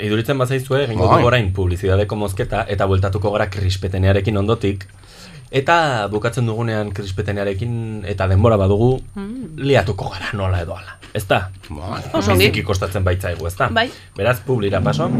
iduritzen 0.00 0.38
bazaizue, 0.38 0.84
egingo 0.84 1.06
Bai. 1.08 1.18
dugu 1.20 1.26
orain 1.32 1.52
publizidadeko 1.52 2.16
mozketa, 2.16 2.64
eta 2.68 2.86
bueltatuko 2.86 3.30
gara 3.34 3.46
krispetenearekin 3.52 4.36
ondotik, 4.40 4.86
eta 5.52 6.08
bukatzen 6.12 6.46
dugunean 6.48 6.92
krispetenearekin, 6.96 8.04
eta 8.08 8.26
denbora 8.28 8.56
badugu, 8.56 9.02
Mm. 9.14 9.56
liatuko 9.56 10.08
gara 10.10 10.30
nola 10.32 10.60
edo 10.62 10.74
ala. 10.76 10.98
Ez 11.14 11.26
da? 11.28 11.50
Ongi. 11.70 12.32
Biziki 12.38 12.62
kostatzen 12.64 13.04
baitzaigu, 13.04 13.46
ez 13.46 13.56
da? 13.56 13.68
Bai. 13.68 13.90
Beraz, 14.16 14.40
publira 14.40 14.80
paso. 14.80 15.10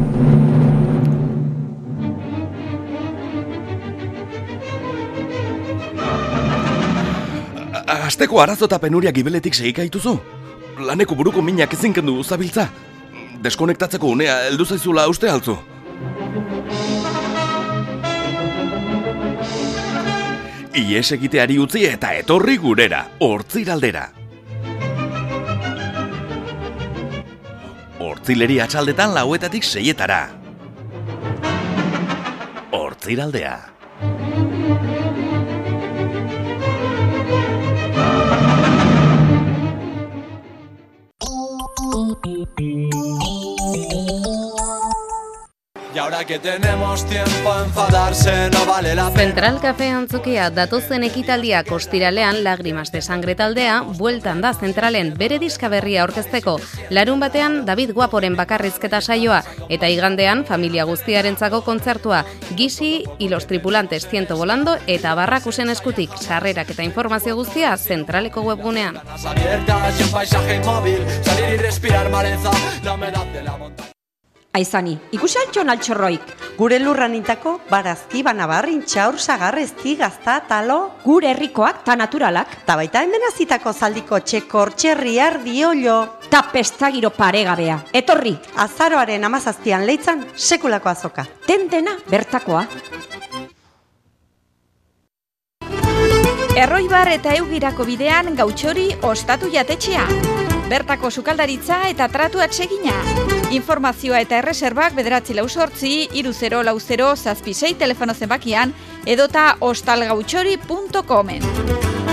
A- 7.86 8.06
Asteko 8.06 8.40
arazo 8.42 8.68
eta 8.68 8.78
penuria 8.82 9.12
gibeletik 9.12 9.54
segika 9.54 9.82
dituzu? 9.86 10.16
Laneko 10.78 11.14
buruko 11.14 11.42
minak 11.42 11.74
ezin 11.74 11.92
kendu 11.92 12.22
zabiltza? 12.24 12.68
Deskonektatzeko 13.42 14.08
unea 14.14 14.38
heldu 14.46 14.64
zaizula 14.64 15.06
uste 15.10 15.28
altzu? 15.28 15.56
Ies 20.72 21.12
egiteari 21.12 21.58
utzi 21.60 21.84
eta 21.84 22.14
etorri 22.16 22.56
gurera, 22.56 23.02
hortziraldera. 23.20 24.06
Hortzileri 28.00 28.56
atxaldetan 28.64 29.12
lauetatik 29.14 29.64
seietara. 29.68 30.22
Hortziraldea. 32.72 33.54
Thank 42.24 42.60
you. 42.60 43.31
Y 45.94 45.98
ahora 45.98 46.24
que 46.24 46.38
tenemos 46.38 47.04
tiempo 47.06 47.52
a 47.52 47.64
enfadarse 47.64 48.48
no 48.50 48.64
vale 48.64 48.94
la 48.94 49.10
pena. 49.10 49.20
Central 49.20 49.60
Cafe 49.60 49.90
Antzokia 49.90 50.48
datozen 50.50 51.04
ekitaldia 51.04 51.62
kostiralean 51.64 52.42
Lagrimas 52.44 52.92
de 52.92 53.02
Sangre 53.02 53.34
taldea 53.34 53.82
bueltan 53.82 54.40
da 54.40 54.54
zentralen 54.54 55.12
bere 55.18 55.38
diska 55.38 55.68
berria 55.68 56.02
aurkezteko. 56.02 56.56
Larun 56.88 57.20
batean 57.20 57.66
David 57.66 57.92
Guaporen 57.92 58.36
bakarrizketa 58.36 59.02
saioa 59.02 59.42
eta 59.68 59.92
igandean 59.92 60.46
familia 60.48 60.84
guztiarentzako 60.88 61.60
kontzertua 61.60 62.24
Gisi 62.56 63.04
y 63.18 63.28
los 63.28 63.46
tripulantes 63.46 64.08
ciento 64.08 64.36
volando 64.36 64.78
eta 64.86 65.14
barrakusen 65.14 65.68
eskutik 65.68 66.16
sarrerak 66.16 66.70
eta 66.70 66.82
informazio 66.82 67.36
guztia 67.36 67.76
zentraleko 67.76 68.40
webgunean. 68.40 68.96
Abiertas 68.96 70.00
un 70.00 70.10
paisaje 70.10 70.56
inmóvil, 70.56 71.04
salir 71.22 71.54
y 71.54 71.56
respirar 71.58 72.08
maleza, 72.08 72.50
la 72.82 72.94
humedad 72.94 73.26
de 73.26 73.42
la 73.42 73.56
montaña. 73.58 73.91
Aizani, 74.52 74.98
ikusi 75.16 75.38
altxon 75.40 75.72
altxorroik. 75.72 76.32
Gure 76.58 76.76
lurranitako 76.76 77.54
barazki 77.70 78.20
banabarrin 78.22 78.82
txaur 78.84 79.16
sagarrezti 79.16 79.94
gazta 79.96 80.34
talo. 80.44 80.76
Gure 81.06 81.30
herrikoak 81.30 81.80
ta 81.86 81.96
naturalak. 81.96 82.58
Ta 82.66 82.76
baita 82.76 83.00
hemen 83.00 83.24
azitako 83.30 83.72
zaldiko 83.72 84.18
txekor 84.20 84.74
txerri 84.76 85.16
ardi 85.24 85.64
olio. 85.64 85.96
Ta 86.28 86.42
pestagiro 86.52 87.08
paregabea. 87.16 87.78
Etorri. 87.96 88.34
Azaroaren 88.60 89.24
amazaztian 89.24 89.86
leitzan 89.88 90.26
sekulako 90.36 90.92
azoka. 90.92 91.24
Tentena 91.46 91.96
bertakoa. 92.10 92.66
Erroibar 96.60 97.08
eta 97.08 97.32
eugirako 97.40 97.88
bidean 97.88 98.34
gautxori 98.36 98.90
ostatu 99.00 99.48
jatetxea. 99.48 100.04
Bertako 100.68 101.10
sukaldaritza 101.10 101.86
eta 101.88 102.12
tratuak 102.12 102.52
segina. 102.52 103.00
Informazioa 103.52 104.22
eta 104.24 104.38
erreserbak 104.40 104.94
bederatzi 104.96 105.34
lau 105.36 105.44
sortzi, 105.48 106.06
iru 106.16 106.32
zero 106.32 106.62
lau 106.64 106.78
zero 106.80 107.10
zazpisei 107.16 107.74
telefono 107.76 108.14
zenbakian 108.14 108.72
edota 109.04 109.56
ostalgautxori.comen. 109.60 111.44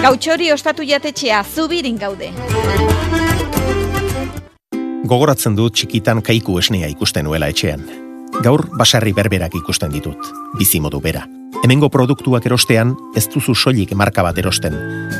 Gautxori 0.03 0.52
ostatu 0.52 0.84
jatetxea 0.84 1.44
zubirin 1.44 1.98
gaude. 1.98 2.34
Gogoratzen 5.07 5.56
dut 5.56 5.80
txikitan 5.80 6.22
kaiku 6.22 6.60
esnea 6.60 6.91
ikusten 6.91 7.26
nuela 7.26 7.48
etxean. 7.48 8.09
Gaur 8.43 8.65
basarri 8.77 9.11
berberak 9.14 9.56
ikusten 9.60 9.91
ditut, 9.91 10.31
bizimodu 10.57 11.01
bera. 11.03 11.26
Hemengo 11.64 11.89
produktuak 11.91 12.45
erostean, 12.47 12.93
ez 13.19 13.26
duzu 13.27 13.56
soilik 13.56 13.91
marka 13.99 14.23
bat 14.23 14.38
erosten, 14.39 14.77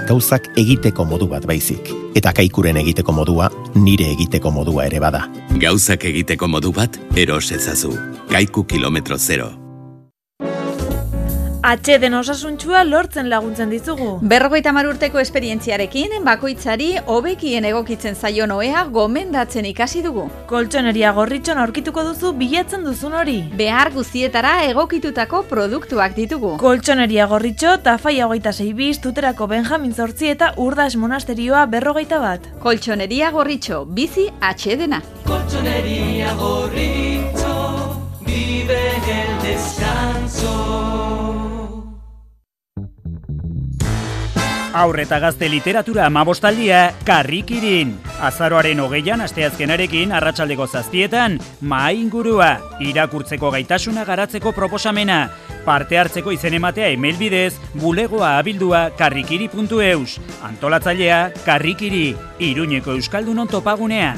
gauzak 0.08 0.48
egiteko 0.58 1.04
modu 1.06 1.28
bat 1.28 1.46
baizik. 1.50 1.92
Eta 2.16 2.32
kaikuren 2.38 2.80
egiteko 2.80 3.12
modua, 3.12 3.50
nire 3.76 4.08
egiteko 4.14 4.54
modua 4.56 4.88
ere 4.88 5.04
bada. 5.04 5.26
Gauzak 5.60 6.08
egiteko 6.08 6.48
modu 6.48 6.72
bat, 6.72 6.96
eros 7.16 7.50
ezazu. 7.52 7.92
Kaiku 8.32 8.64
kilometro 8.64 9.18
zero. 9.18 9.59
Atxeden 11.62 12.14
osasuntxua 12.16 12.86
lortzen 12.88 13.28
laguntzen 13.28 13.70
dizugu. 13.70 14.20
Berrogeita 14.24 14.72
urteko 14.72 15.20
esperientziarekin, 15.20 16.24
bakoitzari 16.24 16.96
hobekien 17.06 17.66
egokitzen 17.66 18.16
zaion 18.16 18.52
oea 18.52 18.86
gomendatzen 18.86 19.66
ikasi 19.66 20.02
dugu. 20.02 20.30
Koltsoneria 20.48 21.12
gorritxon 21.12 21.58
aurkituko 21.58 22.04
duzu 22.04 22.32
bilatzen 22.32 22.86
duzun 22.86 23.14
hori. 23.14 23.44
Behar 23.58 23.92
guztietara 23.92 24.64
egokitutako 24.70 25.44
produktuak 25.50 26.16
ditugu. 26.16 26.56
Koltsoneria 26.58 27.28
gorritxo, 27.28 27.78
tafaia 27.84 28.28
hogeita 28.28 28.54
zei 28.54 28.74
biz, 28.74 29.02
tuterako 29.02 29.48
Benjamin 29.48 29.94
Zortzi 29.94 30.30
eta 30.30 30.54
urdas 30.56 30.96
monasterioa 30.96 31.66
berrogeita 31.66 32.20
bat. 32.20 32.48
Koltsoneria 32.60 33.32
gorritxo, 33.32 33.84
bizi 33.86 34.30
atxedena. 34.40 35.02
Colchonería 35.26 36.34
gorrito, 36.36 38.00
vive 38.26 38.80
el 38.96 39.42
descanso. 39.44 41.29
Aurre 44.74 45.02
eta 45.08 45.18
gazte 45.18 45.48
literatura 45.50 46.04
amabostaldia 46.06 46.92
karrikirin. 47.06 47.96
Azaroaren 48.22 48.80
hogeian 48.84 49.24
asteazkenarekin 49.26 50.12
arratsaldeko 50.14 50.68
zazpietan, 50.68 51.40
maa 51.62 51.90
ingurua, 51.98 52.52
irakurtzeko 52.86 53.50
gaitasuna 53.56 54.06
garatzeko 54.06 54.54
proposamena, 54.54 55.24
parte 55.66 55.98
hartzeko 55.98 56.32
izen 56.36 56.54
ematea 56.60 56.92
email 56.94 57.18
bidez, 57.18 57.56
bulegoa 57.82 58.38
abildua 58.38 58.92
karrikiri.eus. 59.00 60.20
Antolatzailea, 60.46 61.32
karrikiri, 61.46 62.14
iruñeko 62.52 62.94
euskaldunon 62.94 63.50
topagunea. 63.50 64.14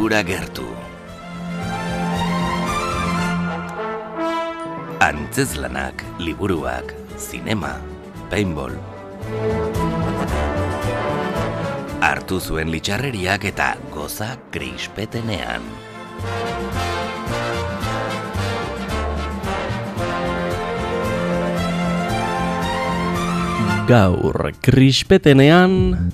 kultura 0.04 0.20
gertu. 0.20 0.68
Antzeslanak, 5.00 6.04
liburuak, 6.20 6.92
zinema, 7.16 7.80
paintball. 8.28 8.76
Hartu 12.04 12.36
zuen 12.36 12.68
litxarreriak 12.68 13.48
eta 13.48 13.70
goza 13.88 14.36
krispetenean. 14.52 15.64
Gaur, 23.88 24.52
krispetenean... 24.60 26.12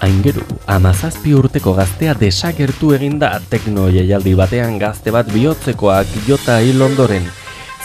Aingeru, 0.00 0.40
amazazpi 0.64 1.34
urteko 1.36 1.74
gaztea 1.76 2.14
desagertu 2.16 2.94
eginda 2.96 3.34
tekno 3.52 3.90
jaialdi 3.92 4.32
batean 4.38 4.78
gazte 4.80 5.12
bat 5.12 5.28
bihotzekoak 5.28 6.14
jota 6.24 6.56
hil 6.64 6.80
ondoren. 6.80 7.26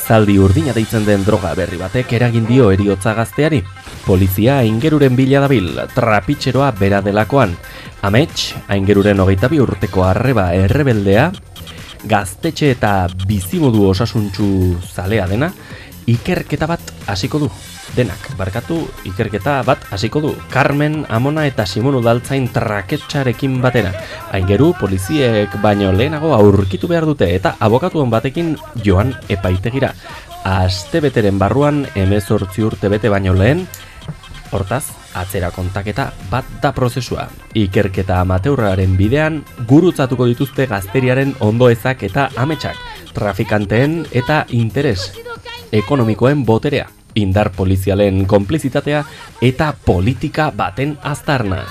Zaldi 0.06 0.38
urdina 0.40 0.72
deitzen 0.72 1.04
den 1.04 1.26
droga 1.28 1.52
berri 1.60 1.76
batek 1.82 2.14
eragin 2.16 2.48
dio 2.48 2.70
eriotza 2.72 3.12
gazteari. 3.18 3.60
Polizia 4.06 4.62
aingeruren 4.62 5.18
bila 5.18 5.44
dabil, 5.44 5.68
trapitxeroa 5.92 6.72
bera 6.80 7.02
delakoan. 7.04 7.58
Amets, 8.08 8.54
aingeruren 8.72 9.20
hogeita 9.20 9.52
bi 9.52 9.60
urteko 9.60 10.08
arreba 10.08 10.54
errebeldea, 10.56 11.32
gaztetxe 12.08 12.72
eta 12.78 12.96
bizimodu 13.28 13.90
osasuntxu 13.90 14.48
zalea 14.94 15.28
dena, 15.28 15.52
ikerketa 16.08 16.70
bat 16.70 16.94
hasiko 17.12 17.44
du. 17.44 17.56
Denak, 17.94 18.34
barkatu, 18.36 18.80
ikerketa 19.06 19.60
bat 19.64 19.86
hasiko 19.94 20.20
du. 20.24 20.32
Carmen, 20.50 21.06
Amona 21.08 21.46
eta 21.46 21.68
Simon 21.70 22.00
Udaltzain 22.00 22.48
traketxarekin 22.52 23.60
batera. 23.62 23.94
Aingeru, 24.34 24.74
poliziek 24.80 25.54
baino 25.62 25.92
lehenago 25.94 26.34
aurkitu 26.34 26.90
behar 26.90 27.06
dute 27.06 27.30
eta 27.36 27.56
abokatuan 27.60 28.10
batekin 28.10 28.56
joan 28.84 29.14
epaitegira. 29.30 29.94
Aste 30.46 31.00
beteren 31.02 31.40
barruan 31.40 31.86
emezortzi 31.96 32.66
urte 32.66 32.90
bete 32.90 33.10
baino 33.10 33.34
lehen, 33.38 33.68
hortaz, 34.52 34.84
atzera 35.16 35.52
kontaketa 35.52 36.10
bat 36.32 36.50
da 36.62 36.74
prozesua. 36.76 37.28
Ikerketa 37.56 38.20
amateurraren 38.22 38.98
bidean, 38.98 39.44
gurutzatuko 39.70 40.28
dituzte 40.32 40.68
gazteriaren 40.72 41.36
ondoezak 41.40 42.04
eta 42.10 42.30
ametsak, 42.36 42.78
trafikanteen 43.16 44.04
eta 44.12 44.44
interes 44.50 45.14
ekonomikoen 45.76 46.46
boterea, 46.46 46.88
indar 47.16 47.50
polizialen 47.56 48.26
konplizitatea 48.28 49.04
eta 49.42 49.74
politika 49.86 50.52
baten 50.52 50.98
aztarna. 51.04 51.64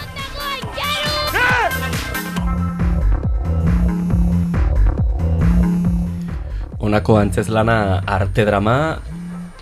Honako 6.84 7.16
antzeslana 7.16 8.02
arte 8.04 8.44
drama, 8.44 8.98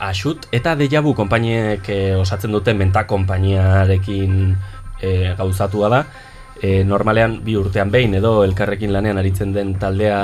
asut 0.02 0.48
eta 0.50 0.74
dejabu 0.74 1.14
konpainiek 1.14 1.86
eh, 1.92 2.18
osatzen 2.18 2.50
duten 2.50 2.78
menta 2.80 3.04
konpainiarekin 3.06 4.56
eh, 5.02 5.34
gauzatua 5.38 5.90
da. 5.92 6.02
E, 6.62 6.84
normalean 6.86 7.40
bi 7.42 7.56
urtean 7.58 7.90
behin 7.90 8.14
edo 8.14 8.44
elkarrekin 8.46 8.92
lanean 8.94 9.18
aritzen 9.18 9.50
den 9.50 9.74
taldea 9.82 10.18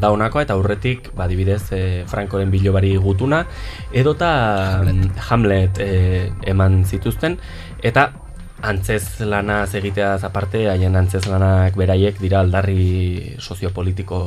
da 0.00 0.10
honakoa 0.10 0.42
eta 0.42 0.56
aurretik 0.58 1.12
badibidez 1.14 1.62
e, 1.70 1.82
Frankoren 2.10 2.50
bilobari 2.50 2.96
gutuna 2.98 3.44
edota 3.94 4.30
Hamlet, 4.82 5.20
Hamlet 5.30 5.78
e, 5.78 5.90
eman 6.50 6.82
zituzten. 6.84 7.38
Eta 7.86 8.08
antzez 8.66 9.20
lanaz 9.20 9.76
egiteaz 9.78 10.24
aparte 10.24 10.64
haien 10.72 10.96
antzez 10.96 11.26
lanak 11.28 11.76
beraiek 11.78 12.18
dira 12.18 12.40
aldarri 12.40 13.36
soziopolitiko 13.38 14.18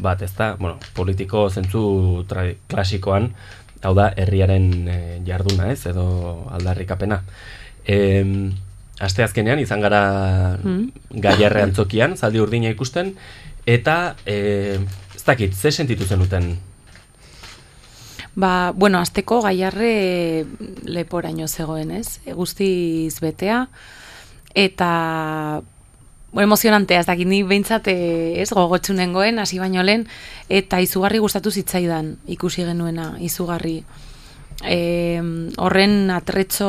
bat 0.00 0.22
ezta? 0.22 0.54
Bueno, 0.58 0.78
politiko 0.96 1.48
zentzu 1.50 2.24
klasikoan 2.70 3.34
hau 3.82 3.94
da 3.96 4.10
herriaren 4.16 4.72
e, 4.88 4.98
jarduna 5.26 5.70
ez? 5.72 5.84
Edo 5.92 6.08
aldarrikapena. 6.56 7.22
Em, 7.84 8.52
Aste 9.00 9.24
azkenean 9.24 9.58
izan 9.58 9.80
gara 9.80 10.58
Mm. 10.62 10.90
gaiarre 11.10 11.62
antzokian, 11.62 12.16
zaldi 12.16 12.40
urdina 12.40 12.68
ikusten, 12.68 13.14
eta 13.66 14.16
e, 14.26 14.78
ez 15.16 15.24
dakit, 15.24 15.54
ze 15.54 15.72
sentitu 15.72 16.04
zenuten? 16.04 16.58
Ba, 18.34 18.72
bueno, 18.76 19.00
azteko 19.00 19.40
gaiarre 19.42 20.44
leporaino 20.84 21.48
zegoen, 21.48 21.90
ez? 21.90 22.20
E, 22.24 22.32
Guztiz 22.32 23.20
betea, 23.20 23.68
eta 24.54 25.62
bueno, 26.32 26.46
emozionantea, 26.46 27.00
ez 27.00 27.06
dakit, 27.06 27.26
ni 27.26 27.42
behintzat 27.42 27.88
eh, 27.90 28.40
ez 28.40 28.50
gogotsu 28.54 28.94
nengoen, 28.94 29.40
hasi 29.42 29.58
baino 29.58 29.82
lehen, 29.82 30.06
eta 30.48 30.78
izugarri 30.80 31.18
gustatu 31.18 31.50
zitzaidan 31.50 32.18
ikusi 32.30 32.62
genuena, 32.64 33.16
izugarri. 33.18 33.80
E, 34.60 35.16
horren 35.56 36.10
atretxo 36.12 36.68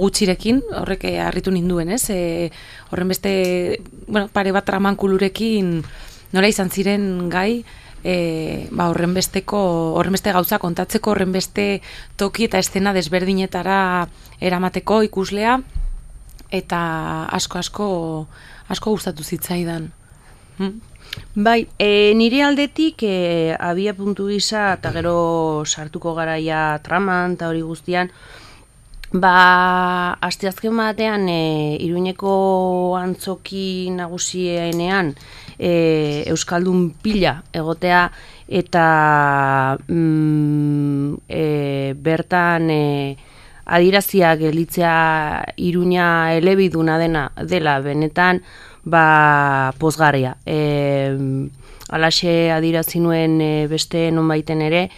gutxirekin, 0.00 0.62
horrek 0.80 1.04
eh, 1.10 1.18
harritu 1.20 1.52
ninduen, 1.52 1.92
ez? 1.92 2.06
E, 2.08 2.48
horren 2.90 3.12
beste, 3.12 3.82
bueno, 4.06 4.30
pare 4.32 4.52
bat 4.56 4.64
tramankulurekin 4.64 5.74
nola 6.32 6.48
izan 6.48 6.72
ziren 6.72 7.28
gai, 7.28 7.62
e, 8.02 8.68
ba, 8.72 8.88
horren 8.88 9.12
besteko, 9.14 9.60
horren 9.98 10.16
beste 10.16 10.32
gauza 10.32 10.58
kontatzeko, 10.62 11.12
horren 11.12 11.32
beste 11.36 11.82
toki 12.16 12.48
eta 12.48 12.62
estena 12.62 12.94
desberdinetara 12.96 14.08
eramateko 14.40 15.02
ikuslea, 15.10 15.58
eta 16.52 16.80
asko 17.32 17.58
asko 17.58 17.88
asko 18.72 18.96
gustatu 18.96 19.24
zitzaidan. 19.24 19.90
Hm? 20.58 20.80
Bai, 21.34 21.66
e, 21.78 22.12
nire 22.14 22.42
aldetik 22.44 23.02
e, 23.08 23.56
abia 23.58 23.94
puntu 23.96 24.28
gisa 24.28 24.74
eta 24.76 24.92
gero 24.92 25.64
sartuko 25.64 26.12
garaia 26.14 26.78
traman 26.84 27.38
eta 27.38 27.48
hori 27.48 27.62
guztian, 27.64 28.10
ba, 29.12 30.16
asteazken 30.20 30.76
batean 30.76 31.28
e, 31.28 31.76
Iruñeko 31.80 32.96
antzoki 33.00 33.90
nagusienean 33.96 35.14
e, 35.58 36.24
Euskaldun 36.28 36.90
pila 37.02 37.38
egotea 37.52 38.06
eta 38.48 38.86
mm, 39.88 41.14
e, 41.28 41.44
bertan 41.96 42.70
e, 42.70 42.82
adirazia 43.64 44.34
gelitzea 44.36 45.54
Iruña 45.56 46.34
elebiduna 46.36 46.98
dena 46.98 47.30
dela 47.36 47.78
benetan 47.80 48.42
ba 48.84 49.72
pozgarria. 49.78 50.36
E, 50.46 51.10
alaxe 51.90 52.50
adirazi 52.50 53.00
nuen 53.00 53.40
e, 53.40 53.66
beste 53.70 54.10
nonbaiten 54.10 54.62
ere 54.62 54.88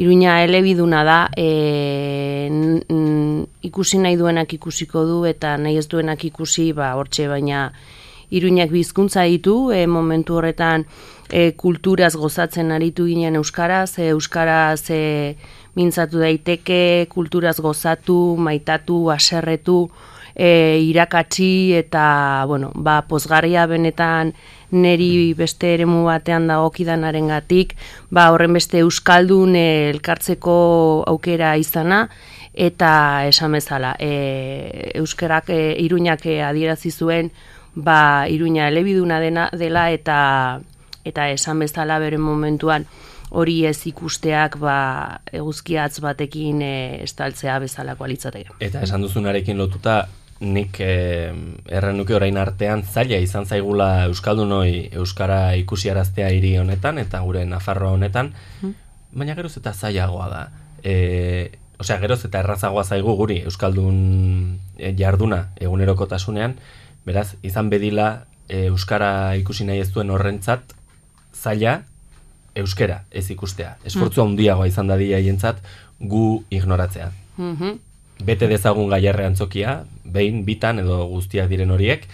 Iruña 0.00 0.38
elebiduna 0.44 1.02
da 1.04 1.18
e, 1.36 2.48
n- 2.50 2.84
n- 2.88 3.46
ikusi 3.62 3.98
nahi 4.00 4.16
duenak 4.16 4.52
ikusiko 4.56 5.04
du 5.04 5.24
eta 5.28 5.56
nahi 5.60 5.76
ez 5.76 5.88
duenak 5.88 6.24
ikusi 6.24 6.72
ba 6.72 6.94
hortxe 6.96 7.28
baina 7.28 7.72
Iruñak 8.30 8.70
bizkuntza 8.70 9.24
ditu, 9.26 9.72
e, 9.74 9.86
momentu 9.90 10.36
horretan 10.38 10.84
e, 11.28 11.50
kulturaz 11.58 12.14
gozatzen 12.14 12.70
aritu 12.70 13.08
ginen 13.10 13.34
euskaraz, 13.34 13.98
e, 13.98 14.06
euskaraz 14.14 14.84
e, 14.94 15.34
mintzatu 15.74 16.22
daiteke, 16.22 17.08
kulturaz 17.10 17.58
gozatu, 17.60 18.36
maitatu, 18.38 19.10
aserretu, 19.10 19.90
e, 20.34 20.80
irakatsi 20.82 21.74
eta, 21.78 22.44
bueno, 22.48 22.72
ba, 22.74 23.02
pozgarria 23.08 23.66
benetan 23.66 24.34
neri 24.70 25.34
beste 25.34 25.74
eremu 25.74 26.04
batean 26.06 26.46
dagokidanaren 26.50 27.30
gatik, 27.32 27.76
ba, 28.10 28.30
horren 28.32 28.54
beste 28.54 28.82
euskaldun 28.84 29.56
e, 29.56 29.68
elkartzeko 29.90 30.56
aukera 31.10 31.56
izana, 31.56 32.08
eta 32.54 33.26
esan 33.28 33.58
bezala, 33.58 33.94
e, 33.98 34.90
euskerak 35.00 35.50
e, 35.50 35.60
iruñak 35.82 36.26
e, 36.26 36.40
adierazi 36.42 36.90
zuen, 36.90 37.32
ba, 37.74 38.26
iruña 38.28 38.68
elebiduna 38.68 39.20
dena, 39.20 39.48
dela 39.52 39.90
eta 39.90 40.60
eta 41.04 41.30
esan 41.32 41.62
bezala 41.62 41.98
bere 41.98 42.18
momentuan 42.20 42.84
hori 43.30 43.64
ez 43.66 43.86
ikusteak 43.86 44.58
ba, 44.60 45.20
eguzkiatz 45.32 46.00
batekin 46.02 46.62
e, 46.66 46.72
estaltzea 47.06 47.58
bezalako 47.62 48.04
alitzateke. 48.04 48.56
Eta 48.66 48.82
esan 48.86 49.06
duzunarekin 49.06 49.58
lotuta, 49.58 50.02
nik 50.40 50.80
e, 50.80 51.32
erren 51.68 51.98
nuke 52.00 52.14
orain 52.16 52.36
artean 52.40 52.82
zaila 52.82 53.18
izan 53.20 53.44
zaigula 53.46 54.06
Euskaldunoi 54.08 54.88
Euskara 54.96 55.54
ikusiaraztea 55.60 56.30
hiri 56.32 56.54
honetan 56.58 56.98
eta 56.98 57.20
gure 57.20 57.44
Nafarroa 57.44 57.92
honetan, 57.92 58.32
Hmm. 58.62 58.74
baina 59.12 59.34
geroz 59.34 59.56
eta 59.56 59.72
zailagoa 59.72 60.28
da. 60.28 60.48
E, 60.84 61.50
osea, 61.78 61.98
geroz 62.00 62.24
eta 62.24 62.40
errazagoa 62.40 62.84
zaigu 62.84 63.16
guri 63.16 63.42
Euskaldun 63.42 64.58
e, 64.78 64.94
jarduna 64.96 65.48
egunerokotasunean, 65.60 66.56
beraz, 67.04 67.34
izan 67.42 67.68
bedila 67.70 68.24
e, 68.48 68.66
Euskara 68.66 69.36
ikusi 69.36 69.64
nahi 69.64 69.80
ez 69.80 69.92
duen 69.92 70.10
horrentzat, 70.10 70.74
zaila 71.34 71.82
euskera 72.54 73.04
ez 73.10 73.30
ikustea. 73.30 73.76
Esfortzu 73.86 74.22
handiagoa 74.24 74.66
izan 74.66 74.88
dadia 74.90 75.16
haientzat 75.16 75.60
gu 76.00 76.42
ignoratzea. 76.50 77.12
Mhm. 77.36 77.78
Bete 78.24 78.46
dezagun 78.50 78.90
gaiarre 78.92 79.24
antzokia, 79.26 79.84
behin, 80.04 80.44
bitan 80.44 80.78
edo 80.82 81.06
guztiak 81.08 81.48
diren 81.48 81.70
horiek, 81.70 82.06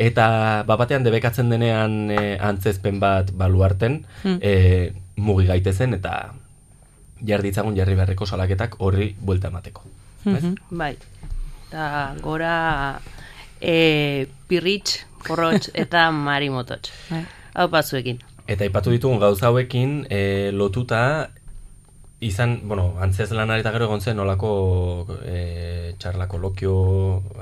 eta 0.00 0.62
bapatean 0.66 1.04
debekatzen 1.04 1.50
denean 1.52 2.10
e, 2.10 2.38
antzezpen 2.40 3.00
bat 3.00 3.32
baluarten, 3.36 4.04
Hmm. 4.22 4.38
e, 4.40 4.92
mugi 5.16 5.46
gaitezen 5.46 5.94
eta 5.94 6.32
jarditzagun 7.26 7.76
jarri 7.76 7.94
beharreko 7.94 8.24
salaketak 8.26 8.76
horri 8.80 9.14
buelta 9.20 9.48
emateko. 9.48 9.82
Ez? 10.24 10.42
Mhm. 10.42 10.54
Bai. 10.70 10.94
Eta 11.68 12.14
gora 12.22 13.00
e, 13.60 14.26
pirritx, 14.48 15.00
porrotx 15.26 15.70
eta 15.84 16.10
marimototx. 16.10 16.90
Bai. 17.10 17.24
Hau 17.54 17.68
batzuekin. 17.68 18.18
Eta 18.50 18.64
aipatu 18.64 18.90
ditugun 18.90 19.20
gauza 19.20 19.46
hauekin 19.50 20.06
e, 20.10 20.50
lotuta 20.52 21.30
izan, 22.20 22.60
bueno, 22.68 22.94
antzez 23.00 23.30
lanari 23.32 23.60
eta 23.64 23.72
gero 23.72 23.86
egon 23.88 24.00
zen 24.04 24.16
nolako 24.20 24.50
e, 25.24 25.94
txarla 25.98 26.26
kolokio 26.28 26.74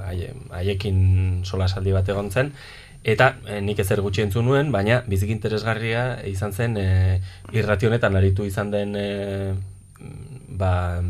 haie- 0.06 0.34
haiekin 0.54 1.40
sola 1.44 1.66
saldi 1.68 1.92
bat 1.92 2.08
egon 2.08 2.30
zen, 2.30 2.52
eta 3.02 3.36
e, 3.46 3.60
nik 3.60 3.78
ezer 3.82 4.00
gutxi 4.04 4.22
entzun 4.22 4.46
nuen, 4.46 4.70
baina 4.72 5.00
bizik 5.06 5.30
interesgarria 5.34 6.20
izan 6.30 6.52
zen 6.52 6.76
e, 6.78 7.20
irrati 7.52 7.86
honetan 7.90 8.16
aritu 8.16 8.46
izan 8.46 8.70
den 8.70 8.94
e, 8.96 9.08
ba, 10.48 11.02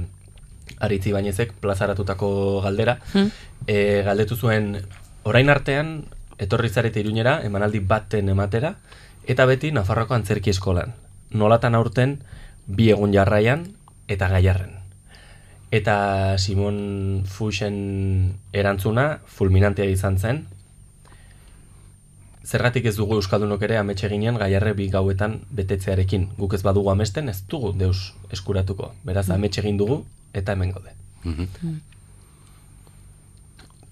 aritzi 0.81 1.13
bainezek 1.13 1.53
plazaratutako 1.61 2.61
galdera, 2.65 2.99
Hmm. 3.13 3.31
e, 3.67 4.03
galdetu 4.07 4.37
zuen 4.37 4.79
orain 5.25 5.51
artean 5.51 6.05
etorri 6.39 6.69
zarete 6.69 7.01
iruñera 7.01 7.41
emanaldi 7.45 7.81
baten 7.81 8.29
ematera 8.29 8.77
eta 9.27 9.45
beti 9.45 9.73
Nafarroako 9.73 10.15
antzerki 10.15 10.51
eskolan. 10.51 10.95
Nolatan 11.31 11.75
aurten 11.75 12.19
bi 12.69 12.91
egun 12.93 13.13
jarraian 13.17 13.65
eta 14.09 14.29
gaiarren. 14.29 14.77
Eta 15.73 16.37
Simon 16.41 17.25
Fuxen 17.29 18.39
erantzuna 18.57 19.19
fulminantea 19.27 19.89
izan 19.93 20.17
zen. 20.19 20.47
Zergatik 22.49 22.87
ez 22.89 22.95
dugu 22.97 23.19
Euskaldunok 23.19 23.61
ere 23.67 23.77
ametxe 23.77 24.09
ginen 24.09 24.39
gaiarre 24.41 24.73
bi 24.73 24.87
gauetan 24.89 25.43
betetzearekin. 25.53 26.31
Guk 26.39 26.55
ez 26.57 26.63
badugu 26.65 26.89
amesten 26.95 27.29
ez 27.29 27.43
dugu 27.49 27.75
deus 27.77 28.15
eskuratuko. 28.33 28.95
Beraz, 29.05 29.27
Mm. 29.29 29.35
ametxe 29.35 29.61
egin 29.61 29.77
dugu 29.77 30.05
eta 30.33 30.53
hemen 30.53 30.73
gaude. 30.73 30.95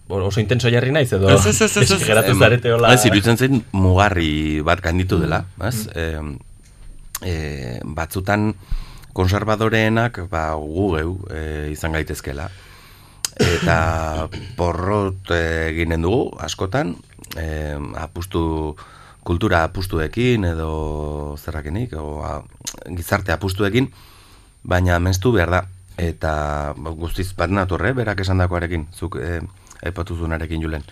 Bo, 0.09 0.21
oso 0.25 0.41
intenso 0.41 0.71
jarri 0.71 0.93
naiz 0.95 1.13
edo 1.13 1.29
Ez, 1.29 1.45
ez, 1.47 1.61
ez, 1.61 1.77
ez, 1.77 1.91
ez. 1.91 2.67
hola. 2.77 2.95
Ez, 2.95 3.05
iruditzen 3.05 3.37
zain 3.37 3.65
mugarri 3.73 4.61
bat 4.63 4.81
gainditu 4.81 5.19
dela, 5.19 5.45
ez? 5.67 5.89
E, 7.25 7.81
batzutan 7.85 8.55
konservadoreenak 9.17 10.27
ba, 10.29 10.55
gu 10.61 10.91
geu 10.97 11.13
e, 11.33 11.71
izan 11.73 11.93
gaitezkela. 11.97 12.51
Eta 13.37 14.29
porrot 14.57 15.31
eginen 15.37 16.05
dugu, 16.05 16.31
askotan, 16.41 16.95
e, 17.37 17.77
apustu, 18.01 18.77
kultura 19.27 19.65
apustuekin 19.67 20.45
edo 20.49 21.37
zerrakenik, 21.41 21.93
o, 22.01 22.23
a, 22.25 22.41
gizarte 22.97 23.33
apustuekin, 23.35 23.91
baina 24.65 24.99
menstu 25.01 25.33
behar 25.33 25.51
da. 25.53 25.63
Eta 25.97 26.75
ba, 26.77 26.93
guztiz 26.93 27.31
bat 27.37 27.53
natorre, 27.53 27.93
berak 27.97 28.21
esandakoarekin, 28.25 28.87
zuk 28.93 29.17
e, 29.21 29.41
aipatuzunarekin 29.85 30.61
julen. 30.65 30.85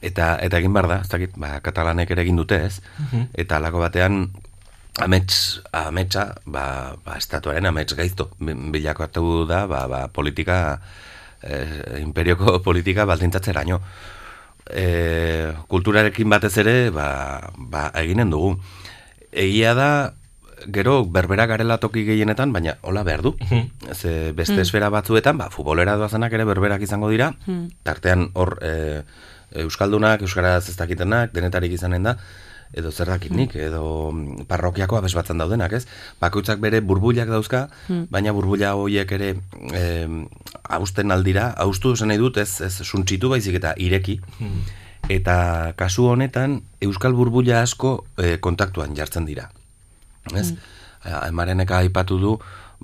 Eta, 0.00 0.38
eta 0.40 0.60
egin 0.60 0.72
behar 0.72 0.88
da, 0.88 1.00
ez 1.04 1.08
dakit, 1.12 1.36
ba, 1.36 1.58
katalanek 1.64 2.10
ere 2.16 2.24
egin 2.24 2.36
dute 2.40 2.56
ez, 2.64 2.80
Mhm. 2.98 3.26
eta 3.36 3.56
alako 3.56 3.84
batean 3.84 4.30
amets, 5.00 5.60
ametsa, 5.72 6.34
ba, 6.46 6.96
ba, 7.04 7.16
estatuaren 7.18 7.66
amets 7.66 7.94
gaizto, 7.98 8.30
bi- 8.38 8.54
bilakatu 8.74 9.44
da, 9.48 9.66
ba, 9.70 9.86
ba, 9.88 10.08
politika, 10.12 10.80
eh, 11.42 12.00
imperioko 12.02 12.58
politika 12.66 13.04
baldintzatzeraino. 13.06 13.80
E, 14.68 15.52
kulturarekin 15.68 16.28
batez 16.28 16.56
ere, 16.60 16.90
ba, 16.92 17.50
ba, 17.56 17.86
eginen 18.02 18.30
dugu. 18.30 18.56
Egia 19.32 19.72
da, 19.78 19.88
gero 20.74 21.04
berbera 21.06 21.46
garela 21.46 21.78
toki 21.80 22.02
gehienetan, 22.04 22.52
baina 22.52 22.74
hola 22.82 23.04
behar 23.06 23.22
du. 23.22 23.36
Ze 23.94 24.32
beste 24.36 24.56
Mm. 24.58 24.64
esfera 24.66 24.90
batzuetan, 24.90 25.38
ba, 25.38 25.48
futbolera 25.50 25.96
doazenak 25.96 26.32
ere 26.32 26.44
berberak 26.44 26.82
izango 26.82 27.08
dira, 27.08 27.32
Mm. 27.46 27.68
tartean 27.82 28.30
hor 28.34 28.58
e, 28.62 29.02
Euskaldunak, 29.62 30.20
Euskaraz 30.20 30.68
ez 30.68 30.76
dakitenak, 30.76 31.32
denetarik 31.32 31.72
izanen 31.72 32.02
da, 32.02 32.18
edo 32.72 32.90
zer 32.92 33.06
dakitnik, 33.08 33.54
edo 33.56 34.10
mm, 34.12 34.44
parrokiako 34.46 34.98
abes 34.98 35.14
batzan 35.16 35.38
daudenak, 35.38 35.72
ez? 35.72 35.86
Bakoitzak 36.20 36.58
bere 36.60 36.80
burbuilak 36.80 37.28
dauzka, 37.28 37.68
Mm. 37.88 38.06
baina 38.10 38.32
burbuila 38.32 38.74
horiek 38.76 39.12
ere 39.12 39.34
e, 39.72 40.08
hausten 40.68 41.10
aldira, 41.10 41.54
haustu 41.56 41.92
esan 41.94 42.08
nahi 42.08 42.18
dut, 42.18 42.36
ez, 42.36 42.60
ez 42.60 42.72
suntsitu 42.84 43.28
baizik 43.32 43.54
eta 43.56 43.72
ireki, 43.76 44.20
eta 45.08 45.72
kasu 45.76 46.06
honetan 46.12 46.60
Euskal 46.84 47.14
burbuila 47.16 47.62
asko 47.62 48.04
e, 48.18 48.36
kontaktuan 48.38 48.94
jartzen 48.96 49.24
dira. 49.26 49.48
Ez? 50.34 50.52
Mm. 50.52 50.58
Emareneka 51.30 51.78
aipatu 51.78 52.18
du, 52.20 52.32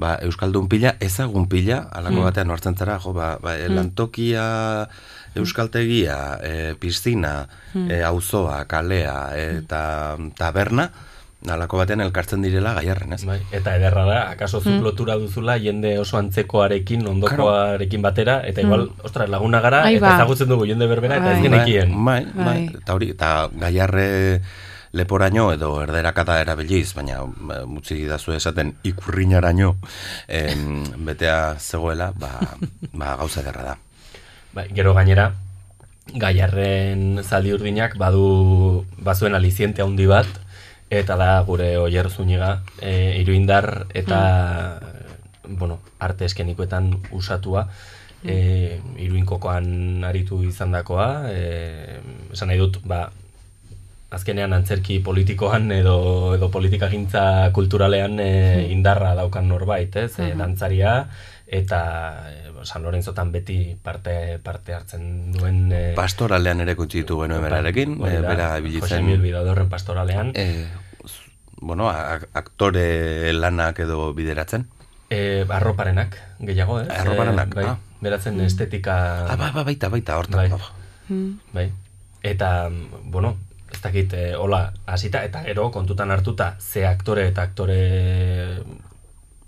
ba, 0.00 0.14
Euskaldun 0.22 0.68
pila, 0.70 0.94
ezagun 1.00 1.44
pila, 1.50 1.82
alako 1.92 2.22
Mm. 2.22 2.24
batean 2.30 2.50
hartzen 2.50 2.76
zara, 2.76 2.98
jo, 2.98 3.12
ba, 3.12 3.36
ba, 3.42 3.56
Mm. 3.58 3.74
lantokia, 3.76 4.88
euskaltegia, 5.34 6.38
e, 6.42 6.74
piztina, 6.78 7.48
Mm. 7.74 7.90
e, 7.90 8.02
auzoa, 8.04 8.64
kalea, 8.66 9.34
eta 9.36 10.16
taberna, 10.38 10.90
alako 11.44 11.76
batean 11.76 12.00
elkartzen 12.00 12.40
direla 12.40 12.72
gaiarren, 12.72 13.12
ez? 13.12 13.24
Bai, 13.28 13.40
eta 13.52 13.74
ederra 13.76 14.04
da, 14.08 14.30
akaso 14.30 14.60
zuk 14.62 14.72
Mm. 14.78 14.82
lotura 14.82 15.16
duzula 15.20 15.58
jende 15.58 15.98
oso 15.98 16.16
antzekoarekin, 16.16 17.06
ondokoarekin 17.06 18.00
batera, 18.02 18.40
eta 18.46 18.62
igual, 18.62 18.86
Mm. 18.88 19.04
ostras, 19.04 19.28
laguna 19.28 19.60
gara, 19.60 19.82
Ai, 19.84 19.96
eta 19.96 20.14
ezagutzen 20.16 20.48
dugu 20.48 20.64
jende 20.66 20.86
berbera, 20.86 21.16
eta 21.16 21.32
ez 21.32 21.40
Bai. 21.40 21.42
genekien. 21.50 22.04
Bai, 22.04 22.24
bai, 22.34 22.70
eta 22.80 22.94
hori, 22.94 23.10
eta 23.10 23.50
gaiarre 23.52 24.40
leporaino 24.94 25.52
edo 25.52 25.82
erderakata 25.82 26.40
erabiliz, 26.40 26.94
baina 26.94 27.18
eh, 27.24 27.64
mutzi 27.66 28.04
dazu 28.06 28.32
esaten 28.32 28.76
ikurrinaraino 28.84 29.76
em, 30.28 30.84
betea 31.04 31.56
zegoela, 31.58 32.12
ba, 32.16 32.30
ba 32.92 33.16
gauza 33.16 33.40
ederra 33.42 33.62
da. 33.64 33.76
Bai, 34.54 34.68
gero 34.74 34.94
gainera, 34.94 35.32
gaiarren 36.14 37.18
zaldi 37.24 37.52
urdinak 37.56 37.96
badu 37.98 38.84
bazuen 39.02 39.34
aliziente 39.34 39.82
handi 39.82 40.06
bat, 40.06 40.28
eta 40.94 41.16
da 41.18 41.30
gure 41.48 41.72
oier 41.80 42.10
zuniga, 42.10 42.60
e, 42.80 43.18
iruindar 43.22 43.86
eta, 43.94 44.20
bueno, 45.48 45.80
arte 45.98 46.28
eskenikoetan 46.28 46.92
usatua, 47.10 47.66
e, 48.24 48.78
iruinkokoan 49.02 50.04
aritu 50.06 50.42
izandakoa, 50.46 51.08
e, 51.32 51.98
esan 52.32 52.52
nahi 52.52 52.62
dut, 52.62 52.78
ba, 52.86 53.08
azkenean 54.14 54.52
antzerki 54.54 55.00
politikoan 55.02 55.72
edo 55.74 56.36
edo 56.36 56.46
politikagintza 56.54 57.50
kulturalean 57.56 58.20
e, 58.22 58.68
indarra 58.70 59.16
daukan 59.18 59.48
norbait, 59.50 59.96
ez? 59.96 60.12
E, 60.20 60.28
Mhm. 60.30 60.38
dantzaria, 60.38 60.92
eta 61.46 62.30
e, 62.30 62.52
San 62.64 62.82
Lorenzotan 62.82 63.32
beti 63.32 63.76
parte 63.82 64.38
parte 64.42 64.74
hartzen 64.74 65.32
duen 65.32 65.72
e, 65.72 65.82
Pastoralean 65.96 66.60
ere 66.64 66.74
kutsi 66.76 67.02
ditu 67.02 67.18
genuen 67.20 67.42
berarekin, 67.44 67.98
hori 68.00 68.16
e, 68.16 68.20
da, 68.22 68.28
bera 68.28 68.48
Jose 68.54 68.62
ibilitzen... 68.64 69.10
Bidadorren 69.22 69.68
pastoralean. 69.68 70.32
E, 70.34 70.66
bueno, 71.60 71.90
a- 71.90 72.20
aktore 72.32 73.32
lanak 73.32 73.78
edo 73.84 74.12
bideratzen. 74.14 74.66
E, 75.10 75.44
arroparenak, 75.48 76.16
gehiago, 76.40 76.80
ez? 76.80 76.88
Arroparenak, 76.90 77.52
E, 77.52 77.60
bai, 77.60 77.64
ah. 77.74 77.78
beratzen 78.00 78.40
estetika... 78.40 79.26
Ah, 79.28 79.36
ba, 79.36 79.52
ba, 79.52 79.64
baita, 79.64 79.88
baita, 79.92 80.16
hortan. 80.18 80.50
Bai. 80.50 81.28
bai. 81.52 81.66
Eta, 82.24 82.70
bueno, 83.04 83.36
ez 83.70 83.82
dakit, 83.84 84.12
e, 84.16 84.34
hola, 84.34 84.72
hasita 84.86 85.22
eta 85.28 85.44
gero 85.44 85.68
kontutan 85.70 86.10
hartuta 86.10 86.54
ze 86.58 86.86
aktore 86.88 87.28
eta 87.28 87.42
aktore 87.42 87.78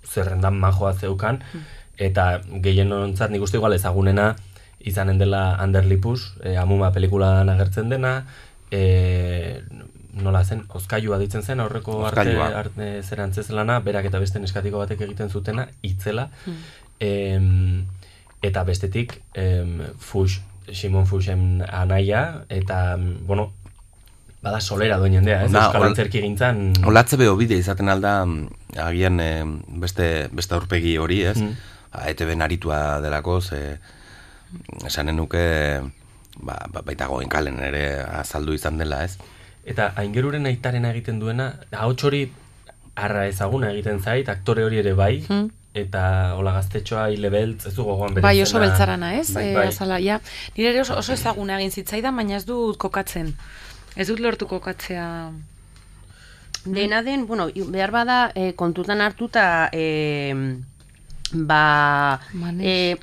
zerrendan 0.07 0.55
majoa 0.61 0.93
zeukan, 0.95 1.41
eta 1.99 2.41
gehien 2.63 2.93
ontzat 2.93 3.31
nik 3.31 3.43
uste 3.43 3.57
igual 3.59 3.73
ezagunena 3.77 4.35
izanen 4.87 5.19
dela 5.19 5.57
Anderlipus, 5.59 6.35
e, 6.45 6.57
amuma 6.57 6.93
pelikulan 6.95 7.49
agertzen 7.49 7.89
dena, 7.91 8.27
e, 8.71 9.63
nola 10.17 10.45
zen, 10.45 10.63
ozkailua 10.69 11.19
ditzen 11.19 11.43
zen 11.43 11.61
aurreko 11.61 12.05
arte, 12.07 12.37
arte 12.39 13.03
zer 13.03 13.21
antzezelana, 13.25 13.81
berak 13.85 14.07
eta 14.09 14.21
beste 14.23 14.41
neskatiko 14.41 14.79
batek 14.79 15.03
egiten 15.09 15.31
zutena, 15.31 15.69
itzela, 15.83 16.31
Mm. 16.47 16.57
em, 17.01 17.87
eta 18.43 18.63
bestetik 18.65 19.21
em, 19.35 19.81
Fuchs, 19.99 20.41
Simon 20.73 21.07
Fuchsen 21.07 21.63
anaia, 21.69 22.45
eta, 22.49 22.97
bueno, 22.99 23.53
bada 24.43 24.61
solera 24.61 24.99
duen 24.99 25.13
jendea, 25.13 25.45
ez? 25.45 25.51
Na, 25.51 25.67
Euskal 25.67 25.89
antzerki 25.89 26.21
gintzan... 26.23 26.73
Olatze 26.87 27.17
beho 27.19 27.37
bide 27.37 27.57
izaten 27.59 27.89
alda 27.89 28.25
mm, 28.25 28.49
agian 28.83 29.21
eh, 29.21 29.45
beste, 29.83 30.29
beste 30.33 30.55
aurpegi 30.55 30.97
hori, 30.99 31.23
ez? 31.27 31.39
Mm. 31.41 31.57
ETB 32.07 32.35
aritua 32.43 33.01
delako, 33.01 33.41
ze 33.41 33.79
esanen 34.87 35.17
nuke 35.17 35.81
ba, 36.41 36.57
ba, 36.73 36.83
baita 36.83 37.07
goenkalen 37.07 37.59
ere 37.61 38.01
azaldu 38.03 38.53
izan 38.55 38.79
dela, 38.79 39.03
ez? 39.05 39.17
Eta 39.67 39.93
aingeruren 39.97 40.47
aitaren 40.47 40.85
egiten 40.85 41.19
duena, 41.19 41.53
ahots 41.73 42.05
hori 42.05 42.27
arra 42.95 43.27
ezaguna 43.27 43.71
egiten 43.73 43.99
zait, 44.01 44.29
aktore 44.29 44.65
hori 44.65 44.79
ere 44.79 44.93
bai, 44.95 45.25
Mm. 45.29 45.51
eta 45.75 46.35
hola 46.37 46.53
gaztetxoa 46.53 47.11
hile 47.11 47.29
beltz, 47.31 47.67
ez 47.67 47.75
du 47.75 47.83
gogoan 47.85 48.15
bere 48.15 48.23
Bai, 48.23 48.41
oso 48.43 48.59
beltzarana, 48.61 49.15
ez? 49.19 49.33
Bai, 49.35 49.49
Eh, 49.49 49.55
bai. 49.55 49.67
azala, 49.69 49.99
ja. 50.01 50.21
Nire 50.57 50.71
ere 50.71 50.81
oso, 50.81 50.97
oso 50.97 51.13
ezaguna 51.13 51.59
egin 51.59 51.71
zitzaidan, 51.71 52.17
baina 52.17 52.37
ez 52.37 52.47
dut 52.47 52.79
kokatzen. 52.79 53.35
Ez 53.97 54.07
dut 54.09 54.21
lortu 54.21 54.47
kokatzea... 54.47 55.31
Dena 56.65 57.03
den, 57.03 57.27
bueno, 57.27 57.47
behar 57.71 57.91
bada 57.93 58.33
e, 58.35 58.53
kontutan 58.59 59.01
hartuta 59.01 59.69
e, 59.73 60.43
ba 61.33 62.21
e, 62.61 62.97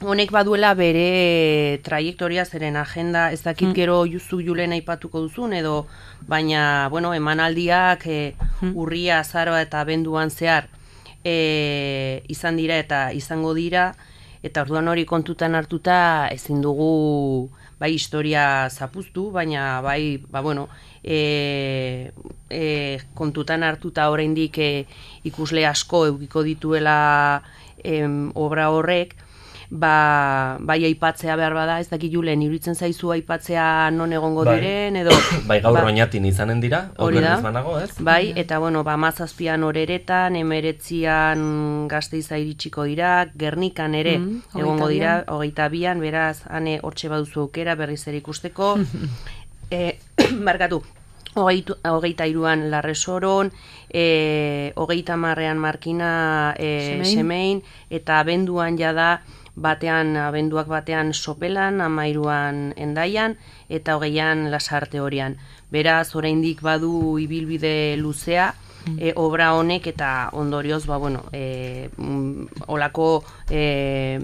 honek 0.00 0.30
baduela 0.30 0.74
bere 0.74 1.80
trajektoria 1.82 2.44
zeren 2.44 2.76
agenda, 2.76 3.32
ez 3.32 3.42
dakit 3.42 3.68
Mm. 3.68 3.74
gero 3.74 4.06
juzu 4.06 4.40
julen 4.40 4.72
aipatuko 4.72 5.20
duzun 5.20 5.52
edo 5.52 5.86
baina, 6.26 6.88
bueno, 6.90 7.14
emanaldiak 7.14 8.06
e, 8.06 8.34
urria, 8.74 9.20
azaroa 9.20 9.62
eta 9.62 9.84
benduan 9.84 10.30
zehar 10.30 10.68
e, 11.24 12.22
izan 12.28 12.56
dira 12.56 12.78
eta 12.78 13.12
izango 13.12 13.54
dira 13.54 13.94
eta 14.42 14.62
orduan 14.62 14.88
hori 14.88 15.04
kontutan 15.04 15.54
hartuta 15.54 16.28
ezin 16.30 16.60
dugu 16.62 17.50
bai 17.78 17.92
historia 17.94 18.68
zapuztu, 18.70 19.30
baina 19.30 19.80
bai, 19.80 20.18
ba 20.30 20.40
bueno, 20.40 20.68
e, 21.08 22.12
e, 22.50 23.00
kontutan 23.16 23.64
hartuta 23.64 24.10
oraindik 24.12 24.58
e, 24.60 24.72
ikusle 25.24 25.64
asko 25.66 26.04
eukiko 26.10 26.44
dituela 26.44 26.98
em, 27.80 28.28
obra 28.36 28.68
horrek, 28.74 29.14
ba, 29.70 30.56
bai 30.60 30.82
aipatzea 30.88 31.36
behar 31.36 31.54
bada, 31.56 31.78
ez 31.80 31.88
dakit 31.88 32.12
julen, 32.12 32.42
iruditzen 32.44 32.76
zaizu 32.76 33.12
aipatzea 33.16 33.90
non 33.92 34.12
egongo 34.12 34.44
Bai. 34.44 34.58
diren, 34.58 34.98
edo... 35.00 35.16
Bai, 35.48 35.60
gaur 35.64 35.78
ba, 35.78 35.86
oinatin 35.88 36.28
izanen 36.28 36.60
dira, 36.60 36.82
Hori 37.00 37.22
da. 37.24 37.38
banago, 37.44 37.78
ez? 37.80 37.90
Bai, 38.04 38.34
eta 38.36 38.58
bueno, 38.60 38.82
ba, 38.84 38.98
mazazpian 39.00 39.64
oreretan, 39.64 40.36
emeretzian 40.36 41.88
gazteiza 41.88 42.36
iritsiko 42.40 42.84
dira, 42.88 43.30
gernikan 43.36 43.94
ere 43.94 44.18
Mm, 44.18 44.40
egongo 44.56 44.88
dira, 44.92 45.22
hogeita 45.28 45.68
bian, 45.72 46.00
beraz, 46.04 46.42
hane 46.48 46.78
hortxe 46.82 47.08
baduzu 47.12 47.46
aukera 47.46 47.76
berriz 47.78 48.02
ere 48.08 48.20
ikusteko. 48.20 48.76
e, 49.70 49.98
barkatu, 50.48 50.80
hogeitu, 50.80 50.97
hogeita 51.44 52.26
iruan 52.26 52.70
larresoron, 52.70 53.52
e, 53.90 54.72
hogeita 54.76 55.16
marrean 55.16 55.58
markina 55.58 56.54
e, 56.58 56.98
Semein. 57.02 57.16
semein, 57.16 57.62
eta 57.90 58.20
abenduan 58.20 58.78
jada 58.78 59.22
batean, 59.58 60.16
abenduak 60.16 60.68
batean 60.70 61.12
sopelan, 61.12 61.80
amairuan 61.82 62.72
endaian, 62.76 63.36
eta 63.68 63.96
hogeian 63.98 64.50
lasarte 64.50 65.00
horian. 65.00 65.36
Beraz, 65.70 66.14
oraindik 66.14 66.62
badu 66.62 67.18
ibilbide 67.18 67.96
luzea, 67.98 68.54
e, 68.96 69.12
obra 69.16 69.52
honek 69.58 69.90
eta 69.90 70.30
ondorioz, 70.32 70.86
ba, 70.86 70.96
bueno, 70.96 71.24
e, 71.32 71.90
olako 72.66 73.24
e, 73.50 74.20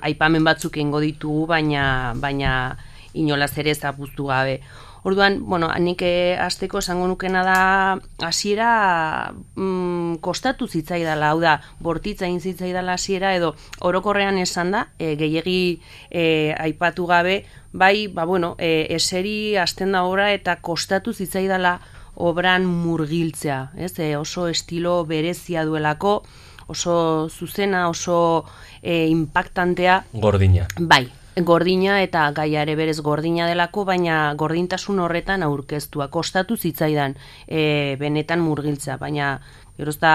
aipamen 0.00 0.44
batzuk 0.44 0.80
ingo 0.80 1.00
ditugu, 1.04 1.46
baina, 1.50 2.14
baina 2.16 2.76
inolaz 3.14 3.52
ere 3.58 3.74
zapuztu 3.74 4.30
gabe. 4.30 4.60
Orduan, 5.02 5.38
bueno, 5.48 5.70
nik 5.80 6.02
eh, 6.04 6.36
hasteko 6.40 6.80
esango 6.82 7.06
nukena 7.08 7.42
da 7.46 8.26
hasiera 8.26 9.32
mm, 9.56 10.20
kostatu 10.20 10.68
zitzaidala, 10.68 11.30
hau 11.32 11.40
da, 11.40 11.54
bortitza 11.80 12.26
egin 12.26 12.40
zitzaidala 12.40 12.98
hasiera 12.98 13.32
edo 13.34 13.54
orokorrean 13.80 14.38
esan 14.38 14.74
da, 14.76 14.86
e, 14.98 15.14
gehiegi 15.16 15.80
e, 16.10 16.52
aipatu 16.58 17.06
gabe, 17.08 17.44
bai, 17.72 18.08
ba 18.12 18.26
bueno, 18.28 18.56
e, 18.58 18.86
eseri 18.92 19.56
hasten 19.56 19.96
da 19.96 20.04
obra 20.04 20.30
eta 20.34 20.58
kostatu 20.60 21.14
zitzaidala 21.14 21.78
obran 22.20 22.66
murgiltzea, 22.68 23.70
ez? 23.76 23.94
E, 23.98 24.16
oso 24.16 24.48
estilo 24.52 24.98
berezia 25.08 25.64
duelako, 25.64 26.20
oso 26.68 27.28
zuzena, 27.30 27.88
oso 27.88 28.44
e, 28.82 29.06
impactantea, 29.08 30.04
Gordina. 30.12 30.68
Bai, 30.78 31.06
gordina 31.36 32.00
eta 32.02 32.30
gaia 32.34 32.62
ere 32.62 32.74
berez 32.76 33.00
gordina 33.00 33.46
delako, 33.46 33.84
baina 33.84 34.34
gordintasun 34.34 34.98
horretan 34.98 35.42
aurkeztua. 35.42 36.08
Kostatu 36.08 36.56
zitzaidan 36.56 37.16
e, 37.46 37.96
benetan 38.00 38.40
murgiltza, 38.40 38.96
baina 38.98 39.40
geroz 39.78 39.98
da 40.02 40.14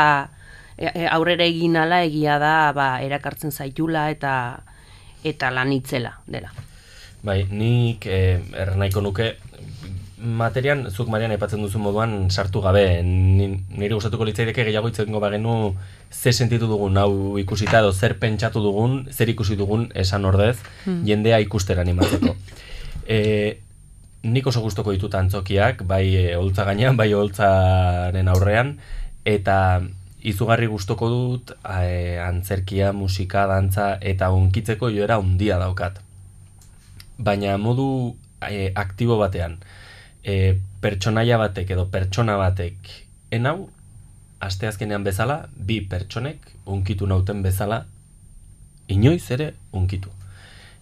e, 0.77 0.91
e, 0.91 1.07
aurrera 1.07 1.45
egin 1.47 1.77
ala 1.77 2.03
egia 2.03 2.37
da 2.39 2.71
ba, 2.75 2.99
erakartzen 3.01 3.51
zaitula 3.51 4.09
eta 4.11 4.35
eta 5.25 5.49
lan 5.51 5.71
itzela 5.73 6.19
dela. 6.27 6.51
Bai, 7.25 7.39
nik 7.49 8.05
eh, 8.05 8.37
ernaiko 8.61 9.01
nuke 9.01 9.31
materian, 10.17 10.85
zuk 10.91 11.09
Marian 11.11 11.33
aipatzen 11.35 11.61
duzu 11.63 11.79
moduan 11.81 12.29
sartu 12.31 12.61
gabe, 12.63 13.01
ni, 13.03 13.47
nire 13.75 13.97
gustatuko 13.97 14.25
litzaideke 14.27 14.63
gehiago 14.67 14.89
itzengo 14.91 15.19
bagenu 15.19 15.75
ze 16.11 16.31
sentitu 16.31 16.67
dugun 16.67 16.97
hau 16.97 17.37
ikusita 17.37 17.79
edo 17.79 17.91
zer 17.91 18.17
pentsatu 18.19 18.63
dugun, 18.63 19.05
zer 19.11 19.29
ikusi 19.29 19.55
dugun 19.55 19.91
esan 19.95 20.25
ordez, 20.25 20.57
Hmm. 20.85 21.03
jendea 21.05 21.39
ikustera 21.39 21.81
animatzeko. 21.81 22.35
e, 23.07 23.57
nik 24.23 24.47
oso 24.47 24.61
gustoko 24.61 24.91
ditut 24.91 25.13
antzokiak, 25.15 25.83
bai 25.83 26.15
e, 26.15 26.35
holtza 26.35 26.63
gainean, 26.65 26.97
bai 26.97 27.11
holtzaren 27.13 28.27
aurrean, 28.27 28.77
eta 29.25 29.81
izugarri 30.21 30.67
gustoko 30.67 31.09
dut 31.09 31.51
e, 31.61 32.17
antzerkia, 32.23 32.93
musika, 32.93 33.45
dantza 33.47 33.97
eta 34.01 34.31
unkitzeko 34.31 34.89
joera 34.89 35.19
handia 35.21 35.59
daukat 35.59 36.01
baina 37.17 37.57
modu 37.57 38.15
e, 38.49 38.71
aktibo 38.75 39.17
batean 39.17 39.57
e, 40.26 40.57
pertsonaia 40.81 41.38
batek 41.38 41.72
edo 41.77 41.85
pertsona 41.93 42.38
batek 42.41 42.91
enau 43.38 43.69
asteazkenean 44.45 45.06
bezala 45.06 45.45
bi 45.56 45.80
pertsonek 45.89 46.52
unkitu 46.65 47.07
nauten 47.07 47.43
bezala 47.45 47.85
inoiz 48.88 49.23
ere 49.31 49.53
unkitu 49.73 50.10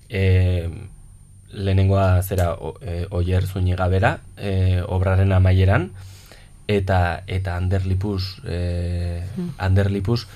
e, 0.09 0.69
lehenengoa 1.53 2.21
zera 2.23 2.53
o, 2.55 2.73
e, 2.81 3.05
oier 3.11 3.45
zuñiga 3.45 3.87
bera 3.91 4.17
e, 4.37 4.81
obraren 4.87 5.31
amaieran 5.31 5.91
eta 6.67 7.23
eta 7.27 7.57
Anderlipus 7.57 8.39
e, 8.47 9.23
Mm. 9.33 9.49
Anderlipus 9.57 10.27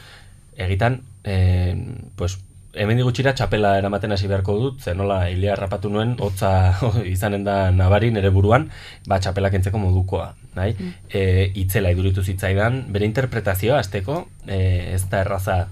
egitan 0.58 1.02
e, 1.24 1.76
pues 2.16 2.40
hemen 2.78 3.02
gutxira 3.04 3.34
txapela 3.34 3.78
eramaten 3.80 4.12
hasi 4.12 4.28
beharko 4.28 4.56
dut, 4.60 4.82
ze 4.82 4.94
nola 4.95 5.30
hilea 5.30 5.56
rapatu 5.56 5.90
nuen, 5.90 6.16
hotza 6.20 6.52
izanen 7.06 7.44
da 7.44 7.72
nabari 7.72 8.12
nere 8.12 8.30
buruan, 8.30 8.70
ba 9.08 9.20
txapela 9.20 9.49
kentzeko 9.54 9.78
modukoa, 9.82 10.36
nahi? 10.56 10.76
Mm. 10.80 10.94
E, 11.10 11.52
itzela 11.64 11.91
iduritu 11.91 12.24
zitzaidan, 12.24 12.86
bere 12.94 13.06
interpretazioa 13.06 13.80
azteko, 13.80 14.28
e, 14.48 14.94
ez 14.94 15.04
da 15.10 15.22
erraza 15.26 15.68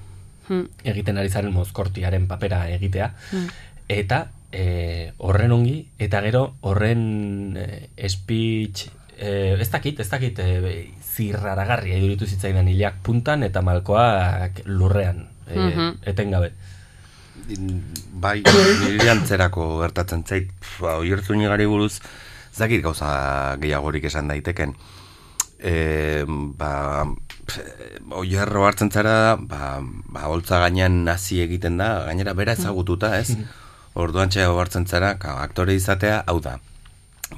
Hmm. 0.45 0.67
egiten 0.85 1.17
ari 1.17 1.29
zaren 1.33 1.49
mozkortiaren 1.55 2.27
papera 2.29 2.67
egitea, 2.69 3.07
Hmm. 3.31 3.47
eta 3.89 4.27
e, 4.51 5.11
horren 5.17 5.51
ongi, 5.55 5.87
eta 5.97 6.21
gero 6.21 6.43
horren 6.61 7.57
e, 7.57 8.07
speech, 8.07 8.83
e, 9.17 9.55
ez 9.59 9.69
dakit, 9.73 9.99
ez 9.99 10.07
dakit, 10.11 10.37
e, 10.37 10.91
zirraragarria 11.01 11.97
iduritu 11.97 12.27
zitzaidan 12.29 12.67
hilak 12.69 13.01
puntan 13.01 13.41
eta 13.43 13.61
malkoak 13.65 14.61
lurrean. 14.65 15.29
e, 15.49 15.59
Mhm. 15.59 15.89
etengabe. 16.09 16.53
Bai, 18.21 18.39
nire 18.41 19.09
antzerako 19.11 19.79
gertatzen 19.83 20.23
zait, 20.25 20.51
ba, 20.79 20.97
oiertzunigari 21.01 21.67
buruz, 21.69 21.99
ez 22.51 22.57
dakit 22.57 22.83
gauza 22.83 23.55
gehiagorik 23.61 24.07
esan 24.09 24.29
daiteken. 24.31 24.75
E, 25.59 26.25
ba, 26.27 27.05
oierro 28.21 28.65
hartzen 28.65 28.91
zara, 28.91 29.35
ba, 29.39 29.79
ba, 29.81 30.25
holtza 30.29 30.59
gainean 30.63 31.03
nazi 31.05 31.41
egiten 31.43 31.77
da, 31.81 32.05
gainera 32.09 32.33
bera 32.37 32.55
ezagututa, 32.57 33.15
ez? 33.19 33.37
Orduan 33.95 34.31
txea 34.33 34.49
hartzen 34.51 34.87
zara, 34.87 35.15
ka, 35.21 35.37
aktore 35.43 35.75
izatea, 35.77 36.23
hau 36.27 36.39
da. 36.43 36.57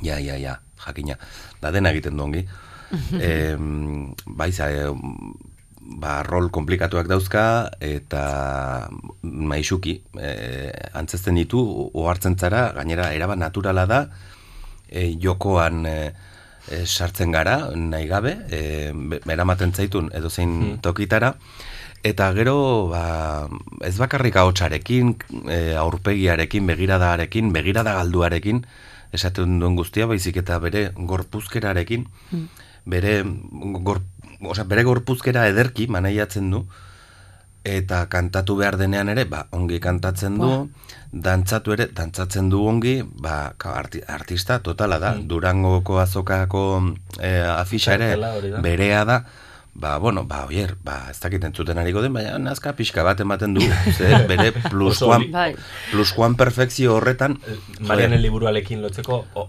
Ja, 0.01 0.17
ja, 0.19 0.37
ja, 0.37 0.57
jakina. 0.85 1.17
Da 1.61 1.71
dena 1.71 1.91
egiten 1.93 2.17
du 2.17 2.25
ongi. 2.25 2.47
e, 3.19 3.55
bai, 4.25 4.51
za, 4.55 4.71
e, 4.71 4.87
ba, 5.87 6.21
rol 6.27 6.49
komplikatuak 6.51 7.07
dauzka 7.07 7.43
eta 7.83 8.89
maisuki 9.23 9.97
e, 10.19 10.31
antzesten 10.99 11.39
ditu 11.39 11.61
ohartzen 11.93 12.35
zara 12.37 12.71
gainera 12.75 13.13
erabat 13.15 13.39
naturala 13.39 13.85
da 13.87 14.01
e, 14.89 15.13
jokoan 15.23 15.85
e, 15.87 15.95
e, 16.67 16.83
sartzen 16.85 17.31
gara 17.31 17.57
nahi 17.75 18.07
gabe 18.07 18.35
e, 18.51 18.61
be- 18.91 19.21
eramaten 19.31 19.71
zaitun 19.73 20.11
edo 20.13 20.29
zein 20.29 20.79
tokitara. 20.83 21.33
Eta 22.05 22.29
gero 22.35 22.57
ba, 22.91 23.47
ez 23.83 23.95
bakarrik 23.97 24.35
ahotsarekin 24.37 25.15
e, 25.49 25.75
aurpegiarekin 25.79 26.67
begiradarekin 26.67 27.51
begirada 27.55 27.95
galduarekin 27.97 28.65
esaten 29.15 29.59
duen 29.59 29.75
guztia 29.79 30.05
baizik 30.05 30.37
eta 30.43 30.59
bere 30.59 30.91
gorpuzkerarekin 30.95 32.05
bere 32.87 33.23
gor, 33.83 34.01
osea, 34.41 34.63
bere 34.63 34.83
gorpuzkera 34.83 35.47
ederki 35.47 35.87
maneiatzen 35.87 36.51
du 36.51 36.65
eta 37.67 38.05
kantatu 38.11 38.55
behar 38.55 38.77
denean 38.79 39.09
ere 39.11 39.25
ba, 39.27 39.45
ongi 39.51 39.79
kantatzen 39.83 40.37
du. 40.39 40.51
Dantzatu 41.11 41.73
ere 41.75 41.87
dantzatzen 41.95 42.49
du 42.51 42.61
ongi 42.67 43.01
ba, 43.03 43.51
arti, 43.73 44.01
artista 44.07 44.59
totala 44.63 44.99
da. 45.03 45.15
Durangoko 45.17 45.99
azokako 45.99 46.63
eh, 47.19 47.43
afixa 47.43 47.97
ere 47.97 48.15
berea 48.63 49.03
da. 49.05 49.21
Ba, 49.77 49.99
bueno, 50.01 50.23
ba, 50.25 50.47
oier, 50.49 50.71
ba, 50.81 51.03
ez 51.11 51.19
dakit 51.21 51.43
entzuten 51.45 51.77
ariko 51.77 52.01
den, 52.01 52.15
baina 52.15 52.39
nazka 52.41 52.71
pixka 52.73 53.03
bat 53.05 53.19
ematen 53.21 53.53
du, 53.53 53.61
ze, 53.97 54.07
bere 54.25 54.49
pluskuan, 54.55 55.27
Oso 55.27 55.35
Bai. 55.35 55.51
pluskuan 55.91 56.33
perfekzio 56.33 56.95
horretan, 56.95 57.37
Marianen 57.85 58.23
liburualekin 58.23 58.81
lotzeko 58.81 59.19
o, 59.37 59.43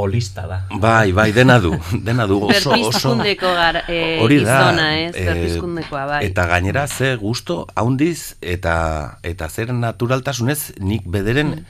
olista 0.00 0.46
da. 0.48 0.58
Bai, 0.80 1.12
bai, 1.12 1.30
dena 1.36 1.58
du, 1.62 1.74
dena 2.04 2.26
du 2.26 2.38
oso, 2.48 2.72
oso. 2.88 3.14
Gar, 3.40 3.82
e, 3.88 4.18
Hori 4.22 4.40
da, 4.44 4.56
gizona, 4.58 4.86
ez? 5.04 5.12
Berpizkundekoa, 5.14 6.06
bai. 6.06 6.20
Eta 6.26 6.46
gainera 6.50 6.86
ze 6.88 7.14
gusto 7.20 7.66
haundiz 7.74 8.34
eta 8.40 9.18
eta 9.22 9.48
zer 9.48 9.72
naturaltasunez 9.74 10.72
nik 10.80 11.06
bederen 11.06 11.64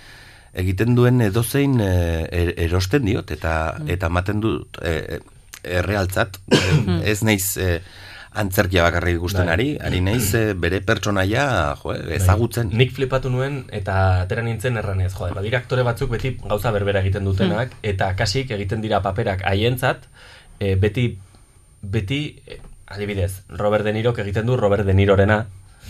egiten 0.55 0.97
duen 0.99 1.21
edozein 1.23 1.79
er- 1.81 2.55
erosten 2.59 3.05
diot 3.07 3.31
eta 3.31 3.77
eta 3.87 4.09
ematen 4.11 4.41
dut 4.43 4.81
eh, 4.83 5.21
errealtzat 5.63 6.41
ez 7.13 7.21
naiz 7.23 7.57
eh, 7.61 7.79
antzerkia 8.31 8.85
bakarrik 8.87 9.17
ikusten 9.19 9.47
Bai. 9.47 9.55
ari, 9.55 9.69
ari 9.83 10.01
naiz 10.07 10.35
eh, 10.39 10.53
bere 10.55 10.81
pertsonaia 10.87 11.75
jo, 11.83 11.95
ezagutzen. 12.15 12.71
Nik 12.79 12.95
flipatu 12.95 13.31
nuen 13.33 13.65
eta 13.75 14.23
atera 14.23 14.45
nintzen 14.47 14.79
erranez, 14.79 15.11
jode, 15.17 15.35
badira 15.35 15.59
aktore 15.59 15.83
batzuk 15.87 16.13
beti 16.15 16.37
gauza 16.45 16.71
berbera 16.75 17.03
egiten 17.03 17.27
dutenak, 17.27 17.75
eta 17.83 18.13
kasik 18.19 18.53
egiten 18.55 18.85
dira 18.85 19.03
paperak 19.03 19.43
haientzat, 19.51 20.07
e, 20.61 20.77
beti, 20.79 21.09
beti, 21.83 22.21
adibidez, 22.87 23.43
Robert 23.49 23.85
De 23.85 23.95
Nirok 23.97 24.23
egiten 24.23 24.47
du 24.47 24.57
Robert 24.57 24.87
De 24.87 24.95
Nirorena. 24.95 25.47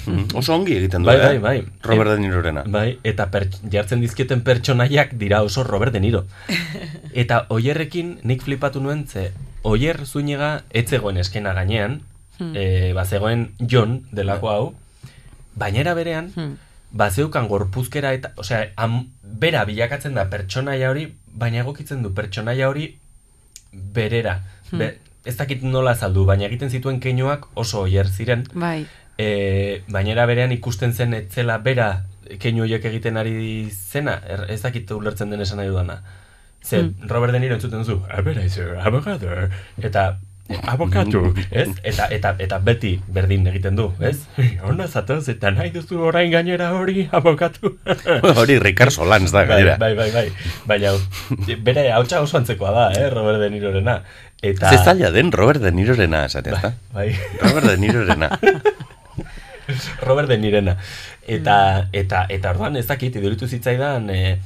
Mhm. 0.07 0.29
Oso 0.39 0.55
ongi 0.55 0.77
egiten 0.79 1.03
du, 1.03 1.11
bai, 1.11 1.19
eh? 1.19 1.39
bai, 1.39 1.39
bai. 1.39 1.65
Robert 1.85 2.15
De 2.15 2.21
Nirorena. 2.25 2.65
Bai, 2.65 2.99
eta 3.05 3.29
per, 3.29 3.51
jartzen 3.69 4.01
dizkieten 4.01 4.41
pertsonaiak 4.47 5.13
dira 5.21 5.43
oso 5.45 5.65
Robert 5.65 5.93
De 5.93 6.01
Niro. 6.01 6.25
Eta 7.13 7.45
oierrekin 7.51 8.21
nik 8.23 8.45
flipatu 8.47 8.81
nuen, 8.81 9.05
ze 9.09 9.33
oier 9.67 10.07
zuinega 10.07 10.63
etzegoen 10.71 11.19
eskena 11.21 11.53
gainean, 11.53 12.01
Hmm. 12.41 12.53
e, 12.57 12.93
bazegoen 12.97 13.51
John 13.61 14.07
delako 14.13 14.49
hau, 14.51 14.75
bainera 15.55 15.95
berean, 15.95 16.33
Hmm. 16.35 16.57
bazeukan 16.93 17.47
gorpuzkera 17.49 18.13
eta, 18.17 18.33
osea, 18.37 18.71
am, 18.77 19.13
bera 19.23 19.65
bilakatzen 19.69 20.15
da 20.15 20.25
pertsonaia 20.33 20.89
hori, 20.91 21.05
baina 21.33 21.61
egokitzen 21.61 22.03
du 22.03 22.11
pertsonaia 22.15 22.69
hori 22.69 22.97
berera. 23.73 24.41
Hmm. 24.71 24.79
Be, 24.79 24.89
ez 25.25 25.37
dakit 25.37 25.63
nola 25.63 25.93
azaldu, 25.93 26.25
baina 26.25 26.47
egiten 26.49 26.71
zituen 26.73 26.99
keinuak 27.01 27.47
oso 27.55 27.83
oier 27.85 28.09
ziren. 28.09 28.47
Bai. 28.55 28.87
E, 29.19 29.83
bainera 29.93 30.25
berean 30.27 30.53
ikusten 30.53 30.93
zen 30.97 31.13
etzela 31.15 31.59
bera 31.59 32.07
keinu 32.41 32.63
horiek 32.65 32.85
egiten 32.89 33.17
ari 33.21 33.69
zena, 33.71 34.17
er, 34.27 34.47
ez 34.49 34.63
dakit 34.63 34.91
ulertzen 34.97 35.31
den 35.31 35.41
esan 35.45 35.59
nahi 35.61 35.69
dudana. 35.69 36.01
Ze, 36.63 36.83
Hmm. 36.83 37.09
Robert 37.09 37.33
De 37.33 37.41
Niro 37.41 37.55
entzuten 37.55 37.85
zu, 37.85 38.03
abogado, 38.09 38.81
abogado, 38.81 39.29
eta 39.79 40.19
abokatu, 40.67 41.35
ez? 41.51 41.69
Eta, 41.85 42.07
eta, 42.11 42.35
eta 42.39 42.59
beti 42.65 42.93
berdin 43.13 43.47
egiten 43.51 43.77
du, 43.79 43.91
ez? 44.05 44.17
Hona 44.67 44.89
zatoz, 44.89 45.23
eta 45.33 45.53
nahi 45.55 45.71
duzu 45.75 46.01
orain 46.11 46.31
gainera 46.33 46.73
hori 46.79 47.07
abokatu. 47.13 47.77
Hori 48.41 48.59
Ricard 48.63 48.95
Solans 48.95 49.31
da, 49.33 49.45
gainera. 49.49 49.77
Bai, 49.81 49.95
bai, 49.95 50.11
bai, 50.11 50.27
bai. 50.31 50.51
Baina, 50.71 50.95
bere 51.65 51.91
hautsa 51.95 52.23
oso 52.25 52.39
antzekoa 52.41 52.73
da, 52.77 52.87
eh, 52.99 53.09
Robert 53.13 53.41
De 53.43 53.51
Nirorena. 53.51 54.01
Eta... 54.43 54.71
Ze 54.71 54.85
zaila 54.85 55.11
den 55.15 55.33
Robert 55.33 55.63
De 55.63 55.73
Nirorena, 55.73 56.25
esatea, 56.27 56.57
ezta? 56.59 56.75
Bai. 56.95 57.11
Robert 57.43 57.67
De 57.67 57.77
Nirorena. 57.77 58.31
Robert 60.07 60.29
De 60.29 60.39
Nirena. 60.39 60.77
Eta, 61.27 61.89
eta, 61.93 62.25
eta 62.29 62.55
orduan 62.55 62.77
ez 62.81 62.87
dakit, 62.89 63.17
iduritu 63.21 63.47
zitzaidan, 63.47 64.09
e, 64.11 64.39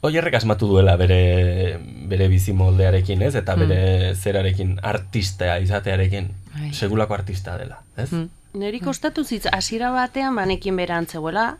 Oierrek 0.00 0.34
asmatu 0.38 0.64
duela 0.70 0.94
bere, 0.96 1.78
bere 2.08 2.28
bizimoldearekin, 2.32 3.20
ez? 3.26 3.34
Eta 3.36 3.56
bere 3.60 4.14
zerarekin, 4.14 4.78
artista 4.82 5.58
izatearekin. 5.60 6.30
Bai. 6.54 6.70
Segulako 6.72 7.18
artista 7.18 7.58
dela, 7.60 7.82
ez? 8.00 8.08
Neri 8.56 8.80
kostatu 8.80 9.24
zitz, 9.24 9.44
hasiera 9.52 9.90
batean 9.92 10.34
banekin 10.40 10.80
bera 10.80 10.96
antzegoela, 10.96 11.50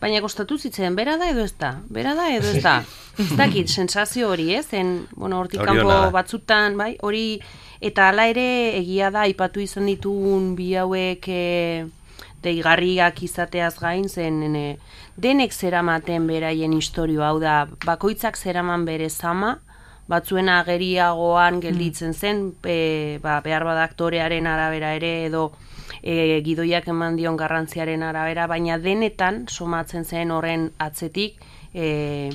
baina 0.00 0.20
kostatu 0.24 0.56
zitzen, 0.56 0.94
bera 0.96 1.18
da 1.20 1.28
edo 1.32 1.42
ez 1.44 1.56
da? 1.58 1.74
Bera 1.92 2.14
da 2.16 2.30
edo 2.32 2.54
ez 2.54 2.62
da? 2.62 2.78
ez 3.20 3.34
dakit, 3.36 3.68
sensazio 3.68 4.30
hori, 4.30 4.52
ez? 4.54 4.68
En, 4.72 4.94
bueno, 5.16 5.42
hortik 5.42 5.60
kanpo 5.66 5.98
batzutan, 6.14 6.78
bai, 6.78 6.94
hori, 7.02 7.40
eta 7.82 8.08
hala 8.08 8.28
ere 8.30 8.46
egia 8.78 9.10
da, 9.10 9.26
aipatu 9.26 9.60
izan 9.60 9.90
ditugun 9.90 10.54
bi 10.56 10.70
hauek 10.78 11.28
e, 11.28 11.42
deigarriak 12.46 13.22
izateaz 13.26 13.74
gain, 13.82 14.08
zen 14.08 14.40
e, 14.54 14.66
denek 15.16 15.52
zeramaten 15.52 16.26
beraien 16.26 16.72
historio 16.72 17.24
hau 17.24 17.38
da, 17.40 17.66
bakoitzak 17.86 18.36
zeraman 18.36 18.84
bere 18.84 19.08
zama, 19.10 19.58
batzuen 20.10 20.48
ageriagoan 20.48 21.60
gelditzen 21.62 22.14
zen, 22.14 22.54
e, 22.66 23.18
ba, 23.22 23.40
behar 23.44 23.64
bada 23.64 23.84
aktorearen 23.86 24.46
arabera 24.50 24.94
ere, 24.98 25.26
edo 25.28 25.52
e, 26.02 26.40
gidoiak 26.44 26.88
eman 26.90 27.16
dion 27.16 27.36
garrantziaren 27.38 28.02
arabera, 28.02 28.46
baina 28.50 28.78
denetan 28.78 29.44
somatzen 29.48 30.04
zen 30.04 30.30
horren 30.34 30.70
atzetik 30.78 31.38
e, 31.74 32.30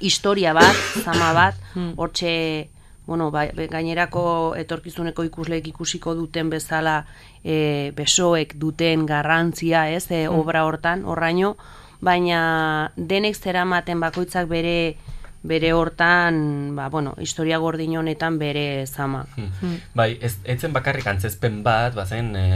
historia 0.00 0.54
bat, 0.56 0.76
zama 1.04 1.32
bat, 1.36 1.60
hortxe 2.00 2.70
bueno, 3.06 3.28
ba, 3.30 3.44
gainerako 3.52 4.54
etorkizuneko 4.56 5.26
ikusleek 5.28 5.66
ikusiko 5.74 6.14
duten 6.16 6.48
bezala 6.48 7.02
e, 7.44 7.92
besoek 7.96 8.54
duten 8.56 9.04
garrantzia, 9.04 9.90
ez, 9.90 10.06
e, 10.10 10.24
Mm. 10.24 10.38
obra 10.40 10.64
hortan, 10.64 11.04
horraino, 11.04 11.56
baina 12.04 12.92
denek 12.96 13.36
zeramaten 13.36 14.00
bakoitzak 14.04 14.48
bere 14.50 14.96
bere 15.44 15.74
hortan, 15.76 16.36
ba, 16.76 16.86
bueno, 16.88 17.10
historia 17.20 17.58
gordin 17.60 17.96
honetan 18.00 18.38
bere 18.40 18.86
zama. 18.86 19.26
Hmm. 19.36 19.74
Bai, 19.92 20.14
ez, 20.24 20.38
etzen 20.48 20.72
bakarrik 20.72 21.04
antzezpen 21.10 21.58
bat, 21.66 21.92
bazen 21.94 22.30
e, 22.36 22.46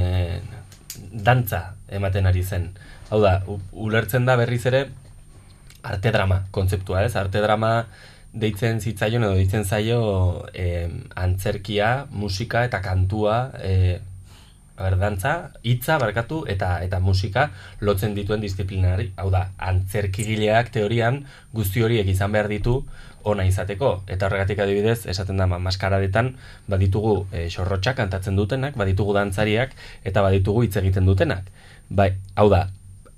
dantza 1.12 1.74
ematen 1.92 2.24
ari 2.30 2.42
zen. 2.42 2.70
Hau 3.10 3.20
da, 3.20 3.42
u- 3.46 3.60
ulertzen 3.72 4.24
da 4.24 4.38
berriz 4.40 4.62
ere 4.72 4.86
arte 5.82 6.12
drama 6.16 6.46
kontzeptua, 6.50 7.04
ez? 7.04 7.12
Arte 7.16 7.42
drama 7.44 7.74
deitzen 8.32 8.80
zitzaion 8.80 9.24
edo 9.24 9.34
deitzen 9.36 9.64
zaio 9.68 10.00
e, 10.54 10.88
antzerkia, 11.16 12.06
musika 12.10 12.64
eta 12.68 12.80
kantua 12.84 13.50
e, 13.60 14.00
a 14.78 14.84
ber, 14.86 14.94
dantza, 15.00 15.50
hitza 15.66 15.98
barkatu 15.98 16.44
eta 16.46 16.78
eta 16.86 17.00
musika 17.02 17.48
lotzen 17.80 18.14
dituen 18.14 18.40
disiplinari. 18.40 19.10
Hau 19.18 19.28
da, 19.34 19.48
antzerkigileak 19.58 20.70
teorian 20.70 21.24
guzti 21.52 21.82
horiek 21.82 22.06
izan 22.06 22.30
behar 22.32 22.46
ditu 22.48 22.84
ona 23.28 23.44
izateko. 23.44 24.04
Eta 24.06 24.26
horregatik 24.28 24.60
adibidez, 24.62 25.00
esaten 25.10 25.36
da, 25.36 25.46
ma- 25.50 25.58
maskaradetan 25.58 26.36
baditugu 26.70 27.26
e, 27.32 27.48
xorrotxak 27.50 27.96
kantatzen 27.98 28.36
dutenak, 28.38 28.76
baditugu 28.78 29.12
dantzariak 29.18 29.74
eta 30.04 30.22
baditugu 30.22 30.62
hitz 30.62 30.76
egiten 30.80 31.04
dutenak. 31.10 31.50
Bai, 31.90 32.12
hau 32.36 32.46
da, 32.48 32.68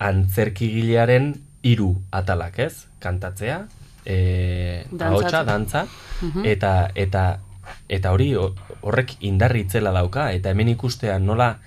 antzerkigilearen 0.01 1.35
hiru 1.63 1.91
atalak, 2.11 2.59
ez? 2.59 2.87
Kantatzea, 3.05 3.67
e, 4.07 4.87
ahotsa, 5.01 5.45
dantza, 5.45 5.87
Mhm. 6.23 6.45
eta 6.47 6.91
eta 6.95 7.41
eta 7.89 8.13
hori 8.13 8.35
ho- 8.35 8.55
horrek 8.83 9.17
indarri 9.21 9.61
itzela 9.61 9.91
dauka 9.93 10.33
eta 10.33 10.51
hemen 10.51 10.69
ikustean 10.69 11.25
nola 11.27 11.59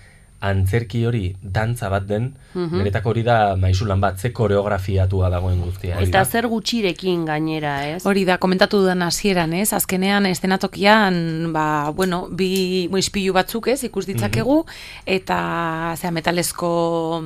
antzerki 0.43 1.05
hori 1.07 1.35
dantza 1.41 1.87
bat 1.89 2.03
den, 2.03 2.33
Mhm. 2.53 2.77
niretako 2.77 3.09
hori 3.13 3.21
da 3.23 3.55
maisulan 3.55 4.01
bat, 4.01 4.17
ze 4.19 4.33
koreografiatua 4.33 5.29
dagoen 5.29 5.61
guztia. 5.61 6.01
Eta 6.01 6.17
da? 6.19 6.25
zer 6.25 6.47
gutxirekin 6.47 7.23
gainera, 7.25 7.87
ez? 7.87 8.05
Hori 8.05 8.25
da, 8.25 8.37
komentatu 8.37 8.81
dudan 8.81 9.01
hasieran, 9.03 9.53
ez? 9.53 9.71
Azkenean 9.71 10.25
estenatokian, 10.25 11.53
ba, 11.53 11.91
bueno, 11.95 12.27
bi 12.29 12.87
bueno, 12.89 12.99
ispilu 12.99 13.31
batzuk, 13.33 13.69
ez? 13.69 13.83
Ikus 13.85 14.05
ditzakegu 14.05 14.65
eta 15.05 15.95
zera 15.95 16.11
metalezko 16.11 17.23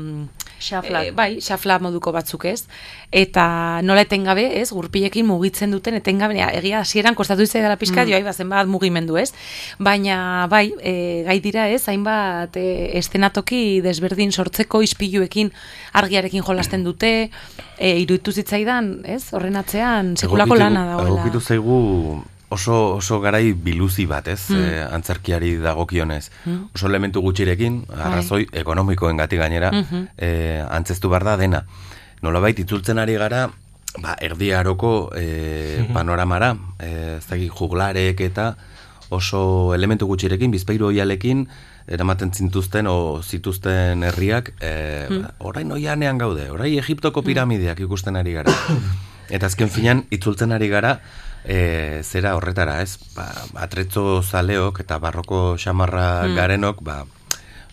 Xaflak. 0.60 1.06
eh, 1.06 1.12
bai, 1.12 1.40
xafla 1.42 1.80
moduko 1.80 2.12
batzuk, 2.12 2.46
ez? 2.46 2.68
Eta 3.12 3.82
nola 3.84 4.02
etengabe, 4.02 4.60
ez? 4.62 4.72
Gurpilekin 4.72 5.26
mugitzen 5.26 5.72
duten 5.72 5.94
etengabe, 5.96 6.40
egia 6.42 6.80
hasieran 6.80 7.16
kostatu 7.16 7.46
dela 7.46 7.76
pixka, 7.78 8.04
Mm. 8.06 8.10
joai 8.10 8.34
zenbat 8.34 8.68
mugimendu, 8.68 9.18
ez? 9.18 9.34
Baina 9.80 10.48
bai, 10.50 10.74
e, 10.82 11.24
gai 11.26 11.40
dira, 11.40 11.70
ez? 11.70 11.88
Hainbat 11.88 12.58
e, 12.58 12.98
estenatoki 12.98 13.82
desberdin 13.82 14.32
sortzeko 14.32 14.82
ispiluekin 14.82 15.52
argiarekin 15.94 16.44
jolasten 16.44 16.84
dute, 16.90 17.30
e, 17.78 17.98
iruditu 18.00 18.32
zitzaidan, 18.32 19.02
ez? 19.06 19.34
Horren 19.34 19.56
atzean 19.56 20.16
sekulako 20.18 20.56
lana 20.56 20.86
dagoela. 20.86 21.22
Egokitu 21.22 21.40
zaigu 21.42 22.24
oso, 22.50 22.96
oso 22.96 23.20
garai 23.20 23.54
biluzi 23.54 24.06
bat, 24.06 24.28
ez? 24.28 24.50
Mm. 24.50 24.56
Eh, 24.64 24.88
antzerkiari 24.96 25.56
dagokionez. 25.58 26.30
Mm. 26.46 26.70
Oso 26.76 26.88
elementu 26.88 27.22
gutxirekin, 27.22 27.86
arrazoi 27.98 28.48
ekonomikoen 28.52 29.18
gati 29.18 29.38
gainera, 29.38 29.72
Mhm. 29.72 30.08
eh, 30.18 30.64
antzestu 30.70 31.10
behar 31.10 31.24
da 31.24 31.38
dena. 31.38 31.66
Nolabait 32.22 32.58
itzultzen 32.60 32.98
ari 33.00 33.14
gara, 33.16 33.50
ba, 34.02 34.16
erdi 34.22 34.52
aroko 34.54 35.12
eh, 35.16 35.84
Mhm. 35.84 35.94
panoramara, 35.94 36.56
eh, 36.80 37.18
ez 37.18 37.26
dakit 37.28 37.52
juglarek 37.52 38.20
eta 38.22 38.56
oso 39.10 39.74
elementu 39.74 40.06
gutxirekin, 40.08 40.52
bizpairu 40.52 40.88
oialekin, 40.88 41.48
eramaten 41.88 42.34
zintuzten 42.34 42.88
o 42.88 43.22
zituzten 43.24 44.04
herriak, 44.04 44.54
eh, 44.60 45.08
Mm. 45.10 45.22
ba, 45.22 45.34
orain 45.40 45.72
oianean 45.72 46.18
gaude, 46.18 46.50
orain 46.52 46.78
Egiptoko 46.78 47.22
piramideak 47.24 47.80
ikusten 47.80 48.16
ari 48.16 48.34
gara. 48.34 48.52
Eta 49.30 49.46
azken 49.46 49.70
finan, 49.70 50.06
itzultzen 50.12 50.52
ari 50.52 50.68
gara, 50.70 51.00
e, 51.48 52.02
zera 52.04 52.36
horretara, 52.36 52.82
ez? 52.84 52.98
Ba, 53.16 53.30
atretzo 53.64 54.22
zaleok 54.22 54.82
eta 54.84 54.98
barroko 55.00 55.56
xamarra 55.58 56.28
Mm. 56.28 56.36
garenok, 56.36 56.82
ba, 56.84 57.06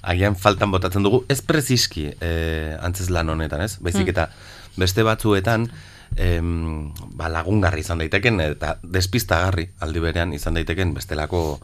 agian 0.03 0.37
faltan 0.37 0.71
botatzen 0.71 1.03
dugu, 1.03 1.25
ez 1.29 1.41
preziski 1.43 2.13
e, 2.21 2.77
antzez 2.81 3.11
lan 3.11 3.31
honetan, 3.35 3.61
ez? 3.67 3.79
Baizik 3.81 4.07
Mm. 4.07 4.11
eta 4.15 4.29
beste 4.77 5.03
batzuetan, 5.03 5.71
em, 6.17 6.93
ba, 7.17 7.29
lagungarri 7.29 7.81
izan 7.81 7.99
daiteken, 7.99 8.39
eta 8.41 8.79
despistagarri 8.83 9.71
aldi 9.81 10.01
berean 10.01 10.33
izan 10.33 10.55
daiteken 10.55 10.95
bestelako 10.95 11.61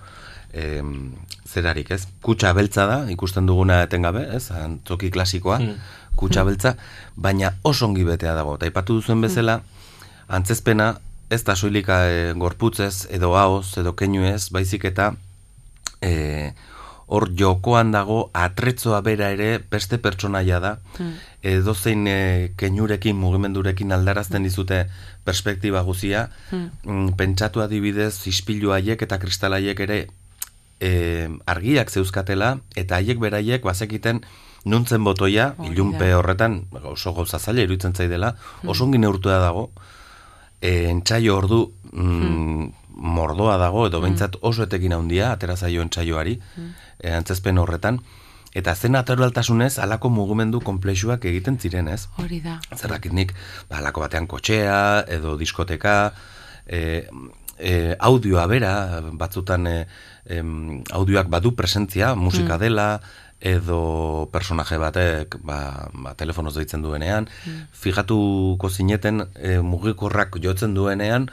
em, 0.52 1.12
zerarik, 1.46 1.92
ez? 1.92 2.08
Kutsa 2.20 2.52
beltza 2.52 2.86
da, 2.86 3.04
ikusten 3.08 3.46
duguna 3.46 3.82
etengabe, 3.84 4.24
ez? 4.34 4.50
Antzoki 4.50 5.10
klasikoa, 5.10 5.60
Mm. 5.60 5.76
kutsa 6.16 6.42
beltza, 6.42 6.74
baina 7.14 7.52
oso 7.62 7.86
ongi 7.86 8.02
betea 8.02 8.34
dago. 8.34 8.56
Eta 8.56 8.66
aipatu 8.66 8.94
duzuen 8.98 9.20
bezala, 9.20 9.60
antzezpena 10.28 10.96
ez 11.30 11.42
da 11.46 11.54
soilika 11.56 12.02
e, 12.10 12.32
gorputzez, 12.34 13.06
edo 13.10 13.34
haoz, 13.38 13.76
edo 13.78 13.94
keinuez, 13.96 14.50
baizik 14.50 14.84
eta 14.90 15.12
e, 16.02 16.52
hor 17.10 17.28
jokoan 17.38 17.90
dago 17.90 18.30
atretzoa 18.34 19.00
bera 19.02 19.30
ere 19.34 19.58
beste 19.70 19.98
pertsonaia 19.98 20.60
da, 20.60 20.78
Mm. 20.98 21.74
zein 21.74 22.06
e, 22.06 22.52
keinurekin, 22.56 23.16
mugimendurekin 23.16 23.92
aldarazten 23.92 24.42
dizute 24.42 24.86
perspektiba 25.24 25.80
guzia, 25.82 26.28
Mm. 26.52 26.70
mm, 26.84 27.16
pentsatu 27.16 27.62
adibidez 27.62 28.26
ispilu 28.26 28.72
haiek 28.72 29.02
eta 29.02 29.18
kristal 29.18 29.52
haiek 29.54 29.80
ere 29.80 30.06
e, 30.80 31.28
argiak 31.46 31.90
zeuzkatela 31.90 32.58
eta 32.76 32.96
haiek 32.96 33.18
beraiek 33.18 33.62
bazekiten 33.62 34.22
nuntzen 34.64 35.04
botoia, 35.04 35.54
Hori 35.58 35.72
ilunpe 35.72 36.12
horretan 36.14 36.66
oso 36.84 37.12
gauza 37.14 37.38
zaila 37.38 37.62
iruditzen 37.62 37.94
zaidela, 37.94 38.34
oso 38.66 38.84
ongi 38.84 38.98
neurtua 38.98 39.38
dago, 39.40 39.70
e, 40.60 40.88
entsaio 40.90 41.36
ordu 41.36 41.72
mm, 41.92 42.72
mordoa 43.00 43.56
dago, 43.60 43.86
edo 43.88 44.00
behintzat 44.02 44.36
oso 44.42 44.64
etekin 44.66 44.92
handia, 44.92 45.32
atera 45.32 45.56
zaio 45.56 45.82
entsaioari, 45.82 46.38
e, 47.00 47.12
antzezpen 47.16 47.58
horretan, 47.58 48.00
eta 48.54 48.74
zen 48.74 48.92
naturaltasunez 48.92 49.78
alako 49.78 50.10
mugimendu 50.10 50.60
komplexuak 50.60 51.24
egiten 51.30 51.56
ziren, 51.58 51.88
ez? 51.88 52.08
Hori 52.18 52.40
da. 52.44 52.58
Zerrakit 52.76 53.12
nik, 53.16 53.32
ba, 53.70 53.78
alako 53.78 54.04
batean 54.04 54.26
kotxea, 54.26 55.04
edo 55.08 55.36
diskoteka, 55.40 56.12
e, 56.66 57.06
e, 57.58 57.94
audioa 57.98 58.46
bera, 58.50 58.74
batzutan 59.12 59.66
e, 59.70 59.76
em, 60.26 60.82
audioak 60.92 61.28
badu 61.32 61.54
presentzia, 61.56 62.14
musika 62.14 62.56
Mm. 62.56 62.60
dela, 62.60 63.00
edo 63.40 64.28
personaje 64.32 64.76
batek 64.78 65.36
ba, 65.42 65.88
ba, 65.92 66.14
telefonoz 66.14 66.54
deitzen 66.54 66.82
duenean, 66.82 67.28
Mm. 67.46 67.66
fijatuko 67.72 68.68
zineten 68.68 69.24
e, 69.36 69.58
mugikorrak 69.60 70.36
jotzen 70.42 70.74
duenean, 70.74 71.30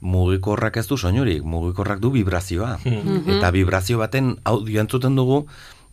mugikorrak 0.00 0.76
ez 0.76 0.86
du 0.88 0.96
soinurik, 0.98 1.42
mugikorrak 1.44 2.00
du 2.00 2.10
vibrazioa. 2.10 2.78
Mhm. 2.84 3.38
Eta 3.38 3.50
vibrazio 3.50 3.98
baten 3.98 4.36
audio 4.44 4.80
entzuten 4.80 5.16
dugu, 5.16 5.46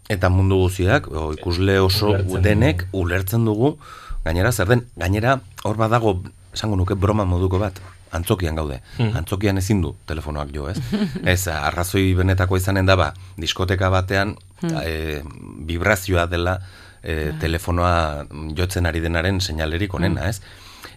eta 0.09 0.29
mundu 0.29 0.57
guztiak, 0.65 1.07
o, 1.07 1.31
ikusle 1.33 1.79
oso 1.79 2.09
Ulertzen 2.09 2.41
denek 2.43 2.85
ulertzen 2.91 3.45
dugu, 3.45 3.77
gainera 4.25 4.51
zer 4.51 4.67
den, 4.67 4.85
gainera 4.97 5.39
hor 5.63 5.77
badago, 5.77 6.23
esango 6.53 6.75
nuke 6.75 6.95
broma 6.95 7.23
moduko 7.25 7.59
bat, 7.59 7.79
antzokian 8.11 8.55
gaude. 8.55 8.81
Mhm. 8.97 9.15
Antzokian 9.17 9.57
ezin 9.57 9.81
du 9.81 9.95
telefonoak 10.05 10.51
jo, 10.51 10.67
ez? 10.67 10.77
ez, 11.23 11.47
arrazoi 11.47 12.13
benetako 12.13 12.57
izanen 12.57 12.85
da, 12.85 12.97
ba, 12.99 13.13
diskoteka 13.37 13.89
batean, 13.89 14.35
Mhm. 14.61 14.77
e, 14.83 15.23
vibrazioa 15.65 16.27
dela 16.27 16.59
e, 17.03 17.31
telefonoa 17.39 18.25
jotzen 18.57 18.85
ari 18.85 18.99
denaren 18.99 19.39
seinalerik 19.41 19.93
onena, 19.93 20.29
ez? 20.29 20.41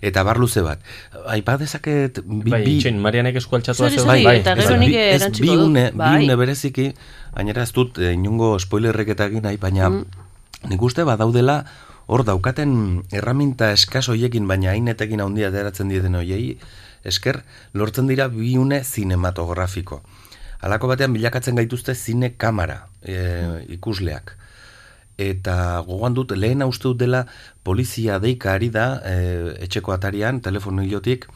Eta 0.04 0.22
bar 0.22 0.36
luze 0.38 0.60
bat. 0.60 0.80
Aipa 1.32 1.56
dezaket 1.56 2.20
bi, 2.24 2.50
Bai, 2.50 2.64
bi, 2.64 2.76
itxoin, 2.76 2.98
Marianek 3.00 3.36
eskualtxatua 3.40 3.88
Zuri, 3.88 3.96
zeu. 3.98 4.04
zuri, 4.04 4.24
bai, 4.24 4.36
eta 4.40 4.52
ez 4.52 4.66
gero 4.66 4.76
nik 4.80 4.92
erantziko 4.94 5.46
bi 5.52 5.56
une, 5.64 5.90
Bai. 5.94 6.18
bi 6.18 6.24
une 6.24 6.36
bereziki, 6.36 6.94
gainera 7.34 7.62
ez 7.62 7.72
dut 7.72 7.98
e, 7.98 8.12
inungo 8.12 8.58
spoilerrek 8.58 9.08
eta 9.16 9.26
egin 9.32 9.42
nahi, 9.42 9.56
baina 9.56 9.88
Mm. 9.90 10.04
nik 10.68 10.82
uste 10.82 11.04
badaudela 11.04 11.64
hor 12.06 12.24
daukaten 12.24 13.04
erraminta 13.12 13.72
eskas 13.72 14.08
hoiekin, 14.08 14.46
baina 14.48 14.70
hainetekin 14.72 15.20
handia 15.20 15.48
ateratzen 15.48 15.88
dieten 15.88 16.14
hoiei, 16.14 16.58
esker 17.04 17.42
lortzen 17.72 18.06
dira 18.06 18.28
bi 18.28 18.56
une 18.58 18.82
zinematografiko. 18.84 20.02
Halako 20.64 20.88
batean 20.88 21.12
bilakatzen 21.12 21.58
gaituzte 21.60 21.94
zine 21.94 22.32
kamera 22.40 22.86
e, 23.02 23.16
ikusleak. 23.76 24.32
Eta 25.20 25.82
gogoan 25.86 26.14
dut, 26.16 26.32
lehen 26.34 26.64
uste 26.64 26.88
dut 26.88 26.98
dela 27.02 27.26
polizia 27.62 28.16
deika 28.22 28.54
ari 28.56 28.70
da 28.72 28.86
e, 29.04 29.16
etxeko 29.66 29.92
atarian, 29.94 30.40
telefono 30.42 30.82
hilotik, 30.82 31.28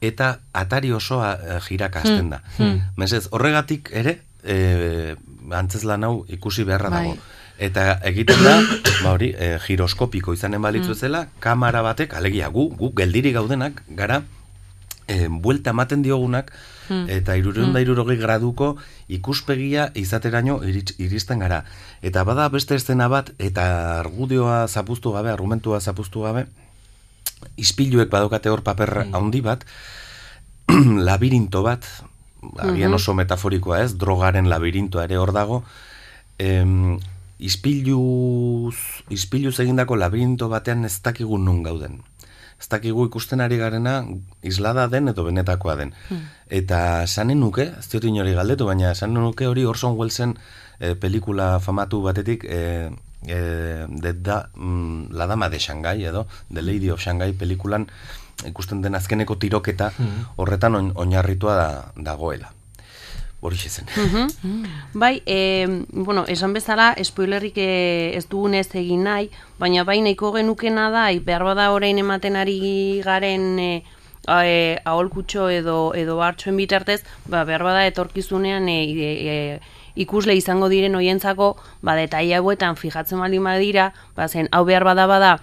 eta 0.00 0.38
atari 0.56 0.94
osoa 0.96 1.34
e, 1.36 1.58
jiraka 1.68 2.00
hasten 2.00 2.32
da. 2.32 2.40
Hmm. 2.56 2.80
Mesez, 2.96 3.26
horregatik 3.30 3.92
ere, 3.92 4.16
e, 4.42 5.14
antzeslan 5.52 6.08
hau 6.08 6.24
ikusi 6.32 6.64
beharra 6.64 6.90
Bai. 6.90 7.04
dago. 7.04 7.20
Eta 7.60 7.86
egiten 8.08 8.40
da, 8.42 8.56
ba 9.04 9.12
hori, 9.12 9.34
e, 9.36 9.52
giroskopiko 9.66 10.32
izanen 10.32 10.62
balitzu 10.64 10.94
Mm. 10.94 10.96
ezela, 10.96 11.26
kamera 11.44 11.82
batek, 11.84 12.16
alegia 12.16 12.48
gu, 12.48 12.70
gu 12.80 12.94
geldiri 12.96 13.36
gaudenak, 13.36 13.82
gara, 13.88 14.22
e, 15.06 15.26
buelta 15.28 15.76
ematen 15.76 16.02
diogunak, 16.02 16.54
Mm. 16.90 17.06
eta 17.08 17.36
irureunda 17.38 17.78
irurogei 17.80 18.16
graduko 18.18 18.72
ikuspegia 19.08 19.92
izateraino 19.94 20.58
iritz- 20.66 20.96
iristen 20.98 21.38
gara. 21.38 21.62
Eta 22.02 22.24
bada 22.26 22.48
beste 22.50 22.74
estena 22.74 23.06
bat, 23.08 23.30
eta 23.38 24.00
argudioa 24.00 24.66
zapuztu 24.66 25.12
gabe, 25.14 25.30
argumentua 25.30 25.78
zapuztu 25.80 26.26
gabe, 26.26 26.46
ispiluek 27.56 28.10
badokate 28.10 28.50
hor 28.50 28.64
paper 28.66 29.06
handi 29.12 29.40
bat, 29.40 29.62
labirinto 31.08 31.62
bat, 31.62 31.86
agian 32.58 32.94
oso 32.94 33.14
metaforikoa 33.14 33.82
ez, 33.84 33.94
drogaren 34.00 34.48
labirintoa 34.50 35.04
ere 35.06 35.16
hor 35.20 35.32
dago, 35.32 35.62
em, 36.38 36.98
ispiluz, 37.38 38.76
ispiluz 39.08 39.58
egindako 39.62 39.96
labirinto 39.96 40.48
batean 40.48 40.84
ez 40.84 40.98
dakigu 41.02 41.38
nun 41.38 41.62
gauden. 41.62 42.00
Ez 42.60 42.68
dakigu 42.68 43.06
ikusten 43.08 43.40
ari 43.40 43.56
garena 43.56 44.04
islada 44.42 44.86
den 44.88 45.08
edo 45.08 45.24
benetakoa 45.24 45.76
den. 45.76 45.94
Eta 46.50 47.06
sanen 47.06 47.40
nuke, 47.40 47.70
ez 47.78 47.86
diot 47.88 48.04
inori 48.04 48.34
galdetu, 48.36 48.66
baina 48.68 48.94
sanen 48.94 49.22
nuke 49.22 49.46
hori 49.48 49.64
Orson 49.64 49.96
Wellesen 49.96 50.36
e, 50.78 50.94
pelikula 50.94 51.58
famatu 51.60 52.02
batetik 52.04 52.44
e, 52.44 52.90
e, 53.26 53.38
de 53.88 54.12
da, 54.12 54.50
mm, 54.54 55.08
La 55.16 55.26
Dama 55.26 55.48
de 55.48 55.58
Shanghai 55.58 56.04
edo 56.04 56.26
The 56.52 56.60
Lady 56.62 56.90
of 56.90 57.00
Shanghai 57.00 57.32
pelikulan 57.32 57.88
ikusten 58.46 58.82
den 58.82 58.94
azkeneko 58.94 59.36
tiroketa 59.36 59.92
Mhm. 59.98 60.24
horretan 60.36 60.74
oin, 60.74 60.92
oinarritua 60.94 61.54
da, 61.56 61.92
dagoela. 61.96 62.52
Horixe 63.40 63.70
zen. 63.70 63.86
Mhm. 63.96 64.64
Bai, 64.92 65.22
e, 65.24 65.84
bueno, 65.92 66.26
esan 66.28 66.52
bezala, 66.52 66.94
spoilerrik 67.02 67.56
e, 67.56 68.12
ez 68.16 68.26
dugunez 68.28 68.68
egin 68.76 69.06
nahi, 69.08 69.30
baina 69.58 69.84
bai 69.88 70.00
nahiko 70.04 70.32
genukena 70.34 70.90
da, 70.92 71.06
behar 71.24 71.46
bada 71.48 71.70
orain 71.72 71.98
ematen 71.98 72.36
ari 72.36 73.00
garen 73.04 73.58
e, 73.58 73.70
e, 74.28 74.78
aholkutxo 74.84 75.48
edo, 75.48 75.94
edo 75.96 76.20
hartxoen 76.20 76.60
bitartez, 76.60 77.00
ba, 77.26 77.46
behar 77.48 77.64
bada 77.64 77.86
etorkizunean 77.88 78.68
e, 78.68 78.78
e, 78.92 79.38
ikusle 79.96 80.36
izango 80.36 80.68
diren 80.68 81.00
hoientzako, 81.00 81.54
ba, 81.80 81.96
detaile 81.96 82.36
hauetan 82.36 82.76
fijatzen 82.76 83.24
baldin 83.24 83.48
badira, 83.48 83.94
ba, 84.16 84.28
zen, 84.28 84.52
hau 84.52 84.66
behar 84.68 84.84
bada 84.84 85.08
bada, 85.08 85.38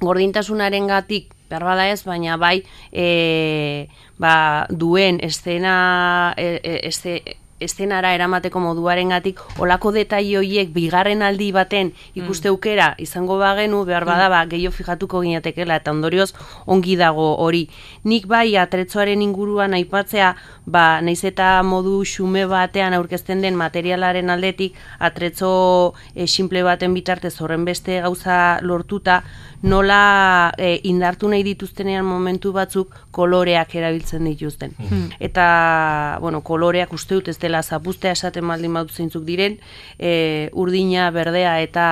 gordintasunaren 0.00 0.88
gatik, 0.88 1.35
behar 1.50 1.64
bada 1.64 1.88
ez, 1.90 2.02
baina 2.04 2.36
bai, 2.36 2.62
e, 2.92 3.88
ba, 4.18 4.66
duen 4.70 5.20
estena, 5.22 6.34
e, 6.36 6.80
este, 6.84 7.22
estenara 7.60 8.12
eramateko 8.14 8.60
moduarengatik 8.60 9.40
olako 9.64 9.92
detaile 9.94 10.36
horiek 10.40 10.72
bigarren 10.74 11.22
aldi 11.24 11.48
baten 11.56 11.92
ikuste 12.18 12.50
aukera 12.52 12.90
izango 13.00 13.38
bagenu 13.40 13.84
behar 13.88 14.04
bada 14.04 14.28
ba 14.28 14.42
gehiago 14.50 14.76
fijatuko 14.76 15.22
ginatekela 15.24 15.78
eta 15.80 15.90
ondorioz 15.90 16.32
ongi 16.66 16.96
dago 17.00 17.36
hori. 17.40 17.66
Nik 18.04 18.26
bai 18.28 18.56
atretzoaren 18.60 19.22
inguruan 19.22 19.74
aipatzea 19.74 20.34
ba 20.66 21.00
naiz 21.00 21.22
eta 21.24 21.62
modu 21.62 22.02
xume 22.04 22.44
batean 22.46 22.94
aurkezten 22.94 23.40
den 23.40 23.56
materialaren 23.56 24.30
aldetik 24.30 24.76
atretzo 24.98 25.94
e, 26.14 26.26
simple 26.26 26.62
baten 26.62 26.92
bitartez 26.94 27.40
horren 27.40 27.64
beste 27.64 28.00
gauza 28.02 28.58
lortuta 28.60 29.22
nola 29.62 30.52
e, 30.58 30.80
indartu 30.84 31.28
nahi 31.28 31.42
dituztenean 31.46 32.04
momentu 32.04 32.52
batzuk 32.52 32.94
koloreak 33.10 33.74
erabiltzen 33.74 34.24
dituzten. 34.28 34.74
Hmm. 34.78 35.08
Eta, 35.20 36.18
bueno, 36.20 36.42
koloreak 36.44 36.92
uste 36.92 37.16
dut 37.18 37.28
ez 37.32 37.38
dela 37.42 37.62
zapustea 37.62 38.12
esaten 38.12 38.46
baldin 38.48 38.74
badu 38.76 38.92
zeintzuk 38.92 39.24
diren, 39.24 39.58
e, 39.98 40.50
urdina, 40.52 41.10
berdea 41.10 41.60
eta 41.64 41.86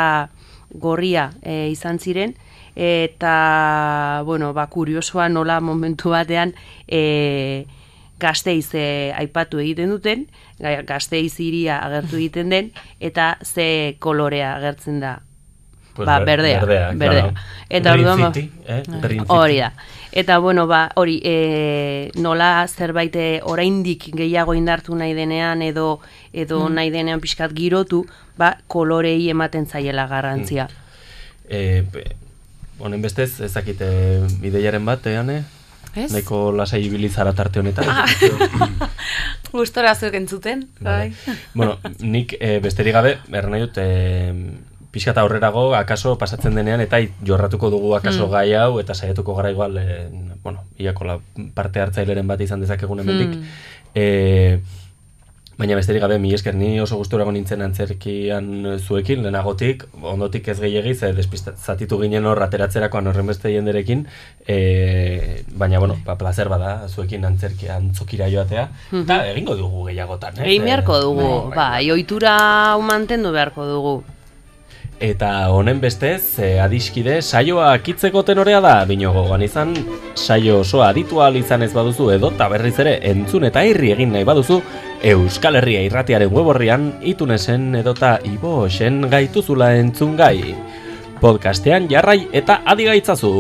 gorria 0.70 1.30
e, 1.42 1.68
izan 1.70 1.98
ziren, 1.98 2.34
eta, 2.74 4.22
bueno, 4.26 4.52
ba, 4.52 4.66
kuriosoa 4.66 5.28
nola 5.28 5.60
momentu 5.60 6.10
batean 6.10 6.54
e, 6.88 7.66
gazteiz 8.20 8.74
e, 8.74 9.12
aipatu 9.16 9.60
egiten 9.62 9.90
duten, 9.94 10.26
ga- 10.58 10.82
gazteiz 10.86 11.38
iria 11.40 11.78
agertu 11.84 12.18
egiten 12.18 12.50
den, 12.50 12.72
eta 13.00 13.36
ze 13.42 13.96
kolorea 14.00 14.56
agertzen 14.56 15.00
da 15.00 15.20
Pues 15.94 16.06
ba, 16.06 16.18
ber- 16.18 16.26
berdea, 16.26 16.60
berdea, 16.60 16.88
berdea. 16.92 17.20
claro. 17.22 17.34
Eta 17.68 17.92
Green 17.92 18.06
orduan, 18.08 18.32
City, 18.34 18.50
eh? 18.66 18.82
Green 18.86 19.20
City. 19.20 19.24
Hori 19.28 19.56
da. 19.58 19.72
Eta 20.12 20.38
bueno, 20.38 20.66
ba, 20.66 20.90
hori, 20.94 21.20
e, 21.24 22.10
nola 22.16 22.66
zerbait 22.68 23.14
e, 23.16 23.40
oraindik 23.42 24.10
gehiago 24.14 24.54
indartu 24.54 24.94
nahi 24.94 25.14
denean 25.14 25.62
edo 25.62 26.00
edo 26.32 26.68
Mm. 26.68 26.74
nahi 26.74 26.90
denean 26.90 27.20
pixkat 27.20 27.52
girotu, 27.54 28.04
ba, 28.36 28.58
kolorei 28.66 29.28
ematen 29.30 29.66
zaiela 29.66 30.06
garrantzia. 30.06 30.68
E, 31.48 31.82
be- 31.92 32.16
honen 32.78 33.02
bestez, 33.02 33.40
ez 33.40 33.52
dakite 33.54 33.86
bideiaren 34.40 34.84
bat, 34.84 35.06
ean, 35.06 35.30
eh? 35.30 35.42
Ez? 35.94 36.10
Nahiko 36.10 36.50
lasai 36.52 36.84
ibili 36.86 37.08
zara 37.08 37.32
tarte 37.32 37.60
honetan. 37.60 37.84
Ah. 37.88 38.06
Gustora 39.54 39.94
zuek 39.94 40.14
entzuten, 40.18 40.64
bai. 40.80 41.12
bueno, 41.54 41.78
nik 42.00 42.34
e, 42.40 42.58
besterik 42.58 42.92
gabe, 42.96 43.18
dut, 43.60 43.78
e, 43.78 44.32
pixka 44.94 45.10
eta 45.10 45.24
aurrerago, 45.26 45.66
akaso 45.74 46.14
pasatzen 46.20 46.54
denean, 46.54 46.80
eta 46.84 47.02
jorratuko 47.26 47.72
dugu 47.74 47.96
akaso 47.98 48.28
Mm. 48.28 48.30
gai 48.36 48.54
hau, 48.54 48.78
eta 48.80 48.94
saiatuko 48.94 49.34
gara 49.34 49.50
igual, 49.50 49.76
e, 49.78 50.08
bueno, 50.42 50.64
iako 50.78 51.04
la 51.04 51.18
parte 51.54 51.82
hartzaileren 51.82 52.26
bat 52.30 52.40
izan 52.40 52.62
dezakegun 52.62 53.02
hemendik. 53.02 53.36
Mm. 53.36 53.44
E, 53.94 54.04
baina 55.56 55.76
besterik 55.78 56.02
gabe, 56.02 56.18
mi 56.18 56.32
esker, 56.34 56.54
ni 56.58 56.80
oso 56.82 56.96
gustura 56.98 57.24
nintzen 57.30 57.62
antzerkian 57.62 58.78
zuekin, 58.80 59.22
lehenagotik, 59.22 59.84
ondotik 60.02 60.48
ez 60.50 60.56
gehiagiz, 60.60 60.96
e, 61.06 61.12
zatitu 61.54 61.98
ginen 62.00 62.26
hor 62.26 62.42
ateratzerakoan 62.42 63.06
horren 63.06 63.26
beste 63.30 63.52
jenderekin, 63.54 64.06
e, 64.46 65.44
baina, 65.54 65.78
bueno, 65.78 65.96
ba, 66.04 66.16
placer 66.18 66.50
bada, 66.50 66.88
zuekin 66.88 67.24
antzerki, 67.24 67.68
antzokira 67.70 68.26
joatea, 68.30 68.68
eta 69.04 69.20
egingo 69.30 69.54
dugu 69.54 69.86
gehiagotan, 69.90 70.40
eh? 70.40 70.48
Egin 70.48 70.66
beharko 70.66 70.98
dugu, 71.00 71.30
Bai, 71.50 71.56
bai, 71.56 71.90
ohitura 71.94 72.34
hau 72.72 72.82
mantendu 72.82 73.30
beharko 73.32 73.66
dugu. 73.70 73.94
Eta 75.02 75.48
honen 75.50 75.80
bestez, 75.82 76.38
e, 76.38 76.60
adiskide, 76.62 77.18
saioa 77.22 77.72
kitzeko 77.82 78.22
tenorea 78.22 78.60
da, 78.62 78.74
binogo 78.86 79.24
gogan 79.24 79.42
izan, 79.42 79.74
saio 80.14 80.60
osoa 80.62 80.92
aditual 80.92 81.36
izan 81.36 81.66
ez 81.66 81.72
baduzu 81.74 82.12
edo, 82.14 82.30
eta 82.36 82.48
berriz 82.52 82.76
ere, 82.84 82.94
entzun 83.10 83.48
eta 83.50 83.64
irri 83.66 83.90
egin 83.96 84.14
nahi 84.14 84.24
baduzu, 84.28 84.60
Euskal 85.04 85.58
Herria 85.58 85.82
irratiaren 85.84 86.30
weborrian, 86.32 86.86
itunesen 87.02 87.74
edota 87.82 88.16
iboxen 88.24 89.02
gaituzula 89.12 89.74
entzun 89.80 90.14
gai. 90.16 90.54
Podcastean 91.20 91.90
jarrai 91.90 92.22
eta 92.32 92.62
adigaitzazu. 92.64 93.34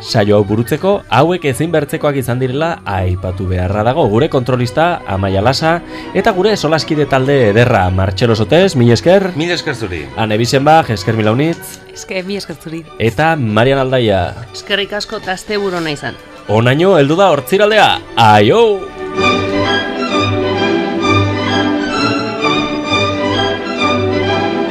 Saio 0.00 0.36
hau 0.36 0.44
burutzeko, 0.44 1.00
hauek 1.08 1.46
ezin 1.50 1.72
bertzekoak 1.72 2.18
izan 2.20 2.40
direla 2.42 2.76
aipatu 2.84 3.46
beharra 3.48 3.82
dago 3.86 4.04
gure 4.12 4.28
kontrolista 4.32 5.00
Amaia 5.06 5.42
Lasa 5.42 5.78
eta 6.14 6.32
gure 6.36 6.56
solaskide 6.56 7.06
talde 7.06 7.38
ederra 7.50 7.88
Martxelo 7.90 8.36
Sotes, 8.36 8.76
mil 8.76 8.92
esker. 8.92 9.32
Mil 9.36 9.50
esker 9.50 9.74
zuri. 9.74 10.04
Ane 10.16 10.38
Bisenbach, 10.38 10.90
esker 10.90 11.16
milaunitz. 11.16 11.80
Eske, 11.96 12.22
mi 12.22 12.36
eskertzuri. 12.36 12.82
Eta 12.98 13.34
Marian 13.36 13.80
Aldaia. 13.80 14.20
Eskerrik 14.52 14.92
asko 14.98 15.22
eta 15.22 15.32
asteburu 15.32 15.80
izan. 15.88 16.14
Onaino 16.48 16.98
heldu 16.98 17.16
da 17.16 17.30
hortziraldea. 17.32 17.88
Aio! 18.16 18.95